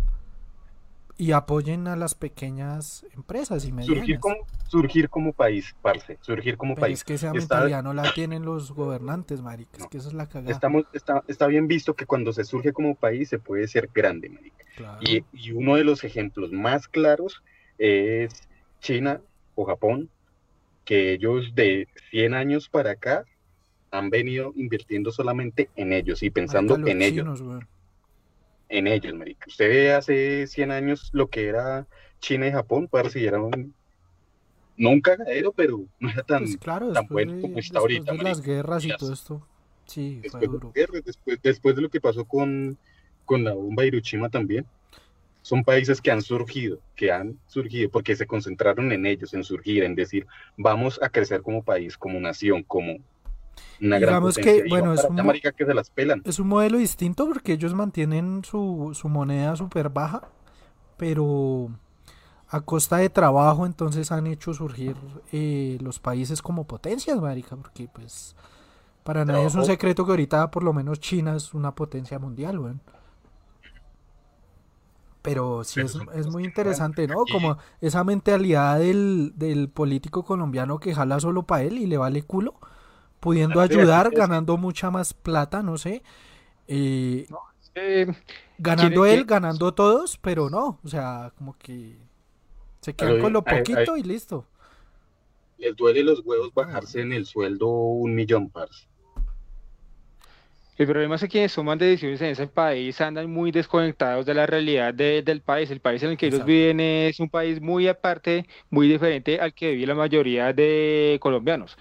y 1.16 1.30
apoyen 1.32 1.86
a 1.86 1.94
las 1.94 2.14
pequeñas 2.16 3.06
empresas 3.14 3.64
y 3.64 3.70
medianas. 3.72 3.98
Surgir 3.98 4.18
como, 4.18 4.36
surgir 4.68 5.08
como 5.08 5.32
país, 5.32 5.74
parce, 5.80 6.18
surgir 6.22 6.56
como 6.56 6.74
Pero 6.74 6.86
país. 6.86 6.98
es 6.98 7.04
que 7.04 7.14
esa 7.14 7.28
Está- 7.28 7.38
mentalidad 7.38 7.82
no 7.84 7.92
la 7.94 8.12
tienen 8.12 8.44
los 8.44 8.72
gobernantes, 8.72 9.40
marica. 9.40 9.78
Es 9.78 9.86
que 9.86 9.98
esa 9.98 10.08
es 10.08 10.14
la 10.14 10.26
cagada. 10.26 10.50
Estamos, 10.50 10.84
está, 10.92 11.22
está 11.28 11.46
bien 11.46 11.68
visto 11.68 11.94
que 11.94 12.06
cuando 12.06 12.32
se 12.32 12.44
surge 12.44 12.72
como 12.72 12.96
país 12.96 13.28
se 13.28 13.38
puede 13.38 13.68
ser 13.68 13.90
grande, 13.94 14.28
marica. 14.28 14.64
Claro. 14.76 14.98
Y, 15.02 15.24
y 15.32 15.52
uno 15.52 15.76
de 15.76 15.84
los 15.84 16.02
ejemplos 16.02 16.50
más 16.50 16.88
claros 16.88 17.42
es 17.78 18.48
China 18.80 19.20
o 19.54 19.64
Japón, 19.64 20.10
que 20.84 21.12
ellos 21.12 21.54
de 21.54 21.88
100 22.10 22.34
años 22.34 22.68
para 22.68 22.92
acá 22.92 23.24
han 23.90 24.10
venido 24.10 24.52
invirtiendo 24.56 25.12
solamente 25.12 25.70
en 25.76 25.92
ellos 25.92 26.22
y 26.22 26.30
pensando 26.30 26.74
en 26.76 27.00
ellos, 27.00 27.24
chinos, 27.24 27.40
weón. 27.40 27.68
en 28.68 28.86
ellos, 28.86 29.14
marica. 29.14 29.46
Usted 29.46 29.68
ve 29.68 29.92
hace 29.92 30.46
100 30.46 30.70
años 30.72 31.10
lo 31.12 31.28
que 31.28 31.46
era 31.46 31.86
China 32.18 32.48
y 32.48 32.52
Japón, 32.52 32.88
parce, 32.88 33.20
y 33.20 33.26
era 33.26 33.40
un, 33.40 33.72
no 34.76 34.90
un 34.90 35.00
cagadero, 35.00 35.52
pero 35.52 35.84
no 36.00 36.10
era 36.10 36.22
tan, 36.22 36.42
Pues 36.42 36.56
claro, 36.56 36.92
tan 36.92 37.06
bueno 37.06 37.34
de, 37.34 37.40
como 37.40 37.58
está 37.58 37.80
después 37.80 37.98
ahorita, 37.98 38.12
de 38.12 38.22
las 38.22 38.42
guerras 38.42 38.84
y 38.84 38.96
todo 38.96 39.12
esto. 39.12 39.46
Sí, 39.86 40.20
fue 40.30 40.40
después 40.40 40.50
duro. 40.50 40.72
guerras, 40.72 41.04
después, 41.04 41.38
después 41.42 41.76
de 41.76 41.82
lo 41.82 41.88
que 41.90 42.00
pasó 42.00 42.24
con, 42.24 42.76
con 43.24 43.44
la 43.44 43.52
bomba 43.52 43.82
de 43.82 43.88
Hiroshima 43.88 44.28
también. 44.28 44.66
Son 45.44 45.62
países 45.62 46.00
que 46.00 46.10
han 46.10 46.22
surgido, 46.22 46.78
que 46.96 47.12
han 47.12 47.38
surgido, 47.46 47.90
porque 47.90 48.16
se 48.16 48.26
concentraron 48.26 48.90
en 48.92 49.04
ellos, 49.04 49.34
en 49.34 49.44
surgir, 49.44 49.84
en 49.84 49.94
decir, 49.94 50.26
vamos 50.56 50.98
a 51.02 51.10
crecer 51.10 51.42
como 51.42 51.62
país, 51.62 51.98
como 51.98 52.18
nación, 52.18 52.62
como 52.62 52.96
una 53.78 53.98
gran 53.98 54.14
Digamos 54.14 54.36
que, 54.36 54.42
potencia. 54.42 54.66
Y 54.66 54.70
bueno, 54.70 54.94
es 54.94 55.04
un 55.04 55.52
que 55.54 55.66
se 55.66 55.74
las 55.74 55.90
pelan. 55.90 56.22
Es 56.24 56.38
un 56.38 56.48
modelo 56.48 56.78
distinto 56.78 57.28
porque 57.28 57.52
ellos 57.52 57.74
mantienen 57.74 58.42
su, 58.42 58.92
su 58.94 59.10
moneda 59.10 59.54
súper 59.54 59.90
baja, 59.90 60.22
pero 60.96 61.68
a 62.48 62.62
costa 62.62 62.96
de 62.96 63.10
trabajo 63.10 63.66
entonces 63.66 64.10
han 64.12 64.26
hecho 64.26 64.54
surgir 64.54 64.96
eh, 65.30 65.76
los 65.82 65.98
países 65.98 66.40
como 66.40 66.64
potencias, 66.64 67.20
marica, 67.20 67.54
porque 67.54 67.86
pues 67.92 68.34
para 69.02 69.26
nadie 69.26 69.44
es 69.44 69.54
un 69.54 69.66
secreto 69.66 70.06
que 70.06 70.12
ahorita 70.12 70.50
por 70.50 70.62
lo 70.62 70.72
menos 70.72 71.00
China 71.00 71.36
es 71.36 71.52
una 71.52 71.74
potencia 71.74 72.18
mundial, 72.18 72.58
weón. 72.58 72.80
Pero 75.24 75.64
sí 75.64 75.82
es, 75.82 75.96
es 76.14 76.28
muy 76.28 76.44
interesante, 76.44 77.08
¿no? 77.08 77.26
Como 77.28 77.58
esa 77.82 78.04
mentalidad 78.04 78.78
del, 78.80 79.32
del 79.36 79.70
político 79.70 80.24
colombiano 80.24 80.80
que 80.80 80.94
jala 80.94 81.20
solo 81.20 81.44
para 81.44 81.64
él 81.64 81.78
y 81.78 81.86
le 81.86 81.98
vale 81.98 82.22
culo, 82.22 82.56
pudiendo 83.20 83.60
ayudar, 83.60 84.12
ganando 84.12 84.56
mucha 84.58 84.90
más 84.90 85.14
plata, 85.14 85.62
no 85.62 85.78
sé. 85.78 86.02
Eh, 86.68 87.28
Eh, 87.74 88.06
ganando 88.58 89.02
¿Quiere- 89.02 89.14
él, 89.14 89.24
ganando 89.24 89.74
todos, 89.74 90.18
pero 90.18 90.50
no, 90.50 90.78
o 90.84 90.88
sea, 90.88 91.32
como 91.36 91.56
que 91.58 91.98
se 92.82 92.94
quedan 92.94 93.18
con 93.18 93.32
lo 93.32 93.40
ay, 93.44 93.58
poquito 93.58 93.96
y 93.96 94.02
listo. 94.04 94.46
Les 95.58 95.74
duele 95.74 96.04
los 96.04 96.20
huevos 96.24 96.54
bajarse 96.54 97.00
en 97.00 97.12
el 97.12 97.26
sueldo 97.26 97.66
un 97.66 98.14
millón, 98.14 98.50
parce. 98.50 98.86
El 100.76 100.86
problema 100.86 101.14
es 101.14 101.20
que 101.22 101.28
quienes 101.28 101.54
toman 101.54 101.78
decisiones 101.78 102.20
en 102.22 102.28
ese 102.30 102.46
país 102.48 103.00
andan 103.00 103.30
muy 103.30 103.52
desconectados 103.52 104.26
de 104.26 104.34
la 104.34 104.46
realidad 104.46 104.92
de- 104.94 105.22
del 105.22 105.40
país. 105.42 105.70
El 105.70 105.80
país 105.80 106.02
en 106.02 106.10
el 106.10 106.16
que 106.16 106.26
ellos 106.26 106.44
viven 106.44 106.80
es 106.80 107.20
un 107.20 107.30
país 107.30 107.60
muy 107.60 107.86
aparte, 107.88 108.46
muy 108.70 108.88
diferente 108.88 109.40
al 109.40 109.54
que 109.54 109.72
vive 109.72 109.86
la 109.86 109.94
mayoría 109.94 110.52
de 110.52 111.18
colombianos. 111.20 111.76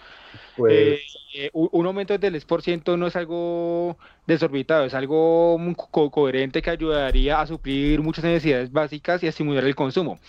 Pues, 0.55 0.99
Eh, 1.35 1.49
un 1.53 1.69
un 1.71 1.85
aumento 1.87 2.17
del 2.17 2.33
10% 2.33 2.95
no 2.97 3.07
es 3.07 3.15
algo 3.15 3.97
desorbitado, 4.27 4.85
es 4.85 4.93
algo 4.93 5.57
co- 5.91 6.11
coherente 6.11 6.61
que 6.61 6.69
ayudaría 6.69 7.41
a 7.41 7.47
suplir 7.47 8.01
muchas 8.01 8.23
necesidades 8.25 8.71
básicas 8.71 9.23
y 9.23 9.25
a 9.27 9.29
estimular 9.29 9.63
el 9.65 9.75
consumo. 9.75 10.19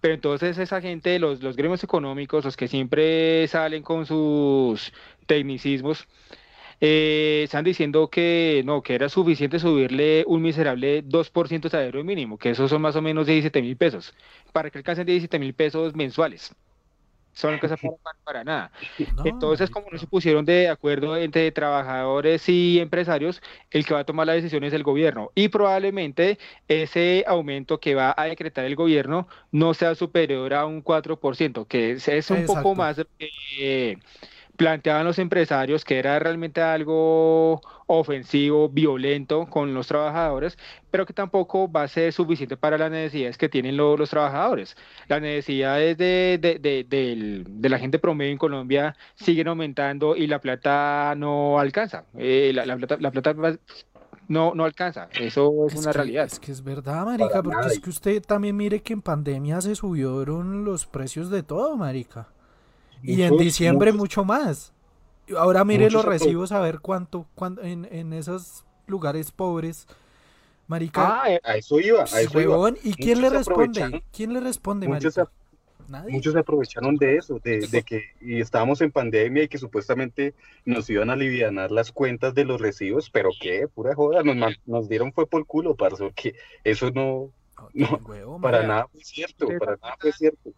Pero 0.00 0.14
entonces 0.14 0.58
esa 0.58 0.80
gente, 0.80 1.18
los, 1.18 1.42
los 1.42 1.56
gremios 1.56 1.84
económicos, 1.84 2.44
los 2.44 2.56
que 2.56 2.68
siempre 2.68 3.46
salen 3.48 3.82
con 3.82 4.06
sus 4.06 4.92
tecnicismos, 5.26 6.06
eh, 6.80 7.42
están 7.44 7.64
diciendo 7.64 8.08
que 8.10 8.62
no, 8.64 8.82
que 8.82 8.94
era 8.94 9.08
suficiente 9.08 9.58
subirle 9.58 10.24
un 10.26 10.42
miserable 10.42 11.02
2% 11.04 11.64
al 11.66 11.70
salario 11.70 12.04
mínimo, 12.04 12.38
que 12.38 12.50
esos 12.50 12.70
son 12.70 12.82
más 12.82 12.96
o 12.96 13.02
menos 13.02 13.26
17 13.26 13.62
mil 13.62 13.76
pesos, 13.76 14.14
para 14.52 14.70
que 14.70 14.78
alcancen 14.78 15.06
17 15.06 15.38
mil 15.38 15.54
pesos 15.54 15.94
mensuales. 15.94 16.54
Son 17.32 17.58
cosas 17.58 17.80
para, 17.80 17.96
para, 17.96 18.18
para 18.24 18.44
nada. 18.44 18.72
No, 19.16 19.24
Entonces, 19.24 19.68
como 19.68 19.88
no 19.90 19.98
se 19.98 20.06
pusieron 20.06 20.44
de 20.44 20.68
acuerdo 20.68 21.16
entre 21.16 21.50
trabajadores 21.50 22.48
y 22.48 22.78
empresarios, 22.78 23.42
el 23.72 23.84
que 23.84 23.94
va 23.94 24.00
a 24.00 24.04
tomar 24.04 24.28
la 24.28 24.34
decisión 24.34 24.62
es 24.62 24.72
el 24.72 24.84
gobierno. 24.84 25.32
Y 25.34 25.48
probablemente 25.48 26.38
ese 26.68 27.24
aumento 27.26 27.80
que 27.80 27.96
va 27.96 28.14
a 28.16 28.26
decretar 28.26 28.64
el 28.64 28.76
gobierno 28.76 29.26
no 29.50 29.74
sea 29.74 29.96
superior 29.96 30.54
a 30.54 30.64
un 30.64 30.84
4%, 30.84 31.66
que 31.66 31.92
es, 31.92 32.06
es 32.06 32.30
un 32.30 32.38
Exacto. 32.38 32.62
poco 32.62 32.74
más 32.76 32.96
de 32.96 33.02
lo 33.02 33.10
que 33.18 33.30
eh, 33.58 33.98
planteaban 34.56 35.04
los 35.04 35.18
empresarios, 35.18 35.84
que 35.84 35.98
era 35.98 36.18
realmente 36.18 36.60
algo 36.62 37.60
ofensivo, 37.86 38.68
violento 38.68 39.46
con 39.46 39.74
los 39.74 39.88
trabajadores, 39.88 40.56
pero 40.90 41.04
que 41.06 41.12
tampoco 41.12 41.70
va 41.70 41.82
a 41.82 41.88
ser 41.88 42.12
suficiente 42.12 42.56
para 42.56 42.78
las 42.78 42.90
necesidades 42.90 43.36
que 43.36 43.48
tienen 43.48 43.76
lo- 43.76 43.96
los 43.96 44.10
trabajadores. 44.10 44.76
Las 45.08 45.20
necesidades 45.20 45.98
de, 45.98 46.38
de, 46.40 46.58
de- 46.60 46.84
del- 46.84 47.44
de 47.48 47.68
la 47.68 47.78
gente 47.78 47.98
promedio 47.98 48.30
en 48.32 48.38
Colombia 48.38 48.96
siguen 49.16 49.48
aumentando 49.48 50.14
y 50.16 50.26
la 50.28 50.40
plata 50.40 51.14
no 51.16 51.58
alcanza. 51.58 52.04
Eh, 52.16 52.52
la, 52.54 52.64
la 52.64 52.76
plata, 52.76 52.96
la 53.00 53.10
plata 53.10 53.32
va- 53.32 53.56
no, 54.28 54.54
no 54.54 54.64
alcanza. 54.64 55.08
Eso 55.20 55.66
es, 55.66 55.74
Es 55.74 55.80
una 55.80 55.90
que, 55.92 55.98
realidad. 55.98 56.26
es 56.26 56.38
que 56.40 56.52
es 56.52 56.62
verdad, 56.62 57.04
marica, 57.04 57.28
Para 57.28 57.42
porque 57.42 57.66
es 57.74 57.80
que 57.80 57.90
usted 57.90 58.22
también 58.22 58.56
mire 58.56 58.80
que 58.80 58.92
en 58.94 59.02
pandemia 59.02 59.60
se 59.60 59.74
subieron 59.74 60.64
los 60.64 60.86
precios 60.86 61.28
de 61.28 61.42
todo, 61.42 61.76
marica. 61.76 62.28
Y 63.04 63.22
en 63.22 63.36
diciembre 63.36 63.92
mucho 63.92 64.24
más. 64.24 64.72
Ahora 65.36 65.64
mire 65.64 65.90
los 65.90 66.04
recibos 66.04 66.52
a 66.52 66.60
ver 66.60 66.80
cuánto, 66.80 67.26
cuánto 67.34 67.62
en, 67.62 67.86
en 67.90 68.12
esos 68.12 68.64
lugares 68.86 69.30
pobres, 69.30 69.86
marica. 70.66 71.22
Ah, 71.22 71.30
eh, 71.32 71.40
a 71.44 71.56
eso 71.56 71.80
iba, 71.80 72.02
a 72.02 72.20
eso 72.20 72.40
iba. 72.40 72.52
huevón, 72.52 72.76
¿y 72.82 72.94
quién 72.94 73.20
le 73.20 73.30
responde? 73.30 74.02
¿Quién 74.12 74.32
le 74.32 74.40
responde, 74.40 74.88
Muchos, 74.88 75.16
marica? 75.16 75.32
Nadie. 75.86 76.12
muchos 76.12 76.32
se 76.32 76.38
aprovecharon 76.38 76.96
de 76.96 77.16
eso, 77.18 77.38
de, 77.44 77.66
de 77.66 77.82
que 77.82 78.04
y 78.22 78.40
estábamos 78.40 78.80
en 78.80 78.90
pandemia 78.90 79.42
y 79.42 79.48
que 79.48 79.58
supuestamente 79.58 80.32
nos 80.64 80.88
iban 80.88 81.10
a 81.10 81.12
alivianar 81.12 81.70
las 81.70 81.92
cuentas 81.92 82.34
de 82.34 82.46
los 82.46 82.58
recibos, 82.58 83.10
pero 83.10 83.28
qué, 83.38 83.68
pura 83.68 83.94
joda, 83.94 84.22
nos, 84.64 84.88
dieron 84.88 85.12
fue 85.12 85.26
por 85.26 85.44
culo, 85.44 85.74
parce, 85.74 86.02
porque 86.02 86.36
eso 86.64 86.90
no, 86.90 87.30
No, 87.58 87.68
no, 87.74 87.98
qué 87.98 88.04
huevo, 88.04 88.40
para 88.40 88.66
nada 88.66 88.88
fue 88.88 89.04
cierto, 89.04 89.46
para 89.58 89.76
nada 89.76 89.96
fue 90.00 90.12
cierto. 90.12 90.52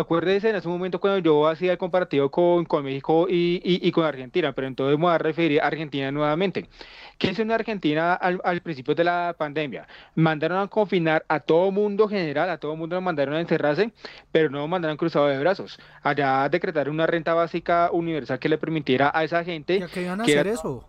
Acuérdese 0.00 0.50
en 0.50 0.56
ese 0.56 0.68
momento 0.68 1.00
cuando 1.00 1.18
yo 1.18 1.48
hacía 1.48 1.72
el 1.72 1.78
comparativo 1.78 2.30
con, 2.30 2.64
con 2.64 2.84
México 2.84 3.26
y, 3.28 3.60
y- 3.64 3.86
y 3.88 3.90
con 3.92 4.04
Argentina, 4.04 4.52
pero 4.54 4.68
entonces 4.68 4.96
me 4.96 5.04
voy 5.06 5.12
a 5.14 5.18
referir 5.18 5.60
a 5.60 5.66
Argentina 5.66 6.12
nuevamente. 6.12 6.68
¿Qué 7.18 7.30
hizo 7.30 7.42
en 7.42 7.50
Argentina 7.50 8.14
al, 8.14 8.40
al 8.44 8.60
principio 8.62 8.94
de 8.94 9.02
la 9.04 9.34
pandemia? 9.36 9.88
Mandaron 10.14 10.58
a 10.60 10.68
confinar 10.68 11.24
a 11.28 11.40
todo 11.40 11.72
mundo 11.72 12.08
general, 12.08 12.48
a 12.50 12.58
todo 12.58 12.76
mundo 12.76 12.94
lo 12.96 13.02
mandaron 13.02 13.34
a 13.34 13.40
encerrarse, 13.40 13.92
pero 14.30 14.50
no 14.50 14.68
mandaron 14.68 14.96
cruzado 14.96 15.26
de 15.26 15.38
brazos. 15.38 15.78
Allá 16.02 16.48
decretaron 16.48 16.94
una 16.94 17.06
renta 17.08 17.34
básica 17.34 17.90
universal 17.92 18.38
que 18.38 18.48
le 18.48 18.58
permitiera 18.58 19.10
a 19.12 19.24
esa 19.24 19.42
gente 19.44 19.80
¿Ya 19.80 19.88
qué 19.88 20.02
iban 20.02 20.20
a 20.20 20.24
que 20.24 20.32
era 20.32 20.42
hacer 20.42 20.52
eso? 20.54 20.88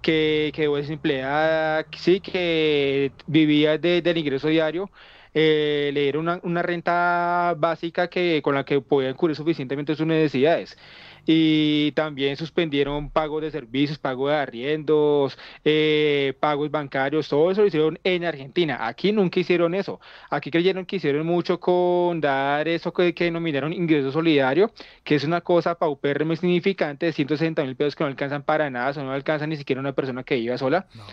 que 0.00 0.52
quedó 0.54 0.76
desempleada, 0.76 1.86
sí, 1.96 2.20
que 2.20 3.12
vivía 3.26 3.78
de- 3.78 4.02
del 4.02 4.18
ingreso 4.18 4.48
diario, 4.48 4.90
eh, 5.34 5.90
le 5.92 6.02
dieron 6.02 6.22
una, 6.22 6.40
una 6.42 6.62
renta 6.62 7.54
básica 7.58 8.08
que, 8.08 8.40
con 8.42 8.54
la 8.54 8.64
que 8.64 8.80
podían 8.80 9.14
cubrir 9.14 9.36
suficientemente 9.36 9.94
sus 9.96 10.06
necesidades. 10.06 10.76
Y 11.26 11.92
también 11.92 12.36
suspendieron 12.36 13.10
pagos 13.10 13.42
de 13.42 13.50
servicios, 13.50 13.98
pagos 13.98 14.30
de 14.30 14.36
arriendos, 14.36 15.38
eh, 15.64 16.34
pagos 16.38 16.70
bancarios, 16.70 17.28
todo 17.28 17.50
eso 17.50 17.62
lo 17.62 17.66
hicieron 17.66 17.98
en 18.04 18.24
Argentina. 18.24 18.86
Aquí 18.86 19.10
nunca 19.10 19.40
hicieron 19.40 19.74
eso. 19.74 20.00
Aquí 20.28 20.50
creyeron 20.50 20.84
que 20.84 20.96
hicieron 20.96 21.26
mucho 21.26 21.58
con 21.60 22.20
dar 22.20 22.68
eso 22.68 22.92
que, 22.92 23.14
que 23.14 23.24
denominaron 23.24 23.72
ingreso 23.72 24.12
solidario, 24.12 24.70
que 25.02 25.14
es 25.14 25.24
una 25.24 25.40
cosa 25.40 25.76
paupérrima 25.76 26.34
y 26.34 26.36
significante 26.36 27.06
de 27.06 27.12
160 27.12 27.64
mil 27.64 27.76
pesos 27.76 27.96
que 27.96 28.04
no 28.04 28.08
alcanzan 28.08 28.42
para 28.42 28.68
nada, 28.68 28.90
eso 28.90 29.02
no 29.02 29.12
alcanza 29.12 29.46
ni 29.46 29.56
siquiera 29.56 29.80
una 29.80 29.92
persona 29.92 30.24
que 30.24 30.36
viva 30.36 30.58
sola. 30.58 30.86
No. 30.94 31.04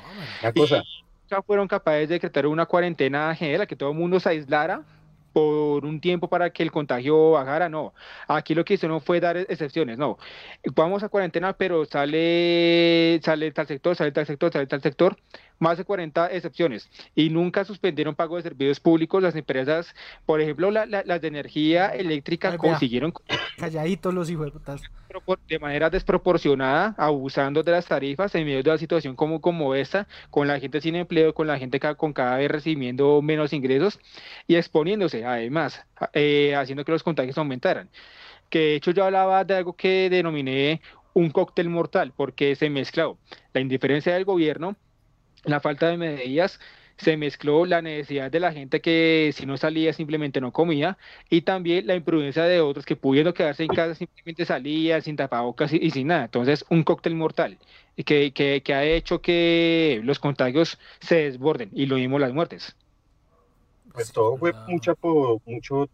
Una 0.41 0.53
cosa, 0.53 0.83
Nunca 1.31 1.43
fueron 1.43 1.65
capaces 1.69 2.09
de 2.09 2.15
decretar 2.15 2.45
una 2.45 2.65
cuarentena 2.65 3.33
general, 3.35 3.65
que 3.65 3.77
todo 3.77 3.91
el 3.91 3.97
mundo 3.97 4.19
se 4.19 4.27
aislara 4.27 4.81
por 5.31 5.85
un 5.85 6.01
tiempo 6.01 6.27
para 6.27 6.49
que 6.49 6.61
el 6.61 6.73
contagio 6.73 7.31
bajara, 7.31 7.69
no. 7.69 7.93
Aquí 8.27 8.53
lo 8.53 8.65
que 8.65 8.73
hicieron 8.73 8.99
fue 8.99 9.21
dar 9.21 9.37
excepciones, 9.37 9.97
no. 9.97 10.17
Vamos 10.75 11.03
a 11.03 11.07
cuarentena, 11.07 11.53
pero 11.53 11.85
sale, 11.85 13.21
sale 13.23 13.49
tal 13.53 13.65
sector, 13.65 13.95
sale 13.95 14.11
tal 14.11 14.25
sector, 14.25 14.51
sale 14.51 14.67
tal 14.67 14.81
sector, 14.81 15.15
más 15.57 15.77
de 15.77 15.85
40 15.85 16.29
excepciones. 16.33 16.89
Y 17.15 17.29
nunca 17.29 17.63
suspendieron 17.63 18.13
pago 18.13 18.35
de 18.35 18.41
servicios 18.43 18.81
públicos. 18.81 19.23
Las 19.23 19.37
empresas, 19.37 19.95
por 20.25 20.41
ejemplo, 20.41 20.69
la- 20.69 20.85
la- 20.85 21.03
las 21.05 21.21
de 21.21 21.29
energía 21.29 21.87
eléctrica 21.95 22.51
Ay, 22.51 22.57
consiguieron 22.57 23.13
Calladitos 23.57 24.13
los 24.13 24.29
hijos 24.29 24.47
de 24.47 24.51
putas. 24.51 24.81
De 25.47 25.59
manera 25.59 25.89
desproporcionada, 25.89 26.95
abusando 26.97 27.63
de 27.63 27.71
las 27.71 27.85
tarifas 27.85 28.33
en 28.35 28.45
medio 28.45 28.63
de 28.63 28.69
la 28.69 28.77
situación 28.77 29.15
como, 29.15 29.41
como 29.41 29.75
esta, 29.75 30.07
con 30.29 30.47
la 30.47 30.59
gente 30.59 30.81
sin 30.81 30.95
empleo, 30.95 31.33
con 31.33 31.47
la 31.47 31.57
gente 31.57 31.79
con 31.97 32.13
cada 32.13 32.37
vez 32.37 32.49
recibiendo 32.49 33.21
menos 33.21 33.53
ingresos 33.53 33.99
y 34.47 34.55
exponiéndose 34.55 35.25
además, 35.25 35.85
eh, 36.13 36.55
haciendo 36.55 36.85
que 36.85 36.91
los 36.91 37.03
contagios 37.03 37.37
aumentaran. 37.37 37.89
Que 38.49 38.59
de 38.59 38.75
hecho 38.75 38.91
yo 38.91 39.05
hablaba 39.05 39.43
de 39.43 39.55
algo 39.55 39.73
que 39.73 40.09
denominé 40.09 40.81
un 41.13 41.29
cóctel 41.29 41.69
mortal, 41.69 42.13
porque 42.15 42.55
se 42.55 42.69
mezcló 42.69 43.17
la 43.53 43.61
indiferencia 43.61 44.13
del 44.13 44.25
gobierno, 44.25 44.75
la 45.43 45.59
falta 45.59 45.87
de 45.87 45.97
medidas, 45.97 46.59
se 46.97 47.17
mezcló 47.17 47.65
la 47.65 47.81
necesidad 47.81 48.31
de 48.31 48.39
la 48.39 48.53
gente 48.53 48.81
que 48.81 49.31
si 49.33 49.45
no 49.45 49.57
salía 49.57 49.93
simplemente 49.93 50.41
no 50.41 50.51
comía 50.51 50.97
y 51.29 51.41
también 51.41 51.87
la 51.87 51.95
imprudencia 51.95 52.43
de 52.43 52.61
otros 52.61 52.85
que 52.85 52.95
pudiendo 52.95 53.33
quedarse 53.33 53.63
en 53.63 53.69
casa 53.69 53.95
simplemente 53.95 54.45
salían 54.45 55.01
sin 55.01 55.15
tapabocas 55.15 55.73
y, 55.73 55.91
sin 55.91 56.07
nada. 56.07 56.25
Entonces, 56.25 56.65
un 56.69 56.83
cóctel 56.83 57.15
mortal 57.15 57.57
que, 58.05 58.31
que, 58.33 58.61
que, 58.63 58.73
ha 58.73 58.83
hecho 58.83 59.21
que 59.21 60.01
los 60.03 60.19
contagios 60.19 60.79
se 60.99 61.15
desborden 61.15 61.69
y 61.73 61.85
lo 61.85 61.95
mismo 61.95 62.19
las 62.19 62.33
muertes. 62.33 62.75
Pues 63.93 64.11
todo 64.11 64.37
fue 64.37 64.53
mucho, 64.67 64.95
mucho 65.45 65.89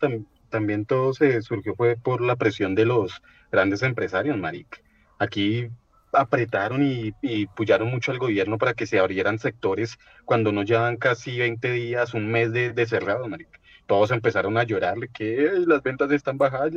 también 0.49 0.85
todo 0.85 1.13
se 1.13 1.41
surgió 1.41 1.75
fue 1.75 1.95
por 1.95 2.21
la 2.21 2.35
presión 2.35 2.75
de 2.75 2.85
los 2.85 3.21
grandes 3.51 3.81
empresarios, 3.81 4.37
Maric. 4.37 4.83
Aquí 5.19 5.69
apretaron 6.13 6.83
y, 6.83 7.13
y 7.21 7.47
mucho 7.85 8.11
al 8.11 8.19
gobierno 8.19 8.57
para 8.57 8.73
que 8.73 8.87
se 8.87 8.99
abrieran 8.99 9.39
sectores 9.39 9.97
cuando 10.25 10.51
no 10.51 10.63
llevan 10.63 10.97
casi 10.97 11.37
20 11.37 11.71
días, 11.71 12.13
un 12.13 12.31
mes 12.31 12.51
de, 12.51 12.73
de 12.73 12.85
cerrado, 12.85 13.27
marica. 13.27 13.59
Todos 13.87 14.11
empezaron 14.11 14.57
a 14.57 14.63
llorarle 14.63 15.07
que 15.07 15.49
las 15.65 15.81
ventas 15.81 16.11
están 16.11 16.37
bajas, 16.37 16.71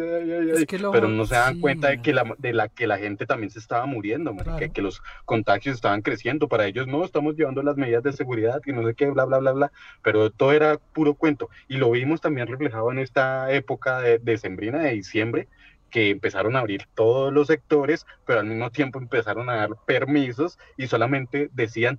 pero 0.93 1.09
no 1.09 1.27
se 1.27 1.35
dan 1.35 1.59
cuenta 1.59 1.89
de 1.89 2.01
que, 2.01 2.15
la, 2.15 2.37
de 2.39 2.53
la 2.53 2.69
que 2.69 2.87
la 2.87 2.99
gente 2.99 3.27
también 3.27 3.51
se 3.51 3.59
estaba 3.59 3.85
muriendo, 3.85 4.33
que 4.73 4.81
los 4.81 5.03
contagios 5.25 5.75
estaban 5.75 6.03
creciendo. 6.03 6.47
Para 6.47 6.67
ellos 6.67 6.87
no, 6.87 7.05
estamos 7.05 7.35
llevando 7.35 7.65
las 7.65 7.77
medidas 7.77 8.05
de 8.05 8.13
seguridad 8.13 8.61
y 8.65 8.73
no 8.73 8.87
sé 8.87 8.95
qué, 8.95 9.11
bla, 9.11 9.25
bla, 9.25 9.39
bla, 9.39 9.51
bla. 9.51 9.73
Pero 10.03 10.31
todo 10.31 10.53
era 10.53 10.79
puro 10.79 11.15
cuento. 11.15 11.51
Y 11.67 11.79
lo 11.79 11.91
vimos 11.91 12.21
también 12.21 12.47
reflejado 12.47 12.93
en 12.93 13.01
esta 13.01 13.51
época 13.51 14.01
de, 14.01 14.19
de 14.21 14.39
sembrina 14.39 14.79
de 14.79 14.93
diciembre, 14.93 15.49
que 15.91 16.11
empezaron 16.11 16.57
a 16.57 16.61
abrir 16.61 16.87
todos 16.95 17.33
los 17.33 17.49
sectores, 17.49 18.07
pero 18.25 18.41
al 18.41 18.47
mismo 18.47 18.71
tiempo 18.71 18.99
empezaron 18.99 19.51
a 19.51 19.57
dar 19.57 19.71
permisos 19.87 20.59
y 20.77 20.87
solamente 20.87 21.51
decían, 21.53 21.99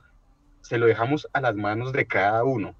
se 0.62 0.78
lo 0.78 0.86
dejamos 0.88 1.28
a 1.34 1.42
las 1.42 1.56
manos 1.56 1.92
de 1.92 2.06
cada 2.06 2.44
uno. 2.44 2.74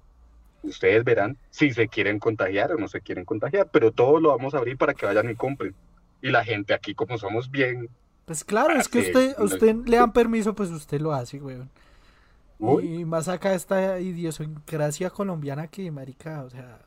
Ustedes 0.62 1.04
verán 1.04 1.36
si 1.50 1.72
se 1.72 1.88
quieren 1.88 2.18
contagiar 2.18 2.72
o 2.72 2.78
no 2.78 2.88
se 2.88 3.00
quieren 3.00 3.24
contagiar, 3.24 3.68
pero 3.72 3.90
todo 3.90 4.20
lo 4.20 4.30
vamos 4.30 4.54
a 4.54 4.58
abrir 4.58 4.76
para 4.76 4.94
que 4.94 5.06
vayan 5.06 5.30
y 5.30 5.34
compren. 5.34 5.74
Y 6.20 6.30
la 6.30 6.44
gente 6.44 6.72
aquí, 6.72 6.94
como 6.94 7.18
somos 7.18 7.50
bien... 7.50 7.88
Pues 8.24 8.44
claro, 8.44 8.74
es 8.74 8.88
que 8.88 9.00
usted, 9.00 9.38
usted 9.38 9.74
le 9.86 9.96
dan 9.96 10.12
permiso, 10.12 10.54
pues 10.54 10.70
usted 10.70 11.00
lo 11.00 11.12
hace, 11.12 11.40
weón. 11.40 11.68
Y 12.80 13.04
más 13.04 13.26
acá 13.26 13.54
esta 13.54 13.98
idiosincrasia 13.98 15.10
colombiana 15.10 15.66
que, 15.66 15.90
marica, 15.90 16.44
o 16.44 16.50
sea, 16.50 16.78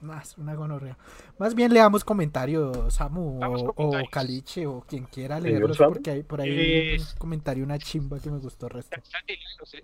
más 0.00 0.36
una 0.38 0.54
gonorrea. 0.54 0.96
Más 1.38 1.54
bien 1.54 1.72
leamos 1.72 2.04
comentarios, 2.04 2.94
Samu 2.94 3.40
o, 3.76 4.02
Caliche 4.10 4.66
o 4.66 4.82
quien 4.82 5.04
quiera 5.04 5.40
leerlos 5.40 5.78
porque 5.78 6.10
hay 6.10 6.22
por 6.22 6.40
ahí 6.40 6.96
un 6.98 7.04
comentario, 7.18 7.64
una 7.64 7.78
chimba 7.78 8.18
que 8.18 8.30
me 8.30 8.38
gustó 8.38 8.66
el 8.66 8.72
resto. 8.72 9.00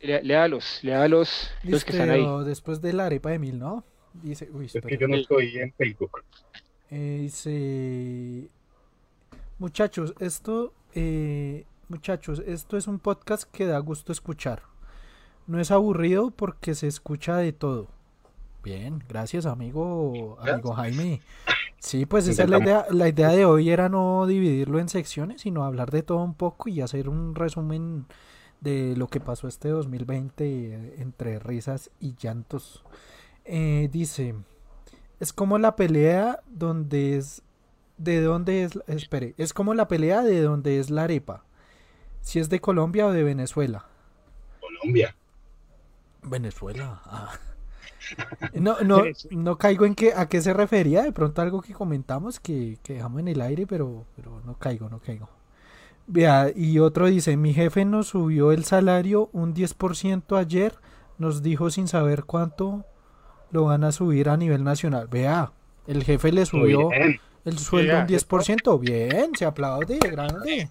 Léalos, 0.01 0.81
léalos 0.83 1.51
los 1.63 1.85
que 1.85 1.93
están 1.93 2.11
ahí. 2.11 2.27
Después 2.45 2.81
de 2.81 2.93
la 2.93 3.07
arepa 3.07 3.31
de 3.31 3.39
mil, 3.39 3.59
¿no? 3.59 3.85
Dice, 4.23 4.49
uy, 4.53 4.67
es 4.67 4.73
que 4.73 4.97
yo 4.97 5.09
no 5.09 5.17
estoy 5.17 5.59
en 5.59 5.73
Facebook. 5.75 6.23
Eh, 6.91 7.19
dice, 7.23 8.49
muchachos, 9.59 10.15
esto, 10.21 10.73
eh, 10.95 11.67
muchachos, 11.89 12.43
esto 12.47 12.77
es 12.77 12.87
un 12.87 12.99
podcast 12.99 13.51
que 13.51 13.67
da 13.67 13.79
gusto 13.79 14.13
escuchar. 14.13 14.63
No 15.47 15.61
es 15.61 15.71
aburrido 15.71 16.31
porque 16.31 16.75
se 16.75 16.87
escucha 16.87 17.37
de 17.37 17.53
todo 17.53 17.96
Bien, 18.67 19.01
gracias 19.09 19.47
amigo, 19.47 20.37
amigo 20.41 20.73
Jaime. 20.73 21.21
Sí, 21.79 22.05
pues 22.05 22.27
esa 22.27 22.43
es 22.43 22.51
la 22.51 22.59
idea, 22.59 22.87
la 22.91 23.09
idea 23.09 23.29
de 23.29 23.45
hoy 23.45 23.71
era 23.71 23.89
no 23.89 24.27
dividirlo 24.27 24.81
en 24.81 24.89
secciones, 24.89 25.43
sino 25.43 25.63
hablar 25.63 25.93
de 25.93 26.03
todo 26.03 26.19
un 26.19 26.35
poco 26.35 26.69
y 26.69 26.81
hacer 26.81 27.09
un 27.09 27.37
resumen 27.37 28.07
de 28.61 28.97
lo 28.97 29.07
que 29.07 29.21
pasó 29.21 29.47
este 29.47 29.69
2020 29.69 30.45
eh, 30.45 30.95
entre 30.99 31.39
risas 31.39 31.93
y 32.01 32.17
llantos. 32.17 32.83
Eh, 33.45 33.89
dice, 33.93 34.35
es 35.21 35.33
como 35.33 35.59
la 35.59 35.77
pelea 35.77 36.41
donde 36.49 37.19
es, 37.19 37.43
de 37.99 38.21
dónde 38.21 38.65
es, 38.65 38.81
espere, 38.89 39.37
es 39.39 39.55
como 39.55 39.75
la 39.75 39.87
pelea 39.87 40.23
de 40.23 40.41
donde 40.41 40.81
es 40.81 40.91
la 40.91 41.05
arepa, 41.05 41.45
si 42.21 42.41
es 42.41 42.49
de 42.49 42.61
Colombia 42.61 43.07
o 43.07 43.13
de 43.13 43.23
Venezuela. 43.23 43.87
Colombia. 44.59 45.15
Venezuela. 46.25 47.01
Ah. 47.05 47.39
No, 48.55 48.77
no, 48.81 49.03
no 49.31 49.59
caigo 49.59 49.85
en 49.85 49.95
qué, 49.95 50.13
a 50.15 50.29
qué 50.29 50.41
se 50.41 50.53
refería, 50.53 51.03
de 51.03 51.13
pronto 51.13 51.43
algo 51.43 51.63
que 51.63 51.73
comentamos 51.73 52.41
que, 52.41 52.79
dejamos 52.87 53.21
en 53.21 53.29
el 53.29 53.41
aire, 53.41 53.67
pero, 53.67 54.05
pero 54.15 54.41
no 54.45 54.59
caigo, 54.59 54.89
no 54.89 54.99
caigo. 54.99 55.29
Vea, 56.07 56.53
y 56.55 56.79
otro 56.79 57.07
dice, 57.07 57.37
mi 57.37 57.53
jefe 57.53 57.85
nos 57.85 58.09
subió 58.09 58.53
el 58.53 58.65
salario 58.65 59.29
un 59.33 59.55
10% 59.55 60.39
ayer, 60.39 60.75
nos 61.19 61.43
dijo 61.43 61.71
sin 61.71 61.89
saber 61.89 62.25
cuánto 62.25 62.85
lo 63.51 63.65
van 63.65 63.83
a 63.85 63.93
subir 63.93 64.29
a 64.29 64.37
nivel 64.37 64.63
nacional. 64.63 65.09
Vea, 65.09 65.53
el 65.87 66.05
jefe 66.05 66.31
le 66.31 66.47
subió 66.47 66.91
el 67.47 67.59
sueldo 67.59 67.97
un 67.97 68.07
10%, 68.09 68.81
bien, 68.81 69.31
se 69.37 69.45
aplaude, 69.45 69.99
grande. 69.99 70.69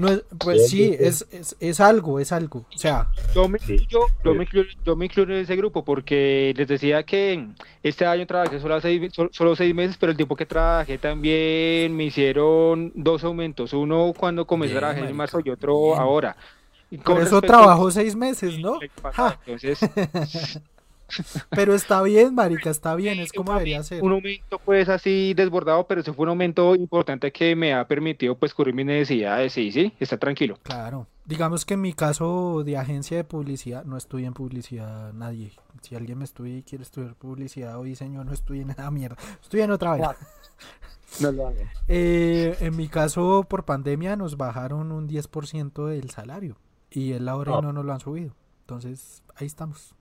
No 0.00 0.08
pues 0.36 0.68
sí, 0.68 0.96
es, 0.98 1.26
es, 1.30 1.56
es, 1.60 1.80
algo, 1.80 2.18
es 2.18 2.32
algo. 2.32 2.66
O 2.74 2.78
sea, 2.78 3.08
yo 3.32 3.48
me, 3.48 3.58
yo, 3.88 4.08
me 4.34 4.42
incluyo, 4.42 4.68
yo 4.84 4.96
me 4.96 5.04
incluyo 5.04 5.32
en 5.32 5.42
ese 5.42 5.54
grupo 5.54 5.84
porque 5.84 6.52
les 6.56 6.66
decía 6.66 7.04
que 7.04 7.46
este 7.84 8.04
año 8.04 8.26
trabajé 8.26 8.58
solo 8.58 8.80
seis, 8.80 9.12
solo 9.30 9.54
seis 9.54 9.72
meses, 9.74 9.96
pero 9.96 10.10
el 10.10 10.16
tiempo 10.16 10.34
que 10.34 10.44
trabajé 10.44 10.98
también 10.98 11.96
me 11.96 12.04
hicieron 12.04 12.90
dos 12.96 13.22
aumentos. 13.22 13.72
Uno 13.72 14.12
cuando 14.16 14.44
comencé 14.44 14.74
a 14.76 14.80
trabajar 14.80 15.04
en 15.04 15.16
marzo 15.16 15.40
y 15.44 15.50
otro 15.50 15.94
ahora. 15.94 16.36
Por 17.04 17.22
eso 17.22 17.40
trabajó 17.40 17.90
seis 17.92 18.16
meses, 18.16 18.58
¿no? 18.58 18.78
Entonces, 19.46 19.78
Pero 21.50 21.74
está 21.74 22.02
bien, 22.02 22.34
marica, 22.34 22.70
está 22.70 22.94
bien, 22.94 23.20
es 23.20 23.32
como 23.32 23.52
debería 23.52 23.82
ser. 23.82 24.02
Un 24.02 24.12
aumento 24.12 24.58
pues 24.58 24.88
así 24.88 25.34
desbordado, 25.34 25.86
pero 25.86 26.00
ese 26.00 26.12
fue 26.12 26.24
un 26.24 26.30
aumento 26.30 26.74
importante 26.74 27.32
que 27.32 27.54
me 27.56 27.74
ha 27.74 27.86
permitido 27.86 28.34
pues 28.36 28.54
cubrir 28.54 28.74
mis 28.74 28.86
necesidades, 28.86 29.52
sí, 29.52 29.72
sí, 29.72 29.92
está 30.00 30.16
tranquilo. 30.16 30.58
Claro, 30.62 31.06
digamos 31.24 31.64
que 31.64 31.74
en 31.74 31.80
mi 31.80 31.92
caso 31.92 32.62
de 32.64 32.76
agencia 32.76 33.16
de 33.16 33.24
publicidad, 33.24 33.84
no 33.84 33.96
estoy 33.96 34.24
en 34.24 34.34
publicidad 34.34 35.12
nadie. 35.12 35.52
Si 35.82 35.94
alguien 35.94 36.18
me 36.18 36.24
estudia 36.24 36.58
y 36.58 36.62
quiere 36.62 36.84
estudiar 36.84 37.14
publicidad 37.14 37.78
o 37.78 37.82
diseño, 37.82 38.24
no 38.24 38.32
estoy 38.32 38.60
en 38.60 38.68
nada 38.68 38.90
mierda, 38.90 39.16
estoy 39.40 39.62
en 39.62 39.70
otra 39.70 39.94
vez. 39.94 40.06
No 41.20 41.30
lo 41.30 41.52
eh, 41.88 42.56
en 42.60 42.74
mi 42.74 42.88
caso, 42.88 43.44
por 43.46 43.64
pandemia, 43.64 44.16
nos 44.16 44.38
bajaron 44.38 44.92
un 44.92 45.08
10% 45.08 45.86
del 45.86 46.08
salario 46.08 46.56
y 46.90 47.12
el 47.12 47.28
ahora 47.28 47.60
no 47.60 47.72
nos 47.72 47.84
lo 47.84 47.92
han 47.92 48.00
subido. 48.00 48.34
Entonces, 48.60 49.22
ahí 49.36 49.46
estamos 49.46 49.94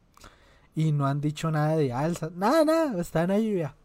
y 0.75 0.91
no 0.91 1.05
han 1.05 1.21
dicho 1.21 1.51
nada 1.51 1.75
de 1.75 1.91
alza, 1.91 2.29
nada, 2.35 2.63
nada, 2.65 3.01
están 3.01 3.31
ahí 3.31 3.57
ya. 3.57 3.75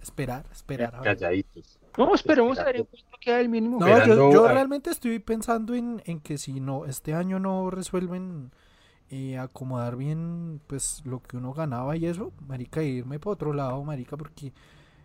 Esperar, 0.00 0.44
esperar. 0.52 1.00
Calladitos. 1.02 1.78
No, 1.96 2.14
esperemos 2.14 2.58
a 2.58 2.64
ver 2.64 2.86
queda 3.24 3.40
el 3.40 3.48
mínimo. 3.48 3.80
No, 3.80 4.06
yo, 4.06 4.30
yo 4.30 4.48
realmente 4.48 4.90
estoy 4.90 5.18
pensando 5.18 5.74
en, 5.74 6.02
en, 6.04 6.20
que 6.20 6.36
si 6.36 6.60
no, 6.60 6.84
este 6.84 7.14
año 7.14 7.38
no 7.38 7.70
resuelven 7.70 8.52
eh, 9.10 9.38
acomodar 9.38 9.96
bien 9.96 10.60
pues 10.66 11.02
lo 11.04 11.22
que 11.22 11.38
uno 11.38 11.54
ganaba 11.54 11.96
y 11.96 12.06
eso, 12.06 12.32
marica, 12.46 12.82
irme 12.82 13.18
por 13.18 13.34
otro 13.34 13.52
lado, 13.54 13.82
marica, 13.82 14.16
porque 14.16 14.52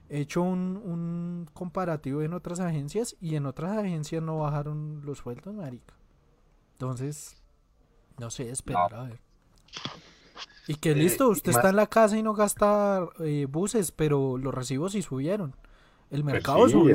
he 0.10 0.20
hecho 0.20 0.42
un, 0.42 0.82
un 0.84 1.50
comparativo 1.54 2.22
en 2.22 2.34
otras 2.34 2.60
agencias 2.60 3.16
y 3.22 3.36
en 3.36 3.46
otras 3.46 3.78
agencias 3.78 4.22
no 4.22 4.40
bajaron 4.40 5.02
los 5.06 5.20
sueldos, 5.20 5.54
marica. 5.54 5.94
Entonces, 6.74 7.42
no 8.18 8.30
sé, 8.30 8.50
esperar 8.50 8.94
a 8.94 9.04
ver. 9.04 9.20
Y 10.70 10.76
que 10.76 10.92
eh, 10.92 10.96
listo, 10.96 11.30
usted 11.30 11.50
está 11.50 11.70
en 11.70 11.78
la 11.78 11.88
casa 11.88 12.16
y 12.16 12.22
no 12.22 12.36
gasta 12.36 13.10
eh, 13.22 13.48
buses, 13.50 13.92
pero 13.92 14.38
los 14.38 14.54
recibos 14.54 14.92
sí 14.92 15.02
subieron. 15.02 15.56
El 16.12 16.22
pues 16.22 16.36
mercado 16.36 16.70
subió. 16.70 16.94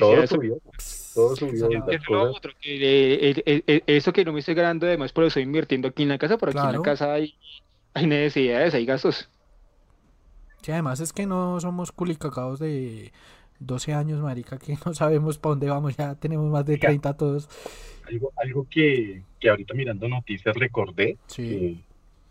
todo 0.00 0.26
subió. 0.26 0.58
Todo 1.14 1.36
subió. 1.36 1.80
eso 3.86 4.12
que 4.12 4.24
no 4.24 4.32
me 4.32 4.40
estoy 4.40 4.54
ganando, 4.56 4.86
además, 4.86 5.12
pero 5.12 5.28
estoy 5.28 5.44
invirtiendo 5.44 5.86
aquí 5.86 6.02
en 6.02 6.08
la 6.08 6.18
casa, 6.18 6.38
por 6.38 6.48
aquí 6.48 6.58
en 6.58 6.72
la 6.72 6.82
casa 6.82 7.12
hay, 7.12 7.36
hay 7.94 8.08
necesidades, 8.08 8.74
hay 8.74 8.84
gastos. 8.84 9.30
Sí, 10.62 10.72
además 10.72 10.98
es 10.98 11.12
que 11.12 11.26
no 11.26 11.60
somos 11.60 11.92
culicacaos 11.92 12.58
de 12.58 13.12
12 13.60 13.94
años, 13.94 14.20
marica, 14.20 14.58
que 14.58 14.74
no 14.84 14.92
sabemos 14.92 15.38
para 15.38 15.50
dónde 15.50 15.70
vamos, 15.70 15.96
ya 15.96 16.16
tenemos 16.16 16.50
más 16.50 16.66
de 16.66 16.78
30 16.78 17.16
todos. 17.16 17.48
Algo, 18.08 18.32
algo 18.42 18.66
que, 18.68 19.22
que 19.38 19.50
ahorita 19.50 19.72
mirando 19.74 20.08
noticias 20.08 20.56
recordé, 20.56 21.16
sí 21.28 21.84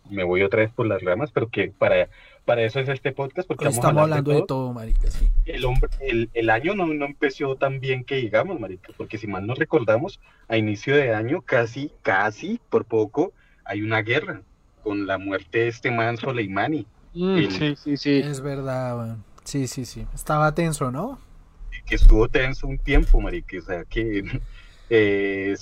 me 0.10 0.24
voy 0.24 0.44
otra 0.44 0.62
vez 0.62 0.72
por 0.72 0.88
las 0.88 1.02
ramas, 1.02 1.32
pero 1.32 1.50
que 1.50 1.72
para, 1.78 2.10
para 2.46 2.64
eso 2.64 2.80
es 2.80 2.90
este 2.90 3.12
podcast, 3.12 3.48
porque 3.48 3.66
vamos 3.66 3.78
estamos 3.78 4.04
hablando 4.04 4.32
de 4.32 4.44
todo, 4.48 4.74
marica, 4.74 5.08
El, 5.46 5.66
hombre, 5.66 5.90
el, 6.34 6.50
año 6.50 6.76
no, 6.76 6.88
no, 6.88 7.06
empezó 7.06 7.56
tan 7.56 7.80
bien 7.80 8.04
que 8.04 8.16
digamos, 8.16 8.60
marica, 8.60 8.92
porque 8.98 9.18
si 9.18 9.28
mal 9.28 9.46
nos 9.46 9.58
recordamos, 9.58 10.20
a 10.48 10.58
inicio 10.58 10.96
de 10.96 11.14
año 11.14 11.42
casi, 11.42 11.92
casi, 12.02 12.60
por 12.70 12.86
poco, 12.86 13.34
hay 13.66 13.82
una 13.82 14.02
guerra 14.02 14.42
con 14.84 15.08
la 15.08 15.18
muerte 15.18 15.60
de 15.60 15.68
este 15.68 15.92
man 15.92 16.18
Soleimani. 16.18 16.86
Mm, 17.14 17.50
sí, 17.50 17.76
sí, 17.76 17.98
sí. 17.98 18.20
Es 18.20 18.42
verdad, 18.42 19.18
Sí, 19.44 19.68
sí, 19.68 19.84
sí. 19.86 20.06
Estaba 20.14 20.54
tenso, 20.54 20.92
¿no? 20.92 21.18
que 21.90 21.96
estuvo 21.96 22.28
tenso 22.30 22.68
un 22.68 22.78
tiempo, 22.78 23.20
marica, 23.20 23.58
o 23.58 23.62
sea, 23.62 23.84
que 23.84 24.24
eh, 24.90 25.56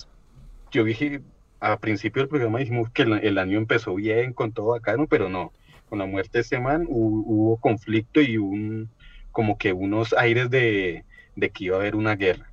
yo 0.71 0.83
dije, 0.83 1.21
a 1.59 1.77
principio 1.77 2.21
del 2.21 2.29
programa 2.29 2.59
dijimos 2.59 2.89
que 2.91 3.03
el, 3.03 3.37
año 3.37 3.57
empezó 3.57 3.95
bien, 3.95 4.33
con 4.33 4.51
todo 4.51 4.67
bacano, 4.67 5.07
pero 5.07 5.29
no, 5.29 5.51
con 5.89 5.99
la 5.99 6.05
muerte 6.05 6.37
de 6.37 6.41
ese 6.41 6.59
man 6.59 6.85
hubo, 6.87 7.57
conflicto 7.57 8.21
y 8.21 8.37
un, 8.37 8.89
como 9.31 9.57
que 9.57 9.73
unos 9.73 10.13
aires 10.13 10.49
de, 10.49 11.03
que 11.35 11.63
iba 11.63 11.77
a 11.77 11.79
haber 11.79 11.95
una 11.95 12.15
guerra. 12.15 12.49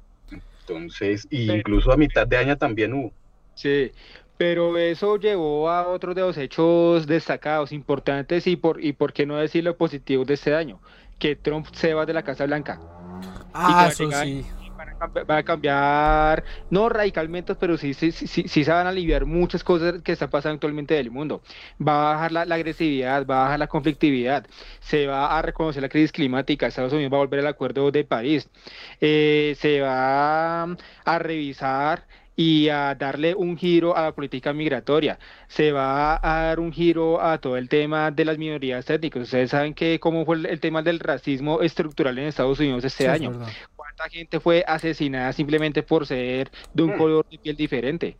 Entonces, 0.60 1.26
incluso 1.30 1.92
a 1.92 1.96
mitad 1.96 2.26
de 2.26 2.38
año 2.38 2.56
también 2.56 2.94
hubo. 2.94 3.12
Sí, 3.54 3.92
pero 4.38 4.76
eso 4.78 5.16
llevó 5.16 5.68
a 5.68 5.86
otros 5.86 6.14
de 6.14 6.22
los 6.22 6.38
hechos 6.38 7.06
destacados, 7.06 7.72
importantes 7.72 8.46
y 8.46 8.56
por, 8.56 8.82
y 8.82 8.94
por 8.94 9.12
qué 9.12 9.26
no 9.26 9.36
decirlo 9.36 9.76
positivo 9.76 10.24
de 10.24 10.34
este 10.34 10.54
año, 10.54 10.80
que 11.18 11.36
Trump 11.36 11.66
se 11.72 11.92
va 11.92 12.06
de 12.06 12.14
la 12.14 12.22
Casa 12.22 12.46
Blanca. 12.46 12.80
Ah, 13.52 13.88
eso 13.90 14.10
sí 14.10 14.44
va 15.30 15.36
a 15.38 15.42
cambiar, 15.42 16.44
no 16.70 16.88
radicalmente, 16.88 17.54
pero 17.54 17.76
sí, 17.76 17.94
sí, 17.94 18.12
sí, 18.12 18.26
sí, 18.26 18.64
se 18.64 18.70
van 18.70 18.86
a 18.86 18.90
aliviar 18.90 19.26
muchas 19.26 19.64
cosas 19.64 20.02
que 20.02 20.12
están 20.12 20.30
pasando 20.30 20.54
actualmente 20.54 20.94
en 20.94 21.06
el 21.06 21.10
mundo. 21.10 21.42
Va 21.80 22.10
a 22.10 22.14
bajar 22.14 22.32
la, 22.32 22.54
agresividad, 22.54 23.26
va 23.26 23.40
a 23.40 23.44
bajar 23.44 23.58
la 23.58 23.66
conflictividad, 23.66 24.46
se 24.80 25.06
va 25.06 25.38
a 25.38 25.42
reconocer 25.42 25.82
la 25.82 25.88
crisis 25.88 26.12
climática, 26.12 26.66
Estados 26.66 26.92
Unidos 26.92 27.12
va 27.12 27.16
a 27.18 27.20
volver 27.20 27.40
al 27.40 27.46
acuerdo 27.46 27.90
de 27.90 28.04
París, 28.04 28.48
eh, 29.00 29.54
se 29.58 29.80
va 29.80 30.64
a 30.64 31.18
revisar 31.18 32.06
y 32.36 32.68
a 32.68 32.94
darle 32.94 33.34
un 33.34 33.56
giro 33.56 33.96
a 33.96 34.02
la 34.02 34.12
política 34.12 34.52
migratoria. 34.52 35.18
Se 35.46 35.72
va 35.72 36.16
a 36.16 36.46
dar 36.46 36.60
un 36.60 36.72
giro 36.72 37.22
a 37.22 37.38
todo 37.38 37.56
el 37.56 37.68
tema 37.68 38.10
de 38.10 38.24
las 38.24 38.38
minorías 38.38 38.88
étnicas. 38.90 39.22
Ustedes 39.22 39.50
saben 39.50 39.74
que 39.74 40.00
cómo 40.00 40.24
fue 40.24 40.36
el, 40.36 40.60
tema 40.60 40.82
del 40.82 40.98
racismo 41.00 41.60
estructural 41.60 42.18
en 42.18 42.26
Estados 42.26 42.58
Unidos 42.58 42.84
este 42.84 43.08
año. 43.08 43.32
¿Cuánta 43.96 44.12
gente 44.12 44.40
fue 44.40 44.64
asesinada 44.66 45.32
simplemente 45.32 45.82
por 45.84 46.04
ser 46.06 46.50
de 46.72 46.82
un 46.82 46.94
mm. 46.94 46.98
color 46.98 47.26
de 47.30 47.38
piel 47.38 47.56
diferente? 47.56 48.16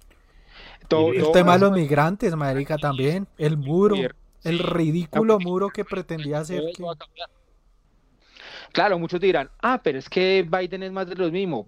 Todo, 0.87 1.13
el 1.13 1.33
tema 1.33 1.55
de 1.55 1.61
los 1.61 1.73
migrantes, 1.73 2.37
marica, 2.37 2.77
también. 2.77 3.27
El 3.39 3.57
muro, 3.57 3.97
el 4.45 4.59
ridículo 4.59 5.41
muro 5.41 5.71
que 5.71 5.85
pretendía 5.85 6.41
hacer. 6.41 6.63
Claro, 8.73 8.99
muchos 8.99 9.21
dirán, 9.21 9.51
ah, 9.63 9.81
pero 9.83 9.99
es 9.99 10.09
que 10.09 10.47
Biden 10.49 10.83
es 10.85 10.93
más 10.93 11.09
de 11.09 11.15
los 11.17 11.33
mismos 11.33 11.67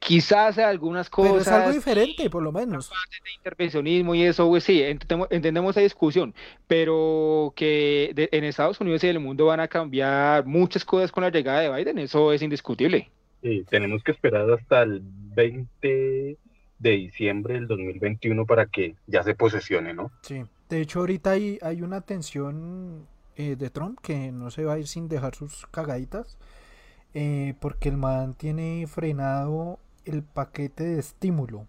quizás 0.00 0.58
algunas 0.58 1.08
cosas. 1.08 1.30
Pero 1.30 1.42
es 1.42 1.48
algo 1.48 1.72
diferente, 1.72 2.28
por 2.28 2.42
lo 2.42 2.50
menos. 2.50 2.90
De 2.90 3.32
intervencionismo 3.36 4.14
y 4.14 4.22
eso, 4.22 4.48
pues 4.48 4.64
sí, 4.64 4.82
entendemos, 4.82 5.28
entendemos 5.30 5.76
esa 5.76 5.82
discusión, 5.82 6.34
pero 6.66 7.52
que 7.54 8.12
en 8.16 8.44
Estados 8.44 8.80
Unidos 8.80 9.04
y 9.04 9.08
en 9.08 9.16
el 9.16 9.22
mundo 9.22 9.46
van 9.46 9.60
a 9.60 9.68
cambiar 9.68 10.44
muchas 10.46 10.84
cosas 10.84 11.12
con 11.12 11.22
la 11.22 11.30
llegada 11.30 11.60
de 11.60 11.70
Biden, 11.70 11.98
eso 11.98 12.32
es 12.32 12.42
indiscutible. 12.42 13.10
Sí, 13.42 13.64
tenemos 13.70 14.02
que 14.02 14.12
esperar 14.12 14.50
hasta 14.50 14.82
el 14.82 15.00
20 15.02 16.38
de 16.78 16.90
diciembre 16.90 17.54
del 17.54 17.68
2021 17.68 18.46
para 18.46 18.66
que 18.66 18.96
ya 19.06 19.22
se 19.22 19.34
posesione, 19.34 19.94
¿no? 19.94 20.10
Sí, 20.22 20.42
de 20.68 20.80
hecho 20.80 21.00
ahorita 21.00 21.32
hay, 21.32 21.58
hay 21.62 21.82
una 21.82 22.00
tensión 22.00 23.06
eh, 23.36 23.54
de 23.56 23.70
Trump 23.70 24.00
que 24.00 24.32
no 24.32 24.50
se 24.50 24.64
va 24.64 24.74
a 24.74 24.78
ir 24.78 24.86
sin 24.86 25.08
dejar 25.08 25.34
sus 25.34 25.66
cagaditas. 25.66 26.38
Eh, 27.12 27.54
porque 27.58 27.88
el 27.88 27.96
man 27.96 28.34
tiene 28.34 28.86
frenado 28.86 29.80
el 30.10 30.22
paquete 30.22 30.84
de 30.84 30.98
estímulo, 30.98 31.66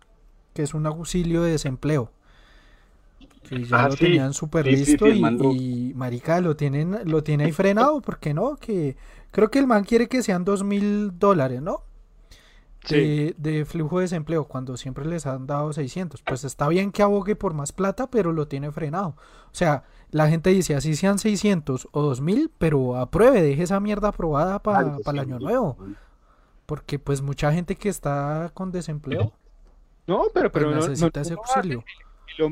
que 0.53 0.63
es 0.63 0.73
un 0.73 0.85
auxilio 0.85 1.43
de 1.43 1.51
desempleo. 1.51 2.11
Que 3.43 3.63
ya 3.63 3.85
ah, 3.85 3.89
lo 3.89 3.95
tenían 3.95 4.33
súper 4.33 4.67
listo 4.67 5.07
y, 5.07 5.93
marica 5.95 6.41
lo 6.41 6.55
tienen, 6.55 6.99
lo 7.05 7.23
tiene 7.23 7.45
ahí 7.45 7.51
frenado, 7.51 8.01
¿por 8.01 8.19
qué 8.19 8.33
no? 8.33 8.55
Que 8.55 8.95
creo 9.31 9.49
que 9.49 9.59
el 9.59 9.67
man 9.67 9.83
quiere 9.83 10.07
que 10.07 10.21
sean 10.21 10.43
dos 10.45 10.63
mil 10.63 11.17
dólares, 11.17 11.61
¿no? 11.61 11.83
De, 12.89 13.65
flujo 13.67 13.99
de 13.99 14.05
desempleo, 14.05 14.45
cuando 14.45 14.75
siempre 14.75 15.05
les 15.05 15.27
han 15.27 15.45
dado 15.45 15.71
600. 15.71 16.23
Pues 16.23 16.43
está 16.43 16.67
bien 16.67 16.91
que 16.91 17.03
abogue 17.03 17.35
por 17.35 17.53
más 17.53 17.71
plata, 17.71 18.09
pero 18.09 18.31
lo 18.31 18.47
tiene 18.47 18.71
frenado. 18.71 19.09
O 19.09 19.53
sea, 19.55 19.83
la 20.09 20.27
gente 20.29 20.49
dice, 20.49 20.75
así 20.75 20.95
sean 20.95 21.19
600 21.19 21.89
o 21.91 22.01
2000, 22.01 22.51
pero 22.57 22.97
apruebe, 22.97 23.41
deje 23.41 23.63
esa 23.63 23.79
mierda 23.79 24.09
aprobada 24.09 24.59
para 24.59 24.97
el 25.05 25.19
año 25.19 25.39
nuevo. 25.39 25.77
Porque 26.71 26.99
pues 26.99 27.21
mucha 27.21 27.51
gente 27.51 27.75
que 27.75 27.89
está 27.89 28.49
con 28.53 28.71
desempleo. 28.71 29.33
No, 30.07 30.27
pero, 30.33 30.49
pero 30.53 30.71
pues, 30.71 30.87
necesita 30.87 31.19
ese 31.19 31.33
auxilio. 31.33 31.83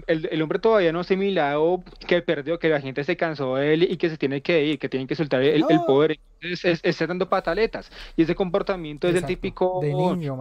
El, 0.07 0.41
hombre 0.41 0.59
todavía 0.59 0.91
no 0.91 0.97
ha 0.97 1.03
asimilado 1.03 1.81
que 2.05 2.21
perdió, 2.21 2.59
que 2.59 2.67
la 2.67 2.81
gente 2.81 3.05
se 3.05 3.15
cansó 3.15 3.55
de 3.55 3.73
él 3.73 3.83
y 3.83 3.95
que 3.95 4.09
se 4.09 4.17
tiene 4.17 4.41
que 4.41 4.65
ir, 4.65 4.77
que 4.77 4.89
tienen 4.89 5.07
que 5.07 5.15
soltar 5.15 5.41
el, 5.41 5.63
poder. 5.87 6.19
Entonces 6.41 6.81
está 6.83 7.07
dando 7.07 7.29
pataletas. 7.29 7.89
Y 8.17 8.23
ese 8.23 8.35
comportamiento 8.35 9.07
es 9.07 9.15
el 9.15 9.25
típico 9.25 9.79
niño, 9.81 10.37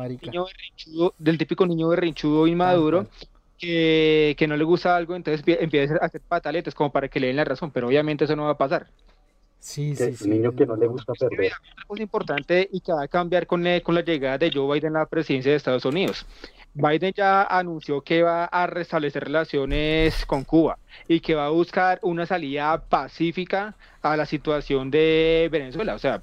del 1.17 1.39
típico 1.39 1.65
niño 1.65 1.87
berrinchudo 1.87 2.49
inmaduro. 2.49 3.07
Que, 3.59 4.35
que, 4.37 4.49
no 4.49 4.57
le 4.57 4.65
gusta 4.65 4.97
algo, 4.97 5.15
entonces 5.15 5.45
empieza 5.61 5.95
a 6.01 6.07
hacer 6.07 6.21
pataletas 6.21 6.75
como 6.75 6.91
para 6.91 7.07
que 7.07 7.21
le 7.21 7.29
den 7.29 7.37
la 7.37 7.45
razón, 7.45 7.71
pero 7.71 7.87
obviamente 7.87 8.25
eso 8.25 8.35
no 8.35 8.43
va 8.43 8.51
a 8.51 8.59
pasar. 8.59 8.89
Sí, 9.61 9.95
sí, 9.97 10.15
sí. 10.15 10.29
niño 10.29 10.53
que 10.53 10.67
no 10.67 10.77
le 10.77 10.87
gusta 10.87 11.13
perder. 11.15 11.53
Es 11.91 12.01
importante 12.01 12.69
y 12.73 12.81
que 12.81 12.93
va 12.93 13.03
a 13.03 13.09
cambiar 13.09 13.47
con, 13.47 13.65
con 13.83 13.95
la 13.95 14.03
llegada 14.03 14.39
de 14.39 14.51
Joe 14.53 14.75
Biden 14.75 14.97
a 14.97 15.01
la 15.01 15.07
presidencia 15.07 15.51
de 15.51 15.57
Estados 15.57 15.85
Unidos. 15.85 16.27
Biden 16.75 17.13
ya 17.17 17.43
anunció 17.43 18.03
que 18.03 18.23
va 18.23 18.45
a 18.45 18.67
restablecer 18.67 19.25
relaciones 19.25 20.25
con 20.27 20.45
Cuba 20.45 20.79
y 21.09 21.21
que 21.21 21.35
va 21.35 21.47
a 21.47 21.51
buscar 21.51 21.99
una 22.03 22.25
salida 22.25 22.81
pacífica 22.89 23.75
a 24.01 24.17
la 24.17 24.27
situación 24.27 24.91
de 24.91 25.49
Venezuela. 25.51 25.95
O 25.95 25.99
sea, 25.99 26.23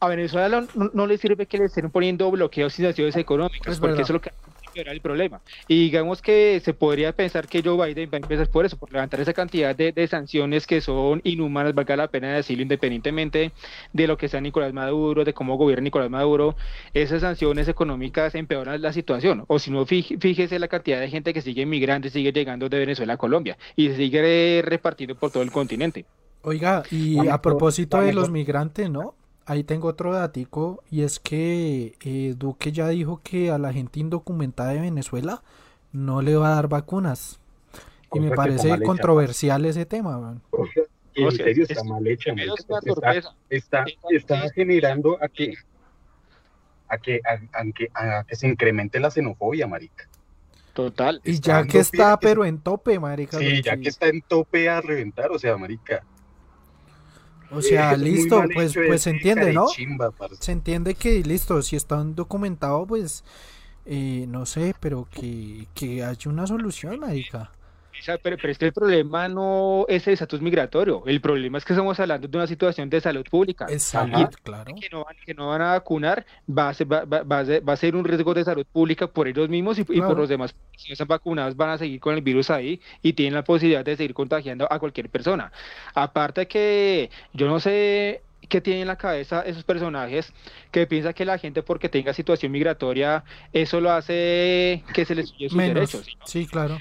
a 0.00 0.08
Venezuela 0.08 0.66
no, 0.74 1.06
le 1.06 1.18
sirve 1.18 1.46
que 1.46 1.58
le 1.58 1.66
estén 1.66 1.90
poniendo 1.90 2.30
bloqueos 2.30 2.78
y 2.80 2.82
sanciones 2.82 3.16
económicas, 3.16 3.78
porque 3.78 4.02
eso 4.02 4.12
es 4.12 4.14
lo 4.14 4.20
que 4.20 4.32
era 4.74 4.92
el 4.92 5.00
problema. 5.00 5.40
Y 5.68 5.80
digamos 5.84 6.22
que 6.22 6.60
se 6.64 6.74
podría 6.74 7.12
pensar 7.12 7.46
que 7.48 7.62
Joe 7.62 7.76
Biden 7.86 8.10
va 8.12 8.14
a 8.14 8.20
empezar 8.20 8.48
por 8.48 8.64
eso, 8.64 8.76
por 8.76 8.92
levantar 8.92 9.20
esa 9.20 9.32
cantidad 9.32 9.74
de, 9.74 10.06
sanciones 10.08 10.66
que 10.66 10.80
son 10.80 11.20
inhumanas, 11.24 11.74
valga 11.74 11.96
la 11.96 12.08
pena 12.08 12.34
decirlo, 12.34 12.62
independientemente 12.62 13.52
de 13.92 14.06
lo 14.06 14.16
que 14.16 14.28
sea 14.28 14.40
Nicolás 14.40 14.72
Maduro, 14.72 15.24
de 15.24 15.34
cómo 15.34 15.56
gobierna 15.56 15.84
Nicolás 15.84 16.10
Maduro, 16.10 16.56
esas 16.94 17.20
sanciones 17.20 17.68
económicas 17.68 18.34
empeoran 18.34 18.80
la 18.82 18.92
situación. 18.92 19.44
O 19.46 19.58
si 19.58 19.70
no, 19.70 19.86
fíjese 19.86 20.58
la 20.58 20.68
cantidad 20.68 21.00
de 21.00 21.08
gente 21.08 21.34
que 21.34 21.42
sigue 21.42 21.66
migrando, 21.66 22.08
sigue 22.08 22.32
llegando 22.32 22.68
de 22.68 22.78
Venezuela 22.78 23.14
a 23.14 23.16
Colombia 23.16 23.56
y 23.76 23.88
se 23.88 23.96
sigue 23.96 24.62
repartiendo 24.64 25.14
por 25.14 25.30
todo 25.30 25.42
el 25.42 25.50
continente. 25.50 26.04
Oiga, 26.42 26.82
y 26.90 27.28
a 27.28 27.42
propósito 27.42 28.00
de 28.00 28.14
los 28.14 28.30
migrantes, 28.30 28.88
¿no? 28.88 29.14
Ahí 29.46 29.64
tengo 29.64 29.88
otro 29.88 30.12
datico 30.12 30.82
y 30.90 31.02
es 31.02 31.18
que 31.18 31.94
eh, 32.00 32.34
Duque 32.36 32.72
ya 32.72 32.88
dijo 32.88 33.20
que 33.22 33.50
a 33.50 33.58
la 33.58 33.72
gente 33.72 34.00
indocumentada 34.00 34.70
de 34.70 34.80
Venezuela 34.80 35.42
no 35.92 36.22
le 36.22 36.36
va 36.36 36.52
a 36.52 36.54
dar 36.54 36.68
vacunas. 36.68 37.40
Y 38.12 38.20
me 38.20 38.30
parece 38.30 38.80
controversial 38.82 39.64
ese 39.64 39.86
tema. 39.86 40.40
en 41.14 41.32
serio 41.32 41.64
está 41.68 41.84
mal 41.84 42.06
hecha. 42.06 42.32
Está, 43.48 43.84
está, 44.10 44.50
generando 44.50 45.16
a 45.22 45.28
que 45.28 45.54
a 46.88 46.98
que, 46.98 47.20
a, 47.94 48.24
que 48.24 48.36
se 48.36 48.48
incremente 48.48 48.98
la 48.98 49.10
xenofobia, 49.10 49.68
marica. 49.68 50.08
Total. 50.72 51.20
Y 51.24 51.40
ya 51.40 51.64
que 51.64 51.78
está, 51.78 52.18
pero 52.18 52.44
en 52.44 52.58
tope, 52.58 52.98
marica. 52.98 53.38
Sí, 53.38 53.62
ya 53.62 53.76
que 53.76 53.88
está 53.88 54.08
en 54.08 54.22
tope 54.22 54.68
a 54.68 54.80
reventar, 54.80 55.30
o 55.30 55.38
sea, 55.38 55.56
marica. 55.56 56.04
O 57.50 57.62
sea, 57.62 57.96
listo, 57.96 58.42
pues, 58.54 58.74
pues 58.74 59.02
se 59.02 59.10
entiende, 59.10 59.52
¿no? 59.52 59.66
se 60.38 60.52
entiende 60.52 60.94
que, 60.94 61.22
listo, 61.22 61.60
si 61.62 61.76
están 61.76 62.14
documentados, 62.14 62.86
pues, 62.88 63.24
eh, 63.86 64.26
no 64.28 64.46
sé, 64.46 64.74
pero 64.80 65.08
que, 65.10 65.66
que 65.74 66.04
haya 66.04 66.30
una 66.30 66.46
solución, 66.46 67.00
marica. 67.00 67.50
Pero, 68.04 68.36
pero, 68.36 68.52
es 68.52 68.58
que 68.58 68.66
el 68.66 68.72
problema 68.72 69.28
no 69.28 69.84
es 69.88 70.06
el 70.06 70.14
estatus 70.14 70.40
migratorio, 70.40 71.02
el 71.06 71.20
problema 71.20 71.58
es 71.58 71.64
que 71.64 71.72
estamos 71.72 71.98
hablando 72.00 72.28
de 72.28 72.36
una 72.36 72.46
situación 72.46 72.88
de 72.88 73.00
salud 73.00 73.24
pública. 73.30 73.66
Exacto, 73.68 74.38
claro. 74.42 74.74
Que 74.74 74.88
no, 74.90 75.04
van, 75.04 75.16
que 75.24 75.34
no 75.34 75.48
van 75.48 75.62
a 75.62 75.72
vacunar, 75.72 76.24
va 76.48 76.70
a, 76.70 76.74
ser, 76.74 76.90
va, 76.90 77.04
va, 77.04 77.22
va, 77.22 77.72
a 77.72 77.76
ser 77.76 77.96
un 77.96 78.04
riesgo 78.04 78.34
de 78.34 78.44
salud 78.44 78.66
pública 78.72 79.06
por 79.06 79.28
ellos 79.28 79.48
mismos 79.48 79.78
y, 79.78 79.84
por 79.84 80.16
los 80.16 80.28
demás. 80.28 80.54
Si 80.76 80.88
no 80.88 80.92
están 80.92 81.08
vacunados, 81.08 81.56
van 81.56 81.70
a 81.70 81.78
seguir 81.78 82.00
con 82.00 82.14
el 82.14 82.22
virus 82.22 82.50
ahí 82.50 82.80
y 83.02 83.12
tienen 83.12 83.34
la 83.34 83.44
posibilidad 83.44 83.84
de 83.84 83.96
seguir 83.96 84.14
contagiando 84.14 84.66
a 84.70 84.78
cualquier 84.78 85.08
persona. 85.08 85.52
Aparte 85.94 86.46
que 86.46 87.10
yo 87.32 87.46
no 87.46 87.60
sé 87.60 88.22
qué 88.48 88.60
tienen 88.60 88.82
en 88.82 88.88
la 88.88 88.96
cabeza 88.96 89.42
esos 89.42 89.64
personajes 89.64 90.32
que 90.70 90.86
piensan 90.86 91.12
que 91.12 91.24
la 91.24 91.38
gente 91.38 91.62
porque 91.62 91.88
tenga 91.88 92.12
situación 92.12 92.52
migratoria 92.52 93.22
eso 93.52 93.80
lo 93.80 93.92
hace 93.92 94.82
que 94.92 95.04
se 95.04 95.14
les 95.14 95.28
suye 95.28 95.48
sus 95.48 95.58
derechos. 95.58 96.06
Sí, 96.24 96.46
claro. 96.46 96.78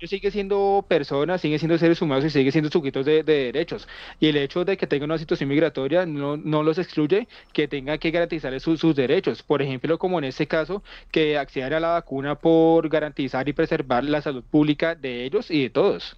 Ellos 0.00 0.08
siguen 0.08 0.32
siendo 0.32 0.86
personas, 0.88 1.42
siguen 1.42 1.58
siendo 1.58 1.76
seres 1.76 2.00
humanos 2.00 2.24
y 2.24 2.30
siguen 2.30 2.52
siendo 2.52 2.70
sujetos 2.70 3.04
de, 3.04 3.22
derechos. 3.22 3.86
Y 4.18 4.28
el 4.28 4.38
hecho 4.38 4.64
de 4.64 4.78
que 4.78 4.86
tengan 4.86 5.10
una 5.10 5.18
situación 5.18 5.50
migratoria 5.50 6.06
no, 6.06 6.38
no 6.38 6.62
los 6.62 6.78
excluye 6.78 7.28
que 7.52 7.68
tengan 7.68 7.98
que 7.98 8.10
garantizarles 8.10 8.62
sus 8.62 8.96
derechos. 8.96 9.42
Por 9.42 9.60
ejemplo, 9.60 9.98
como 9.98 10.18
en 10.18 10.24
este 10.24 10.46
caso, 10.46 10.82
que 11.10 11.36
accedan 11.36 11.74
a 11.74 11.80
la 11.80 11.88
vacuna 11.88 12.34
por 12.34 12.88
garantizar 12.88 13.46
y 13.46 13.52
preservar 13.52 14.02
la 14.04 14.22
salud 14.22 14.42
pública 14.42 14.94
de 14.94 15.26
ellos 15.26 15.50
y 15.50 15.64
de 15.64 15.70
todos. 15.70 16.16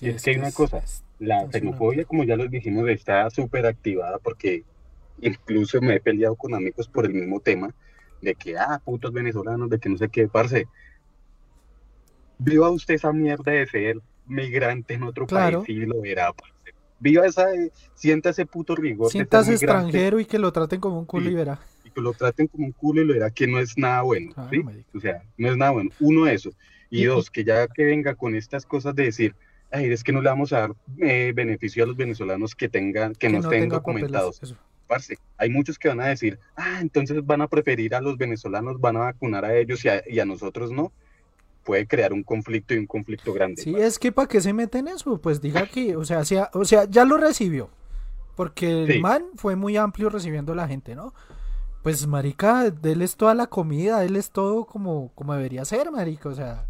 es, 0.00 0.20
que 0.20 0.30
hay 0.30 0.36
una 0.38 0.50
cosa, 0.50 0.82
la 1.20 1.48
xenofobia, 1.52 2.04
como 2.04 2.24
ya 2.24 2.34
lo 2.34 2.48
dijimos, 2.48 2.88
está 2.88 3.30
súper 3.30 3.66
activada 3.66 4.18
porque 4.18 4.64
incluso 5.20 5.80
me 5.80 5.94
he 5.94 6.00
peleado 6.00 6.34
con 6.34 6.52
amigos 6.52 6.88
por 6.88 7.06
el 7.06 7.14
mismo 7.14 7.38
tema 7.38 7.72
de 8.20 8.34
que, 8.34 8.58
ah, 8.58 8.82
putos 8.84 9.12
venezolanos, 9.12 9.70
de 9.70 9.78
que 9.78 9.88
no 9.88 9.96
sé 9.98 10.08
qué, 10.08 10.26
parce. 10.26 10.66
Viva 12.38 12.70
usted 12.70 12.94
esa 12.94 13.12
mierda 13.12 13.52
de 13.52 13.66
ser 13.66 14.00
migrante 14.26 14.94
en 14.94 15.02
otro 15.02 15.26
país 15.26 15.58
y 15.68 15.86
lo 15.86 16.00
verá, 16.00 16.32
parce. 16.32 16.54
Viva 17.00 17.26
esa, 17.26 17.46
sienta 17.94 18.30
ese 18.30 18.44
puto 18.44 18.74
rigor. 18.74 19.10
Sientas 19.10 19.48
extranjero 19.48 20.18
y 20.18 20.24
que 20.24 20.38
lo 20.38 20.50
traten 20.52 20.80
como 20.80 20.98
un 20.98 21.04
culo 21.04 21.30
y 21.30 21.34
verá. 21.34 21.60
Y 21.84 21.90
que 21.90 22.00
lo 22.00 22.12
traten 22.12 22.48
como 22.48 22.66
un 22.66 22.72
culo 22.72 23.02
y 23.02 23.04
lo 23.04 23.14
verá 23.14 23.30
que 23.30 23.46
no 23.46 23.60
es 23.60 23.78
nada 23.78 24.02
bueno. 24.02 24.32
¿sí? 24.50 24.62
O 24.94 25.00
sea, 25.00 25.22
no 25.36 25.48
es 25.50 25.56
nada 25.56 25.70
bueno. 25.70 25.90
Uno, 26.00 26.26
eso. 26.26 26.50
Y, 26.90 27.04
dos, 27.04 27.30
que 27.30 27.44
ya 27.44 27.68
que 27.68 27.84
venga 27.84 28.14
con 28.14 28.34
estas 28.34 28.66
cosas 28.66 28.96
de 28.96 29.04
decir, 29.04 29.36
ay, 29.70 29.92
es 29.92 30.02
que 30.02 30.12
no 30.12 30.22
le 30.22 30.28
vamos 30.28 30.52
a 30.52 30.60
dar 30.60 30.72
eh, 31.00 31.32
beneficio 31.34 31.84
a 31.84 31.86
los 31.86 31.96
venezolanos 31.96 32.54
que 32.54 32.68
tengan, 32.68 33.14
que, 33.14 33.28
no 33.28 33.38
estén 33.38 33.68
documentados 33.68 34.40
hay 35.36 35.50
muchos 35.50 35.78
que 35.78 35.88
van 35.88 36.00
a 36.00 36.06
decir, 36.06 36.38
ah, 36.56 36.78
entonces 36.80 37.24
van 37.24 37.42
a 37.42 37.48
preferir 37.48 37.94
a 37.94 38.00
los 38.00 38.16
venezolanos, 38.16 38.80
van 38.80 38.96
a 38.96 39.00
vacunar 39.00 39.44
a 39.44 39.56
ellos 39.56 39.84
y 39.84 40.18
a, 40.20 40.24
nosotros 40.24 40.70
no. 40.70 40.92
Puede 41.68 41.86
crear 41.86 42.14
un 42.14 42.22
conflicto 42.22 42.72
y 42.72 42.78
un 42.78 42.86
conflicto 42.86 43.30
grande. 43.34 43.60
Sí, 43.60 43.74
es 43.76 43.98
que 43.98 44.10
para 44.10 44.26
qué 44.26 44.40
se 44.40 44.54
meten 44.54 44.88
en 44.88 44.94
eso, 44.94 45.20
pues 45.20 45.42
diga 45.42 45.66
que, 45.66 45.96
o 45.96 46.04
sea, 46.06 46.24
sea, 46.24 46.48
o 46.54 46.64
sea, 46.64 46.86
ya 46.88 47.04
lo 47.04 47.18
recibió. 47.18 47.68
Porque 48.36 48.84
el 48.84 49.02
man 49.02 49.26
fue 49.34 49.54
muy 49.54 49.76
amplio 49.76 50.08
recibiendo 50.08 50.54
a 50.54 50.56
la 50.56 50.66
gente, 50.66 50.94
¿no? 50.94 51.12
Pues 51.82 52.06
marica, 52.06 52.64
él 52.64 53.02
es 53.02 53.16
toda 53.16 53.34
la 53.34 53.48
comida, 53.48 54.02
él 54.02 54.16
es 54.16 54.30
todo 54.30 54.64
como, 54.64 55.12
como 55.14 55.34
debería 55.34 55.66
ser, 55.66 55.90
marica, 55.90 56.30
o 56.30 56.34
sea, 56.34 56.66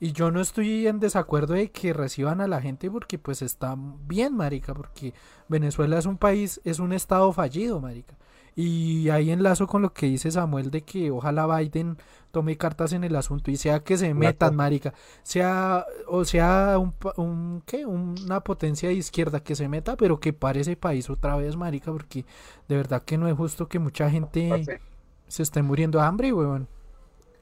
y 0.00 0.10
yo 0.10 0.32
no 0.32 0.40
estoy 0.40 0.88
en 0.88 0.98
desacuerdo 0.98 1.54
de 1.54 1.70
que 1.70 1.92
reciban 1.92 2.40
a 2.40 2.48
la 2.48 2.60
gente 2.60 2.90
porque 2.90 3.20
pues 3.20 3.40
está 3.40 3.76
bien, 3.78 4.34
marica, 4.34 4.74
porque 4.74 5.14
Venezuela 5.46 5.96
es 5.96 6.06
un 6.06 6.18
país, 6.18 6.60
es 6.64 6.80
un 6.80 6.92
estado 6.92 7.32
fallido, 7.32 7.80
marica. 7.80 8.16
Y 8.58 9.10
ahí 9.10 9.30
enlazo 9.30 9.66
con 9.66 9.82
lo 9.82 9.92
que 9.92 10.06
dice 10.06 10.30
Samuel 10.30 10.70
de 10.70 10.80
que 10.80 11.10
ojalá 11.10 11.46
Biden 11.46 11.98
tome 12.30 12.56
cartas 12.56 12.94
en 12.94 13.04
el 13.04 13.14
asunto 13.14 13.50
y 13.50 13.56
sea 13.56 13.80
que 13.80 13.98
se 13.98 14.14
metan, 14.14 14.56
marica. 14.56 14.94
Sea, 15.22 15.84
o 16.08 16.24
sea, 16.24 16.78
un, 16.78 16.94
un 17.18 17.62
¿qué? 17.66 17.84
una 17.84 18.40
potencia 18.40 18.88
de 18.88 18.94
izquierda 18.94 19.40
que 19.40 19.54
se 19.54 19.68
meta, 19.68 19.98
pero 19.98 20.20
que 20.20 20.32
pare 20.32 20.60
ese 20.60 20.74
país 20.74 21.10
otra 21.10 21.36
vez, 21.36 21.54
marica, 21.54 21.92
porque 21.92 22.24
de 22.66 22.76
verdad 22.76 23.02
que 23.02 23.18
no 23.18 23.28
es 23.28 23.36
justo 23.36 23.68
que 23.68 23.78
mucha 23.78 24.08
gente 24.08 24.80
se 25.28 25.42
esté 25.42 25.60
muriendo 25.60 25.98
de 25.98 26.06
hambre, 26.06 26.32
weón. 26.32 26.66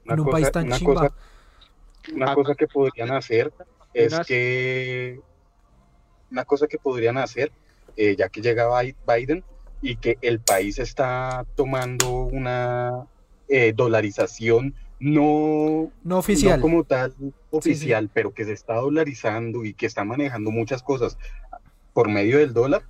En 0.03 0.19
un 0.19 0.29
país 0.29 0.51
tan 0.51 0.69
chimba. 0.71 1.13
Una 2.13 2.35
cosa 2.35 2.55
que 2.55 2.67
podrían 2.67 3.13
hacer 3.13 3.53
es 3.93 4.19
que 4.27 5.21
una 6.29 6.43
cosa 6.43 6.67
que 6.67 6.77
podrían 6.77 7.17
hacer, 7.17 7.53
eh, 7.95 8.17
ya 8.17 8.27
que 8.27 8.41
llega 8.41 8.67
Biden 9.07 9.45
y 9.81 9.97
que 9.97 10.17
el 10.21 10.39
país 10.39 10.79
está 10.79 11.45
tomando 11.55 12.09
una 12.11 13.07
eh, 13.47 13.73
dolarización 13.75 14.73
no, 14.99 15.91
no 16.03 16.17
oficial, 16.17 16.61
como 16.61 16.83
tal 16.83 17.13
oficial, 17.51 18.09
pero 18.13 18.33
que 18.33 18.45
se 18.45 18.53
está 18.53 18.75
dolarizando 18.75 19.65
y 19.65 19.73
que 19.73 19.85
está 19.85 20.03
manejando 20.03 20.51
muchas 20.51 20.81
cosas 20.81 21.17
por 21.93 22.09
medio 22.09 22.39
del 22.39 22.53
dólar, 22.53 22.83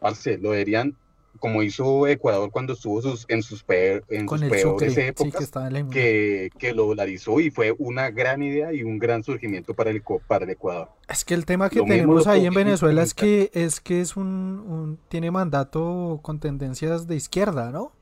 parce, 0.00 0.38
lo 0.38 0.50
deberían 0.50 0.96
como 1.38 1.62
hizo 1.62 2.06
Ecuador 2.06 2.50
cuando 2.50 2.72
estuvo 2.72 3.00
sus, 3.02 3.24
en 3.28 3.42
sus, 3.42 3.64
en 3.68 4.28
sus 4.28 4.42
peores 4.42 4.96
épocas, 4.98 5.50
que, 5.90 6.50
que, 6.58 6.72
lo 6.72 6.86
dolarizó 6.86 7.40
y 7.40 7.50
fue 7.50 7.74
una 7.78 8.10
gran 8.10 8.42
idea 8.42 8.72
y 8.72 8.82
un 8.82 8.98
gran 8.98 9.22
surgimiento 9.22 9.74
para 9.74 9.90
el, 9.90 10.02
para 10.26 10.44
el 10.44 10.50
Ecuador. 10.50 10.88
Es 11.08 11.24
que 11.24 11.34
el 11.34 11.44
tema 11.44 11.70
que 11.70 11.82
tenemos 11.82 12.26
ahí 12.26 12.46
en 12.46 12.54
Venezuela 12.54 13.02
es 13.02 13.14
que 13.14 13.50
es 13.52 13.80
que 13.80 14.00
es 14.00 14.16
un, 14.16 14.98
tiene 15.08 15.30
mandato 15.30 16.20
con 16.22 16.40
tendencias 16.40 17.06
de 17.06 17.16
izquierda, 17.16 17.70
¿no? 17.70 17.92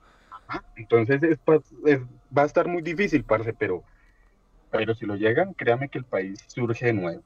entonces 0.76 1.22
es, 1.22 1.38
va 1.46 2.42
a 2.42 2.46
estar 2.46 2.68
muy 2.68 2.82
difícil, 2.82 3.24
parce, 3.24 3.52
pero, 3.52 3.82
pero 4.70 4.94
si 4.94 5.06
lo 5.06 5.16
llegan, 5.16 5.54
créame 5.54 5.88
que 5.88 5.98
el 5.98 6.04
país 6.04 6.44
surge 6.48 6.86
de 6.86 6.92
nuevo. 6.92 7.22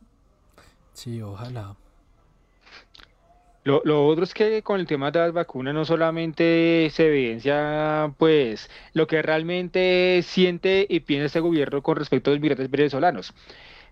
Sí, 0.92 1.20
ojalá. 1.22 1.76
Lo, 3.68 4.06
otro 4.06 4.24
es 4.24 4.32
que 4.32 4.62
con 4.62 4.80
el 4.80 4.86
tema 4.86 5.10
de 5.10 5.18
las 5.18 5.32
vacunas 5.34 5.74
no 5.74 5.84
solamente 5.84 6.88
se 6.90 7.08
evidencia 7.08 8.14
pues 8.16 8.70
lo 8.94 9.06
que 9.06 9.20
realmente 9.20 10.22
siente 10.22 10.86
y 10.88 11.00
piensa 11.00 11.26
este 11.26 11.40
gobierno 11.40 11.82
con 11.82 11.96
respecto 11.96 12.30
a 12.30 12.32
los 12.32 12.40
migrantes 12.40 12.70
venezolanos, 12.70 13.34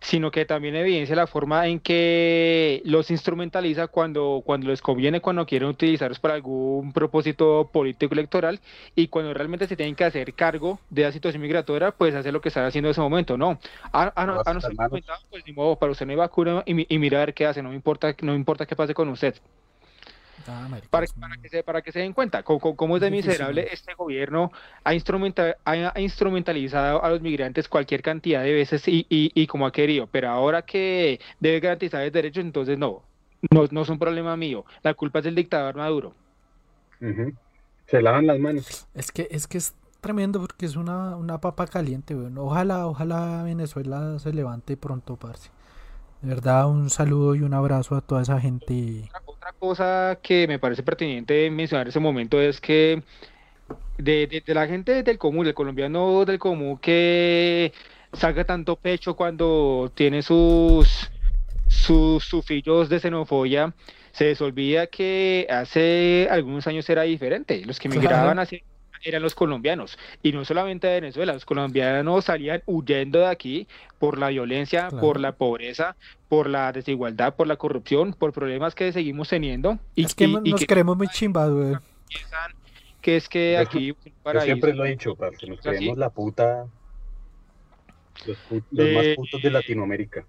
sino 0.00 0.30
que 0.30 0.46
también 0.46 0.76
evidencia 0.76 1.14
la 1.14 1.26
forma 1.26 1.66
en 1.66 1.80
que 1.80 2.80
los 2.86 3.10
instrumentaliza 3.10 3.88
cuando, 3.88 4.42
cuando 4.46 4.68
les 4.68 4.80
conviene, 4.80 5.20
cuando 5.20 5.44
quieren 5.44 5.68
utilizarlos 5.68 6.20
para 6.20 6.34
algún 6.34 6.94
propósito 6.94 7.68
político 7.70 8.14
electoral 8.14 8.60
y 8.94 9.08
cuando 9.08 9.34
realmente 9.34 9.66
se 9.66 9.76
tienen 9.76 9.94
que 9.94 10.04
hacer 10.04 10.32
cargo 10.32 10.80
de 10.88 11.02
la 11.02 11.12
situación 11.12 11.42
migratoria, 11.42 11.90
pues 11.90 12.14
hacer 12.14 12.32
lo 12.32 12.40
que 12.40 12.48
están 12.48 12.64
haciendo 12.64 12.88
en 12.88 12.92
ese 12.92 13.02
momento, 13.02 13.36
no. 13.36 13.58
Ah 13.92 14.06
no, 14.26 14.40
ah, 14.42 14.54
no, 14.54 14.60
pues 15.28 15.44
ni 15.46 15.52
modo, 15.52 15.76
para 15.76 15.92
usted 15.92 16.06
no 16.06 16.12
hay 16.12 16.16
vacuna 16.16 16.62
y, 16.64 16.94
y 16.94 16.98
mira 16.98 17.18
a 17.18 17.26
ver 17.26 17.34
qué 17.34 17.44
hace, 17.44 17.62
no 17.62 17.68
me 17.68 17.74
importa, 17.74 18.14
no 18.22 18.32
me 18.32 18.38
importa 18.38 18.64
qué 18.64 18.74
pase 18.74 18.94
con 18.94 19.10
usted. 19.10 19.34
Ah, 20.48 20.68
para, 20.90 21.06
que 21.40 21.48
se, 21.48 21.62
para 21.62 21.82
que 21.82 21.92
se 21.92 22.00
den 22.00 22.12
cuenta 22.12 22.42
cómo, 22.42 22.96
es 22.96 23.00
de 23.00 23.10
miserable 23.10 23.68
este 23.72 23.94
gobierno 23.94 24.52
ha, 24.84 24.90
ha, 24.90 26.00
instrumentalizado 26.00 27.02
a 27.02 27.10
los 27.10 27.20
migrantes 27.20 27.68
cualquier 27.68 28.02
cantidad 28.02 28.42
de 28.42 28.52
veces 28.52 28.82
y, 28.86 29.46
como 29.48 29.66
ha 29.66 29.72
querido, 29.72 30.06
pero 30.06 30.28
ahora 30.28 30.62
que 30.62 31.20
debe 31.40 31.60
garantizar 31.60 32.04
los 32.04 32.12
derechos, 32.12 32.44
entonces 32.44 32.78
no, 32.78 33.02
no, 33.50 33.64
no 33.70 33.82
es 33.82 33.88
un 33.88 33.98
problema 33.98 34.36
mío, 34.36 34.64
la 34.82 34.94
culpa 34.94 35.18
es 35.20 35.24
del 35.24 35.34
dictador 35.34 35.74
Maduro. 35.74 36.14
Se 37.86 38.02
lavan 38.02 38.26
las 38.26 38.38
manos. 38.38 38.86
Es 38.94 39.10
que 39.10 39.28
es 39.30 39.46
que 39.46 39.58
es 39.58 39.74
tremendo 40.00 40.40
porque 40.40 40.66
es 40.66 40.76
una, 40.76 41.16
una 41.16 41.40
papa 41.40 41.66
caliente, 41.66 42.14
Ojalá, 42.14 42.86
ojalá 42.86 43.42
Venezuela 43.42 44.18
se 44.18 44.32
levante 44.32 44.76
pronto, 44.76 45.16
parce. 45.16 45.50
De 46.22 46.28
verdad, 46.28 46.68
un 46.68 46.90
saludo 46.90 47.34
y 47.34 47.42
un 47.42 47.54
abrazo 47.54 47.94
a 47.94 48.00
toda 48.00 48.22
esa 48.22 48.40
gente. 48.40 49.10
Otra 49.46 49.58
cosa 49.60 50.18
que 50.24 50.48
me 50.48 50.58
parece 50.58 50.82
pertinente 50.82 51.48
mencionar 51.50 51.86
en 51.86 51.90
ese 51.90 52.00
momento 52.00 52.40
es 52.40 52.60
que 52.60 53.00
de, 53.96 54.42
la 54.48 54.66
gente 54.66 55.04
del 55.04 55.18
común, 55.18 55.44
del 55.44 55.54
colombiano 55.54 56.24
del 56.24 56.40
común, 56.40 56.78
que 56.78 57.72
salga 58.12 58.42
tanto 58.42 58.74
pecho 58.74 59.14
cuando 59.14 59.92
tiene 59.94 60.22
sus, 60.22 61.12
sus 61.68 62.24
sufillos 62.24 62.88
de 62.88 62.98
xenofobia, 62.98 63.72
se 64.10 64.24
les 64.24 64.40
olvida 64.40 64.88
que 64.88 65.46
hace 65.48 66.26
algunos 66.28 66.66
años 66.66 66.90
era 66.90 67.02
diferente. 67.02 67.64
Los 67.64 67.78
que 67.78 67.88
migraban 67.88 68.40
hacia 68.40 68.58
eran 69.06 69.22
los 69.22 69.34
colombianos. 69.34 69.98
Y 70.22 70.32
no 70.32 70.44
solamente 70.44 70.86
de 70.86 71.00
Venezuela, 71.00 71.32
los 71.32 71.44
colombianos 71.44 72.24
salían 72.24 72.62
huyendo 72.66 73.20
de 73.20 73.26
aquí 73.26 73.68
por 73.98 74.18
la 74.18 74.28
violencia, 74.28 74.88
por 74.88 75.20
la 75.20 75.32
pobreza, 75.32 75.96
por 76.28 76.48
la 76.48 76.72
desigualdad, 76.72 77.34
por 77.34 77.46
la 77.46 77.56
corrupción, 77.56 78.12
por 78.12 78.32
problemas 78.32 78.74
que 78.74 78.92
seguimos 78.92 79.28
teniendo. 79.28 79.78
Y, 79.94 80.04
es 80.04 80.14
que 80.14 80.26
nos 80.26 80.64
creemos 80.66 80.96
muy 80.96 81.08
chimbados, 81.08 81.78
Que 83.00 83.16
es 83.16 83.28
que 83.28 83.56
aquí... 83.56 83.94
Yo 84.34 84.40
siempre 84.40 84.74
lo 84.74 84.84
he 84.84 84.90
dicho, 84.90 85.16
que 85.38 85.46
nos 85.46 85.60
creemos 85.60 85.96
la 85.96 86.10
puta... 86.10 86.66
Los, 88.26 88.38
más 88.70 89.04
eh, 89.04 89.14
putos 89.14 89.42
de 89.42 89.50
Latinoamérica. 89.50 90.24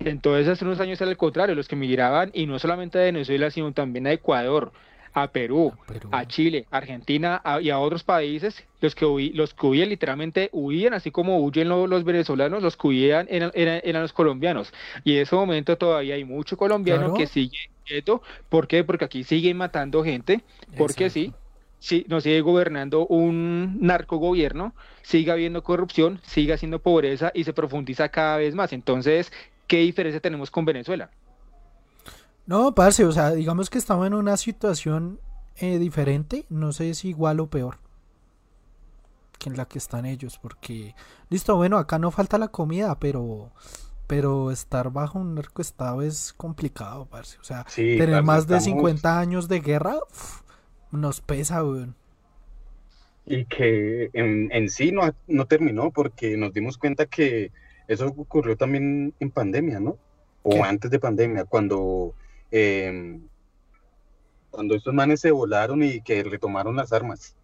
Entonces 0.00 0.48
hace 0.48 0.64
unos 0.64 0.80
años 0.80 1.00
era 1.00 1.10
el 1.10 1.16
contrario, 1.16 1.54
los 1.54 1.68
que 1.68 1.76
migraban, 1.76 2.30
y 2.32 2.46
no 2.46 2.58
solamente 2.58 2.98
de 2.98 3.06
Venezuela, 3.06 3.50
sino 3.50 3.72
también 3.72 4.06
a 4.06 4.12
Ecuador, 4.12 4.72
a 5.16 5.28
Perú, 5.28 5.72
a, 6.12 6.26
Chile, 6.26 6.66
Argentina 6.70 7.40
y 7.62 7.70
a 7.70 7.78
otros 7.78 8.04
países, 8.04 8.62
los 8.82 8.94
que, 8.94 9.30
los 9.32 9.54
que 9.54 9.66
huían 9.66 9.88
literalmente 9.88 10.50
huían, 10.52 10.92
así 10.92 11.10
como 11.10 11.38
huyen 11.38 11.70
los, 11.70 12.04
venezolanos, 12.04 12.62
los 12.62 12.76
que 12.76 12.88
huían 12.88 13.26
eran, 13.30 14.02
los 14.02 14.12
colombianos. 14.12 14.74
Y 15.04 15.16
en 15.16 15.22
ese 15.22 15.34
momento 15.34 15.78
todavía 15.78 16.16
hay 16.16 16.24
mucho 16.24 16.58
colombiano 16.58 17.14
que 17.14 17.26
sigue 17.26 17.56
quieto. 17.86 18.20
¿Por 18.50 18.68
qué? 18.68 18.84
Porque 18.84 19.06
aquí 19.06 19.24
siguen 19.24 19.56
matando 19.56 20.04
gente, 20.04 20.42
porque 20.76 21.08
sí. 21.08 21.32
Si 21.78 22.04
nos 22.08 22.22
sigue 22.22 22.42
gobernando 22.42 23.06
un 23.06 23.78
narcogobierno, 23.80 24.74
sigue 25.00 25.30
habiendo 25.30 25.62
corrupción, 25.62 26.20
sigue 26.24 26.52
haciendo 26.52 26.78
pobreza 26.78 27.30
y 27.34 27.44
se 27.44 27.54
profundiza 27.54 28.10
cada 28.10 28.36
vez 28.36 28.54
más. 28.54 28.74
Entonces, 28.74 29.32
¿qué 29.66 29.78
diferencia 29.78 30.20
tenemos 30.20 30.50
con 30.50 30.66
Venezuela? 30.66 31.10
No, 32.46 32.74
parce, 32.74 33.04
o 33.04 33.12
sea, 33.12 33.32
digamos 33.32 33.70
que 33.70 33.78
estamos 33.78 34.06
en 34.06 34.14
una 34.14 34.36
situación 34.36 35.20
eh, 35.56 35.78
diferente, 35.78 36.46
no 36.48 36.72
sé 36.72 36.94
si 36.94 37.08
igual 37.08 37.40
o 37.40 37.48
peor. 37.48 37.78
que 39.38 39.50
en 39.50 39.56
la 39.56 39.66
que 39.66 39.78
están 39.78 40.06
ellos, 40.06 40.38
porque, 40.38 40.94
listo, 41.28 41.56
bueno, 41.56 41.78
acá 41.78 41.98
no 41.98 42.10
falta 42.10 42.38
la 42.38 42.48
comida, 42.48 42.98
pero 42.98 43.52
pero 44.06 44.50
estar 44.50 44.90
bajo 44.90 45.18
un 45.18 45.34
narcoestado 45.34 46.02
es 46.02 46.32
complicado, 46.32 47.06
parce. 47.06 47.38
O 47.40 47.44
sea, 47.44 47.66
tener 47.74 48.22
más 48.22 48.46
de 48.46 48.60
50 48.60 49.18
años 49.18 49.48
de 49.48 49.60
guerra 49.60 49.96
nos 50.90 51.20
pesa, 51.20 51.64
weón. 51.64 51.96
Y 53.24 53.44
que 53.46 54.10
en, 54.12 54.52
en 54.52 54.70
sí 54.70 54.92
no, 54.92 55.02
no 55.26 55.46
terminó 55.46 55.90
porque 55.90 56.36
nos 56.36 56.52
dimos 56.52 56.78
cuenta 56.78 57.06
que 57.06 57.50
eso 57.88 58.06
ocurrió 58.06 58.56
también 58.56 59.12
en 59.18 59.30
pandemia, 59.30 59.80
¿no? 59.80 59.98
O 60.42 60.62
antes 60.62 60.92
de 60.92 61.00
pandemia, 61.00 61.44
cuando, 61.44 62.14
em, 62.50 63.26
cuando 64.50 64.74
estos 64.74 64.94
manes 64.94 65.20
se 65.20 65.30
volaron 65.30 65.82
y 65.82 66.00
que 66.00 66.22
retomaron 66.22 66.76
las 66.76 66.92
armas. 66.92 67.36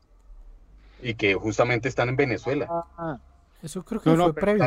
Y 1.02 1.14
que 1.14 1.34
justamente 1.34 1.88
están 1.88 2.08
en 2.08 2.16
Venezuela. 2.16 2.68
Ah, 2.96 3.18
eso 3.62 3.84
creo 3.84 4.00
que 4.00 4.14
fue 4.14 4.34
previo. 4.34 4.64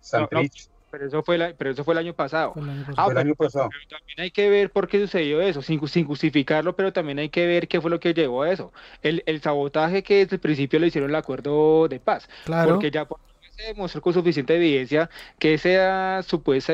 Santrich, 0.00 0.68
pero 0.90 1.06
eso 1.06 1.22
fue, 1.22 1.36
la, 1.36 1.52
pero 1.56 1.70
eso 1.70 1.84
fue 1.84 1.94
el 1.94 1.98
año 1.98 2.14
pasado. 2.14 2.54
Ah, 2.96 3.08
el 3.10 3.18
año 3.18 3.34
pasado. 3.34 3.68
también 3.88 4.20
hay 4.20 4.30
que 4.30 4.48
ver 4.48 4.70
por 4.70 4.88
qué 4.88 5.00
sucedió 5.00 5.40
eso, 5.40 5.60
sin, 5.60 5.86
sin, 5.86 6.06
justificarlo, 6.06 6.74
pero 6.76 6.92
también 6.92 7.18
hay 7.18 7.28
que 7.28 7.46
ver 7.46 7.68
qué 7.68 7.80
fue 7.80 7.90
lo 7.90 8.00
que 8.00 8.14
llevó 8.14 8.42
a 8.42 8.50
eso. 8.50 8.72
El, 9.02 9.22
el 9.26 9.40
sabotaje 9.42 10.02
que 10.02 10.18
desde 10.18 10.36
el 10.36 10.40
principio 10.40 10.78
le 10.78 10.86
hicieron 10.86 11.10
el 11.10 11.16
acuerdo 11.16 11.88
de 11.88 12.00
paz. 12.00 12.28
Claro. 12.44 12.72
Porque 12.74 12.90
ya 12.90 13.06
se 13.06 13.37
demostró 13.66 14.00
con 14.00 14.12
suficiente 14.14 14.54
evidencia 14.56 15.10
que 15.38 15.54
esa 15.54 16.22
supuesta, 16.22 16.72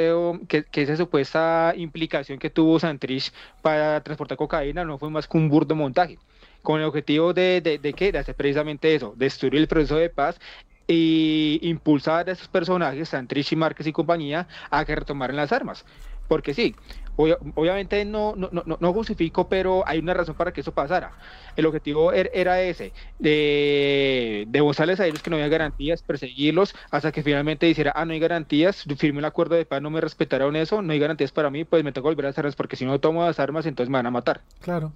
que, 0.48 0.65
esa 0.73 0.97
supuesta 0.97 1.73
implicación 1.77 2.39
que 2.39 2.51
tuvo 2.51 2.78
Santrich 2.78 3.32
para 3.62 4.02
transportar 4.02 4.36
cocaína 4.36 4.85
no 4.85 4.98
fue 4.98 5.11
más 5.11 5.27
que 5.27 5.36
un 5.39 5.48
burdo 5.48 5.74
montaje 5.74 6.19
con 6.62 6.81
el 6.81 6.86
objetivo 6.86 7.32
de, 7.35 7.61
de, 7.61 7.78
de, 7.78 7.93
¿qué? 7.93 8.12
de 8.12 8.19
hacer 8.19 8.35
precisamente 8.35 8.94
eso, 8.94 9.15
destruir 9.16 9.56
el 9.56 9.69
proceso 9.69 9.97
de 9.97 10.09
paz 10.11 10.39
y 10.86 11.59
impulsar 11.62 12.28
a 12.28 12.32
esos 12.32 12.48
personajes, 12.48 13.09
Santrich 13.09 13.55
Márquez 13.55 13.86
y 13.86 13.93
compañía, 13.93 14.47
a 14.70 14.85
que 14.85 14.94
retomaran 14.94 15.36
las 15.36 15.52
armas. 15.52 15.85
Porque 16.28 16.55
sí, 16.55 16.74
obviamente 17.16 18.05
no, 18.05 18.34
no, 18.36 18.51
no, 18.52 18.64
no, 18.80 18.92
justifico, 18.92 19.48
pero 19.48 19.86
hay 19.86 19.98
una 19.98 20.14
razón 20.14 20.34
para 20.34 20.52
que 20.52 20.62
eso 20.62 20.72
pasara. 20.72 21.12
El 21.56 21.66
objetivo 21.66 22.12
er, 22.12 22.30
era 22.34 22.60
ese, 22.60 22.92
de 23.18 24.44
demostrarles 24.48 25.01
a 25.01 25.06
ellos 25.06 25.22
que 25.22 25.30
no 25.30 25.36
había 25.36 25.48
garantías, 25.48 26.02
perseguirlos, 26.02 26.74
hasta 26.90 27.12
que 27.12 27.22
finalmente 27.22 27.66
dijera, 27.66 27.92
ah, 27.94 28.05
no 28.05 28.12
hay 28.12 28.18
garantías, 28.18 28.84
firme 28.96 29.20
el 29.20 29.24
acuerdo 29.24 29.55
de 29.55 29.64
paz, 29.64 29.80
no 29.80 29.90
me 29.90 30.01
respetaron 30.01 30.56
eso, 30.56 30.82
no 30.82 30.92
hay 30.92 30.98
garantías 30.98 31.32
para 31.32 31.51
mí, 31.51 31.64
pues 31.64 31.84
me 31.84 31.92
tengo 31.92 32.06
que 32.06 32.14
volver 32.14 32.26
a 32.26 32.28
las 32.30 32.38
armas, 32.38 32.56
porque 32.56 32.76
si 32.76 32.84
no 32.84 32.98
tomo 32.98 33.24
las 33.24 33.38
armas, 33.38 33.66
entonces 33.66 33.90
me 33.90 33.98
van 33.98 34.06
a 34.06 34.10
matar. 34.10 34.42
Claro. 34.60 34.92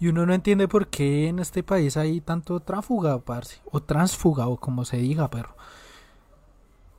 Y 0.00 0.08
uno 0.08 0.26
no 0.26 0.34
entiende 0.34 0.66
por 0.66 0.88
qué 0.88 1.28
en 1.28 1.38
este 1.38 1.62
país 1.62 1.96
hay 1.96 2.20
tanto 2.20 2.60
tráfuga, 2.60 3.18
parce, 3.20 3.60
o 3.70 3.80
transfuga, 3.82 4.48
o 4.48 4.56
como 4.56 4.84
se 4.84 4.96
diga, 4.96 5.30
pero. 5.30 5.54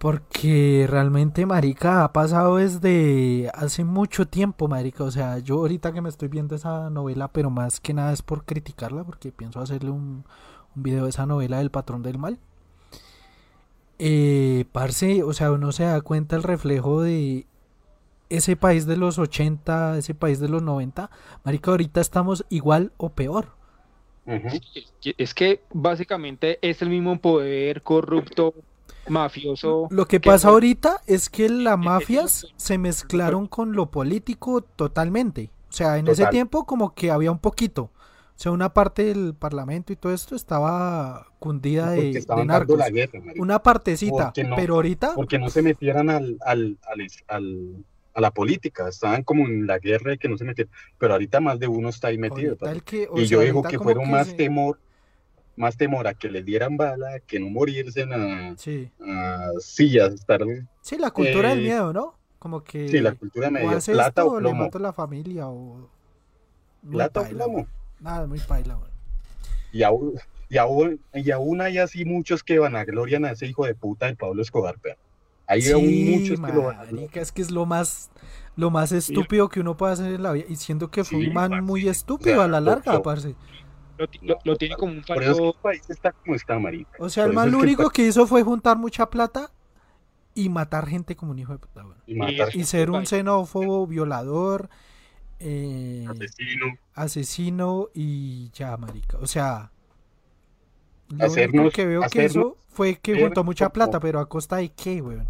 Porque 0.03 0.85
realmente, 0.89 1.45
marica, 1.45 2.03
ha 2.03 2.11
pasado 2.11 2.57
desde 2.57 3.49
hace 3.53 3.85
mucho 3.85 4.27
tiempo, 4.27 4.67
marica. 4.67 5.05
O 5.05 5.11
sea, 5.11 5.39
yo 5.39 5.59
ahorita 5.59 5.93
que 5.93 6.01
me 6.01 6.09
estoy 6.09 6.27
viendo 6.27 6.55
esa 6.55 6.89
novela, 6.89 7.29
pero 7.29 7.49
más 7.49 7.79
que 7.79 7.93
nada 7.93 8.11
es 8.11 8.21
por 8.21 8.43
criticarla, 8.43 9.05
porque 9.05 9.31
pienso 9.31 9.61
hacerle 9.61 9.91
un, 9.91 10.25
un 10.75 10.83
video 10.83 11.05
de 11.05 11.09
esa 11.09 11.25
novela 11.25 11.59
del 11.59 11.71
patrón 11.71 12.03
del 12.03 12.17
mal. 12.17 12.37
Eh, 13.97 14.65
parce, 14.73 15.23
o 15.23 15.31
sea, 15.31 15.53
uno 15.53 15.71
se 15.71 15.85
da 15.85 16.01
cuenta 16.01 16.35
el 16.35 16.43
reflejo 16.43 17.01
de 17.01 17.47
ese 18.27 18.57
país 18.57 18.85
de 18.85 18.97
los 18.97 19.17
80, 19.17 19.99
ese 19.99 20.13
país 20.13 20.41
de 20.41 20.49
los 20.49 20.61
90, 20.61 21.11
marica, 21.45 21.71
ahorita 21.71 22.01
estamos 22.01 22.45
igual 22.49 22.91
o 22.97 23.07
peor. 23.07 23.53
Es 25.17 25.33
que 25.33 25.61
básicamente 25.71 26.59
es 26.61 26.81
el 26.81 26.89
mismo 26.89 27.19
poder 27.19 27.83
corrupto, 27.83 28.53
mafioso. 29.07 29.87
Lo 29.89 30.07
que, 30.07 30.19
pasa 30.19 30.49
ahorita 30.49 31.01
es 31.07 31.29
que 31.29 31.49
las 31.49 31.77
mafias 31.77 32.47
se 32.55 32.77
mezclaron 32.77 33.47
con 33.47 33.73
lo 33.73 33.91
político 33.91 34.61
totalmente. 34.61 35.49
O 35.69 35.73
sea, 35.73 35.97
en 35.97 36.07
ese 36.07 36.25
tiempo 36.27 36.65
como 36.65 36.93
que 36.93 37.11
había 37.11 37.31
un 37.31 37.39
poquito. 37.39 37.83
O 38.35 38.39
sea, 38.43 38.51
una 38.51 38.73
parte 38.73 39.05
del 39.05 39.35
parlamento 39.35 39.93
y 39.93 39.95
todo 39.95 40.13
esto 40.13 40.35
estaba 40.35 41.27
cundida 41.39 41.91
de, 41.91 42.25
narcos. 42.45 42.79
una 43.37 43.61
partecita, 43.61 44.33
pero 44.55 44.75
ahorita... 44.75 45.13
Porque 45.13 45.37
no 45.37 45.49
se 45.49 45.61
metieran 45.61 46.09
al, 46.09 46.37
al, 46.41 46.77
al 47.27 47.85
a 48.13 48.21
la 48.21 48.31
política, 48.31 48.87
estaban 48.87 49.23
como 49.23 49.45
en 49.45 49.67
la 49.67 49.79
guerra 49.79 50.11
de 50.11 50.17
que 50.17 50.29
no 50.29 50.37
se 50.37 50.45
metieron, 50.45 50.71
pero 50.97 51.13
ahorita 51.13 51.39
más 51.39 51.59
de 51.59 51.67
uno 51.67 51.89
está 51.89 52.09
ahí 52.09 52.17
metido. 52.17 52.57
y 53.15 53.25
yo 53.25 53.41
digo 53.41 53.63
que 53.63 53.79
fueron 53.79 54.09
más 54.09 54.35
temor, 54.35 54.79
más 55.55 55.77
temor 55.77 56.07
a 56.07 56.13
que 56.13 56.29
les 56.29 56.45
dieran 56.45 56.77
bala, 56.77 57.19
que 57.25 57.39
no 57.39 57.49
morirse 57.49 58.03
a, 58.03 58.53
sí. 58.57 58.91
a 59.99 60.05
estar... 60.07 60.41
Sí, 60.81 60.97
la 60.97 61.11
cultura 61.11 61.49
del 61.49 61.59
eh, 61.59 61.63
miedo, 61.63 61.93
¿no? 61.93 62.15
Como 62.39 62.63
que... 62.63 62.87
Sí, 62.89 62.99
la 62.99 63.13
cultura 63.13 63.49
del 63.49 63.65
miedo, 63.65 63.79
plata 63.85 64.25
o 64.25 64.37
plomo. 64.37 64.47
le 64.47 64.53
mato 64.53 64.77
a 64.77 64.81
la 64.81 64.93
familia 64.93 65.47
o... 65.47 65.89
plata 66.89 67.21
o 67.21 67.29
plomo. 67.29 67.67
Nada, 67.99 68.27
muy 68.27 68.39
paila, 68.39 68.75
güey. 68.75 68.91
Y 69.71 69.83
aún, 69.83 70.13
y, 70.49 70.57
aún, 70.57 70.99
y 71.13 71.31
aún 71.31 71.61
hay 71.61 71.77
así 71.77 72.05
muchos 72.05 72.43
que 72.43 72.59
van 72.59 72.75
a 72.75 72.85
glorian 72.85 73.25
a 73.25 73.31
ese 73.31 73.47
hijo 73.47 73.65
de 73.65 73.75
puta 73.75 74.05
del 74.05 74.17
Pablo 74.17 74.41
Escobar, 74.41 74.77
pero 74.81 74.97
hay 75.47 75.61
muchos 75.73 76.39
que 77.11 77.19
es 77.19 77.31
que 77.31 77.41
es 77.41 77.51
lo 77.51 77.65
más 77.65 78.09
lo 78.55 78.69
más 78.69 78.91
estúpido 78.91 79.49
que 79.49 79.59
uno 79.59 79.75
puede 79.75 79.93
hacer 79.93 80.13
en 80.13 80.23
la 80.23 80.31
vida 80.31 80.45
y 80.47 80.55
siendo 80.55 80.91
que 80.91 81.03
fue 81.03 81.19
un 81.19 81.33
man 81.33 81.63
muy 81.63 81.87
estúpido 81.87 82.41
a 82.41 82.47
la 82.47 82.61
larga, 82.61 83.01
parce. 83.01 83.35
Lo, 84.43 84.55
tiene 84.57 84.75
como 84.75 84.91
un 84.93 85.03
falso... 85.03 85.55
país 85.61 85.87
está 85.89 86.11
como 86.11 86.35
está, 86.35 86.57
marica. 86.57 86.91
O 86.99 87.09
sea, 87.09 87.25
el 87.25 87.33
man 87.33 87.51
lo 87.51 87.59
único 87.59 87.89
que, 87.89 88.07
hizo 88.07 88.25
fue 88.25 88.43
juntar 88.43 88.77
mucha 88.77 89.09
plata 89.09 89.51
y 90.33 90.49
matar 90.49 90.87
gente 90.87 91.15
como 91.15 91.31
un 91.31 91.39
hijo 91.39 91.53
de 91.53 91.59
puta. 91.59 91.83
Y, 92.07 92.63
ser 92.63 92.89
un 92.89 93.05
xenófobo, 93.05 93.85
violador, 93.85 94.69
eh, 95.39 96.05
asesino. 96.09 96.77
asesino 96.95 97.89
y 97.93 98.49
ya, 98.51 98.75
marica. 98.77 99.17
O 99.19 99.27
sea, 99.27 99.71
lo 101.09 101.31
único 101.31 101.69
que 101.69 101.85
veo 101.85 102.01
que 102.11 102.25
eso 102.25 102.57
fue 102.69 102.95
que 102.95 103.21
juntó 103.21 103.43
mucha 103.43 103.69
plata, 103.69 103.99
pero 103.99 104.19
a 104.19 104.27
costa 104.27 104.57
de 104.57 104.69
qué, 104.69 105.01
weón 105.01 105.27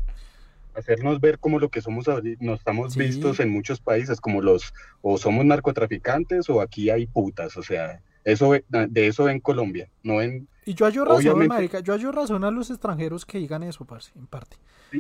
hacernos 0.75 1.19
ver 1.19 1.39
como 1.39 1.59
lo 1.59 1.69
que 1.69 1.81
somos 1.81 2.05
nos 2.39 2.59
estamos 2.59 2.95
vistos 2.95 3.39
en 3.39 3.49
muchos 3.49 3.79
países 3.79 4.19
como 4.19 4.41
los 4.41 4.73
o 5.01 5.17
somos 5.17 5.45
narcotraficantes 5.45 6.49
o 6.49 6.61
aquí 6.61 6.89
hay 6.89 7.05
putas 7.05 7.57
o 7.57 7.63
sea 7.63 8.01
eso 8.23 8.51
de 8.67 9.07
eso 9.07 9.29
en 9.29 9.39
Colombia 9.39 9.89
no 10.03 10.21
en 10.21 10.47
y 10.65 10.73
yo 10.73 10.85
hallo 10.85 11.05
razón 11.05 11.47
marica 11.47 11.79
yo 11.79 11.93
hallo 11.93 12.11
razón 12.11 12.43
a 12.43 12.51
los 12.51 12.69
extranjeros 12.69 13.25
que 13.25 13.37
digan 13.37 13.63
eso 13.63 13.85
parce, 13.85 14.11
en 14.15 14.27
parte 14.27 14.57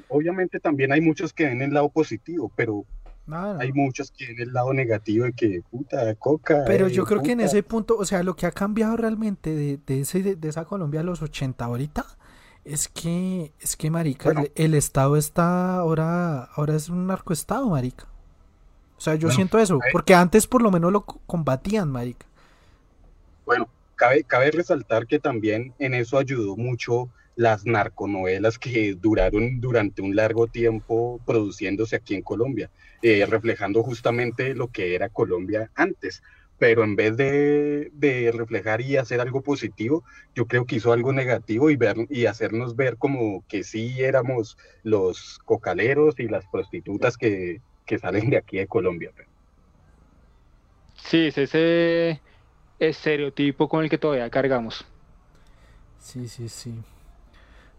obviamente 0.09 0.59
también 0.59 0.91
hay 0.91 1.01
muchos 1.01 1.33
que 1.33 1.45
ven 1.45 1.61
el 1.61 1.73
lado 1.73 1.89
positivo 1.89 2.51
pero 2.55 2.85
hay 3.27 3.71
muchos 3.71 4.11
que 4.11 4.27
ven 4.27 4.41
el 4.41 4.53
lado 4.53 4.73
negativo 4.73 5.25
de 5.25 5.33
que 5.33 5.61
puta 5.69 6.13
coca 6.15 6.63
pero 6.67 6.87
yo 6.87 7.05
creo 7.05 7.21
que 7.21 7.31
en 7.31 7.41
ese 7.41 7.63
punto 7.63 7.95
o 7.97 8.05
sea 8.05 8.23
lo 8.23 8.35
que 8.35 8.45
ha 8.45 8.51
cambiado 8.51 8.97
realmente 8.97 9.55
de, 9.55 9.79
de 9.85 10.01
ese 10.01 10.21
de, 10.21 10.35
de 10.35 10.49
esa 10.49 10.65
Colombia 10.65 10.99
a 10.99 11.03
los 11.03 11.21
80 11.21 11.63
ahorita 11.63 12.05
es 12.65 12.87
que, 12.87 13.51
es 13.59 13.75
que, 13.75 13.89
marica, 13.89 14.31
el, 14.55 14.73
Estado 14.73 15.17
está 15.17 15.75
ahora, 15.75 16.43
ahora 16.55 16.75
es 16.75 16.89
un 16.89 17.07
narcoestado, 17.07 17.69
marica. 17.69 18.07
O 18.97 19.01
sea, 19.01 19.15
yo 19.15 19.29
siento 19.31 19.59
eso, 19.59 19.79
porque 19.91 20.15
antes 20.15 20.47
por 20.47 20.61
lo 20.61 20.71
menos 20.71 20.91
lo 20.91 21.01
combatían, 21.01 21.91
marica. 21.91 22.25
Bueno, 23.45 23.67
cabe, 23.95 24.23
cabe 24.23 24.51
resaltar 24.51 25.07
que 25.07 25.19
también 25.19 25.73
en 25.79 25.93
eso 25.93 26.17
ayudó 26.17 26.55
mucho 26.55 27.09
las 27.35 27.65
narconovelas 27.65 28.59
que 28.59 28.95
duraron 28.95 29.59
durante 29.59 30.01
un 30.01 30.15
largo 30.15 30.47
tiempo 30.47 31.19
produciéndose 31.25 31.95
aquí 31.95 32.13
en 32.13 32.21
Colombia, 32.21 32.69
eh, 33.01 33.25
reflejando 33.25 33.81
justamente 33.81 34.53
lo 34.53 34.67
que 34.67 34.93
era 34.95 35.09
Colombia 35.09 35.71
antes 35.75 36.21
pero 36.63 36.85
en 36.85 36.95
vez 36.95 37.17
de, 37.17 38.31
reflejar 38.33 38.79
y 38.79 38.95
hacer 38.95 39.19
algo 39.19 39.41
positivo, 39.41 40.03
yo 40.33 40.45
creo 40.45 40.65
que 40.65 40.77
hizo 40.77 40.93
algo 40.93 41.11
negativo 41.11 41.69
y, 41.69 41.75
ver, 41.75 41.97
y 42.09 42.25
hacernos 42.25 42.77
ver 42.77 42.95
como 42.97 43.43
que 43.49 43.65
sí 43.65 43.95
éramos 43.99 44.57
los 44.83 45.39
cocaleros 45.43 46.17
y 46.19 46.29
las 46.29 46.45
prostitutas 46.47 47.17
que, 47.17 47.59
salen 47.99 48.29
de 48.29 48.37
aquí 48.37 48.57
de 48.57 48.67
Colombia. 48.67 49.11
Sí, 50.95 51.27
es 51.27 51.37
ese 51.37 52.21
estereotipo 52.89 53.67
con 53.67 53.83
el 53.83 53.89
que 53.89 53.97
todavía 53.97 54.29
cargamos. 54.29 54.85
Sí, 55.99 56.27
sí, 56.27 56.49
sí. 56.49 56.75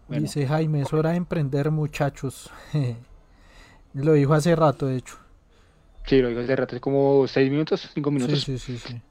Dice 0.07 0.47
Jaime, 0.47 0.81
es 0.81 0.93
hora 0.93 1.11
de 1.11 1.17
emprender 1.17 1.71
muchachos. 1.71 2.51
Lo 3.93 4.13
dijo 4.13 4.33
hace 4.33 4.55
rato, 4.55 4.87
de 4.87 4.97
hecho. 4.97 5.17
Sí, 6.05 6.21
lo 6.21 6.27
digo 6.27 6.41
hace 6.41 6.55
rato, 6.55 6.75
es 6.75 6.81
como 6.81 7.25
seis 7.27 7.49
minutos, 7.49 7.89
cinco 7.93 8.11
minutos. 8.11 8.41
Sí, 8.41 8.59
sí, 8.59 8.77
sí. 8.77 9.01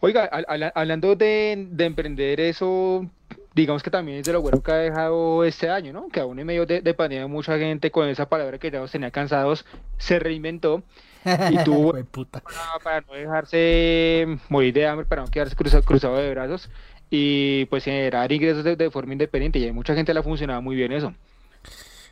Oiga, 0.00 0.30
hablando 0.74 1.14
de, 1.14 1.52
emprender 1.78 2.40
eso, 2.40 3.06
digamos 3.54 3.82
que 3.82 3.90
también 3.90 4.18
es 4.18 4.24
de 4.24 4.32
lo 4.32 4.40
bueno 4.40 4.62
que 4.62 4.72
ha 4.72 4.76
dejado 4.76 5.44
este 5.44 5.68
año, 5.68 5.92
¿no? 5.92 6.08
Que 6.08 6.20
aún 6.20 6.38
en 6.38 6.46
medio 6.46 6.64
de, 6.64 6.94
pandemia 6.94 7.26
mucha 7.26 7.58
gente 7.58 7.90
con 7.90 8.08
esa 8.08 8.26
palabra 8.26 8.58
que 8.58 8.70
ya 8.70 8.80
nos 8.80 8.90
tenía 8.90 9.10
cansados 9.10 9.66
se 9.98 10.18
reinventó 10.18 10.82
y 11.24 11.56
tuvo 11.64 11.92
para, 11.92 12.44
para, 12.82 13.00
no 13.02 13.12
dejarse 13.12 14.38
morir 14.48 14.74
de 14.74 14.86
hambre, 14.86 15.06
para 15.06 15.22
no 15.22 15.28
quedarse 15.28 15.56
cruzado, 15.56 16.16
de 16.16 16.30
brazos, 16.30 16.70
y 17.10 17.64
pues 17.66 17.84
generar 17.84 18.30
ingresos 18.32 18.64
de, 18.64 18.76
de 18.76 18.90
forma 18.90 19.12
independiente 19.12 19.58
y 19.58 19.64
hay 19.64 19.72
mucha 19.72 19.94
gente 19.94 20.14
le 20.14 20.20
ha 20.20 20.22
funcionado 20.22 20.62
muy 20.62 20.76
bien 20.76 20.92
eso. 20.92 21.12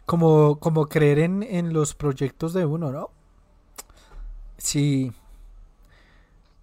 Como, 0.07 0.59
como 0.59 0.87
creer 0.89 1.19
en, 1.19 1.43
en 1.43 1.73
los 1.73 1.95
proyectos 1.95 2.55
de 2.55 2.65
uno, 2.65 2.91
¿no? 2.91 3.11
Sí. 4.57 5.13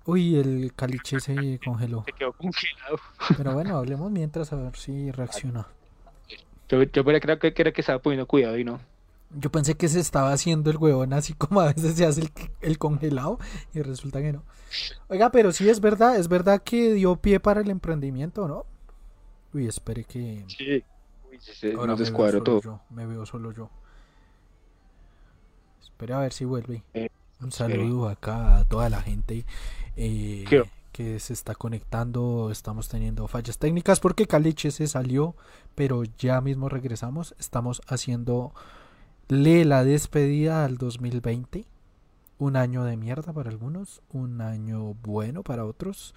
Uy, 0.05 0.37
el 0.37 0.73
caliche 0.75 1.19
se 1.19 1.59
congeló. 1.63 2.03
Se 2.05 2.11
quedó 2.11 2.33
congelado. 2.33 2.99
Pero 3.37 3.53
bueno, 3.53 3.77
hablemos 3.77 4.11
mientras 4.11 4.53
a 4.53 4.55
ver 4.55 4.75
si 4.75 5.09
reacciona. 5.11 5.67
Yo, 6.69 6.83
yo 6.83 7.03
creo 7.03 7.39
que, 7.39 7.53
era 7.55 7.71
que 7.71 7.81
estaba 7.81 7.99
poniendo 7.99 8.27
cuidado 8.27 8.57
y 8.57 8.63
no. 8.63 8.79
Yo 9.37 9.51
pensé 9.51 9.75
que 9.75 9.89
se 9.89 9.99
estaba 9.99 10.31
haciendo 10.31 10.69
el 10.71 10.77
huevón 10.77 11.13
así 11.13 11.33
como 11.33 11.59
a 11.61 11.73
veces 11.73 11.95
se 11.95 12.05
hace 12.05 12.21
el, 12.21 12.31
el 12.61 12.77
congelado 12.77 13.39
y 13.73 13.81
resulta 13.81 14.21
que 14.21 14.33
no. 14.33 14.43
Oiga, 15.07 15.31
pero 15.31 15.51
sí 15.51 15.69
es 15.69 15.79
verdad, 15.79 16.17
es 16.17 16.27
verdad 16.27 16.61
que 16.63 16.93
dio 16.93 17.15
pie 17.17 17.39
para 17.39 17.61
el 17.61 17.69
emprendimiento, 17.69 18.47
¿no? 18.47 18.65
Uy, 19.53 19.67
espere 19.67 20.03
que... 20.03 20.45
Sí. 20.47 20.83
Uy, 21.31 21.39
se 21.39 21.73
Ahora 21.73 21.95
nos 21.95 22.07
solo 22.07 22.43
todo. 22.43 22.61
yo, 22.61 22.79
me 22.89 23.05
veo 23.05 23.25
solo 23.25 23.51
yo. 23.51 23.69
Espere 25.81 26.13
a 26.13 26.19
ver 26.19 26.33
si 26.33 26.45
vuelve. 26.45 26.83
Eh, 26.93 27.09
Un 27.41 27.51
saludo 27.51 28.09
acá 28.09 28.57
a 28.57 28.65
toda 28.65 28.89
la 28.89 29.01
gente 29.01 29.45
eh, 29.95 30.45
que 30.91 31.19
se 31.19 31.33
está 31.33 31.55
conectando. 31.55 32.49
Estamos 32.51 32.89
teniendo 32.89 33.27
fallas 33.27 33.57
técnicas 33.57 33.99
porque 33.99 34.27
Caliche 34.27 34.71
se 34.71 34.87
salió, 34.87 35.35
pero 35.73 36.03
ya 36.17 36.41
mismo 36.41 36.67
regresamos. 36.69 37.35
Estamos 37.39 37.81
haciendo 37.87 38.53
le 39.27 39.65
la 39.65 39.83
despedida 39.83 40.65
al 40.65 40.77
2020. 40.77 41.65
Un 42.37 42.57
año 42.57 42.83
de 42.83 42.97
mierda 42.97 43.31
para 43.31 43.49
algunos, 43.49 44.01
un 44.11 44.41
año 44.41 44.93
bueno 45.03 45.41
para 45.43 45.65
otros, 45.65 46.13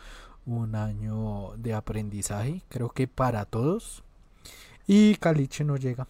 un 0.47 0.74
año 0.74 1.52
de 1.56 1.74
aprendizaje, 1.74 2.62
creo 2.68 2.90
que 2.90 3.06
para 3.06 3.44
todos. 3.44 4.02
Y 4.86 5.14
Caliche 5.16 5.62
no 5.64 5.76
llega. 5.76 6.09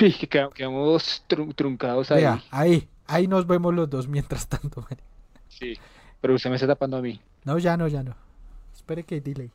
Uy, 0.00 0.12
que 0.12 0.28
quedamos, 0.28 0.54
quedamos 0.54 1.24
tru- 1.28 1.54
truncados 1.54 2.10
ahí. 2.10 2.22
Vea, 2.22 2.42
ahí, 2.50 2.88
ahí 3.06 3.26
nos 3.26 3.46
vemos 3.46 3.74
los 3.74 3.90
dos 3.90 4.08
mientras 4.08 4.46
tanto. 4.48 4.80
man. 4.82 4.98
Sí. 5.48 5.74
Pero 6.20 6.34
usted 6.34 6.50
me 6.50 6.56
está 6.56 6.66
tapando 6.66 6.96
a 6.96 7.02
mí. 7.02 7.20
No, 7.44 7.58
ya 7.58 7.76
no, 7.76 7.88
ya 7.88 8.02
no. 8.02 8.14
Espere 8.74 9.04
que 9.04 9.20
delay. 9.20 9.50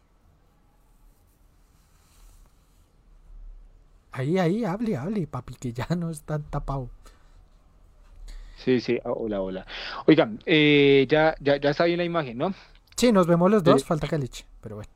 Ahí, 4.11 4.37
ahí, 4.37 4.65
hable, 4.65 4.97
hable, 4.97 5.25
papi, 5.27 5.55
que 5.55 5.71
ya 5.73 5.87
no 5.97 6.09
está 6.09 6.39
tapado. 6.39 6.89
Sí, 8.57 8.79
sí, 8.79 8.99
ah, 9.03 9.11
hola, 9.11 9.41
hola. 9.41 9.65
Oigan, 10.05 10.39
eh, 10.45 11.07
ya, 11.09 11.35
ya, 11.39 11.57
ya 11.57 11.69
está 11.71 11.85
bien 11.85 11.97
la 11.97 12.03
imagen, 12.03 12.37
¿no? 12.37 12.53
Sí, 12.95 13.11
nos 13.11 13.25
vemos 13.25 13.49
los 13.49 13.63
dos, 13.63 13.81
Sí. 13.81 13.87
falta 13.87 14.07
Caliche, 14.07 14.45
pero 14.61 14.75
bueno. 14.75 14.89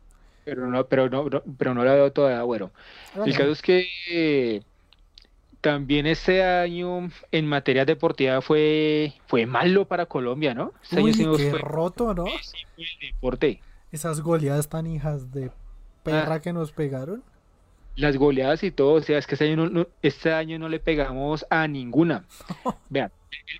Pero 0.44 0.68
no, 0.68 0.86
pero 0.86 1.10
no, 1.10 1.28
no- 1.30 1.42
pero 1.58 1.74
no 1.74 1.84
la 1.84 1.96
veo 1.96 2.12
todavía, 2.12 2.44
bueno. 2.44 2.72
El 3.26 3.36
caso 3.36 3.52
es 3.52 3.62
que 3.64 3.88
eh, 4.12 4.62
también 5.62 6.06
este 6.06 6.44
año 6.44 7.10
en 7.32 7.48
materia 7.48 7.86
deportiva 7.86 8.42
fue, 8.42 9.14
fue 9.26 9.48
malo 9.48 9.86
para 9.88 10.06
Colombia, 10.06 10.54
¿no? 10.54 10.72
Este 10.84 10.98
año 10.98 11.06
Uy, 11.06 11.38
qué 11.38 11.50
fue 11.50 11.60
roto, 11.60 12.14
¿no? 12.14 12.26
el 12.28 12.86
deporte. 13.02 13.62
Esas 13.92 14.22
goleadas 14.22 14.68
tan 14.70 14.86
hijas 14.86 15.32
de 15.32 15.50
perra 16.04 16.42
que 16.42 16.54
nos 16.54 16.72
pegaron. 16.72 17.24
Las 17.95 18.17
goleadas 18.17 18.63
y 18.63 18.72
todo, 18.72 18.93
o 18.95 19.01
sea, 19.01 19.17
es 19.17 19.26
que 19.27 19.35
este 19.35 19.45
año 19.45 19.55
no, 19.57 19.69
no- 19.69 19.88
este 20.01 20.31
año 20.34 20.59
no 20.59 20.67
le 20.69 20.80
pegamos 20.80 21.45
a 21.49 21.67
ninguna. 21.67 22.26
Vean, 22.89 23.11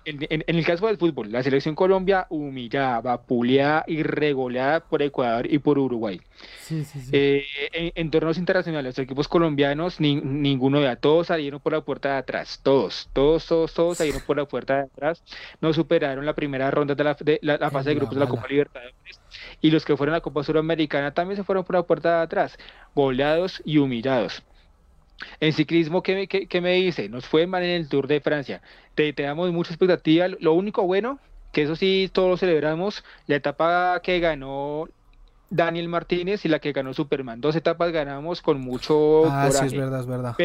en, 0.04 0.26
en- 0.28 0.44
en 0.46 0.56
el 0.56 0.64
caso 0.64 0.86
del 0.86 0.98
fútbol, 0.98 1.30
la 1.32 1.42
selección 1.42 1.74
Colombia 1.74 2.26
humillada, 2.30 3.00
vapuleada 3.00 3.84
y 3.86 4.02
regoleada 4.02 4.80
por 4.80 5.00
Ecuador 5.02 5.46
y 5.50 5.58
por 5.58 5.78
Uruguay. 5.78 6.20
Sí, 6.60 6.84
sí, 6.84 7.00
sí. 7.00 7.10
Eh, 7.12 7.44
en, 7.72 7.92
en 7.94 8.10
torneos 8.10 8.36
internacionales, 8.38 8.96
los 8.96 9.04
equipos 9.04 9.26
colombianos, 9.28 10.00
ni- 10.00 10.16
ninguno 10.20 10.80
de 10.80 10.96
todos 10.96 11.28
salieron 11.28 11.60
por 11.60 11.72
la 11.72 11.80
puerta 11.80 12.12
de 12.12 12.18
atrás, 12.18 12.60
todos, 12.62 13.08
todos, 13.12 13.46
todos, 13.46 13.72
todos 13.72 13.98
salieron 13.98 14.22
por 14.26 14.36
la 14.36 14.44
puerta 14.46 14.76
de 14.76 14.82
atrás, 14.82 15.22
no 15.60 15.72
superaron 15.72 16.26
la 16.26 16.34
primera 16.34 16.70
ronda 16.70 16.94
de 16.94 17.04
la, 17.04 17.14
de 17.18 17.38
la- 17.42 17.56
la 17.58 17.70
fase 17.70 17.90
de 17.90 17.94
grupos 17.96 18.14
de 18.16 18.20
la. 18.20 18.28
Copa 18.28 18.46
Libertadores, 18.48 19.20
y 19.60 19.70
los 19.70 19.84
que 19.84 19.96
fueron 19.96 20.14
a 20.14 20.18
la 20.18 20.22
Copa 20.22 20.44
Suramericana 20.44 21.12
también 21.14 21.36
se 21.36 21.44
fueron 21.44 21.64
por 21.64 21.76
la 21.76 21.82
puerta 21.84 22.16
de 22.18 22.22
atrás, 22.24 22.56
goleados 22.94 23.62
y 23.64 23.78
humillados. 23.78 24.44
En 25.40 25.52
ciclismo, 25.52 26.02
¿qué, 26.02 26.14
me- 26.14 26.28
qué- 26.28 26.46
qué 26.48 26.60
me 26.60 26.74
dice? 26.74 27.08
Nos 27.08 27.26
fue 27.26 27.46
mal 27.46 27.62
en 27.62 27.70
el 27.70 27.88
Tour 27.88 28.06
de 28.06 28.20
Francia. 28.20 28.62
Te, 28.94 29.12
te 29.12 29.22
damos 29.22 29.50
mucha 29.52 29.70
expectativa. 29.72 30.28
Lo 30.28 30.52
único 30.54 30.82
bueno, 30.86 31.20
que 31.52 31.62
eso 31.62 31.76
sí 31.76 32.10
todos 32.12 32.28
lo 32.30 32.36
celebramos, 32.36 33.04
la 33.26 33.36
etapa 33.36 34.00
que 34.02 34.20
ganó 34.20 34.88
Daniel 35.50 35.88
Martínez 35.88 36.44
y 36.44 36.48
la 36.48 36.60
que 36.60 36.72
ganó 36.72 36.94
Superman. 36.94 37.40
Dos 37.40 37.56
etapas 37.56 37.92
ganamos 37.92 38.42
con 38.42 38.60
mucho 38.60 39.26
ah, 39.28 39.50
sí, 39.50 39.66
es 39.66 39.74
verdad, 39.74 40.00
es 40.00 40.06
verdad. 40.06 40.36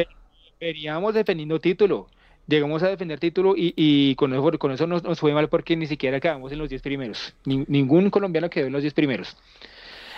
Veníamos 0.59 1.13
defendiendo 1.13 1.59
título. 1.59 2.09
Llegamos 2.47 2.83
a 2.83 2.89
defender 2.89 3.19
título 3.19 3.55
y, 3.55 3.73
y 3.77 4.15
con 4.15 4.33
eso, 4.33 4.59
con 4.59 4.71
eso 4.71 4.87
nos, 4.87 5.03
nos 5.03 5.19
fue 5.19 5.33
mal 5.33 5.47
porque 5.47 5.75
ni 5.77 5.85
siquiera 5.87 6.19
quedamos 6.19 6.51
en 6.51 6.59
los 6.59 6.69
10 6.69 6.81
primeros. 6.81 7.33
Ni- 7.45 7.63
ningún 7.67 8.09
colombiano 8.09 8.49
quedó 8.49 8.67
en 8.67 8.73
los 8.73 8.81
10 8.81 8.93
primeros. 8.93 9.37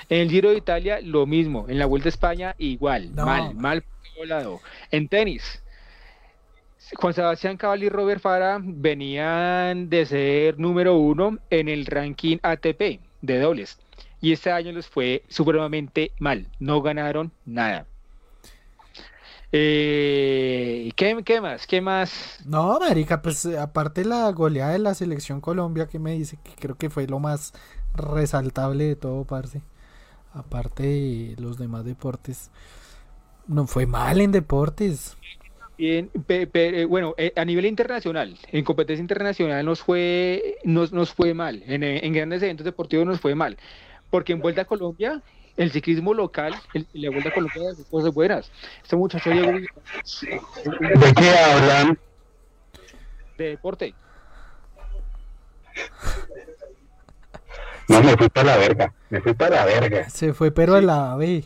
En 0.09 0.19
el 0.21 0.29
Giro 0.29 0.49
de 0.49 0.57
Italia, 0.57 0.99
lo 1.01 1.25
mismo. 1.25 1.65
En 1.69 1.77
la 1.79 1.85
Vuelta 1.85 2.07
a 2.07 2.09
España, 2.09 2.55
igual. 2.57 3.13
No, 3.15 3.25
mal, 3.25 3.55
mal 3.55 3.81
por 3.83 4.13
todo 4.15 4.25
lado. 4.25 4.59
En 4.91 5.07
tenis, 5.07 5.61
Juan 6.95 7.13
Sebastián 7.13 7.57
Cabal 7.57 7.83
y 7.83 7.89
Robert 7.89 8.21
Farah 8.21 8.59
venían 8.61 9.89
de 9.89 10.05
ser 10.05 10.59
número 10.59 10.95
uno 10.95 11.39
en 11.49 11.69
el 11.69 11.85
ranking 11.85 12.37
ATP 12.41 12.99
de 13.21 13.39
dobles. 13.39 13.79
Y 14.21 14.31
este 14.31 14.51
año 14.51 14.71
les 14.71 14.87
fue 14.87 15.23
supremamente 15.27 16.11
mal. 16.19 16.47
No 16.59 16.81
ganaron 16.81 17.31
nada. 17.45 17.85
Eh, 19.53 20.91
¿qué, 20.95 21.23
qué 21.23 21.39
más? 21.41 21.67
¿Qué 21.67 21.79
más? 21.81 22.43
No, 22.45 22.77
marica, 22.79 23.21
pues 23.21 23.45
eh, 23.45 23.57
aparte 23.57 24.03
la 24.03 24.29
goleada 24.31 24.73
de 24.73 24.79
la 24.79 24.93
selección 24.95 25.39
Colombia 25.39 25.87
que 25.87 25.97
me 25.99 26.11
dice 26.13 26.37
que 26.43 26.51
creo 26.55 26.77
que 26.77 26.89
fue 26.89 27.07
lo 27.07 27.19
más 27.19 27.53
resaltable 27.95 28.83
de 28.85 28.95
todo, 28.97 29.23
parce. 29.25 29.61
Aparte 30.33 30.83
de 30.83 31.35
los 31.39 31.57
demás 31.59 31.85
deportes. 31.85 32.51
No 33.47 33.67
fue 33.67 33.85
mal 33.87 34.21
en 34.21 34.31
deportes. 34.31 35.17
Bien, 35.77 36.09
pe- 36.27 36.45
pe- 36.47 36.81
eh, 36.81 36.85
bueno, 36.85 37.15
eh, 37.17 37.33
a 37.35 37.43
nivel 37.45 37.65
internacional, 37.65 38.37
en 38.51 38.63
competencia 38.63 39.01
internacional 39.01 39.65
nos 39.65 39.81
fue, 39.81 40.57
nos, 40.63 40.91
nos 40.93 41.13
fue 41.13 41.33
mal. 41.33 41.63
En, 41.65 41.83
en 41.83 42.13
grandes 42.13 42.43
eventos 42.43 42.63
deportivos 42.65 43.05
nos 43.07 43.19
fue 43.19 43.33
mal. 43.35 43.57
Porque 44.09 44.33
en 44.33 44.41
Vuelta 44.41 44.61
a 44.63 44.65
Colombia, 44.65 45.23
el 45.57 45.71
ciclismo 45.71 46.13
local, 46.13 46.55
el- 46.73 46.87
la 46.93 47.09
Vuelta 47.11 47.29
a 47.29 47.33
Colombia 47.33 47.69
hace 47.71 47.83
cosas 47.85 48.13
buenas. 48.13 48.51
Este 48.81 48.95
muchacho 48.95 49.29
llegó 49.31 49.51
¿De 49.51 51.13
qué 51.15 51.29
hablan? 51.37 51.99
de 53.37 53.43
deporte. 53.49 53.93
No, 57.89 58.01
me 58.01 58.15
fui 58.17 58.29
para 58.29 58.51
la 58.51 58.57
verga. 58.57 58.93
Me 59.09 59.21
fui 59.21 59.33
para 59.33 59.55
la 59.57 59.65
verga. 59.65 60.09
Se 60.09 60.33
fue, 60.33 60.51
pero 60.51 60.75
a 60.75 60.81
la 60.81 61.15
B. 61.15 61.43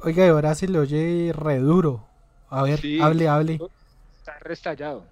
Oiga, 0.00 0.24
y 0.26 0.28
ahora 0.28 0.54
se 0.54 0.68
le 0.68 0.78
oye 0.78 1.32
re 1.34 1.58
duro. 1.58 2.06
A 2.50 2.62
ver, 2.62 2.78
Sí. 2.80 3.00
hable, 3.00 3.28
hable, 3.28 3.58
Está 4.18 4.38
restallado. 4.40 5.04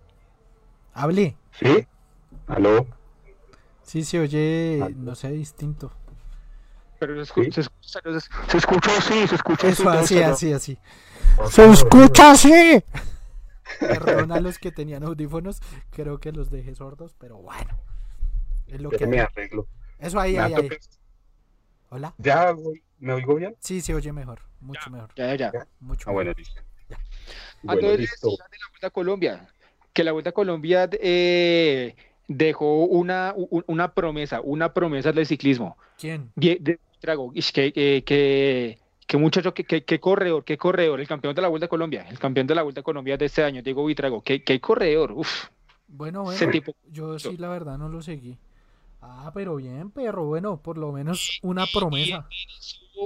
hable. 0.95 1.37
¿Sí? 1.53 1.87
¿Aló? 2.47 2.87
Sí, 3.83 4.05
se 4.05 4.21
oye, 4.21 4.81
Ah. 4.83 4.89
no 4.95 5.15
sé, 5.15 5.31
distinto. 5.33 5.93
Pero 6.99 7.25
se, 7.25 7.33
escu- 7.33 7.45
Sí. 7.45 7.53
se 7.53 7.61
escucha, 7.63 8.11
se, 8.11 8.51
se 8.51 8.57
escucha 8.59 8.91
así, 8.99 9.27
se 9.29 9.35
escucha 9.35 9.69
Eso, 9.69 9.89
así. 9.91 10.19
así, 10.19 10.53
así, 10.53 10.53
así. 10.53 10.79
¡Se 11.51 11.71
escucha 11.71 12.31
así! 12.33 12.83
Perdón 13.81 14.33
a 14.33 14.41
los 14.41 14.59
que 14.59 14.71
tenían 14.73 15.03
audífonos, 15.03 15.61
creo 15.91 16.19
que 16.19 16.33
los 16.33 16.51
dejé 16.51 16.75
sordos, 16.75 17.15
pero 17.19 17.37
bueno. 17.39 17.79
Es 18.69 18.81
lo 18.81 18.91
que 18.91 19.07
me 19.07 19.21
arreglo. 19.21 19.67
Eso 19.99 20.19
ahí, 20.21 20.35
Me 20.35 20.39
ahí, 20.41 20.55
ahí. 20.55 20.69
Hola. 21.91 22.15
¿Ya 22.19 22.55
me 22.99 23.13
oigo 23.13 23.35
bien? 23.37 23.57
Sí, 23.61 23.81
se 23.81 23.95
oye 23.95 24.13
mejor, 24.13 24.41
mucho 24.61 24.91
mejor, 24.91 25.11
Ya, 25.17 25.35
ya, 25.35 25.53
ya. 25.53 25.67
mucho 25.81 26.09
Ah, 26.11 26.13
bueno, 26.13 26.31
mejor. 26.31 26.39
listo. 26.41 26.61
Ya. 26.89 26.99
Bueno, 27.63 27.81
Entonces, 27.81 28.01
listo. 28.01 28.29
de 28.31 28.37
la 28.59 28.69
Vuelta 28.71 28.87
a 28.87 28.91
Colombia, 28.91 29.49
que 29.93 30.05
la 30.05 30.13
Vuelta 30.13 30.31
a 30.31 30.33
Colombia 30.33 30.89
eh, 30.93 31.95
dejó 32.29 32.85
una, 32.85 33.35
una 33.67 33.93
promesa, 33.95 34.41
una 34.43 34.73
promesa 34.73 35.13
del 35.13 35.27
ciclismo. 35.27 35.77
¿Quién? 35.99 36.31
Die- 36.37 36.59
de- 36.61 36.81
Trago, 36.99 37.33
que, 37.33 37.73
que, 37.73 38.03
que, 38.05 38.79
que 39.07 39.17
muchacho, 39.17 39.55
que, 39.55 39.65
que, 39.65 40.01
corredor, 40.01 40.45
qué 40.45 40.57
corredor, 40.59 41.01
el 41.01 41.07
campeón 41.09 41.35
de 41.35 41.43
la 41.43 41.49
Vuelta 41.49 41.67
a 41.67 41.69
Colombia, 41.69 42.07
el 42.11 42.19
campeón 42.19 42.47
de 42.47 42.55
la 42.55 42.63
Vuelta 42.63 42.81
a 42.81 42.85
Colombia 42.85 43.17
de 43.17 43.27
este 43.27 43.45
año, 43.45 43.63
Diego 43.63 43.85
Vitrago, 43.85 44.23
qué, 44.23 44.43
qué 44.43 44.61
corredor, 44.61 45.13
uff, 45.13 45.47
Bueno, 45.89 46.23
ese 46.33 46.45
bueno, 46.47 46.53
tipo. 46.53 46.75
yo 46.91 47.19
sí 47.19 47.37
la 47.37 47.49
verdad 47.49 47.79
no 47.79 47.89
lo 47.89 48.03
seguí. 48.03 48.37
Ah, 49.03 49.31
pero 49.35 49.57
bien, 49.57 49.91
perro, 49.91 50.25
bueno, 50.25 50.57
por 50.63 50.79
lo 50.79 50.91
menos 50.93 51.39
una 51.43 51.67
promesa. 51.67 52.27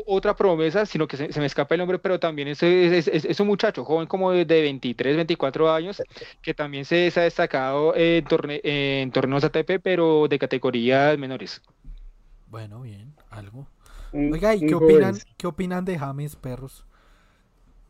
Otra 0.07 0.37
promesa, 0.37 0.87
sino 0.87 1.09
que 1.09 1.17
se, 1.17 1.33
se 1.33 1.41
me 1.41 1.47
escapa 1.47 1.75
el 1.75 1.81
nombre, 1.81 1.99
pero 1.99 2.21
también 2.21 2.47
es, 2.49 2.63
es, 2.63 3.09
es- 3.09 3.25
es 3.25 3.41
un 3.41 3.49
muchacho 3.49 3.85
joven 3.85 4.07
como 4.07 4.31
de, 4.31 4.45
de 4.45 4.63
23, 4.63 5.17
24 5.17 5.71
años, 5.73 6.01
que 6.41 6.55
también 6.55 6.85
se, 6.85 7.11
se 7.11 7.21
ha 7.21 7.25
destacado 7.25 7.95
en, 7.97 8.25
torne- 8.25 8.61
en 8.63 9.11
torneos 9.11 9.43
ATP, 9.45 9.81
pero 9.81 10.29
de 10.29 10.39
categorías 10.39 11.19
menores. 11.19 11.61
Bueno, 12.47 12.83
bien, 12.83 13.15
algo. 13.31 13.67
Oiga, 14.13 14.55
¿y 14.55 14.67
qué 14.67 14.75
opinan, 14.75 15.17
qué 15.37 15.47
opinan 15.47 15.85
de 15.85 15.99
James, 15.99 16.37
perros? 16.37 16.87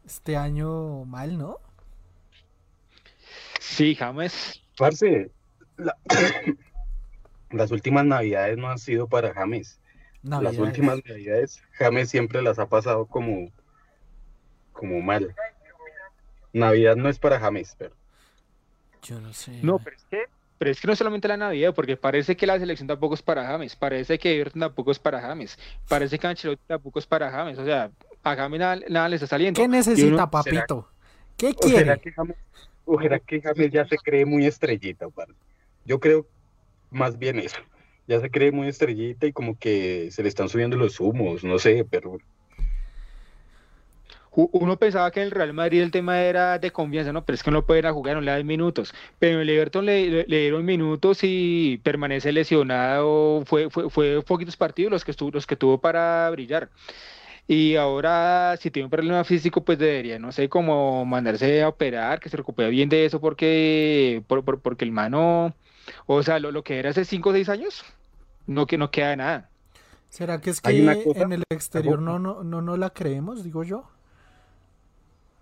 Este 0.04 0.36
año 0.36 1.04
mal, 1.04 1.38
¿no? 1.38 1.58
Sí, 3.60 3.94
James. 3.94 4.62
Parce, 4.76 5.30
las 7.50 7.70
últimas 7.70 8.04
navidades 8.04 8.58
no 8.58 8.70
han 8.70 8.78
sido 8.78 9.08
para 9.08 9.32
James. 9.32 9.80
Las 10.22 10.58
últimas 10.58 11.00
navidades, 11.06 11.62
James 11.72 12.10
siempre 12.10 12.42
las 12.42 12.58
ha 12.58 12.68
pasado 12.68 13.06
como, 13.06 13.50
como 14.72 15.00
mal. 15.00 15.34
Navidad 16.52 16.96
no 16.96 17.08
es 17.08 17.18
para 17.18 17.40
James, 17.40 17.74
pero. 17.78 17.94
Yo 19.02 19.20
no 19.20 19.32
sé. 19.32 19.58
No, 19.62 19.78
pero 19.78 19.96
es 19.96 20.04
que 20.04 20.24
pero 20.60 20.72
es 20.72 20.78
que 20.78 20.86
no 20.86 20.94
solamente 20.94 21.26
la 21.26 21.38
Navidad, 21.38 21.72
porque 21.74 21.96
parece 21.96 22.36
que 22.36 22.46
la 22.46 22.58
selección 22.58 22.86
tampoco 22.86 23.14
es 23.14 23.22
para 23.22 23.46
James, 23.46 23.74
parece 23.74 24.18
que 24.18 24.38
Everton 24.38 24.60
tampoco 24.60 24.90
es 24.90 24.98
para 24.98 25.18
James, 25.18 25.58
parece 25.88 26.18
que 26.18 26.26
Ancelotti 26.26 26.62
tampoco 26.66 26.98
es 26.98 27.06
para 27.06 27.30
James, 27.30 27.58
o 27.58 27.64
sea, 27.64 27.90
a 28.22 28.36
James 28.36 28.60
nada, 28.60 29.08
le 29.08 29.16
está 29.16 29.26
saliendo. 29.26 29.58
¿Qué 29.58 29.66
necesita, 29.66 30.28
papito? 30.28 30.86
¿Qué 31.38 31.54
quiere? 31.54 31.98
¿O 32.84 33.00
será, 33.00 33.18
que 33.20 33.40
James, 33.40 33.70
ya 33.72 33.88
se 33.88 33.96
cree 33.96 34.26
muy 34.26 34.44
estrellita, 34.44 35.06
Yo 35.86 35.98
creo 35.98 36.26
más 36.90 37.18
bien 37.18 37.38
eso. 37.38 37.56
Ya 38.06 38.20
se 38.20 38.30
cree 38.30 38.52
muy 38.52 38.68
estrellita 38.68 39.26
y 39.26 39.32
como 39.32 39.58
que 39.58 40.10
se 40.10 40.22
le 40.22 40.28
están 40.28 40.50
subiendo 40.50 40.76
los 40.76 41.00
humos, 41.00 41.42
no 41.42 41.58
sé, 41.58 41.86
pero 41.88 42.18
uno 44.32 44.78
pensaba 44.78 45.10
que 45.10 45.20
en 45.20 45.26
el 45.26 45.32
Real 45.32 45.52
Madrid 45.52 45.82
el 45.82 45.90
tema 45.90 46.20
era 46.22 46.58
de 46.58 46.70
confianza, 46.70 47.12
¿no? 47.12 47.24
Pero 47.24 47.34
es 47.34 47.42
que 47.42 47.50
no 47.50 47.66
puede 47.66 47.80
ir 47.80 47.86
a 47.86 47.92
jugar, 47.92 48.14
no 48.14 48.20
le 48.20 48.30
dan 48.30 48.46
minutos. 48.46 48.94
Pero 49.18 49.36
en 49.36 49.40
el 49.42 49.50
Everton 49.50 49.86
le, 49.86 50.24
dieron 50.24 50.64
minutos 50.64 51.20
y 51.22 51.80
permanece 51.82 52.32
lesionado. 52.32 53.42
Fue, 53.44 53.70
fue, 53.70 53.90
fue 53.90 54.22
poquitos 54.22 54.56
partidos 54.56 54.92
los 54.92 55.04
que, 55.04 55.10
estuvo, 55.10 55.30
los 55.30 55.46
que 55.46 55.56
tuvo 55.56 55.78
para 55.78 56.30
brillar. 56.30 56.70
Y 57.48 57.74
ahora, 57.74 58.56
si 58.60 58.70
tiene 58.70 58.84
un 58.84 58.90
problema 58.90 59.24
físico, 59.24 59.64
pues 59.64 59.76
debería, 59.76 60.20
no 60.20 60.30
sé, 60.30 60.48
como 60.48 61.04
mandarse 61.04 61.62
a 61.62 61.68
operar, 61.68 62.20
que 62.20 62.28
se 62.28 62.36
recupere 62.36 62.70
bien 62.70 62.88
de 62.88 63.06
eso, 63.06 63.20
porque, 63.20 64.22
porque 64.28 64.84
el 64.84 64.92
mano, 64.92 65.52
o 66.06 66.22
sea, 66.22 66.38
lo, 66.38 66.52
lo 66.52 66.62
que 66.62 66.78
era 66.78 66.90
hace 66.90 67.04
5 67.04 67.28
o 67.28 67.32
6 67.32 67.48
años, 67.48 67.84
no, 68.46 68.66
que 68.66 68.78
no 68.78 68.92
queda 68.92 69.16
nada. 69.16 69.50
¿Será 70.10 70.40
que 70.40 70.50
es 70.50 70.60
que 70.60 70.70
en 70.70 71.32
el 71.32 71.42
exterior 71.50 72.00
no, 72.00 72.20
no, 72.20 72.44
no, 72.44 72.62
no 72.62 72.76
la 72.76 72.90
creemos, 72.90 73.42
digo 73.42 73.64
yo? 73.64 73.88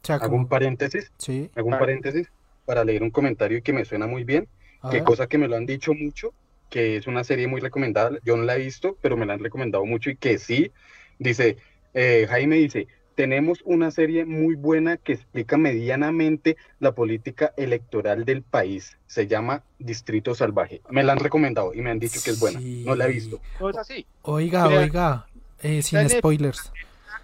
Hago 0.08 0.36
un 0.36 0.48
paréntesis. 0.48 1.10
Sí. 1.18 1.50
Hago 1.54 1.68
un 1.68 1.78
paréntesis 1.78 2.28
para 2.64 2.84
leer 2.84 3.02
un 3.02 3.10
comentario 3.10 3.62
que 3.62 3.72
me 3.72 3.84
suena 3.84 4.06
muy 4.06 4.24
bien. 4.24 4.48
que 4.90 5.02
cosa 5.02 5.26
que 5.26 5.38
me 5.38 5.48
lo 5.48 5.56
han 5.56 5.66
dicho 5.66 5.92
mucho, 5.92 6.32
que 6.70 6.96
es 6.96 7.06
una 7.06 7.24
serie 7.24 7.46
muy 7.48 7.60
recomendada. 7.60 8.18
Yo 8.24 8.36
no 8.36 8.44
la 8.44 8.56
he 8.56 8.58
visto, 8.58 8.96
pero 9.00 9.16
me 9.16 9.26
la 9.26 9.34
han 9.34 9.40
recomendado 9.40 9.84
mucho 9.84 10.10
y 10.10 10.16
que 10.16 10.38
sí. 10.38 10.70
Dice, 11.18 11.56
eh, 11.94 12.26
Jaime 12.28 12.56
dice, 12.56 12.86
tenemos 13.18 13.62
una 13.64 13.90
serie 13.90 14.24
muy 14.24 14.54
buena 14.54 14.96
que 14.96 15.14
explica 15.14 15.56
medianamente 15.56 16.56
la 16.78 16.92
política 16.92 17.52
electoral 17.56 18.24
del 18.24 18.42
país. 18.42 18.96
Se 19.08 19.26
llama 19.26 19.64
Distrito 19.80 20.36
Salvaje. 20.36 20.82
Me 20.90 21.02
la 21.02 21.14
han 21.14 21.18
recomendado 21.18 21.74
y 21.74 21.82
me 21.82 21.90
han 21.90 21.98
dicho 21.98 22.20
que 22.22 22.30
es 22.30 22.38
buena. 22.38 22.60
No 22.60 22.94
la 22.94 23.06
he 23.06 23.12
visto. 23.12 23.40
No 23.58 23.70
es 23.70 23.76
así. 23.76 24.06
Oiga, 24.22 24.68
oiga, 24.68 25.26
eh, 25.62 25.82
sin 25.82 26.08
spoilers. 26.08 26.70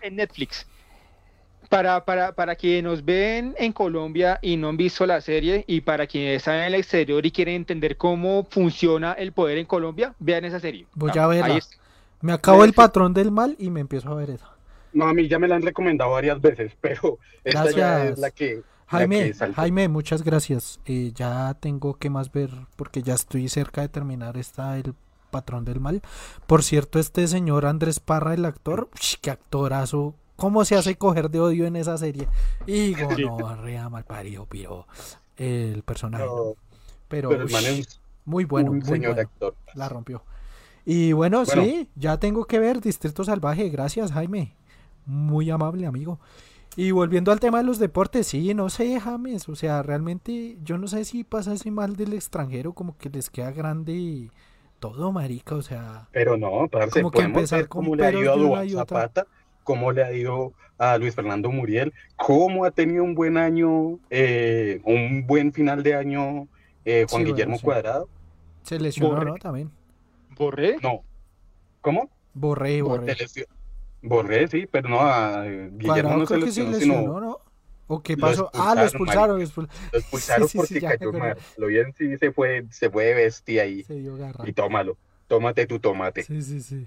En 0.03 0.17
Netflix 0.17 0.67
para, 1.69 2.05
para, 2.05 2.33
para 2.33 2.57
quienes 2.57 2.85
nos 2.85 3.05
ven 3.05 3.55
en 3.59 3.73
Colombia 3.73 4.39
y 4.43 4.57
no 4.57 4.69
han 4.69 4.77
visto 4.77 5.07
la 5.07 5.21
serie 5.21 5.65
y 5.67 5.81
para 5.81 6.07
quienes 6.07 6.39
están 6.39 6.57
en 6.57 6.65
el 6.65 6.75
exterior 6.75 7.25
y 7.25 7.31
quieren 7.31 7.57
entender 7.57 7.97
cómo 7.97 8.47
funciona 8.51 9.13
el 9.13 9.33
poder 9.33 9.59
en 9.59 9.67
Colombia, 9.67 10.15
vean 10.19 10.45
esa 10.45 10.61
serie. 10.61 10.87
Voy 10.95 11.11
a 11.19 11.27
verla. 11.27 11.59
Me 12.21 12.33
acabo 12.33 12.65
el 12.65 12.73
patrón 12.73 13.13
del 13.13 13.31
mal 13.31 13.57
y 13.59 13.71
me 13.71 13.81
empiezo 13.81 14.09
a 14.11 14.15
ver 14.15 14.31
eso. 14.31 14.49
No, 14.93 15.07
a 15.07 15.13
mí 15.13 15.29
ya 15.29 15.39
me 15.39 15.49
la 15.49 15.57
han 15.57 15.63
recomendado 15.63 16.11
varias 16.13 16.41
veces, 16.41 16.73
pero 16.81 17.19
esta 17.43 17.71
ya 17.71 18.07
es 18.07 18.19
la 18.19 18.31
que... 18.31 18.63
Jaime, 18.87 19.33
Jaime, 19.57 19.89
muchas 19.89 20.23
gracias. 20.23 20.79
Eh, 20.85 21.13
ya 21.15 21.55
tengo 21.59 21.95
que 21.95 22.11
más 22.11 22.31
ver 22.31 22.51
porque 22.77 23.03
ya 23.03 23.15
estoy 23.15 23.49
cerca 23.49 23.81
de 23.81 23.89
terminar 23.89 24.37
esta 24.37 24.77
el 24.79 24.95
patrón 25.31 25.65
del 25.65 25.81
mal. 25.81 26.01
Por 26.47 26.63
cierto, 26.63 27.01
este 27.01 27.27
señor 27.27 27.67
Andrés 27.67 27.99
Parra, 27.99 28.35
el 28.35 28.45
actor, 28.45 28.89
qué 29.21 29.31
actorazo, 29.33 30.15
¿Cómo 30.37 30.65
se 30.65 30.77
hace 30.77 30.97
coger 30.97 31.31
de 31.31 31.41
odio 31.41 31.67
en 31.67 31.77
esa 31.77 31.97
serie? 31.97 32.29
Y 32.67 32.95
no, 33.19 33.55
rea 33.57 33.89
mal 33.89 34.05
parido, 34.05 34.47
piro. 34.47 34.87
El 35.37 35.83
personaje. 35.83 36.27
Pero, 37.09 37.31
muy 38.25 38.45
bueno, 38.45 38.73
muy 38.73 39.05
Actor. 39.05 39.55
La 39.75 39.89
rompió. 39.89 40.23
Y 40.85 41.13
bueno, 41.13 41.45
sí, 41.47 41.89
ya 41.95 42.19
tengo 42.19 42.45
que 42.45 42.59
ver 42.59 42.81
Distrito 42.81 43.25
Salvaje. 43.25 43.69
Gracias, 43.69 44.13
Jaime. 44.13 44.55
Muy 45.07 45.51
amable, 45.51 45.87
amigo. 45.87 46.19
Y 46.77 46.91
volviendo 46.91 47.31
al 47.31 47.41
tema 47.41 47.59
de 47.59 47.65
los 47.65 47.79
deportes, 47.79 48.27
sí, 48.27 48.53
no 48.53 48.69
sé, 48.69 48.99
James. 49.01 49.49
O 49.49 49.55
sea, 49.55 49.83
realmente 49.83 50.59
yo 50.65 50.77
no 50.77 50.89
sé 50.89 51.05
si 51.05 51.23
pasa 51.23 51.53
así 51.53 51.71
mal 51.71 51.95
del 51.95 52.15
extranjero, 52.15 52.73
como 52.73 52.97
que 52.99 53.11
les 53.11 53.31
queda 53.31 53.53
grande 53.53 54.31
todo, 54.81 55.13
marica. 55.13 55.55
O 55.55 55.63
sea, 55.63 56.09
pero 56.11 56.37
no, 56.37 56.69
parece 56.69 57.01
como 57.01 57.13
que 57.13 57.23
empezar 57.23 57.69
con 57.69 57.85
como 57.85 57.97
le 57.97 58.71
Zapata 58.71 59.27
cómo 59.65 59.93
le 59.93 60.05
ha 60.05 60.13
ido 60.13 60.53
a 60.79 60.99
Luis 60.99 61.15
Fernando 61.15 61.51
Muriel, 61.51 61.93
cómo 62.17 62.65
ha 62.65 62.71
tenido 62.71 63.03
un 63.03 63.15
buen 63.15 63.37
año, 63.37 63.99
eh, 64.11 64.81
un 64.85 65.27
buen 65.27 65.53
final 65.53 65.83
de 65.83 65.95
año 65.95 66.49
eh, 66.85 67.07
Juan 67.09 67.25
Guillermo 67.25 67.59
Cuadrado. 67.61 68.09
Se 68.63 68.79
lesionó, 68.79 69.25
¿no? 69.25 69.35
También. 69.37 69.71
¿Borré? 70.37 70.77
No. 70.83 71.03
¿Cómo? 71.81 72.11
Borré, 72.35 72.83
Borré. 72.83 73.17
Borré, 74.03 74.49
sí, 74.49 74.67
pero 74.71 74.89
no, 74.89 75.01
a 75.01 75.45
Guillermo 75.45 76.19
no 76.19 76.27
se 76.27 76.37
lesionó, 76.37 76.75
sino... 76.79 77.21
¿no? 77.21 77.39
¿O 77.87 78.03
qué 78.03 78.17
pasó? 78.17 78.51
ah, 78.55 78.75
lo 78.75 78.83
expulsaron. 78.83 79.39
Lo 79.39 79.99
expulsaron, 79.99 80.49
porque 80.55 80.81
cayó 80.81 81.13
mal. 81.13 81.37
Lo 81.57 81.67
bien 81.67 81.93
sí 81.97 82.17
se 82.17 82.33
fue, 82.33 82.65
se 82.71 82.89
fue 82.91 83.05
de 83.05 83.15
bestia 83.15 83.63
ahí. 83.63 83.83
Se 83.85 83.95
dio 83.95 84.17
garra. 84.17 84.49
Y 84.49 84.53
tómalo. 84.53 84.97
Tómate 85.27 85.67
tu 85.67 85.79
tomate. 85.79 86.23
Sí, 86.23 86.43
sí, 86.43 86.61
sí. 86.61 86.87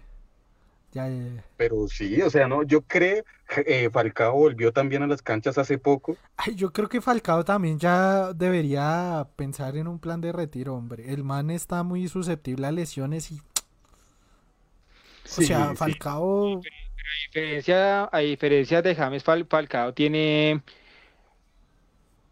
Pero 1.57 1.88
sí, 1.88 2.22
o 2.22 2.30
sea, 2.30 2.47
no, 2.47 2.64
yo 2.64 2.81
creo, 2.81 3.23
eh, 3.65 3.89
Falcao 3.91 4.34
volvió 4.34 4.72
también 4.72 5.03
a 5.03 5.07
las 5.07 5.22
canchas 5.22 5.57
hace 5.57 5.77
poco. 5.77 6.18
Ay, 6.38 6.55
yo 6.55 6.72
creo 6.72 6.89
que 6.89 7.01
Falcao 7.01 7.43
también 7.43 7.77
ya 7.77 8.34
debería 8.34 9.27
pensar 9.35 9.77
en 9.77 9.88
un 9.88 9.99
plan 9.99 10.22
de 10.22 10.31
retiro, 10.31 10.76
hombre. 10.76 11.14
El 11.14 11.23
man 11.23 11.49
está 11.49 11.84
muy 11.84 12.07
susceptible 12.07 12.68
a 12.68 12.72
lesiones 12.72 13.31
y... 13.31 13.39
o 15.38 15.41
sea, 15.41 15.76
Falcao... 15.76 16.61
A 16.61 17.34
diferencia, 17.34 18.09
a 18.11 18.19
diferencia 18.19 18.81
de 18.81 18.93
James 18.93 19.23
Falcao 19.23 19.93
tiene 19.93 20.61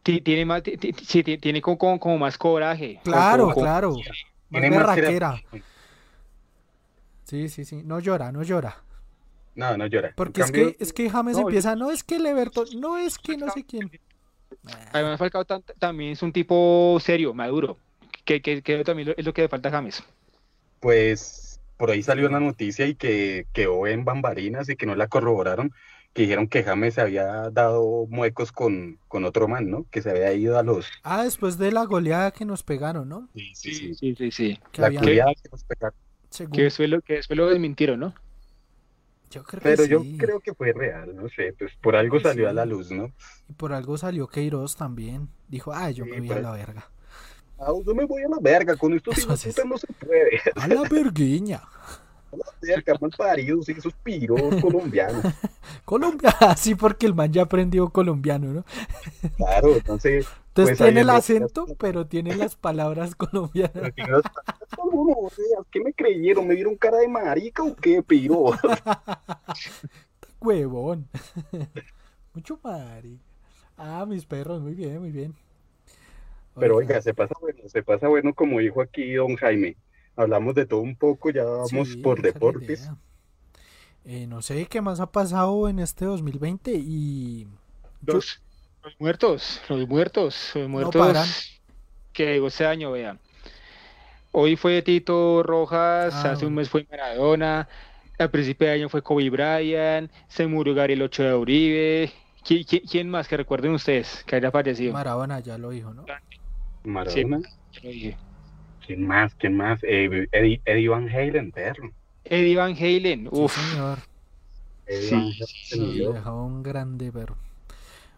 tiene 0.03 0.45
más 0.45 0.61
tiene 0.61 1.61
como, 1.61 1.97
como, 1.97 2.17
más 2.17 2.37
coraje. 2.37 2.99
Claro 3.03 3.51
claro. 3.51 3.95
Tiene 4.51 4.69
más 4.69 4.85
raquera 4.85 5.41
Sí, 7.25 7.49
sí, 7.49 7.65
sí. 7.65 7.81
No 7.83 7.99
llora, 7.99 8.31
no 8.31 8.43
llora. 8.43 8.83
No, 9.55 9.77
no 9.77 9.87
llora. 9.87 10.13
Porque 10.15 10.41
es, 10.41 10.51
que, 10.51 10.77
es 10.79 10.93
que 10.93 11.09
James 11.09 11.37
empieza, 11.37 11.75
no 11.75 11.91
es 11.91 12.03
que 12.03 12.19
Leverton, 12.19 12.67
no 12.79 12.97
es 12.97 13.17
que 13.17 13.37
no 13.37 13.49
sé 13.49 13.65
quién. 13.65 13.89
Además, 14.91 15.17
Falcao 15.17 15.45
también 15.45 16.11
es 16.11 16.21
un 16.21 16.31
tipo 16.31 16.97
serio, 17.01 17.33
maduro. 17.33 17.77
Que, 18.25 18.41
que, 18.41 18.61
que, 18.61 18.83
también 18.83 19.13
es 19.17 19.25
lo 19.25 19.33
que 19.33 19.43
le 19.43 19.49
falta 19.49 19.69
a 19.69 19.71
James. 19.71 20.03
Pues 20.79 21.59
por 21.77 21.91
ahí 21.91 22.03
salió 22.03 22.27
una 22.27 22.39
noticia 22.39 22.85
y 22.85 22.95
que 22.95 23.47
quedó 23.53 23.87
en 23.87 24.05
bambarinas 24.05 24.69
y 24.69 24.75
que 24.75 24.85
no 24.85 24.95
la 24.95 25.07
corroboraron, 25.07 25.73
que 26.13 26.23
dijeron 26.23 26.47
que 26.47 26.63
James 26.63 26.93
se 26.93 27.01
había 27.01 27.49
dado 27.49 28.07
muecos 28.09 28.51
con, 28.51 28.99
con 29.07 29.25
otro 29.25 29.47
man, 29.47 29.69
¿no? 29.69 29.85
Que 29.89 30.01
se 30.01 30.11
había 30.11 30.33
ido 30.33 30.57
a 30.57 30.63
los... 30.63 30.87
Ah, 31.03 31.23
después 31.23 31.57
de 31.57 31.71
la 31.71 31.85
goleada 31.85 32.31
que 32.31 32.45
nos 32.45 32.63
pegaron, 32.63 33.09
¿no? 33.09 33.29
Sí, 33.33 33.51
sí, 33.53 33.95
sí. 33.95 34.15
sí, 34.15 34.31
sí, 34.31 34.59
La 34.75 34.89
goleada 34.89 35.33
que 35.33 35.49
nos 35.49 35.63
pegaron. 35.63 36.04
Que 36.51 36.63
después 36.63 36.89
lo, 36.89 37.01
que 37.01 37.13
después 37.15 37.37
lo 37.37 37.49
desmintieron, 37.49 37.99
¿no? 37.99 38.13
Yo 39.31 39.43
creo 39.43 39.61
Pero 39.63 39.83
que 39.83 39.89
yo 39.89 40.03
creo 40.17 40.39
que 40.39 40.53
fue 40.53 40.71
real, 40.71 41.15
no 41.15 41.27
sé, 41.29 41.53
pues 41.57 41.71
por 41.81 41.95
algo 41.95 42.19
salió 42.19 42.47
a 42.47 42.53
la 42.53 42.65
luz, 42.65 42.91
¿no? 42.91 43.11
Y 43.49 43.53
por 43.53 43.73
algo 43.73 43.97
salió 43.97 44.27
Queiroz 44.27 44.75
también. 44.75 45.29
Dijo, 45.47 45.73
ah, 45.73 45.91
yo 45.91 46.05
me 46.05 46.19
voy 46.19 46.31
a 46.31 46.41
la 46.41 46.51
verga. 46.51 46.89
Ah, 47.57 47.71
yo 47.85 47.95
me 47.95 48.05
voy 48.05 48.23
a 48.23 48.29
la 48.29 48.39
verga, 48.39 48.75
con 48.75 48.93
esto 48.93 49.11
no 49.65 49.77
se 49.77 49.87
puede. 49.93 50.41
A 50.55 50.67
la 50.67 50.83
verguiña. 50.83 51.61
A 52.31 52.37
la 52.37 52.45
verga, 52.61 52.95
mal 52.99 53.11
paridos, 53.15 53.69
esos 53.69 53.93
piros 53.93 54.41
colombianos. 54.61 55.23
Colombia, 55.85 56.35
sí, 56.57 56.75
porque 56.75 57.05
el 57.05 57.13
man 57.13 57.31
ya 57.31 57.43
aprendió 57.43 57.87
colombiano, 57.89 58.51
¿no? 58.51 58.65
Claro, 59.37 59.75
entonces 59.75 60.27
entonces 60.55 60.77
pues 60.77 60.87
tiene 60.87 61.01
el 61.01 61.09
acento, 61.09 61.65
pero 61.77 62.07
tiene 62.07 62.33
las 62.33 62.55
palabras 62.55 63.13
colombianas. 63.15 63.91
¿Qué 65.69 65.81
me 65.81 65.91
creyeron? 65.91 66.47
¿Me 66.47 66.55
dieron 66.55 66.77
cara 66.77 66.99
de 66.99 67.09
marica 67.09 67.61
o 67.61 67.75
qué, 67.75 68.01
piro? 68.01 68.45
Huevón. 70.39 71.09
Mucho 72.33 72.57
marica. 72.63 73.21
Ah, 73.75 74.05
mis 74.07 74.25
perros, 74.25 74.61
muy 74.61 74.75
bien, 74.75 74.99
muy 74.99 75.11
bien. 75.11 75.35
Pero 76.57 76.77
oiga, 76.77 77.01
se 77.01 77.13
pasa 77.13 77.35
bueno, 77.41 77.59
se 77.67 77.83
pasa 77.83 78.07
bueno 78.07 78.33
como 78.33 78.59
dijo 78.59 78.81
aquí 78.81 79.13
don 79.15 79.35
Jaime. 79.35 79.75
Hablamos 80.15 80.55
de 80.55 80.65
todo 80.65 80.79
un 80.79 80.95
poco, 80.95 81.31
ya 81.31 81.43
vamos 81.43 81.97
por 81.97 82.21
deportes. 82.21 82.89
Eh, 84.05 84.25
no 84.25 84.41
sé 84.41 84.67
qué 84.67 84.79
más 84.79 85.01
ha 85.01 85.11
pasado 85.11 85.67
en 85.67 85.79
este 85.79 86.05
2020 86.05 86.71
y... 86.75 87.45
Los, 88.05 88.41
los 88.85 88.99
muertos, 88.99 89.61
los 89.67 89.87
muertos, 89.87 90.51
los 90.53 90.69
muertos 90.69 90.95
paran. 91.05 91.27
que 92.13 92.25
llegó 92.33 92.47
este 92.47 92.65
año, 92.65 92.91
vean. 92.91 93.19
Hoy 94.31 94.55
fue 94.55 94.81
Tito 94.81 95.43
Rojas, 95.43 96.13
Ah, 96.13 96.31
hace 96.31 96.45
un 96.45 96.53
mes 96.53 96.69
fue 96.69 96.85
Maradona, 96.89 97.67
al 98.19 98.31
principio 98.31 98.67
de 98.67 98.73
año 98.73 98.89
fue 98.89 99.01
Kobe 99.01 99.29
Bryant, 99.29 100.11
se 100.27 100.45
murió 100.47 100.73
Gabriel 100.75 101.01
Ochoa 101.03 101.27
de 101.27 101.35
Uribe. 101.35 102.11
¿Qui- 102.43 102.63
qui- 102.65 102.83
¿Quién, 102.89 103.09
más 103.09 103.27
que 103.27 103.37
recuerden 103.37 103.71
ustedes 103.73 104.23
que 104.27 104.35
haya 104.35 104.51
fallecido? 104.51 104.93
Maradona 104.93 105.39
ya 105.39 105.57
lo 105.57 105.71
dijo, 105.71 105.93
¿no? 105.93 106.05
Maradona. 106.83 107.39
Ya 107.73 107.79
lo 107.83 107.89
dije. 107.89 108.17
¿Quién 108.85 109.07
más? 109.07 109.33
¿Quién 109.35 109.57
más? 109.57 109.79
Eh, 109.83 110.27
Eddie, 110.31 110.61
Eddie 110.63 110.89
Van 110.89 111.09
Halen, 111.09 111.51
perro. 111.51 111.91
Eddie 112.23 112.55
Van 112.55 112.73
Halen, 112.75 113.21
Sí, 113.23 113.29
uff, 113.31 113.71
señor. 113.71 113.97
Eddie 114.85 115.01
Sí, 115.09 115.15
Van 115.15 115.23
Halen 115.23 115.35
se 115.47 115.75
Sí, 115.75 115.97
dejó 116.13 116.43
un 116.45 116.61
grande 116.61 117.11
perro. 117.11 117.35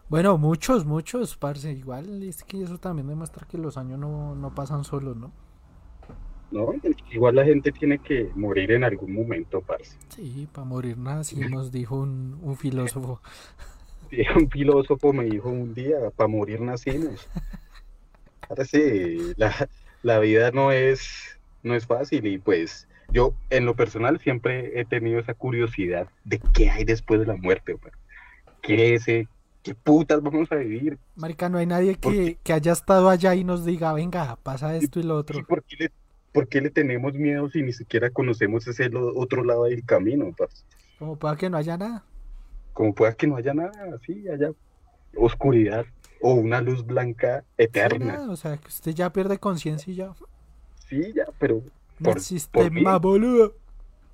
Bueno, 0.08 0.38
muchos, 0.38 0.84
muchos, 0.86 1.36
parce. 1.36 1.72
Igual 1.72 2.22
es 2.22 2.42
que 2.44 2.62
eso 2.62 2.78
también 2.78 3.08
demuestra 3.08 3.46
que 3.46 3.58
los 3.58 3.76
años 3.76 3.98
no, 3.98 4.34
no 4.34 4.54
pasan 4.54 4.84
solos, 4.84 5.16
¿no? 5.16 5.32
No, 6.50 6.72
igual 7.10 7.36
la 7.36 7.44
gente 7.44 7.72
tiene 7.72 7.98
que 8.00 8.30
morir 8.34 8.72
en 8.72 8.84
algún 8.84 9.12
momento, 9.12 9.60
parce. 9.62 9.98
Sí, 10.08 10.48
para 10.52 10.64
morir 10.66 10.98
nacimos, 10.98 11.70
dijo 11.70 11.96
un, 11.96 12.38
un 12.42 12.56
filósofo. 12.56 13.20
Sí, 14.10 14.22
Un 14.36 14.50
filósofo 14.50 15.12
me 15.12 15.24
dijo 15.24 15.50
un 15.50 15.74
día, 15.74 16.10
para 16.16 16.28
morir 16.28 16.60
nacimos. 16.62 17.28
Ahora 18.48 18.64
sí, 18.64 19.34
la, 19.36 19.68
la 20.02 20.18
vida 20.18 20.50
no 20.50 20.72
es, 20.72 21.38
no 21.62 21.74
es 21.74 21.86
fácil 21.86 22.26
y 22.26 22.38
pues 22.38 22.88
yo 23.12 23.34
en 23.50 23.66
lo 23.66 23.76
personal 23.76 24.18
siempre 24.20 24.80
he 24.80 24.84
tenido 24.84 25.20
esa 25.20 25.34
curiosidad 25.34 26.08
de 26.24 26.40
qué 26.54 26.70
hay 26.70 26.84
después 26.84 27.20
de 27.20 27.26
la 27.26 27.36
muerte, 27.36 27.76
pues. 27.76 27.94
¿Qué 28.62 28.94
es? 28.94 29.06
¿Qué 29.68 29.74
putas 29.74 30.22
vamos 30.22 30.50
a 30.50 30.56
vivir? 30.56 30.98
Marica, 31.16 31.48
no 31.48 31.58
hay 31.58 31.66
nadie 31.66 31.96
¿Por 31.96 32.12
que, 32.12 32.38
que 32.42 32.52
haya 32.54 32.72
estado 32.72 33.10
allá 33.10 33.34
y 33.34 33.44
nos 33.44 33.64
diga, 33.64 33.92
venga, 33.92 34.36
pasa 34.42 34.74
esto 34.76 34.98
y 34.98 35.02
lo 35.02 35.16
¿Y 35.16 35.18
otro. 35.18 35.44
por 35.46 35.62
qué 35.62 35.76
le, 35.78 35.90
por 36.32 36.48
qué 36.48 36.60
le 36.60 36.70
tenemos 36.70 37.12
miedo 37.14 37.48
si 37.50 37.62
ni 37.62 37.72
siquiera 37.72 38.10
conocemos 38.10 38.66
ese 38.66 38.88
lo- 38.88 39.14
otro 39.16 39.44
lado 39.44 39.64
del 39.64 39.84
camino, 39.84 40.32
parce? 40.36 40.64
Como 40.98 41.16
para 41.16 41.36
que 41.36 41.50
no 41.50 41.56
haya 41.58 41.76
nada. 41.76 42.02
Como 42.72 42.94
pueda 42.94 43.12
que 43.14 43.26
no 43.26 43.36
haya 43.36 43.52
nada 43.54 43.72
así, 43.94 44.28
haya 44.28 44.52
oscuridad 45.16 45.84
o 46.20 46.34
una 46.34 46.60
luz 46.60 46.84
blanca 46.86 47.40
Sí, 47.56 47.64
eterna. 47.64 48.06
nada, 48.14 48.30
o 48.30 48.36
sea, 48.36 48.56
que 48.56 48.68
usted 48.68 48.92
ya 48.92 49.12
pierde 49.12 49.38
conciencia 49.38 49.92
y 49.92 49.96
ya. 49.96 50.12
Sí, 50.88 51.12
ya, 51.14 51.26
pero 51.38 51.62
Por- 52.02 52.16
existe 52.16 52.50
por 52.50 52.70
mí. 52.70 52.82
boludo. 53.00 53.54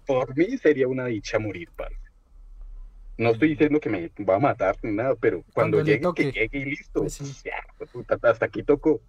por 0.06 0.36
mí 0.36 0.58
sería 0.58 0.88
una 0.88 1.06
dicha 1.06 1.38
morir, 1.38 1.68
parce. 1.76 1.96
No 3.16 3.30
estoy 3.30 3.50
diciendo 3.50 3.80
que 3.80 3.88
me 3.90 4.10
va 4.24 4.36
a 4.36 4.40
matar 4.40 4.76
ni 4.82 4.92
nada, 4.92 5.14
pero 5.16 5.44
cuando, 5.52 5.78
Cuando 5.78 5.82
le 5.82 5.84
llegue, 5.84 6.00
toque. 6.00 6.30
que 6.30 6.32
llegue 6.32 6.58
y 6.58 6.64
listo. 6.66 7.00
Pues 7.00 7.14
sí. 7.14 7.36
Ya, 7.44 7.56
pues, 7.78 7.90
puta, 7.90 8.18
hasta 8.22 8.46
aquí 8.46 8.62
tocó. 8.62 9.00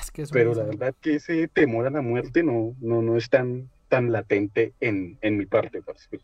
Es 0.00 0.10
que 0.10 0.26
Pero 0.30 0.54
la 0.54 0.64
verdad 0.64 0.94
que 1.00 1.16
ese 1.16 1.48
temor 1.48 1.86
a 1.86 1.90
la 1.90 2.02
muerte 2.02 2.42
no, 2.42 2.74
no, 2.80 3.02
no 3.02 3.16
es 3.16 3.28
tan, 3.30 3.70
tan 3.88 4.10
latente 4.12 4.74
en, 4.80 5.18
en 5.20 5.36
mi 5.36 5.46
parte, 5.46 5.82
parce. 5.82 6.08
Pues, 6.10 6.22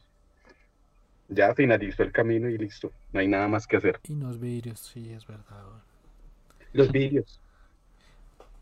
ya 1.28 1.54
finalizó 1.54 2.02
el 2.02 2.12
camino 2.12 2.48
y 2.48 2.58
listo. 2.58 2.92
No 3.12 3.20
hay 3.20 3.28
nada 3.28 3.48
más 3.48 3.66
que 3.66 3.76
hacer. 3.76 4.00
Y 4.02 4.14
los 4.16 4.40
vidrios, 4.40 4.80
sí, 4.80 5.12
es 5.12 5.26
verdad. 5.26 5.64
Los 6.72 6.90
vídeos. 6.90 7.40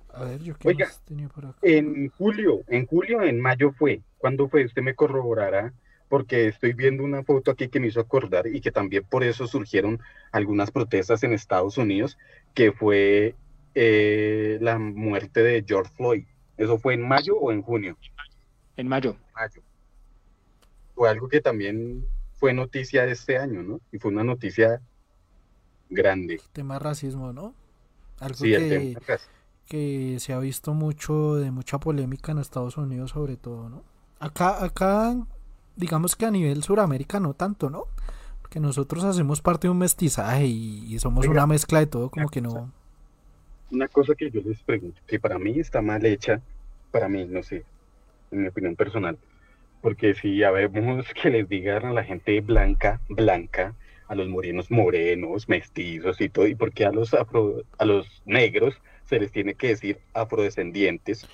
A 0.08 0.24
ver, 0.24 0.42
yo 0.42 0.56
qué 0.58 0.68
Oiga, 0.68 0.86
más 0.86 1.00
tenía 1.04 1.28
por 1.28 1.46
acá. 1.46 1.58
En 1.62 2.08
julio, 2.10 2.64
en 2.68 2.86
julio, 2.86 3.22
en 3.22 3.40
mayo 3.40 3.72
fue. 3.72 4.02
¿Cuándo 4.18 4.48
fue? 4.48 4.64
Usted 4.64 4.82
me 4.82 4.94
corroborará, 4.94 5.74
porque 6.08 6.46
estoy 6.48 6.72
viendo 6.72 7.02
una 7.04 7.22
foto 7.24 7.50
aquí 7.50 7.68
que 7.68 7.80
me 7.80 7.88
hizo 7.88 8.00
acordar 8.00 8.46
y 8.46 8.60
que 8.60 8.70
también 8.72 9.04
por 9.04 9.24
eso 9.24 9.46
surgieron 9.46 10.00
algunas 10.32 10.70
protestas 10.70 11.22
en 11.24 11.32
Estados 11.32 11.78
Unidos, 11.78 12.16
que 12.54 12.72
fue 12.72 13.34
eh, 13.74 14.58
la 14.60 14.78
muerte 14.78 15.42
de 15.42 15.64
George 15.66 15.92
Floyd. 15.96 16.24
¿Eso 16.56 16.78
fue 16.78 16.94
en 16.94 17.06
mayo 17.06 17.36
o 17.38 17.52
en 17.52 17.62
junio? 17.62 17.96
en 18.76 18.88
mayo. 18.88 19.16
Mayo. 19.34 19.62
Fue 20.94 21.08
algo 21.08 21.28
que 21.28 21.40
también 21.40 22.06
fue 22.34 22.52
noticia 22.52 23.04
de 23.06 23.12
este 23.12 23.38
año, 23.38 23.62
¿no? 23.62 23.80
Y 23.92 23.98
fue 23.98 24.10
una 24.10 24.24
noticia 24.24 24.80
grande. 25.88 26.40
Tema 26.52 26.78
racismo, 26.78 27.32
¿no? 27.32 27.54
Algo 28.20 28.36
Sí, 28.36 28.54
el 28.54 28.68
que, 28.68 29.00
tema. 29.00 29.18
que 29.66 30.16
se 30.20 30.32
ha 30.32 30.38
visto 30.38 30.74
mucho 30.74 31.36
de 31.36 31.50
mucha 31.50 31.78
polémica 31.78 32.32
en 32.32 32.38
Estados 32.38 32.76
Unidos 32.76 33.10
sobre 33.12 33.36
todo, 33.36 33.68
¿no? 33.68 33.82
Acá, 34.18 34.64
acá, 34.64 35.14
digamos 35.76 36.16
que 36.16 36.26
a 36.26 36.30
nivel 36.30 36.62
Suramérica 36.62 37.20
no 37.20 37.34
tanto, 37.34 37.70
¿no? 37.70 37.84
Porque 38.40 38.60
nosotros 38.60 39.04
hacemos 39.04 39.42
parte 39.42 39.66
de 39.66 39.72
un 39.72 39.78
mestizaje 39.78 40.46
y, 40.46 40.84
y 40.92 40.98
somos 40.98 41.26
Oiga, 41.26 41.32
una 41.32 41.46
mezcla 41.46 41.80
de 41.80 41.86
todo, 41.86 42.10
como 42.10 42.28
que 42.28 42.42
cosa. 42.42 42.60
no. 42.60 42.72
Una 43.70 43.88
cosa 43.88 44.14
que 44.14 44.30
yo 44.30 44.40
les 44.42 44.62
pregunto, 44.62 45.00
que 45.06 45.18
para 45.18 45.38
mí 45.38 45.58
está 45.58 45.82
mal 45.82 46.04
hecha, 46.06 46.40
para 46.92 47.08
mí, 47.08 47.24
no 47.24 47.42
sé, 47.42 47.64
en 48.30 48.42
mi 48.42 48.48
opinión 48.48 48.76
personal, 48.76 49.18
porque 49.82 50.14
si 50.14 50.38
ya 50.38 50.50
vemos 50.50 51.06
que 51.20 51.30
les 51.30 51.48
digan 51.48 51.84
a 51.84 51.92
la 51.92 52.04
gente 52.04 52.40
blanca, 52.40 53.00
blanca, 53.08 53.74
a 54.08 54.14
los 54.14 54.28
morenos, 54.28 54.70
morenos, 54.70 55.48
mestizos 55.48 56.20
y 56.20 56.28
todo, 56.28 56.46
y 56.46 56.54
porque 56.54 56.84
a 56.84 56.92
los 56.92 57.12
afro, 57.14 57.62
a 57.78 57.84
los 57.84 58.22
negros 58.24 58.74
se 59.04 59.18
les 59.18 59.32
tiene 59.32 59.54
que 59.54 59.68
decir 59.68 59.98
afrodescendientes. 60.14 61.26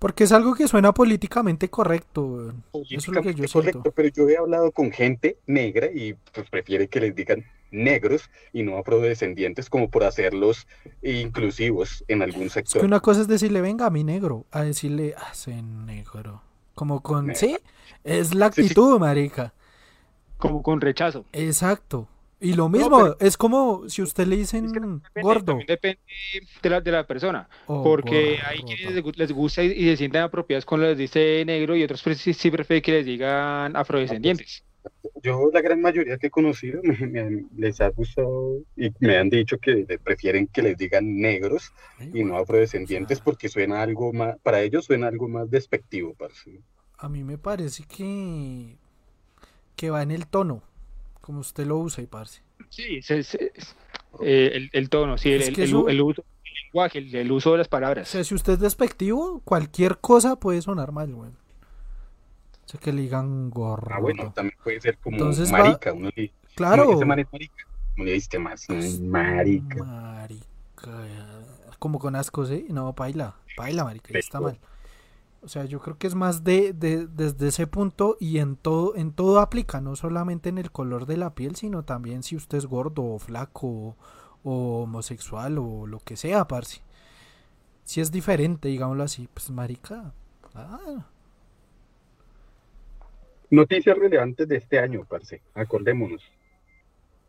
Porque 0.00 0.24
es 0.24 0.32
algo 0.32 0.54
que 0.54 0.66
suena 0.66 0.92
políticamente 0.92 1.68
correcto. 1.68 2.52
Eso 2.72 2.84
es 2.96 3.08
lo 3.08 3.22
que 3.22 3.34
yo 3.34 3.44
correcto, 3.52 3.92
pero 3.94 4.08
yo 4.08 4.28
he 4.28 4.36
hablado 4.36 4.72
con 4.72 4.90
gente 4.90 5.36
negra 5.46 5.86
y 5.94 6.14
pues 6.32 6.50
prefiere 6.50 6.88
que 6.88 7.00
les 7.00 7.14
digan 7.14 7.44
negros 7.70 8.28
y 8.52 8.64
no 8.64 8.78
afrodescendientes 8.78 9.70
como 9.70 9.88
por 9.90 10.02
hacerlos 10.02 10.66
inclusivos 11.02 12.02
en 12.08 12.22
algún 12.22 12.44
Es 12.46 12.52
sector. 12.54 12.80
que 12.80 12.86
una 12.86 13.00
cosa 13.00 13.20
es 13.20 13.28
decirle, 13.28 13.60
venga, 13.60 13.86
a 13.86 13.90
mi 13.90 14.02
negro, 14.02 14.46
a 14.50 14.62
decirle, 14.62 15.14
ah, 15.16 15.28
ese 15.32 15.62
negro. 15.62 16.42
Como 16.74 17.00
con, 17.02 17.26
Negro. 17.26 17.38
sí, 17.38 17.58
es 18.02 18.34
la 18.34 18.50
Sí, 18.50 18.62
sí. 18.62 18.62
actitud, 18.62 18.98
marica. 18.98 19.52
Como 20.38 20.62
con 20.62 20.80
rechazo. 20.80 21.26
Exacto. 21.32 22.08
Y 22.42 22.54
lo 22.54 22.68
mismo, 22.70 22.96
pero- 22.98 23.16
es 23.20 23.36
como 23.36 23.88
si 23.88 24.00
usted 24.02 24.26
le 24.26 24.36
dicen 24.36 24.64
Es 24.66 24.72
que 24.72 24.80
también 24.80 25.02
depende- 25.02 25.22
gordo. 25.22 25.58
depende 25.68 25.98
de 26.62 26.70
la, 26.70 26.80
de 26.80 26.90
la 26.92 27.06
persona. 27.06 27.48
o 27.66 27.82
Porque 27.82 28.36
gordo. 28.36 28.46
hay 28.48 28.62
quienes 28.62 28.94
les 28.94 29.04
gu- 29.04 29.16
les 29.16 29.32
gusta 29.32 29.62
y, 29.62 29.72
y 29.72 29.84
se 29.90 29.96
sienten 29.98 30.22
apropiados 30.22 30.64
cuando 30.64 30.86
les 30.86 30.96
dice 30.98 31.42
negro 31.44 31.76
y 31.76 31.82
otros 31.84 32.02
pues, 32.02 32.18
sí, 32.18 32.32
sí 32.32 32.50
prefieren 32.50 32.82
que 32.82 32.92
les 32.92 33.04
digan 33.06 33.76
afrodescendientes. 33.76 34.64
Yo, 35.22 35.50
la 35.52 35.60
gran 35.60 35.82
mayoría 35.82 36.16
que 36.16 36.28
he 36.28 36.30
conocido, 36.30 36.80
me- 36.82 37.06
me 37.06 37.20
han- 37.20 37.48
les 37.54 37.78
ha 37.82 37.90
gustado 37.90 38.60
y 38.74 38.90
me 39.00 39.18
han 39.18 39.28
dicho 39.28 39.58
que 39.58 39.84
prefieren 40.02 40.46
que 40.46 40.62
les 40.62 40.78
digan 40.78 41.20
negros 41.20 41.70
Ay, 41.98 42.10
y 42.14 42.24
no 42.24 42.38
afrodescendientes 42.38 43.16
o 43.16 43.18
sea, 43.18 43.24
porque 43.26 43.50
suena 43.50 43.82
algo 43.82 44.14
más, 44.14 44.38
para 44.42 44.62
ellos 44.62 44.86
suena 44.86 45.08
algo 45.08 45.28
más 45.28 45.50
despectivo, 45.50 46.14
parce. 46.14 46.60
A 46.96 47.10
mí 47.10 47.22
me 47.22 47.36
parece 47.36 47.84
que, 47.84 48.76
que 49.76 49.90
va 49.90 50.02
en 50.02 50.10
el 50.12 50.26
tono, 50.26 50.62
como 51.20 51.40
usted 51.40 51.66
lo 51.66 51.78
usa 51.78 52.02
y 52.02 52.06
parce. 52.06 52.42
Sí, 52.68 53.02
se- 53.02 53.22
se- 53.22 53.52
eh, 54.22 54.50
el, 54.54 54.70
el 54.72 54.88
tono, 54.90 55.16
sí, 55.18 55.32
el, 55.32 55.42
el- 55.42 55.60
eso- 55.60 55.88
el 55.88 56.00
uso, 56.00 56.24
el 56.44 56.52
lenguaje, 56.64 56.98
el, 56.98 57.14
el 57.14 57.32
uso 57.32 57.52
de 57.52 57.58
las 57.58 57.66
O 57.66 57.70
palabras. 57.70 58.08
sea, 58.08 58.22
si 58.24 58.34
usted 58.34 58.54
es 58.54 58.60
despectivo, 58.60 59.40
cualquier 59.44 59.98
cosa 59.98 60.36
puede 60.36 60.60
sonar 60.62 60.92
mal, 60.92 61.12
güey. 61.14 61.30
O 61.30 62.68
sea, 62.70 62.80
que 62.80 62.92
le 62.92 63.02
digan 63.02 63.50
gordo. 63.50 63.88
Ah, 63.90 63.98
bueno, 64.00 64.32
también 64.32 64.56
puede 64.62 64.80
ser 64.80 64.96
como 64.98 65.16
Entonces 65.16 65.52
va- 65.52 65.58
marica, 65.58 65.92
uno 65.92 66.10
le 66.14 66.32
Claro. 66.54 66.84
"No, 66.84 66.92
ese 66.92 67.04
man 67.04 67.18
es 67.18 67.26
marica, 67.32 67.64
como 67.94 68.04
le 68.04 68.12
diste 68.12 68.38
más, 68.38 68.66
"Mm, 68.68 69.06
marica. 69.08 69.82
Marica. 69.84 71.06
Como 71.78 71.98
con 71.98 72.14
asco, 72.16 72.44
¿sí? 72.46 72.66
No, 72.68 72.92
baila. 72.92 73.34
Baila, 73.56 73.84
marica. 73.84 74.12
ya 74.12 74.18
Está 74.18 74.40
mal. 74.40 74.58
O 75.42 75.48
sea, 75.48 75.64
yo 75.64 75.80
creo 75.80 75.96
que 75.98 76.06
es 76.06 76.14
más 76.14 76.44
de, 76.44 76.72
de- 76.74 77.06
desde 77.06 77.48
ese 77.48 77.66
punto 77.66 78.16
y 78.20 78.38
en 78.38 78.56
todo, 78.56 78.94
en 78.96 79.12
todo 79.12 79.40
aplica, 79.40 79.80
no 79.80 79.96
solamente 79.96 80.50
en 80.50 80.58
el 80.58 80.70
color 80.70 81.06
de 81.06 81.16
la 81.16 81.34
piel, 81.34 81.56
sino 81.56 81.82
también 81.84 82.22
si 82.22 82.36
usted 82.36 82.58
es 82.58 82.66
gordo 82.66 83.02
o 83.04 83.18
flaco 83.18 83.96
o, 84.44 84.82
homosexual 84.82 85.58
o 85.58 85.86
lo 85.86 86.00
que 86.00 86.16
sea, 86.16 86.46
parce. 86.46 86.82
Si 87.84 88.00
es 88.00 88.10
diferente, 88.12 88.68
digámoslo 88.68 89.02
así, 89.04 89.28
pues 89.34 89.50
marica. 89.50 90.12
Ah, 90.54 91.06
Noticias 93.50 93.96
relevantes 93.98 94.48
de 94.48 94.56
este 94.56 94.78
año, 94.80 95.04
parce, 95.08 95.42
acordémonos. 95.54 96.22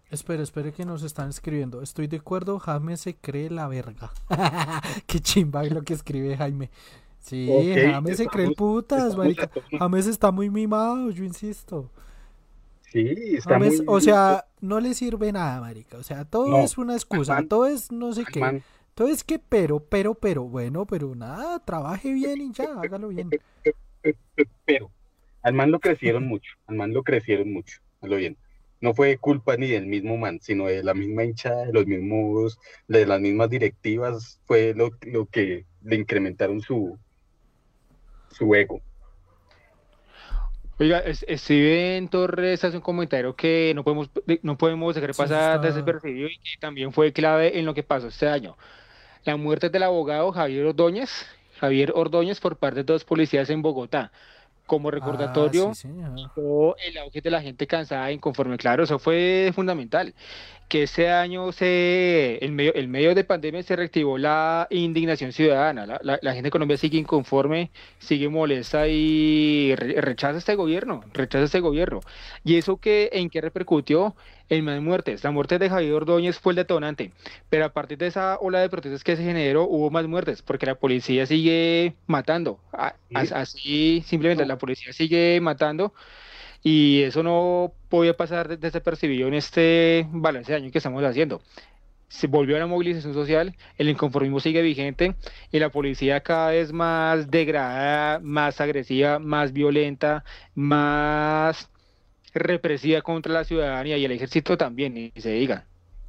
espere, 0.09 0.43
espere 0.43 0.73
que 0.73 0.85
nos 0.85 1.03
están 1.03 1.29
escribiendo. 1.29 1.81
Estoy 1.81 2.07
de 2.07 2.17
acuerdo, 2.17 2.59
Jaime 2.59 2.97
se 2.97 3.15
cree 3.15 3.49
la 3.49 3.67
verga. 3.67 4.11
Qué 5.07 5.19
chimba 5.19 5.63
lo 5.63 5.83
que 5.83 5.93
escribe 5.93 6.37
Jaime. 6.37 6.69
Sí, 7.21 7.47
Ok, 7.47 7.77
James 7.83 8.17
se 8.17 8.27
cree 8.27 8.47
el 8.47 8.55
putas, 8.55 9.15
marica. 9.15 9.45
a. 9.45 9.77
James 9.79 10.07
está 10.07 10.31
muy 10.31 10.49
mimado, 10.49 11.11
yo 11.11 11.23
insisto. 11.23 11.89
Sí, 12.91 13.35
está 13.37 13.53
James, 13.53 13.79
muy 13.79 13.85
o 13.87 13.99
sea, 14.01 14.45
no 14.61 14.79
le 14.79 14.93
sirve 14.93 15.31
nada, 15.31 15.61
marica. 15.61 15.97
O 15.97 16.03
sea, 16.03 16.25
todo 16.25 16.51
No, 16.51 16.63
es 16.63 16.77
una 16.77 16.93
excusa, 16.95 17.35
man- 17.35 17.47
todo 17.47 17.67
es 17.67 17.91
no 17.91 18.13
sé 18.13 18.25
qué. 18.25 18.39
Man, 18.39 18.63
Todo 18.93 19.07
es 19.07 19.23
que, 19.23 19.39
pero, 19.39 19.79
pero, 19.85 20.13
pero, 20.15 20.43
bueno, 20.43 20.85
pero 20.85 21.15
nada, 21.15 21.59
trabaje 21.65 22.13
bien 22.13 22.41
y 22.41 22.51
ya, 22.51 22.65
hágalo 22.81 23.07
bien. 23.09 23.29
pe- 24.01 24.15
pe- 24.35 24.45
pero 24.65 24.91
al 25.43 25.53
man 25.53 25.71
lo 25.71 25.79
crecieron 25.79 26.25
mucho, 26.27 26.51
al 26.67 26.75
man 26.75 26.93
lo 26.93 27.03
crecieron 27.03 27.51
mucho. 27.51 27.79
lo 28.01 28.17
bien. 28.17 28.37
No 28.81 28.93
fue 28.95 29.17
culpa 29.17 29.57
ni 29.57 29.67
del 29.69 29.85
mismo 29.87 30.17
man, 30.17 30.39
sino 30.41 30.65
de 30.67 30.83
la 30.83 30.93
misma 30.95 31.23
hinchada, 31.23 31.65
de 31.67 31.73
los 31.73 31.85
mismos, 31.85 32.57
de 32.87 33.05
las 33.05 33.21
mismas 33.21 33.49
directivas, 33.49 34.41
fue 34.45 34.73
lo, 34.75 34.89
lo 35.03 35.27
que 35.27 35.65
le 35.83 35.95
incrementaron 35.97 36.61
su, 36.61 36.97
su 38.31 38.53
ego. 38.55 38.81
Oiga, 40.79 41.03
Steven 41.13 42.07
Torres 42.07 42.63
hace 42.63 42.77
un 42.77 42.81
comentario 42.81 43.35
que 43.35 43.71
no 43.75 43.83
podemos, 43.83 44.09
no 44.41 44.57
podemos 44.57 44.95
dejar 44.95 45.13
pasar 45.13 45.61
desapercibido 45.61 46.27
y 46.27 46.37
que 46.37 46.59
también 46.59 46.91
fue 46.91 47.13
clave 47.13 47.59
en 47.59 47.65
lo 47.65 47.75
que 47.75 47.83
pasó 47.83 48.07
este 48.07 48.27
año. 48.27 48.57
La 49.23 49.37
muerte 49.37 49.69
del 49.69 49.83
abogado 49.83 50.31
Javier 50.31 50.65
Ordóñez, 50.65 51.27
Javier 51.59 51.91
Ordóñez 51.93 52.39
por 52.39 52.57
parte 52.57 52.79
de 52.79 52.83
dos 52.85 53.03
policías 53.03 53.51
en 53.51 53.61
Bogotá 53.61 54.11
como 54.65 54.89
ah, 54.89 54.91
recordatorio 54.91 55.71
o 56.35 56.75
el 56.85 56.97
auge 56.97 57.21
de 57.21 57.29
la 57.29 57.41
gente 57.41 57.67
cansada 57.67 58.09
e 58.09 58.13
inconforme. 58.13 58.57
Claro, 58.57 58.83
eso 58.83 58.99
fue 58.99 59.51
fundamental. 59.53 60.13
Que 60.67 60.83
ese 60.83 61.09
año 61.09 61.51
se, 61.51 62.37
el 62.41 62.53
medio, 62.53 62.73
el 62.75 62.87
medio 62.87 63.13
de 63.13 63.25
pandemia 63.25 63.61
se 63.61 63.75
reactivó 63.75 64.17
la 64.17 64.67
indignación 64.69 65.33
ciudadana. 65.33 65.85
La, 65.85 66.17
la, 66.21 66.33
gente 66.33 66.47
de 66.47 66.51
Colombia 66.51 66.77
sigue 66.77 66.97
inconforme, 66.97 67.71
sigue 67.99 68.29
molesta 68.29 68.87
y 68.87 69.75
rechaza 69.75 70.37
este 70.37 70.55
gobierno, 70.55 71.03
rechaza 71.13 71.43
este 71.43 71.59
gobierno. 71.59 71.99
¿Y 72.45 72.55
eso 72.55 72.77
qué, 72.77 73.09
en 73.11 73.29
qué 73.29 73.41
repercutió? 73.41 74.15
En 74.51 74.65
más 74.65 74.81
muertes. 74.81 75.23
La 75.23 75.31
muerte 75.31 75.57
de 75.57 75.69
Javier 75.69 75.93
Ordóñez 75.93 76.37
fue 76.37 76.51
el 76.51 76.57
detonante, 76.57 77.11
pero 77.49 77.65
a 77.65 77.69
partir 77.69 77.97
de 77.97 78.07
esa 78.07 78.37
ola 78.39 78.59
de 78.59 78.69
protestas 78.69 79.03
que 79.03 79.15
se 79.15 79.23
generó 79.23 79.63
hubo 79.63 79.89
más 79.89 80.05
muertes, 80.07 80.41
porque 80.41 80.65
la 80.65 80.75
policía 80.75 81.25
sigue 81.25 81.95
matando. 82.05 82.59
Así, 83.13 84.03
simplemente 84.05 84.45
la 84.45 84.57
policía 84.57 84.91
sigue 84.91 85.39
matando 85.41 85.93
y 86.63 87.01
eso 87.03 87.23
no 87.23 87.71
podía 87.87 88.15
pasar 88.15 88.59
desapercibido 88.59 89.29
en 89.29 89.35
este 89.35 90.05
balance 90.11 90.51
de 90.51 90.57
año 90.57 90.71
que 90.71 90.79
estamos 90.79 91.01
haciendo. 91.03 91.41
Se 92.09 92.27
volvió 92.27 92.57
a 92.57 92.59
la 92.59 92.67
movilización 92.67 93.13
social, 93.13 93.55
el 93.77 93.87
inconformismo 93.87 94.41
sigue 94.41 94.61
vigente 94.61 95.15
y 95.49 95.59
la 95.59 95.69
policía 95.69 96.19
cada 96.19 96.51
vez 96.51 96.73
más 96.73 97.31
degradada, 97.31 98.19
más 98.19 98.59
agresiva, 98.59 99.17
más 99.17 99.53
violenta, 99.53 100.25
más 100.53 101.70
represiva 102.33 103.01
contra 103.01 103.33
la 103.33 103.43
ciudadanía 103.43 103.97
y 103.97 104.05
el 104.05 104.11
ejército 104.11 104.57
también, 104.57 104.97
y 104.97 105.11
se 105.19 105.31
diga. 105.31 105.65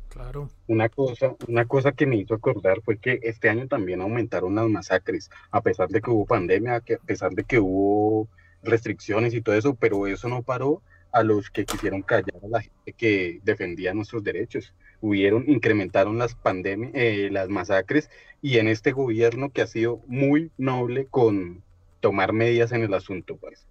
Claro. 0.08 0.50
Una 0.66 0.90
cosa, 0.90 1.34
una 1.48 1.64
cosa 1.64 1.92
que 1.92 2.06
me 2.06 2.16
hizo 2.16 2.34
acordar 2.34 2.82
fue 2.82 2.98
que 2.98 3.18
este 3.22 3.48
año 3.48 3.66
también 3.66 4.02
aumentaron 4.02 4.54
las 4.54 4.68
masacres, 4.68 5.30
a 5.50 5.62
pesar 5.62 5.88
de 5.88 6.02
que 6.02 6.10
hubo 6.10 6.26
pandemia, 6.26 6.76
a 6.76 6.80
pesar 6.80 7.32
de 7.32 7.44
que 7.44 7.58
hubo 7.58 8.28
restricciones 8.62 9.32
y 9.32 9.40
todo 9.40 9.54
eso, 9.54 9.74
pero 9.74 10.06
eso 10.06 10.28
no 10.28 10.42
paró 10.42 10.82
a 11.12 11.22
los 11.22 11.50
que 11.50 11.64
quisieron 11.64 12.02
callar 12.02 12.40
a 12.42 12.48
la 12.48 12.60
gente 12.60 12.92
que 12.92 13.40
defendía 13.42 13.94
nuestros 13.94 14.22
derechos. 14.22 14.74
Hubieron, 15.00 15.48
incrementaron 15.48 16.18
las 16.18 16.34
pandemias, 16.34 16.92
eh, 16.94 17.28
las 17.32 17.48
masacres, 17.48 18.10
y 18.42 18.58
en 18.58 18.68
este 18.68 18.92
gobierno 18.92 19.50
que 19.50 19.62
ha 19.62 19.66
sido 19.66 20.00
muy 20.06 20.50
noble 20.58 21.06
con 21.06 21.62
tomar 22.00 22.34
medidas 22.34 22.72
en 22.72 22.82
el 22.82 22.92
asunto, 22.92 23.36
pues. 23.36 23.66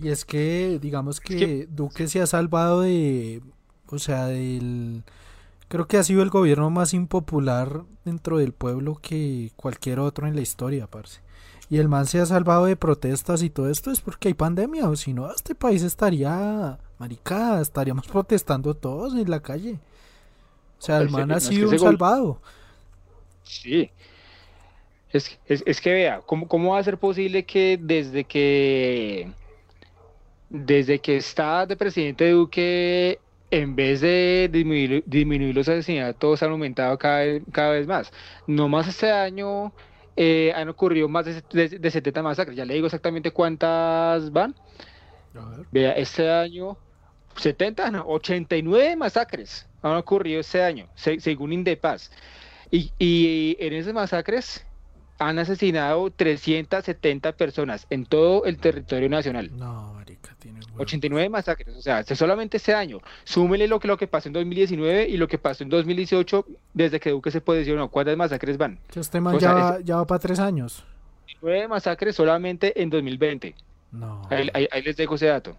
Y 0.00 0.08
es 0.08 0.24
que, 0.24 0.78
digamos 0.80 1.20
que, 1.20 1.66
Duque 1.70 2.06
se 2.08 2.20
ha 2.20 2.26
salvado 2.26 2.82
de, 2.82 3.42
o 3.88 3.98
sea, 3.98 4.26
del... 4.26 5.04
Creo 5.68 5.88
que 5.88 5.96
ha 5.96 6.04
sido 6.04 6.22
el 6.22 6.30
gobierno 6.30 6.70
más 6.70 6.94
impopular 6.94 7.82
dentro 8.04 8.38
del 8.38 8.52
pueblo 8.52 8.96
que 8.96 9.50
cualquier 9.56 9.98
otro 9.98 10.26
en 10.26 10.36
la 10.36 10.42
historia, 10.42 10.86
parce. 10.86 11.20
Y 11.68 11.78
el 11.78 11.88
man 11.88 12.06
se 12.06 12.20
ha 12.20 12.26
salvado 12.26 12.66
de 12.66 12.76
protestas 12.76 13.42
y 13.42 13.50
todo 13.50 13.68
esto 13.68 13.90
es 13.90 14.00
porque 14.00 14.28
hay 14.28 14.34
pandemia, 14.34 14.88
o 14.88 14.94
si 14.94 15.12
no, 15.12 15.32
este 15.32 15.56
país 15.56 15.82
estaría, 15.82 16.78
maricada, 16.98 17.60
estaríamos 17.60 18.06
protestando 18.06 18.74
todos 18.74 19.14
en 19.14 19.28
la 19.28 19.40
calle. 19.40 19.80
O 20.78 20.82
sea, 20.82 20.98
el 20.98 21.10
man 21.10 21.32
ha 21.32 21.40
sido 21.40 21.70
un 21.70 21.78
salvado. 21.78 22.40
Sí. 23.42 23.90
Es, 25.10 25.38
es, 25.46 25.64
es 25.66 25.80
que 25.80 25.92
vea, 25.92 26.20
¿cómo, 26.20 26.46
¿cómo 26.46 26.72
va 26.72 26.78
a 26.78 26.84
ser 26.84 26.98
posible 26.98 27.44
que 27.44 27.78
desde 27.80 28.24
que 28.24 29.32
desde 30.48 30.98
que 31.00 31.16
está 31.16 31.66
de 31.66 31.76
presidente 31.76 32.30
Duque, 32.30 33.18
en 33.50 33.76
vez 33.76 34.00
de 34.00 34.48
disminuir, 35.06 35.54
los 35.54 35.68
asesinatos, 35.68 36.42
han 36.42 36.50
aumentado 36.50 36.98
cada 36.98 37.18
vez, 37.20 37.42
cada 37.52 37.70
vez 37.70 37.86
más. 37.86 38.12
No 38.46 38.68
más 38.68 38.88
este 38.88 39.10
año 39.10 39.72
eh, 40.16 40.52
han 40.54 40.68
ocurrido 40.68 41.08
más 41.08 41.26
de, 41.26 41.78
de, 41.78 41.90
70 41.90 42.22
masacres. 42.22 42.56
Ya 42.56 42.64
le 42.64 42.74
digo 42.74 42.86
exactamente 42.86 43.30
cuántas 43.30 44.32
van. 44.32 44.54
Vea, 45.70 45.92
este 45.92 46.30
año, 46.30 46.78
70, 47.36 47.90
no, 47.90 48.04
89 48.06 48.96
masacres 48.96 49.66
han 49.82 49.96
ocurrido 49.96 50.40
este 50.40 50.62
año, 50.62 50.88
según 50.94 51.52
Indepaz. 51.52 52.10
Y, 52.70 52.90
y 52.98 53.56
en 53.60 53.74
esas 53.74 53.92
masacres 53.92 54.66
han 55.18 55.38
asesinado 55.38 56.10
370 56.10 57.32
personas 57.32 57.86
en 57.90 58.04
todo 58.04 58.44
el 58.44 58.58
territorio 58.58 59.08
nacional. 59.08 59.50
No, 59.56 59.94
marica, 59.94 60.15
tiene 60.76 60.82
89 60.82 61.28
masacres, 61.28 61.76
o 61.76 61.82
sea, 61.82 62.04
solamente 62.04 62.58
ese 62.58 62.74
año. 62.74 63.00
Súmele 63.24 63.66
lo 63.66 63.80
que, 63.80 63.88
lo 63.88 63.96
que 63.96 64.06
pasó 64.06 64.28
en 64.28 64.34
2019 64.34 65.08
y 65.08 65.16
lo 65.16 65.28
que 65.28 65.38
pasó 65.38 65.64
en 65.64 65.70
2018 65.70 66.46
desde 66.74 67.00
que 67.00 67.10
Duque 67.10 67.30
se 67.30 67.40
posicionó. 67.40 67.88
¿Cuántas 67.90 68.16
masacres 68.16 68.56
van? 68.58 68.78
Este 68.94 69.20
man 69.20 69.38
ya, 69.38 69.96
va, 69.96 70.06
para 70.06 70.18
tres 70.18 70.38
años. 70.38 70.84
Nueve 71.42 71.68
masacres 71.68 72.16
solamente 72.16 72.80
en 72.80 72.90
2020. 72.90 73.54
No. 73.92 74.22
Ahí, 74.30 74.68
ahí 74.70 74.82
les 74.82 74.96
dejo 74.96 75.14
ese 75.14 75.26
dato. 75.26 75.56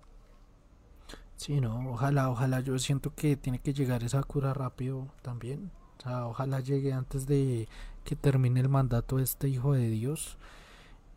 Sí, 1.38 1.62
no, 1.62 1.92
ojalá, 1.92 2.30
ojalá, 2.30 2.62
yo 2.62 2.78
siento 2.80 3.14
que 3.16 3.36
tiene 3.38 3.60
que 3.60 3.72
llegar 3.72 4.04
esa 4.04 4.24
cura 4.24 4.54
rápido 4.54 5.08
también. 5.22 5.72
O 6.00 6.02
sea, 6.02 6.26
ojalá 6.26 6.60
llegue 6.60 6.94
antes 6.94 7.28
de 7.28 7.68
que 8.04 8.16
termine 8.16 8.60
el 8.60 8.70
mandato 8.70 9.18
de 9.18 9.24
este 9.24 9.48
hijo 9.48 9.74
de 9.74 9.90
Dios. 9.90 10.38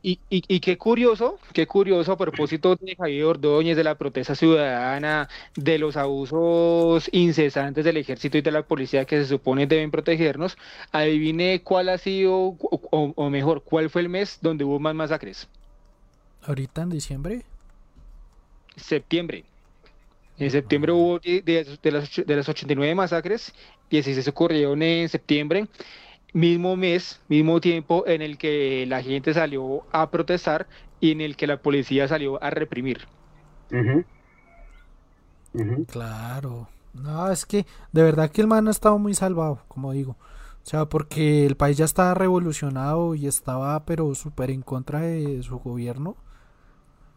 Y, 0.03 0.19
y, 0.31 0.61
qué 0.61 0.79
curioso, 0.79 1.39
qué 1.53 1.67
curioso 1.67 2.13
a 2.13 2.17
propósito 2.17 2.75
de 2.75 2.97
Javier 2.97 3.25
Ordóñez, 3.25 3.77
de 3.77 3.85
la 3.85 3.97
protesta 3.97 4.35
ciudadana, 4.35 5.29
de 5.57 5.79
los 5.79 5.99
abusos 5.99 7.11
incesantes 7.13 7.85
del 7.85 7.99
ejército 7.99 8.39
y 8.39 8.41
de 8.41 8.51
la 8.51 8.63
policía 8.63 9.05
que 9.05 9.19
se 9.21 9.27
supone 9.27 9.67
deben 9.67 9.91
protegernos, 9.91 10.57
adivine 10.91 11.61
cuál 11.63 11.91
ha 11.91 11.99
sido, 11.99 12.57
o, 12.61 13.31
mejor, 13.31 13.63
cuál 13.63 13.91
fue 13.91 14.01
el 14.01 14.09
mes 14.09 14.39
donde 14.41 14.65
hubo 14.65 14.79
más 14.79 14.95
masacres. 14.95 15.49
¿Ahorita 16.45 16.81
en 16.81 16.89
diciembre? 16.89 17.43
Septiembre. 18.77 19.45
En 20.39 20.51
septiembre 20.51 20.93
hubo 20.93 21.19
de, 21.19 21.43
de, 21.43 21.91
las, 21.91 22.17
de 22.17 22.37
las 22.37 22.49
89 22.49 22.95
masacres, 22.95 23.53
16 23.91 24.27
ocurrieron 24.29 24.83
en 24.83 25.11
septiembre 25.11 25.67
mismo 26.33 26.77
mes, 26.77 27.21
mismo 27.29 27.61
tiempo 27.61 28.05
en 28.07 28.23
el 28.23 28.39
que 28.39 28.87
la 28.87 29.03
gente 29.03 29.35
salió 29.35 29.85
a 29.93 30.11
protestar 30.11 30.67
y 31.01 31.13
en 31.13 31.21
el 31.21 31.37
que 31.37 31.47
la 31.47 31.57
policía 31.59 32.09
salió 32.09 32.43
a 32.43 32.51
reprimir. 32.51 33.07
Claro. 35.89 36.69
No, 36.93 37.31
es 37.31 37.47
que 37.47 37.67
de 37.93 38.03
verdad 38.03 38.31
que 38.31 38.41
el 38.41 38.47
man 38.47 38.69
ha 38.69 38.71
estado 38.71 38.99
muy 38.99 39.15
salvado, 39.15 39.63
como 39.69 39.93
digo. 39.93 40.17
O 40.63 40.67
sea, 40.71 40.87
porque 40.87 41.47
el 41.47 41.57
país 41.57 41.77
ya 41.77 41.85
estaba 41.85 42.15
revolucionado 42.15 43.15
y 43.15 43.27
estaba 43.27 43.85
pero 43.85 44.15
súper 44.15 44.51
en 44.51 44.63
contra 44.63 45.01
de 45.01 45.43
su 45.43 45.59
gobierno. 45.59 46.17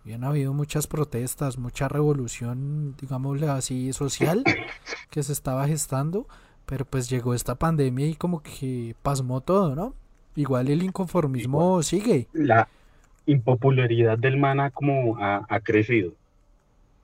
Habían 0.03 0.23
habido 0.23 0.53
muchas 0.53 0.87
protestas, 0.87 1.57
mucha 1.57 1.87
revolución, 1.87 2.95
digámosle 2.99 3.47
así, 3.47 3.93
social 3.93 4.43
que 5.09 5.23
se 5.23 5.33
estaba 5.33 5.67
gestando. 5.67 6.27
Pero 6.65 6.85
pues 6.85 7.09
llegó 7.09 7.33
esta 7.33 7.55
pandemia 7.55 8.07
y 8.07 8.15
como 8.15 8.41
que 8.41 8.95
pasmó 9.01 9.41
todo, 9.41 9.75
¿no? 9.75 9.93
Igual 10.35 10.69
el 10.69 10.83
inconformismo 10.83 11.83
sigue. 11.83 12.27
La 12.33 12.67
impopularidad 13.25 14.17
del 14.17 14.37
man 14.37 14.71
como 14.73 15.17
ha, 15.19 15.59
crecido. 15.61 16.13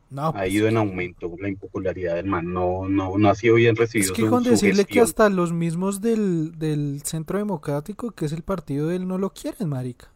No, 0.09 0.27
ha 0.27 0.33
pues 0.33 0.51
ido 0.51 0.67
en 0.67 0.77
aumento 0.77 1.31
la 1.39 1.49
impopularidad 1.49 2.15
del 2.15 2.25
man. 2.25 2.51
No, 2.51 2.87
no, 2.87 3.17
no 3.17 3.29
ha 3.29 3.35
sido 3.35 3.55
bien 3.55 3.75
recibido. 3.75 4.13
Es 4.13 4.17
que 4.17 4.27
con 4.27 4.43
decirle 4.43 4.85
que 4.85 5.01
hasta 5.01 5.29
los 5.29 5.53
mismos 5.53 6.01
del, 6.01 6.57
del 6.57 7.01
Centro 7.03 7.37
Democrático, 7.37 8.11
que 8.11 8.25
es 8.25 8.31
el 8.31 8.41
partido 8.41 8.87
de 8.87 8.95
él, 8.95 9.07
no 9.07 9.17
lo 9.17 9.31
quieren, 9.31 9.69
marica 9.69 10.09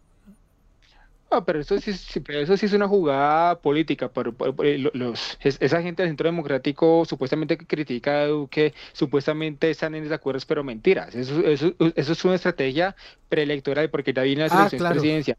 pero 1.42 1.60
eso 1.60 1.80
sí, 1.80 1.92
eso 1.92 2.58
sí 2.58 2.66
es 2.66 2.74
una 2.74 2.88
jugada 2.88 3.60
política. 3.60 4.10
Pero, 4.10 4.36
eh, 4.64 4.90
los, 4.94 5.38
esa 5.42 5.82
gente 5.82 6.04
del 6.04 6.12
Centro 6.12 6.30
Democrático 6.30 7.06
supuestamente 7.06 7.58
que 7.58 7.66
critica 7.66 8.22
a 8.22 8.28
Duque, 8.28 8.74
supuestamente 8.94 9.70
están 9.70 9.96
en 9.96 10.04
desacuerdos, 10.04 10.46
pero 10.46 10.64
mentiras. 10.64 11.16
Eso, 11.16 11.40
eso, 11.42 11.74
eso 11.96 12.12
es 12.12 12.26
una 12.26 12.36
estrategia 12.36 12.96
preelectoral 13.30 13.90
porque 13.90 14.14
ya 14.14 14.24
viene 14.24 14.48
la 14.48 14.48
ah, 14.48 14.70
selección 14.70 14.92
presidencia. 14.92 15.38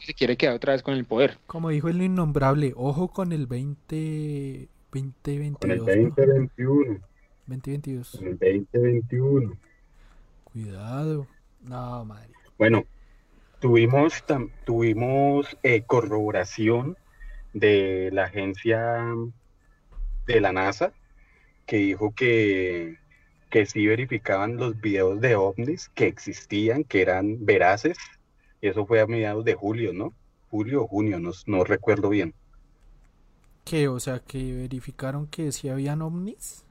Se 0.00 0.14
quiere 0.14 0.36
quedar 0.36 0.54
otra 0.54 0.72
vez 0.72 0.82
con 0.82 0.94
el 0.94 1.04
poder. 1.04 1.38
Como 1.46 1.70
dijo 1.70 1.88
el 1.88 2.00
innombrable, 2.02 2.72
ojo 2.76 3.08
con 3.08 3.32
el 3.32 3.46
20, 3.46 4.68
2022. 4.92 5.58
Con 5.60 5.70
el 5.70 5.78
2021. 5.78 7.00
2022. 7.46 8.10
Con 8.18 8.26
el 8.28 8.38
2021. 8.38 9.56
Cuidado. 10.44 11.26
No, 11.62 12.04
madre. 12.04 12.30
Bueno, 12.56 12.84
Tuvimos, 13.60 14.24
tuvimos 14.64 15.56
eh, 15.64 15.82
corroboración 15.82 16.96
de 17.52 18.10
la 18.12 18.24
agencia 18.24 19.04
de 20.26 20.40
la 20.40 20.52
NASA 20.52 20.92
que 21.66 21.78
dijo 21.78 22.14
que, 22.14 22.96
que 23.50 23.66
sí 23.66 23.86
verificaban 23.86 24.56
los 24.56 24.80
videos 24.80 25.20
de 25.20 25.34
ovnis 25.34 25.88
que 25.90 26.06
existían, 26.06 26.84
que 26.84 27.02
eran 27.02 27.44
veraces. 27.44 27.98
Eso 28.60 28.86
fue 28.86 29.00
a 29.00 29.06
mediados 29.06 29.44
de 29.44 29.54
julio, 29.54 29.92
¿no? 29.92 30.14
Julio 30.50 30.84
o 30.84 30.86
junio, 30.86 31.18
no, 31.18 31.32
no 31.46 31.64
recuerdo 31.64 32.08
bien. 32.08 32.34
¿Qué? 33.64 33.88
O 33.88 34.00
sea, 34.00 34.20
que 34.20 34.54
verificaron 34.54 35.26
que 35.26 35.52
sí 35.52 35.68
habían 35.68 36.00
ovnis. 36.00 36.64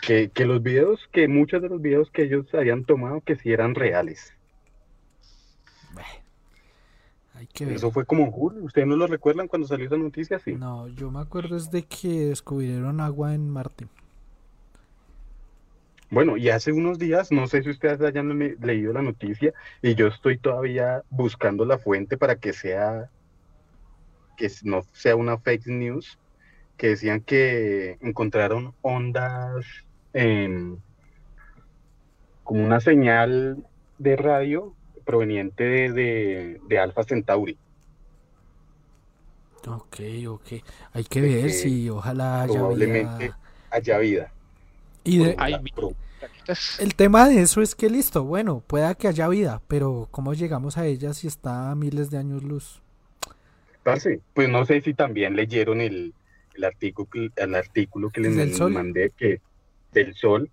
Que, 0.00 0.30
que 0.30 0.46
los 0.46 0.62
videos, 0.62 1.08
que 1.12 1.28
muchos 1.28 1.60
de 1.60 1.68
los 1.68 1.82
videos 1.82 2.10
que 2.10 2.22
ellos 2.22 2.46
habían 2.54 2.84
tomado, 2.84 3.20
que 3.20 3.36
sí 3.36 3.52
eran 3.52 3.74
reales. 3.74 4.32
Hay 7.34 7.46
que 7.46 7.66
ver. 7.66 7.74
Eso 7.74 7.90
fue 7.90 8.04
como 8.06 8.24
en 8.24 8.30
julio. 8.30 8.62
¿Ustedes 8.64 8.86
no 8.86 8.96
lo 8.96 9.06
recuerdan 9.06 9.48
cuando 9.48 9.66
salió 9.68 9.86
esa 9.86 9.96
noticia? 9.96 10.38
Sí. 10.38 10.54
No, 10.54 10.88
yo 10.88 11.10
me 11.10 11.20
acuerdo 11.20 11.56
es 11.56 11.70
de 11.70 11.82
que 11.82 12.26
descubrieron 12.26 13.00
agua 13.00 13.34
en 13.34 13.50
Marte. 13.50 13.86
Bueno, 16.10 16.36
y 16.36 16.48
hace 16.50 16.70
unos 16.70 16.98
días, 16.98 17.32
no 17.32 17.46
sé 17.48 17.62
si 17.62 17.70
ustedes 17.70 18.00
hayan 18.00 18.38
le- 18.38 18.56
leído 18.60 18.92
la 18.92 19.02
noticia, 19.02 19.52
y 19.82 19.94
yo 19.96 20.06
estoy 20.06 20.38
todavía 20.38 21.02
buscando 21.10 21.64
la 21.64 21.78
fuente 21.78 22.16
para 22.16 22.36
que 22.36 22.52
sea, 22.52 23.10
que 24.36 24.48
no 24.62 24.82
sea 24.92 25.16
una 25.16 25.38
fake 25.38 25.66
news, 25.66 26.18
que 26.76 26.88
decían 26.88 27.20
que 27.20 27.98
encontraron 28.00 28.74
ondas, 28.82 29.64
em, 30.12 30.76
como 32.44 32.64
una 32.64 32.78
señal 32.80 33.64
de 33.98 34.16
radio 34.16 34.74
proveniente 35.04 35.64
de, 35.64 35.92
de, 35.92 36.60
de 36.68 36.78
Alpha 36.78 37.04
Centauri. 37.04 37.56
Ok, 39.66 39.96
ok. 40.28 40.46
Hay 40.92 41.04
que 41.04 41.20
De 41.22 41.28
ver 41.34 41.42
que 41.46 41.50
si 41.52 41.88
ojalá 41.88 42.42
haya 42.42 42.52
Probablemente 42.54 43.24
vida. 43.24 43.38
haya 43.70 43.98
vida. 43.98 44.32
Y 45.04 45.18
de- 45.18 45.34
Hay 45.38 45.54
Pro- 45.74 45.92
planetas. 46.18 46.78
el 46.80 46.94
tema 46.94 47.28
de 47.28 47.40
eso 47.40 47.62
es 47.62 47.74
que 47.74 47.88
listo, 47.88 48.24
bueno, 48.24 48.62
pueda 48.66 48.94
que 48.94 49.08
haya 49.08 49.26
vida, 49.28 49.62
pero 49.68 50.08
¿cómo 50.10 50.34
llegamos 50.34 50.76
a 50.76 50.86
ella 50.86 51.14
si 51.14 51.26
está 51.28 51.70
a 51.70 51.74
miles 51.74 52.10
de 52.10 52.18
años 52.18 52.42
luz? 52.42 52.80
Parce, 53.82 54.20
pues 54.34 54.48
no 54.48 54.64
sé 54.66 54.80
si 54.80 54.94
también 54.94 55.36
leyeron 55.36 55.80
el, 55.80 56.14
el 56.54 56.64
artículo, 56.64 57.08
que- 57.10 57.30
el 57.36 57.54
artículo 57.54 58.10
que 58.10 58.20
les 58.20 58.60
mandé 58.60 59.10
que 59.16 59.40
del 59.92 60.14
Sol, 60.14 60.50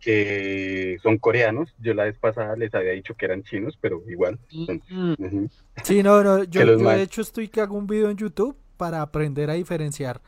que 0.00 0.98
son 1.02 1.18
coreanos. 1.18 1.74
Yo 1.78 1.94
la 1.94 2.04
vez 2.04 2.18
pasada 2.18 2.56
les 2.56 2.74
había 2.74 2.92
dicho 2.92 3.14
que 3.14 3.26
eran 3.26 3.42
chinos, 3.42 3.78
pero 3.80 4.02
igual. 4.08 4.38
son- 4.66 4.82
Mm. 4.88 5.46
Sí, 5.84 6.02
no, 6.02 6.22
no, 6.22 6.44
yo, 6.44 6.64
de 6.76 7.02
hecho 7.02 7.22
estoy 7.22 7.48
que 7.48 7.60
hago 7.60 7.76
un 7.76 7.86
video 7.86 8.10
en 8.10 8.16
YouTube 8.16 8.56
para 8.76 9.02
aprender 9.02 9.50
a 9.50 9.54
diferenciar 9.54 10.20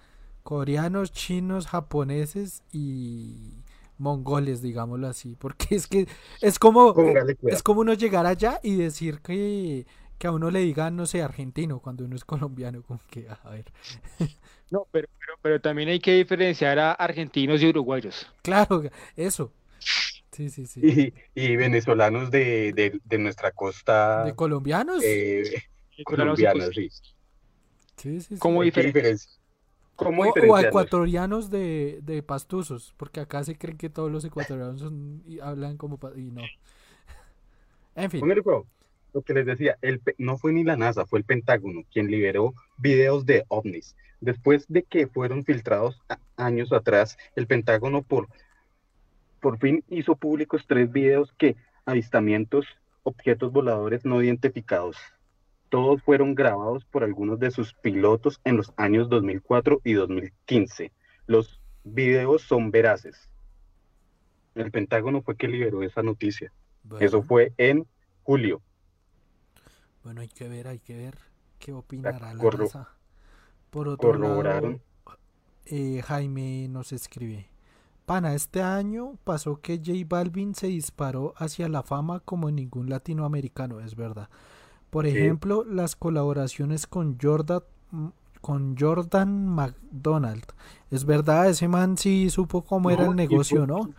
coreanos, 0.42 1.12
chinos, 1.12 1.66
japoneses 1.66 2.62
y 2.72 3.62
mongoles, 3.98 4.60
digámoslo 4.62 5.06
así, 5.06 5.36
porque 5.38 5.74
es 5.76 5.86
que 5.86 6.06
es 6.40 6.58
como 6.58 6.92
Póngale 6.94 7.34
cuidado. 7.36 7.56
es 7.56 7.62
como 7.62 7.80
uno 7.82 7.94
llegar 7.94 8.26
allá 8.26 8.58
y 8.62 8.74
decir 8.76 9.20
que, 9.20 9.86
que 10.18 10.26
a 10.26 10.32
uno 10.32 10.50
le 10.50 10.60
digan, 10.60 10.96
no 10.96 11.06
sé, 11.06 11.22
argentino 11.22 11.78
cuando 11.80 12.04
uno 12.04 12.16
es 12.16 12.24
colombiano, 12.24 12.82
como 12.82 13.00
que, 13.10 13.28
a 13.28 13.50
ver, 13.50 13.66
No, 14.70 14.86
pero, 14.90 15.08
pero, 15.18 15.38
pero 15.42 15.60
también 15.60 15.88
hay 15.90 16.00
que 16.00 16.14
diferenciar 16.14 16.78
a 16.78 16.92
argentinos 16.92 17.62
y 17.62 17.68
uruguayos. 17.68 18.26
claro, 18.42 18.82
eso. 19.16 19.52
Sí, 20.32 20.48
sí, 20.50 20.66
sí. 20.66 20.80
Y, 20.80 21.14
y 21.34 21.56
venezolanos 21.56 22.30
de, 22.30 22.72
de, 22.74 23.00
de 23.04 23.18
nuestra 23.18 23.52
costa 23.52 24.24
¿De 24.24 24.34
colombianos? 24.34 25.04
eh, 25.04 25.62
y 25.96 26.04
colombiana, 26.04 26.66
sí. 26.72 26.88
sí, 27.96 28.20
sí, 28.20 28.36
sí. 28.36 28.38
¿Cómo 28.38 28.62
Hay 28.62 28.70
que 28.70 28.80
diferenciar? 28.82 29.04
diferenci- 29.04 29.38
¿Cómo 29.96 30.24
O, 30.26 30.58
ecuatorianos 30.58 31.50
de, 31.50 32.00
de 32.02 32.22
pastuzos, 32.22 32.94
porque 32.96 33.20
acá 33.20 33.44
se 33.44 33.56
creen 33.58 33.78
que 33.78 33.90
todos 33.90 34.10
los 34.10 34.24
ecuatorianos 34.24 34.80
son- 34.80 35.22
y 35.26 35.40
hablan 35.40 35.76
como 35.76 35.98
y 36.16 36.30
no. 36.30 36.42
En 37.94 38.10
fin. 38.10 38.20
Lo 39.12 39.22
que 39.22 39.34
les 39.34 39.44
decía, 39.46 39.76
el, 39.82 40.00
no 40.18 40.38
fue 40.38 40.52
ni 40.52 40.64
la 40.64 40.76
NASA, 40.76 41.06
fue 41.06 41.18
el 41.18 41.24
Pentágono 41.24 41.82
quien 41.92 42.10
liberó 42.10 42.54
videos 42.78 43.26
de 43.26 43.44
ovnis. 43.48 43.94
Después 44.20 44.64
de 44.68 44.84
que 44.84 45.06
fueron 45.06 45.44
filtrados 45.44 46.00
a- 46.08 46.18
años 46.36 46.72
atrás, 46.72 47.16
el 47.36 47.46
Pentágono 47.46 48.02
por, 48.02 48.28
por 49.42 49.58
fin 49.58 49.84
hizo 49.88 50.14
públicos 50.14 50.64
tres 50.68 50.90
videos 50.92 51.34
que 51.36 51.56
avistamientos, 51.84 52.64
objetos 53.02 53.50
voladores 53.50 54.04
no 54.04 54.22
identificados. 54.22 54.96
Todos 55.68 56.00
fueron 56.02 56.36
grabados 56.36 56.84
por 56.84 57.02
algunos 57.02 57.40
de 57.40 57.50
sus 57.50 57.74
pilotos 57.74 58.40
en 58.44 58.56
los 58.56 58.72
años 58.76 59.08
2004 59.08 59.80
y 59.82 59.94
2015. 59.94 60.92
Los 61.26 61.60
videos 61.82 62.42
son 62.42 62.70
veraces. 62.70 63.28
El 64.54 64.70
Pentágono 64.70 65.22
fue 65.22 65.36
que 65.36 65.48
liberó 65.48 65.82
esa 65.82 66.04
noticia. 66.04 66.52
bueno, 66.84 67.04
Eso 67.04 67.22
fue 67.22 67.52
en 67.56 67.84
julio. 68.22 68.62
bueno, 70.04 70.20
hay 70.20 70.28
que 70.28 70.46
ver, 70.46 70.68
hay 70.68 70.78
que 70.78 70.96
ver 70.96 71.18
qué 71.58 71.72
opinará 71.72 72.32
la 72.32 72.48
raza. 72.48 72.88
Por 73.70 73.88
otro 73.88 74.14
lado, 74.40 74.78
eh, 75.64 76.00
Jaime 76.04 76.68
nos 76.68 76.92
escribe. 76.92 77.51
Pana, 78.06 78.34
este 78.34 78.62
año 78.62 79.16
pasó 79.24 79.60
que 79.60 79.78
J 79.78 79.92
Balvin 80.06 80.54
se 80.54 80.66
disparó 80.66 81.34
hacia 81.36 81.68
la 81.68 81.82
fama 81.82 82.20
como 82.20 82.50
ningún 82.50 82.90
latinoamericano, 82.90 83.80
es 83.80 83.94
verdad. 83.94 84.28
Por 84.90 85.06
Sí. 85.06 85.12
ejemplo, 85.16 85.64
las 85.64 85.96
colaboraciones 85.96 86.86
con 86.86 87.16
Jordan, 87.20 87.60
con 88.40 88.76
Jordan 88.76 89.46
McDonald. 89.46 90.44
Es 90.90 91.04
verdad, 91.04 91.48
ese 91.48 91.68
man 91.68 91.96
sí 91.96 92.28
supo 92.28 92.62
cómo 92.62 92.90
era 92.90 93.06
el 93.06 93.14
negocio, 93.16 93.66
¿no? 93.66 93.90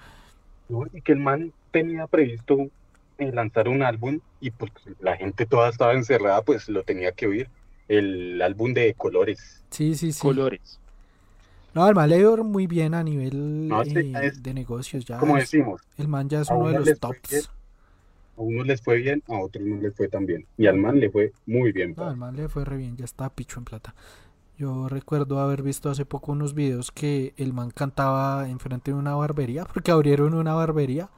¿no? 0.70 0.84
Y 0.94 1.02
que 1.02 1.14
el 1.14 1.20
man 1.20 1.54
tenía 1.72 2.08
previsto 2.08 2.58
eh, 3.18 3.32
lanzar 3.32 3.68
un 3.70 3.84
álbum 3.84 4.20
y 4.42 4.52
pues 4.52 4.72
la 5.00 5.16
gente 5.16 5.46
toda 5.46 5.70
estaba 5.70 5.94
encerrada, 5.94 6.42
pues 6.42 6.68
lo 6.68 6.84
tenía 6.84 7.12
que 7.12 7.28
oír. 7.28 7.50
El 7.88 8.42
álbum 8.42 8.74
de 8.74 8.94
colores. 8.96 9.64
Sí, 9.70 9.96
sí, 9.96 10.12
sí. 10.12 10.22
Colores. 10.22 10.80
No, 11.74 11.88
el 11.88 11.96
man 11.96 12.10
le 12.10 12.20
ido 12.20 12.44
muy 12.44 12.68
bien 12.68 12.94
a 12.94 13.04
nivel 13.04 13.68
No, 13.68 13.84
sí, 13.84 13.92
eh, 13.98 14.14
es- 14.24 14.44
de 14.44 14.54
negocios 14.54 15.06
ya. 15.06 15.18
Como 15.18 15.38
es- 15.38 15.44
decimos, 15.52 15.82
el 15.98 16.08
man 16.08 16.30
ya 16.30 16.42
es 16.42 16.50
uno 16.50 16.68
de 16.68 16.74
los 16.76 16.86
bien. 16.86 16.98
tops. 17.00 17.50
a 18.36 18.42
unos 18.42 18.66
les 18.66 18.82
fue 18.82 18.98
bien, 18.98 19.22
a 19.28 19.40
otros 19.40 19.64
no 19.64 19.76
les 19.82 19.96
fue 19.96 20.08
tan 20.08 20.26
bien. 20.26 20.46
Y 20.58 20.66
al 20.68 20.78
man 20.78 21.00
le 21.00 21.10
fue 21.12 21.32
muy 21.46 21.72
bien. 21.72 21.90
No, 21.96 22.04
pa. 22.06 22.10
el 22.12 22.18
man 22.18 22.36
le 22.36 22.50
fue 22.50 22.66
re 22.66 22.78
bien, 22.78 22.98
ya 22.98 23.06
está 23.06 23.30
picho 23.30 23.60
en 23.60 23.66
plata. 23.66 23.94
Yo 24.58 24.88
recuerdo 24.88 25.40
haber 25.40 25.62
visto 25.64 25.90
hace 25.90 26.06
poco 26.06 26.32
unos 26.32 26.54
videos 26.56 26.92
que 26.92 27.34
el 27.38 27.54
man 27.54 27.70
cantaba 27.72 28.50
enfrente 28.50 28.92
de 28.92 28.98
una 28.98 29.16
barbería, 29.16 29.66
porque 29.74 29.92
abrieron 29.92 30.34
una 30.34 30.54
barbería 30.56 31.10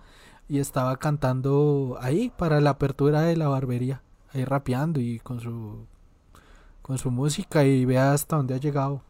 y 0.50 0.60
estaba 0.60 0.98
cantando 0.98 1.98
ahí 2.02 2.32
para 2.38 2.60
la 2.62 2.72
apertura 2.72 3.22
de 3.22 3.38
la 3.38 3.48
barbería, 3.48 4.02
ahí 4.34 4.44
rapeando 4.46 5.00
y 5.00 5.20
con 5.20 5.40
su 5.40 5.86
con 6.82 6.98
su 6.98 7.12
música 7.12 7.64
y 7.66 7.84
vea 7.86 8.14
hasta 8.14 8.36
dónde 8.38 8.54
ha 8.56 8.58
llegado. 8.58 9.02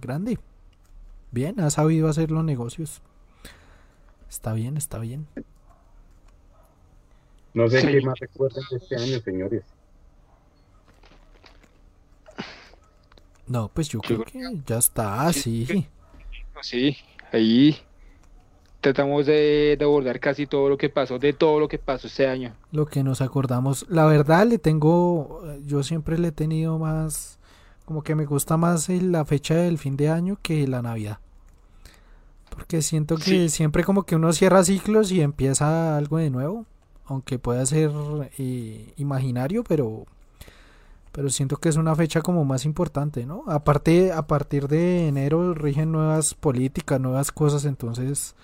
Grande. 0.00 0.38
Bien, 1.34 1.58
ha 1.58 1.68
sabido 1.70 2.08
hacer 2.08 2.30
los 2.30 2.44
negocios. 2.44 3.02
Está 4.30 4.52
bien, 4.52 4.76
está 4.76 5.00
bien. 5.00 5.26
No 7.52 7.68
sé 7.68 7.80
Sí. 7.80 7.88
qué 7.88 8.00
más 8.02 8.16
recuerdan 8.20 8.62
de 8.70 8.76
este 8.76 8.96
año, 8.96 9.18
señores. 9.18 9.64
No, 13.48 13.68
pues 13.74 13.88
yo 13.88 14.00
creo 14.00 14.22
creo 14.24 14.50
que 14.52 14.60
ya 14.64 14.78
está, 14.78 15.32
Sí, 15.32 15.66
sí. 15.66 15.86
Sí, 16.62 16.96
ahí 17.32 17.76
tratamos 18.80 19.26
de, 19.26 19.76
de 19.78 19.84
abordar 19.84 20.18
casi 20.20 20.46
todo 20.46 20.68
lo 20.68 20.78
que 20.78 20.88
pasó, 20.88 21.18
de 21.18 21.32
todo 21.32 21.58
lo 21.58 21.66
que 21.68 21.78
pasó 21.78 22.06
este 22.06 22.28
año. 22.28 22.54
lo 22.70 22.86
que 22.86 23.02
nos 23.02 23.20
acordamos. 23.20 23.86
La 23.88 24.06
verdad 24.06 24.46
le 24.46 24.58
tengo, 24.58 25.42
yo 25.66 25.82
siempre 25.82 26.16
le 26.16 26.28
he 26.28 26.32
tenido 26.32 26.78
más, 26.78 27.38
como 27.84 28.02
que 28.02 28.14
me 28.14 28.24
gusta 28.24 28.56
más 28.56 28.88
el- 28.88 29.10
la 29.12 29.24
fecha 29.24 29.54
del 29.56 29.78
fin 29.78 29.96
de 29.96 30.08
año 30.10 30.38
que 30.40 30.66
la 30.68 30.80
Navidad. 30.80 31.18
Porque 32.54 32.82
siento 32.82 33.16
que 33.16 33.22
Sí. 33.24 33.48
siempre 33.48 33.84
como 33.84 34.04
que 34.04 34.16
uno 34.16 34.32
cierra 34.32 34.62
ciclos 34.64 35.10
y 35.10 35.20
empieza 35.20 35.96
algo 35.96 36.18
de 36.18 36.30
nuevo, 36.30 36.66
aunque 37.06 37.38
pueda 37.38 37.64
ser 37.66 37.90
eh, 38.38 38.92
imaginario, 38.96 39.64
pero 39.64 40.06
pero 41.12 41.30
siento 41.30 41.58
que 41.58 41.68
es 41.68 41.76
una 41.76 41.94
fecha 41.94 42.22
como 42.22 42.44
más 42.44 42.64
importante, 42.64 43.24
¿no? 43.24 43.44
Aparte, 43.46 44.10
a 44.10 44.26
partir 44.26 44.66
de 44.66 45.06
enero 45.06 45.54
rigen 45.54 45.92
nuevas 45.92 46.34
políticas, 46.34 47.00
nuevas 47.00 47.30
cosas, 47.30 47.64
entonces 47.66 48.34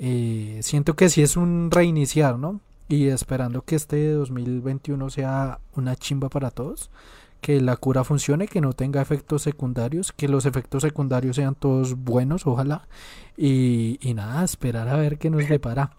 eh, 0.00 0.58
siento 0.62 0.94
que 0.94 1.08
sí 1.08 1.22
es 1.22 1.36
un 1.36 1.70
reiniciar, 1.70 2.40
¿no? 2.40 2.60
Y 2.88 3.06
esperando 3.06 3.62
que 3.62 3.76
este 3.76 4.10
2021 4.14 5.10
sea 5.10 5.60
una 5.76 5.94
chimba 5.94 6.28
para 6.28 6.50
todos, 6.50 6.90
que 7.42 7.60
la 7.60 7.76
cura 7.76 8.04
funcione, 8.04 8.46
que 8.46 8.60
no 8.60 8.72
tenga 8.72 9.02
efectos 9.02 9.42
secundarios, 9.42 10.12
que 10.12 10.28
los 10.28 10.46
efectos 10.46 10.82
secundarios 10.82 11.36
sean 11.36 11.56
todos 11.56 11.96
buenos, 11.96 12.46
ojalá. 12.46 12.86
Y, 13.36 13.98
y 14.00 14.14
nada, 14.14 14.44
esperar 14.44 14.88
a 14.88 14.96
ver 14.96 15.18
qué 15.18 15.28
nos 15.28 15.46
depara. 15.48 15.90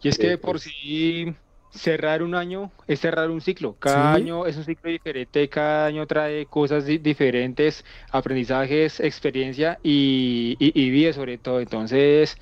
Y 0.00 0.08
es 0.08 0.18
que 0.18 0.28
de 0.28 0.36
Sí, 0.36 0.40
por 0.40 0.60
sí 0.60 1.34
cerrar 1.72 2.22
un 2.22 2.36
año 2.36 2.70
es 2.86 3.00
cerrar 3.00 3.30
un 3.30 3.40
ciclo. 3.40 3.74
Cada 3.80 4.14
año 4.14 4.46
es 4.46 4.56
un 4.56 4.64
ciclo 4.64 4.90
diferente, 4.90 5.48
cada 5.48 5.86
año 5.86 6.06
trae 6.06 6.46
cosas 6.46 6.86
diferentes, 6.86 7.84
aprendizajes, 8.12 9.00
experiencia 9.00 9.80
y, 9.82 10.56
y, 10.58 10.90
vida 10.90 11.12
sobre 11.12 11.36
todo. 11.36 11.60
Entonces, 11.60 12.36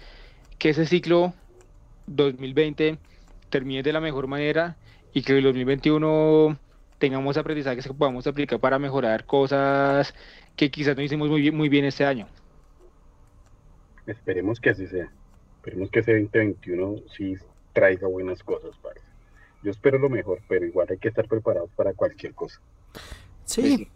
que 0.58 0.70
ese 0.70 0.84
ciclo 0.84 1.32
2020 2.08 2.98
termine 3.48 3.82
de 3.82 3.92
la 3.92 4.00
mejor 4.00 4.26
manera 4.26 4.76
y 5.14 5.22
que 5.22 5.38
el 5.38 5.44
2021 5.44 6.58
tengamos 7.00 7.36
aprendizajes 7.36 7.84
que 7.84 7.94
podamos 7.94 8.26
aplicar 8.28 8.60
para 8.60 8.78
mejorar 8.78 9.24
cosas 9.24 10.14
que 10.54 10.70
quizás 10.70 10.96
no 10.96 11.02
hicimos 11.02 11.28
muy 11.28 11.40
bien, 11.40 11.56
muy 11.56 11.68
bien 11.68 11.84
este 11.84 12.04
año. 12.04 12.28
Esperemos 14.06 14.60
que 14.60 14.70
así 14.70 14.86
sea. 14.86 15.10
Esperemos 15.56 15.90
que 15.90 16.00
ese 16.00 16.12
2021 16.12 16.96
sí 17.16 17.34
traiga 17.72 18.06
buenas 18.06 18.42
cosas, 18.42 18.76
para 18.82 19.00
yo 19.62 19.70
espero 19.70 19.98
lo 19.98 20.08
mejor, 20.08 20.40
pero 20.48 20.64
igual 20.64 20.86
hay 20.90 20.98
que 20.98 21.08
estar 21.08 21.28
preparados 21.28 21.70
para 21.76 21.92
cualquier 21.92 22.34
cosa. 22.34 22.60
Sí, 23.44 23.88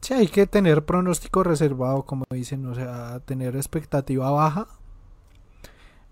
sí, 0.00 0.14
hay 0.14 0.26
que 0.26 0.46
tener 0.46 0.84
pronóstico 0.84 1.44
reservado, 1.44 2.02
como 2.02 2.24
dicen, 2.30 2.66
o 2.66 2.74
sea, 2.74 3.20
tener 3.20 3.54
expectativa 3.54 4.30
baja 4.30 4.66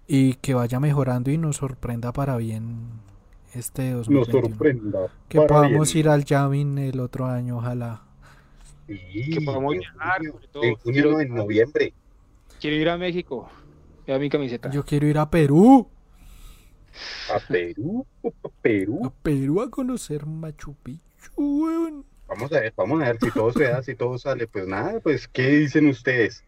y 0.07 0.35
que 0.35 0.55
vaya 0.55 0.79
mejorando 0.79 1.31
y 1.31 1.39
nos 1.39 1.57
sorprenda 1.57 2.13
para 2.13 2.37
bien 2.37 3.01
este 3.55 3.93
2021. 3.93 4.19
Nos 4.19 4.51
sorprenda. 4.51 5.13
Que 5.29 5.41
podamos 5.41 5.95
ir 5.95 6.09
al 6.09 6.25
Javin 6.25 6.79
el 6.79 7.01
otro 7.01 7.27
año, 7.27 7.59
ojalá. 7.59 8.03
Sí, 8.87 9.31
que 9.31 9.41
podamos 9.41 9.75
viajar, 9.77 10.21
en 10.63 10.75
junio, 10.77 11.21
en 11.21 11.35
noviembre. 11.35 11.95
Quiero 12.61 12.77
ir 12.77 12.89
a 12.89 12.99
México. 12.99 13.49
a 14.09 14.19
mi 14.19 14.29
camiseta. 14.29 14.71
Yo 14.71 14.85
quiero 14.85 15.07
ir 15.07 15.19
a 15.19 15.31
Perú. 15.31 15.89
A 17.33 17.39
Perú, 17.39 18.07
a 18.25 18.49
Perú. 18.63 19.01
A 19.05 19.11
Perú 19.11 19.61
a 19.61 19.71
conocer 19.71 20.27
Machu 20.27 20.75
Picchu, 20.83 22.05
Vamos 22.29 22.53
a 22.53 22.61
ver, 22.61 22.73
vamos 22.77 23.03
a 23.03 23.07
ver 23.07 23.19
si 23.21 23.31
todo 23.33 23.53
se 23.53 23.65
da, 23.65 23.83
si 23.83 23.95
todo 23.95 24.19
sale. 24.19 24.47
Pues 24.47 24.67
nada, 24.67 25.01
pues, 25.01 25.27
¿qué 25.27 25.49
dicen 25.49 25.89
ustedes? 25.89 26.45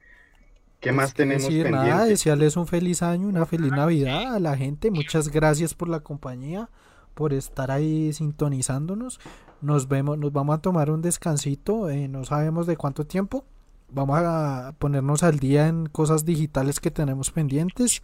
¿Qué 0.79 0.91
pues 0.91 0.97
más 0.97 1.15
tenemos 1.15 1.45
decir, 1.45 1.71
Nada, 1.71 2.05
desearles 2.05 2.57
un 2.57 2.67
feliz 2.67 3.03
año, 3.03 3.29
una 3.29 3.47
feliz 3.47 3.71
Navidad 3.73 4.35
a 4.35 4.41
la 4.41 4.57
gente. 4.57 4.91
Muchas 4.91 5.29
gracias 5.29 5.75
por 5.75 5.89
la 5.89 6.01
compañía, 6.01 6.69
por 7.15 7.33
estar 7.33 7.71
ahí 7.71 8.13
sintonizándonos. 8.13 9.21
Nos 9.61 9.89
vemos, 9.89 10.19
nos 10.19 10.33
vamos 10.33 10.57
a 10.57 10.61
tomar 10.61 10.91
un 10.91 11.03
descansito, 11.03 11.89
eh, 11.89 12.09
no 12.09 12.25
sabemos 12.25 12.67
de 12.67 12.77
cuánto 12.77 13.07
tiempo. 13.07 13.45
Vamos 13.91 14.19
a 14.23 14.75
ponernos 14.79 15.23
al 15.23 15.39
día 15.39 15.69
en 15.69 15.87
cosas 15.87 16.25
digitales 16.25 16.81
que 16.81 16.91
tenemos 16.91 17.31
pendientes. 17.31 18.03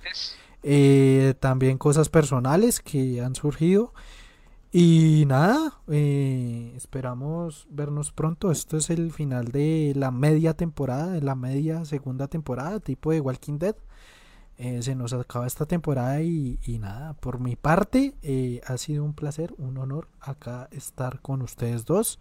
Eh, 0.63 1.35
también 1.41 1.79
cosas 1.79 2.09
personales 2.09 2.81
que 2.81 3.23
han 3.23 3.35
surgido. 3.35 3.93
Y 4.71 5.25
nada, 5.27 5.81
eh, 5.89 6.75
esperamos 6.77 7.67
vernos 7.71 8.13
pronto. 8.13 8.51
Esto 8.51 8.77
es 8.77 8.91
el 8.91 9.13
final 9.13 9.47
de 9.47 9.95
la 9.97 10.11
media 10.11 10.55
temporada, 10.55 11.13
de 11.13 11.23
la 11.23 11.35
media 11.35 11.87
segunda 11.87 12.29
temporada, 12.29 12.79
tipo 12.81 13.11
de 13.11 13.21
Walking 13.21 13.59
Dead. 13.59 13.77
Eh, 14.59 14.83
se 14.83 14.95
nos 14.95 15.13
acaba 15.13 15.47
esta 15.47 15.67
temporada 15.67 16.21
y, 16.21 16.59
nada, 16.81 17.15
por 17.15 17.39
mi 17.39 17.57
parte 17.57 18.15
ha 18.67 18.77
sido 18.77 19.05
un 19.05 19.15
placer, 19.15 19.55
un 19.57 19.79
honor 19.79 20.09
acá 20.21 20.69
estar 20.73 21.21
con 21.21 21.43
ustedes 21.43 21.85
dos. 21.85 22.19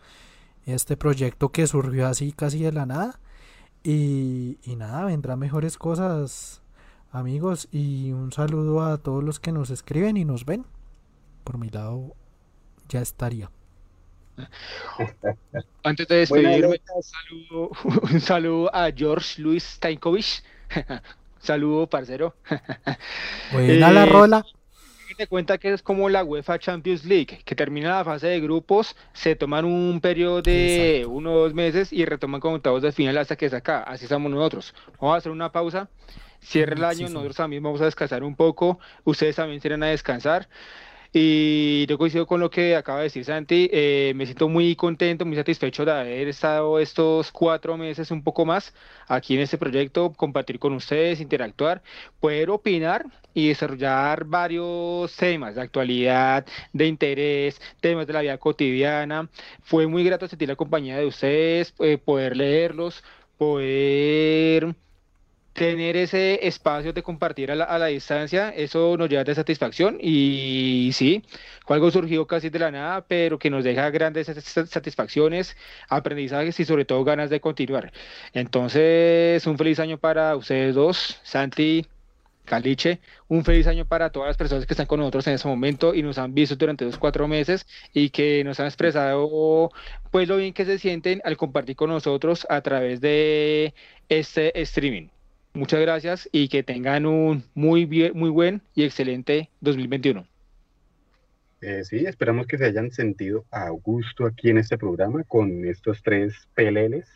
Este 0.66 0.98
proyecto 0.98 1.50
que 1.50 1.66
surgió 1.66 2.08
así 2.08 2.32
casi 2.32 2.62
de 2.62 2.72
la 2.72 2.86
nada. 2.86 3.20
Y, 3.84 4.60
y 4.64 4.76
nada, 4.76 5.06
vendrán 5.06 5.40
mejores 5.40 5.78
cosas 5.78 6.62
amigos 7.12 7.68
y 7.72 8.12
un 8.12 8.32
saludo 8.32 8.84
a 8.84 8.98
todos 8.98 9.24
los 9.24 9.40
que 9.40 9.52
nos 9.52 9.70
escriben 9.70 10.18
y 10.18 10.26
nos 10.26 10.46
ven. 10.46 10.66
Por 11.44 11.58
mi 11.58 11.70
lado 11.70 12.16
ya 12.90 13.02
estaría. 13.02 13.50
Antes 15.84 16.08
de 16.08 16.16
despedirme, 16.18 16.82
un 18.14 18.22
saludo, 18.22 18.76
a 18.76 18.92
George 18.92 19.42
Luis 19.42 19.64
Stankovic. 19.64 20.44
saludo, 21.48 21.88
parcero. 21.88 22.36
Buena 23.52 23.92
la 23.92 24.04
eh, 24.04 24.10
rola. 24.10 24.46
Te 25.18 25.26
cuenta 25.26 25.58
que 25.58 25.74
es 25.74 25.82
como 25.82 26.10
la 26.10 26.24
UEFA 26.24 26.60
Champions 26.60 27.04
League, 27.04 27.40
que 27.44 27.56
termina 27.56 27.90
la 27.90 28.06
fase 28.06 28.28
de 28.28 28.40
grupos, 28.40 28.96
se 29.14 29.36
toman 29.36 29.66
un 29.66 30.00
periodo 30.00 30.44
de 30.44 31.08
uno 31.10 31.34
o 31.34 31.40
dos 31.40 31.56
meses 31.56 31.92
y 31.92 32.06
retoman 32.06 32.40
con 32.40 32.54
octavos 32.54 32.84
de 32.84 32.92
final 32.92 33.18
hasta 33.18 33.36
que 33.36 33.48
es 33.48 33.54
acá. 33.56 33.82
Así 33.82 34.06
estamos 34.06 34.30
nosotros. 34.32 34.76
Vamos 35.02 35.16
a 35.16 35.18
hacer 35.18 35.32
una 35.32 35.52
pausa 35.52 35.90
Cierre 36.42 36.76
el 36.76 36.84
año, 36.84 37.10
nosotros 37.10 37.36
también 37.36 37.64
vamos 37.64 37.82
a 37.82 37.86
descansar 37.86 38.24
un 38.24 38.36
poco, 38.36 38.80
ustedes 39.04 39.36
también 39.36 39.60
se 39.60 39.74
a 39.74 39.78
descansar. 39.78 40.48
Y 41.14 41.86
yo 41.88 41.98
coincido 41.98 42.28
con 42.28 42.40
lo 42.40 42.50
que 42.50 42.76
acaba 42.76 43.00
de 43.00 43.06
decir 43.06 43.26
Santi, 43.26 43.70
eh, 43.72 44.14
me 44.16 44.26
siento 44.26 44.50
muy 44.50 44.76
contento, 44.76 45.26
muy 45.26 45.36
satisfecho 45.36 45.86
de 45.86 45.92
haber 45.92 46.28
estado 46.28 46.80
estos 46.80 47.32
cuatro 47.32 47.78
meses 47.78 48.12
un 48.12 48.24
poco 48.24 48.46
más 48.46 48.74
aquí 49.08 49.36
en 49.36 49.42
este 49.42 49.58
proyecto, 49.58 50.14
compartir 50.14 50.60
con 50.60 50.74
ustedes, 50.74 51.22
interactuar, 51.22 51.82
poder 52.20 52.50
opinar 52.50 53.06
y 53.34 53.50
desarrollar 53.50 54.26
varios 54.26 55.16
temas 55.16 55.56
de 55.56 55.62
actualidad, 55.62 56.46
de 56.74 56.88
interés, 56.88 57.62
temas 57.82 58.08
de 58.08 58.14
la 58.14 58.22
vida 58.22 58.38
cotidiana. 58.38 59.30
Fue 59.62 59.88
muy 59.88 60.04
grato 60.04 60.28
sentir 60.28 60.50
la 60.50 60.56
compañía 60.56 60.98
de 60.98 61.06
ustedes, 61.06 61.74
eh, 61.80 61.98
poder 61.98 62.36
leerlos, 62.36 63.04
poder 63.38 64.76
tener 65.58 65.98
ese 65.98 66.48
espacio 66.48 66.94
de 66.94 67.02
compartir 67.02 67.52
a 67.52 67.56
la, 67.56 67.86
distancia, 67.88 68.50
eso 68.50 68.96
nos 68.96 69.10
lleva 69.10 69.24
de 69.24 69.34
satisfacción 69.34 69.98
y 70.00 70.92
sí, 70.94 71.24
fue 71.66 71.78
algo 71.78 71.90
surgido 71.90 72.28
casi 72.28 72.52
de 72.52 72.60
la 72.60 72.70
nada, 72.70 73.02
pero 73.08 73.40
que 73.40 73.50
nos 73.50 73.64
deja 73.64 73.90
grandes 73.90 74.28
satisfacciones, 74.28 75.58
aprendizajes 75.90 76.60
y 76.60 76.66
sobre 76.66 76.86
todo 76.86 77.04
ganas 77.04 77.32
de 77.32 77.42
continuar. 77.42 77.92
Entonces, 78.34 79.48
un 79.48 79.58
feliz 79.58 79.80
año 79.80 79.98
para 79.98 80.36
ustedes 80.36 80.76
dos, 80.76 81.20
Santi, 81.24 81.88
Caliche, 82.46 83.00
un 83.28 83.44
feliz 83.44 83.66
año 83.66 83.86
para 83.86 84.12
todas 84.12 84.28
las 84.28 84.38
personas 84.38 84.68
que 84.68 84.74
están 84.74 84.86
con 84.86 85.00
nosotros 85.00 85.26
en 85.26 85.34
ese 85.34 85.48
momento 85.48 85.96
y 85.96 86.04
nos 86.04 86.20
han 86.20 86.36
visto 86.36 86.56
durante 86.56 86.86
los 86.86 87.00
cuatro 87.00 87.28
meses 87.28 87.66
y 87.94 88.12
que 88.12 88.44
nos 88.44 88.60
han 88.60 88.68
expresado 88.68 89.72
pues 90.12 90.28
lo 90.28 90.38
bien 90.38 90.54
que 90.54 90.66
se 90.66 90.78
sienten 90.78 91.20
al 91.26 91.36
compartir 91.36 91.76
con 91.76 91.90
nosotros 91.90 92.46
a 92.48 92.62
través 92.62 93.02
de 93.02 93.74
este 94.08 94.62
streaming. 94.62 95.10
Muchas 95.58 95.80
gracias 95.80 96.30
y 96.32 96.50
que 96.50 96.62
tengan 96.62 97.08
un 97.08 97.44
muy, 97.56 97.86
bien, 97.86 98.12
muy 98.14 98.30
buen 98.30 98.62
y 98.76 98.84
excelente 98.84 99.50
2021. 99.62 100.28
Eh, 101.62 101.84
sí, 101.84 102.06
esperamos 102.06 102.46
que 102.46 102.60
se 102.60 102.66
hayan 102.66 102.92
sentido 102.92 103.44
a 103.50 103.72
gusto 103.72 104.28
aquí 104.28 104.52
en 104.52 104.60
este 104.60 104.78
programa 104.78 105.24
con 105.24 105.66
estos 105.66 106.04
tres 106.04 106.48
peleles, 106.54 107.10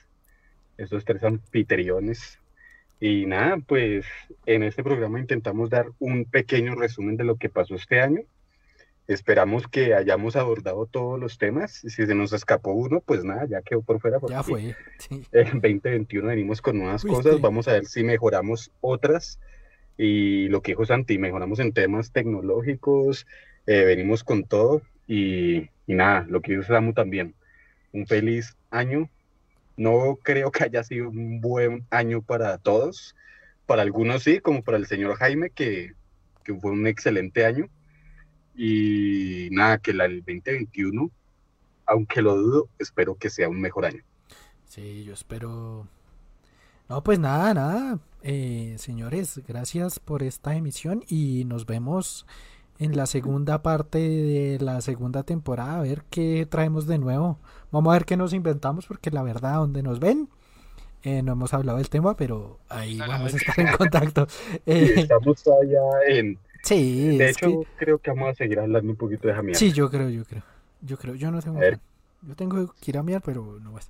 estos 0.80 1.06
tres 1.06 1.24
anfitriones. 1.24 2.40
Y 3.00 3.28
nada, 3.28 3.58
pues 3.58 4.08
en 4.48 4.64
este 4.64 4.84
programa 4.84 5.20
intentamos 5.20 5.70
dar 5.70 5.86
un 6.00 6.26
pequeño 6.26 6.74
resumen 6.74 7.18
de 7.18 7.26
lo 7.26 7.36
que 7.36 7.50
pasó 7.50 7.76
este 7.76 8.02
año 8.02 8.22
Esperamos 9.08 9.68
que 9.68 9.94
hayamos 9.94 10.36
abordado 10.36 10.86
todos 10.86 11.20
los 11.20 11.38
temas. 11.38 11.72
Si 11.72 11.90
se 11.90 12.16
nos 12.16 12.34
escapó 12.34 12.72
uno, 12.72 13.02
pues 13.02 13.24
nada, 13.24 13.46
ya 13.46 13.62
quedó 13.62 13.82
por 13.82 14.00
fuera. 14.00 14.20
Ya 14.30 14.44
fue. 14.44 14.76
En 15.32 15.60
2021 15.60 16.28
venimos 16.28 16.62
con 16.62 16.78
nuevas 16.78 17.04
cosas. 17.04 17.42
Vamos 17.42 17.68
a 17.68 17.74
ver 17.74 17.86
si 17.86 18.04
mejoramos 18.04 18.72
otras. 18.80 19.40
Y 19.98 20.48
lo 20.50 20.62
que 20.62 20.72
dijo 20.72 20.86
Santi, 20.86 21.18
mejoramos 21.18 21.60
en 21.60 21.74
temas 21.74 22.12
tecnológicos, 22.12 23.28
eh, 23.68 23.84
venimos 23.84 24.24
con 24.24 24.44
todo. 24.44 24.82
Y, 25.08 25.70
nada, 25.88 26.26
lo 26.30 26.42
que 26.42 26.54
dijo 26.54 26.64
Samu 26.64 26.94
también. 26.94 27.34
Un 27.92 28.08
feliz 28.08 28.56
año. 28.70 29.10
No 29.78 30.20
creo 30.22 30.52
que 30.52 30.64
haya 30.64 30.84
sido 30.84 31.10
un 31.10 31.42
buen 31.42 31.86
año 31.90 32.22
para 32.22 32.58
todos. 32.60 33.16
Para 33.66 33.82
algunos 33.82 34.24
sí, 34.24 34.40
como 34.40 34.64
para 34.64 34.78
el 34.78 34.86
señor 34.86 35.16
Jaime, 35.16 35.50
que, 35.50 35.94
que 36.44 36.54
fue 36.54 36.72
un 36.72 36.88
excelente 36.88 37.46
año 37.46 37.70
y 38.56 39.50
nada, 39.52 39.78
que 39.78 39.94
la, 39.94 40.06
el 40.06 40.20
2021, 40.20 41.10
aunque 41.86 42.22
lo 42.22 42.36
dudo, 42.36 42.70
espero 42.80 43.16
que 43.16 43.30
sea 43.30 43.50
un 43.50 43.62
mejor 43.62 43.86
año. 43.86 44.04
Sí, 44.66 45.04
yo 45.04 45.14
espero. 45.14 45.88
No, 46.88 47.04
pues 47.04 47.20
nada, 47.20 47.54
nada. 47.54 48.00
Eh, 48.24 48.76
señores, 48.78 49.42
gracias 49.48 50.00
por 50.00 50.24
esta 50.24 50.56
emisión 50.56 51.04
y 51.08 51.44
nos 51.46 51.66
vemos 51.66 52.26
en 52.80 52.96
la 52.96 53.06
segunda 53.06 53.62
parte 53.62 54.00
de 54.00 54.58
la 54.60 54.82
segunda 54.82 55.24
temporada. 55.24 55.80
A 55.80 55.82
ver 55.82 56.04
qué 56.10 56.46
traemos 56.50 56.88
de 56.88 57.00
nuevo. 57.00 57.40
Vamos 57.72 57.92
a 57.92 57.94
ver 57.94 58.06
qué 58.06 58.18
nos 58.18 58.34
inventamos 58.34 58.86
porque 58.86 59.12
la 59.12 59.24
verdad, 59.24 59.56
donde 59.56 59.84
nos 59.84 60.00
ven, 60.00 60.30
eh, 61.04 61.22
no 61.22 61.34
hemos 61.34 61.54
hablado 61.54 61.80
del 61.80 61.90
tema, 61.90 62.16
pero 62.16 62.60
ahí 62.70 62.98
vamos 62.98 63.34
a 63.34 63.38
estar 63.38 63.60
en 63.60 63.76
contacto. 63.76 64.28
Eh, 64.66 64.94
estamos 64.98 65.44
allá 65.48 65.82
en 66.08 66.38
Sí. 66.64 67.18
De 67.18 67.30
hecho, 67.30 67.64
creo 67.78 67.98
que 67.98 68.12
vamos 68.12 68.30
a 68.30 68.36
seguir 68.36 68.60
hablando 68.60 68.92
un 68.92 68.98
poquito 68.98 69.28
de 69.28 69.34
Jamiar. 69.34 69.56
Sí, 69.56 69.72
yo 69.72 69.90
creo, 69.90 70.10
yo 70.10 70.24
creo. 70.26 70.44
Yo 70.82 70.98
creo, 70.98 71.16
yo 71.16 71.32
no 71.32 71.42
tengo. 71.42 71.60
Yo 72.24 72.36
tengo 72.36 72.72
que 72.80 72.92
ir 72.92 72.98
a 73.00 73.04
miar, 73.04 73.24
pero 73.24 73.58
no 73.60 73.72
más. 73.72 73.90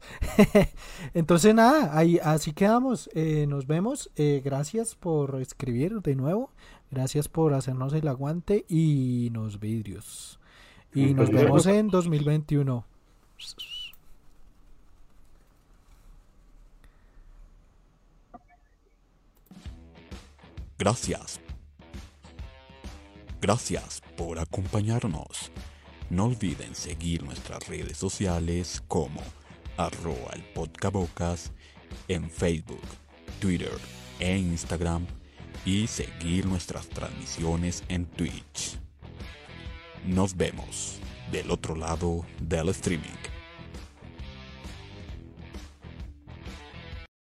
Entonces, 1.14 1.54
nada, 1.54 1.98
ahí, 1.98 2.18
así 2.24 2.54
quedamos. 2.54 3.10
Eh, 3.14 3.46
nos 3.46 3.68
vemos. 3.68 4.10
Eh, 4.16 4.42
gracias 4.44 4.96
por 4.96 5.42
escribir 5.42 6.02
de 6.02 6.16
nuevo. 6.16 6.50
Gracias 6.92 7.28
por 7.28 7.54
hacernos 7.54 7.94
el 7.94 8.08
aguante 8.08 8.66
y 8.70 9.30
nos 9.34 9.60
vidrios. 9.60 10.40
Y 10.94 11.14
nos 11.14 11.30
vemos 11.30 11.66
en 11.66 11.90
2021. 11.90 12.86
Gracias. 20.78 21.41
Gracias 23.42 24.04
por 24.16 24.38
acompañarnos. 24.38 25.52
No 26.12 26.26
olviden 26.26 26.76
seguir 26.76 27.24
nuestras 27.24 27.68
redes 27.68 27.98
sociales 27.98 28.84
como 28.88 29.20
arroba 29.78 30.34
el 30.34 30.44
podcabocas 30.54 31.52
en 32.08 32.30
Facebook, 32.30 32.84
Twitter 33.40 33.74
e 34.20 34.38
Instagram 34.38 35.08
y 35.66 35.88
seguir 35.88 36.46
nuestras 36.46 36.88
transmisiones 36.90 37.84
en 37.88 38.06
Twitch. 38.06 38.78
Nos 40.06 40.38
vemos 40.38 41.00
del 41.32 41.50
otro 41.50 41.76
lado 41.76 42.24
del 42.42 42.70
streaming. 42.70 43.41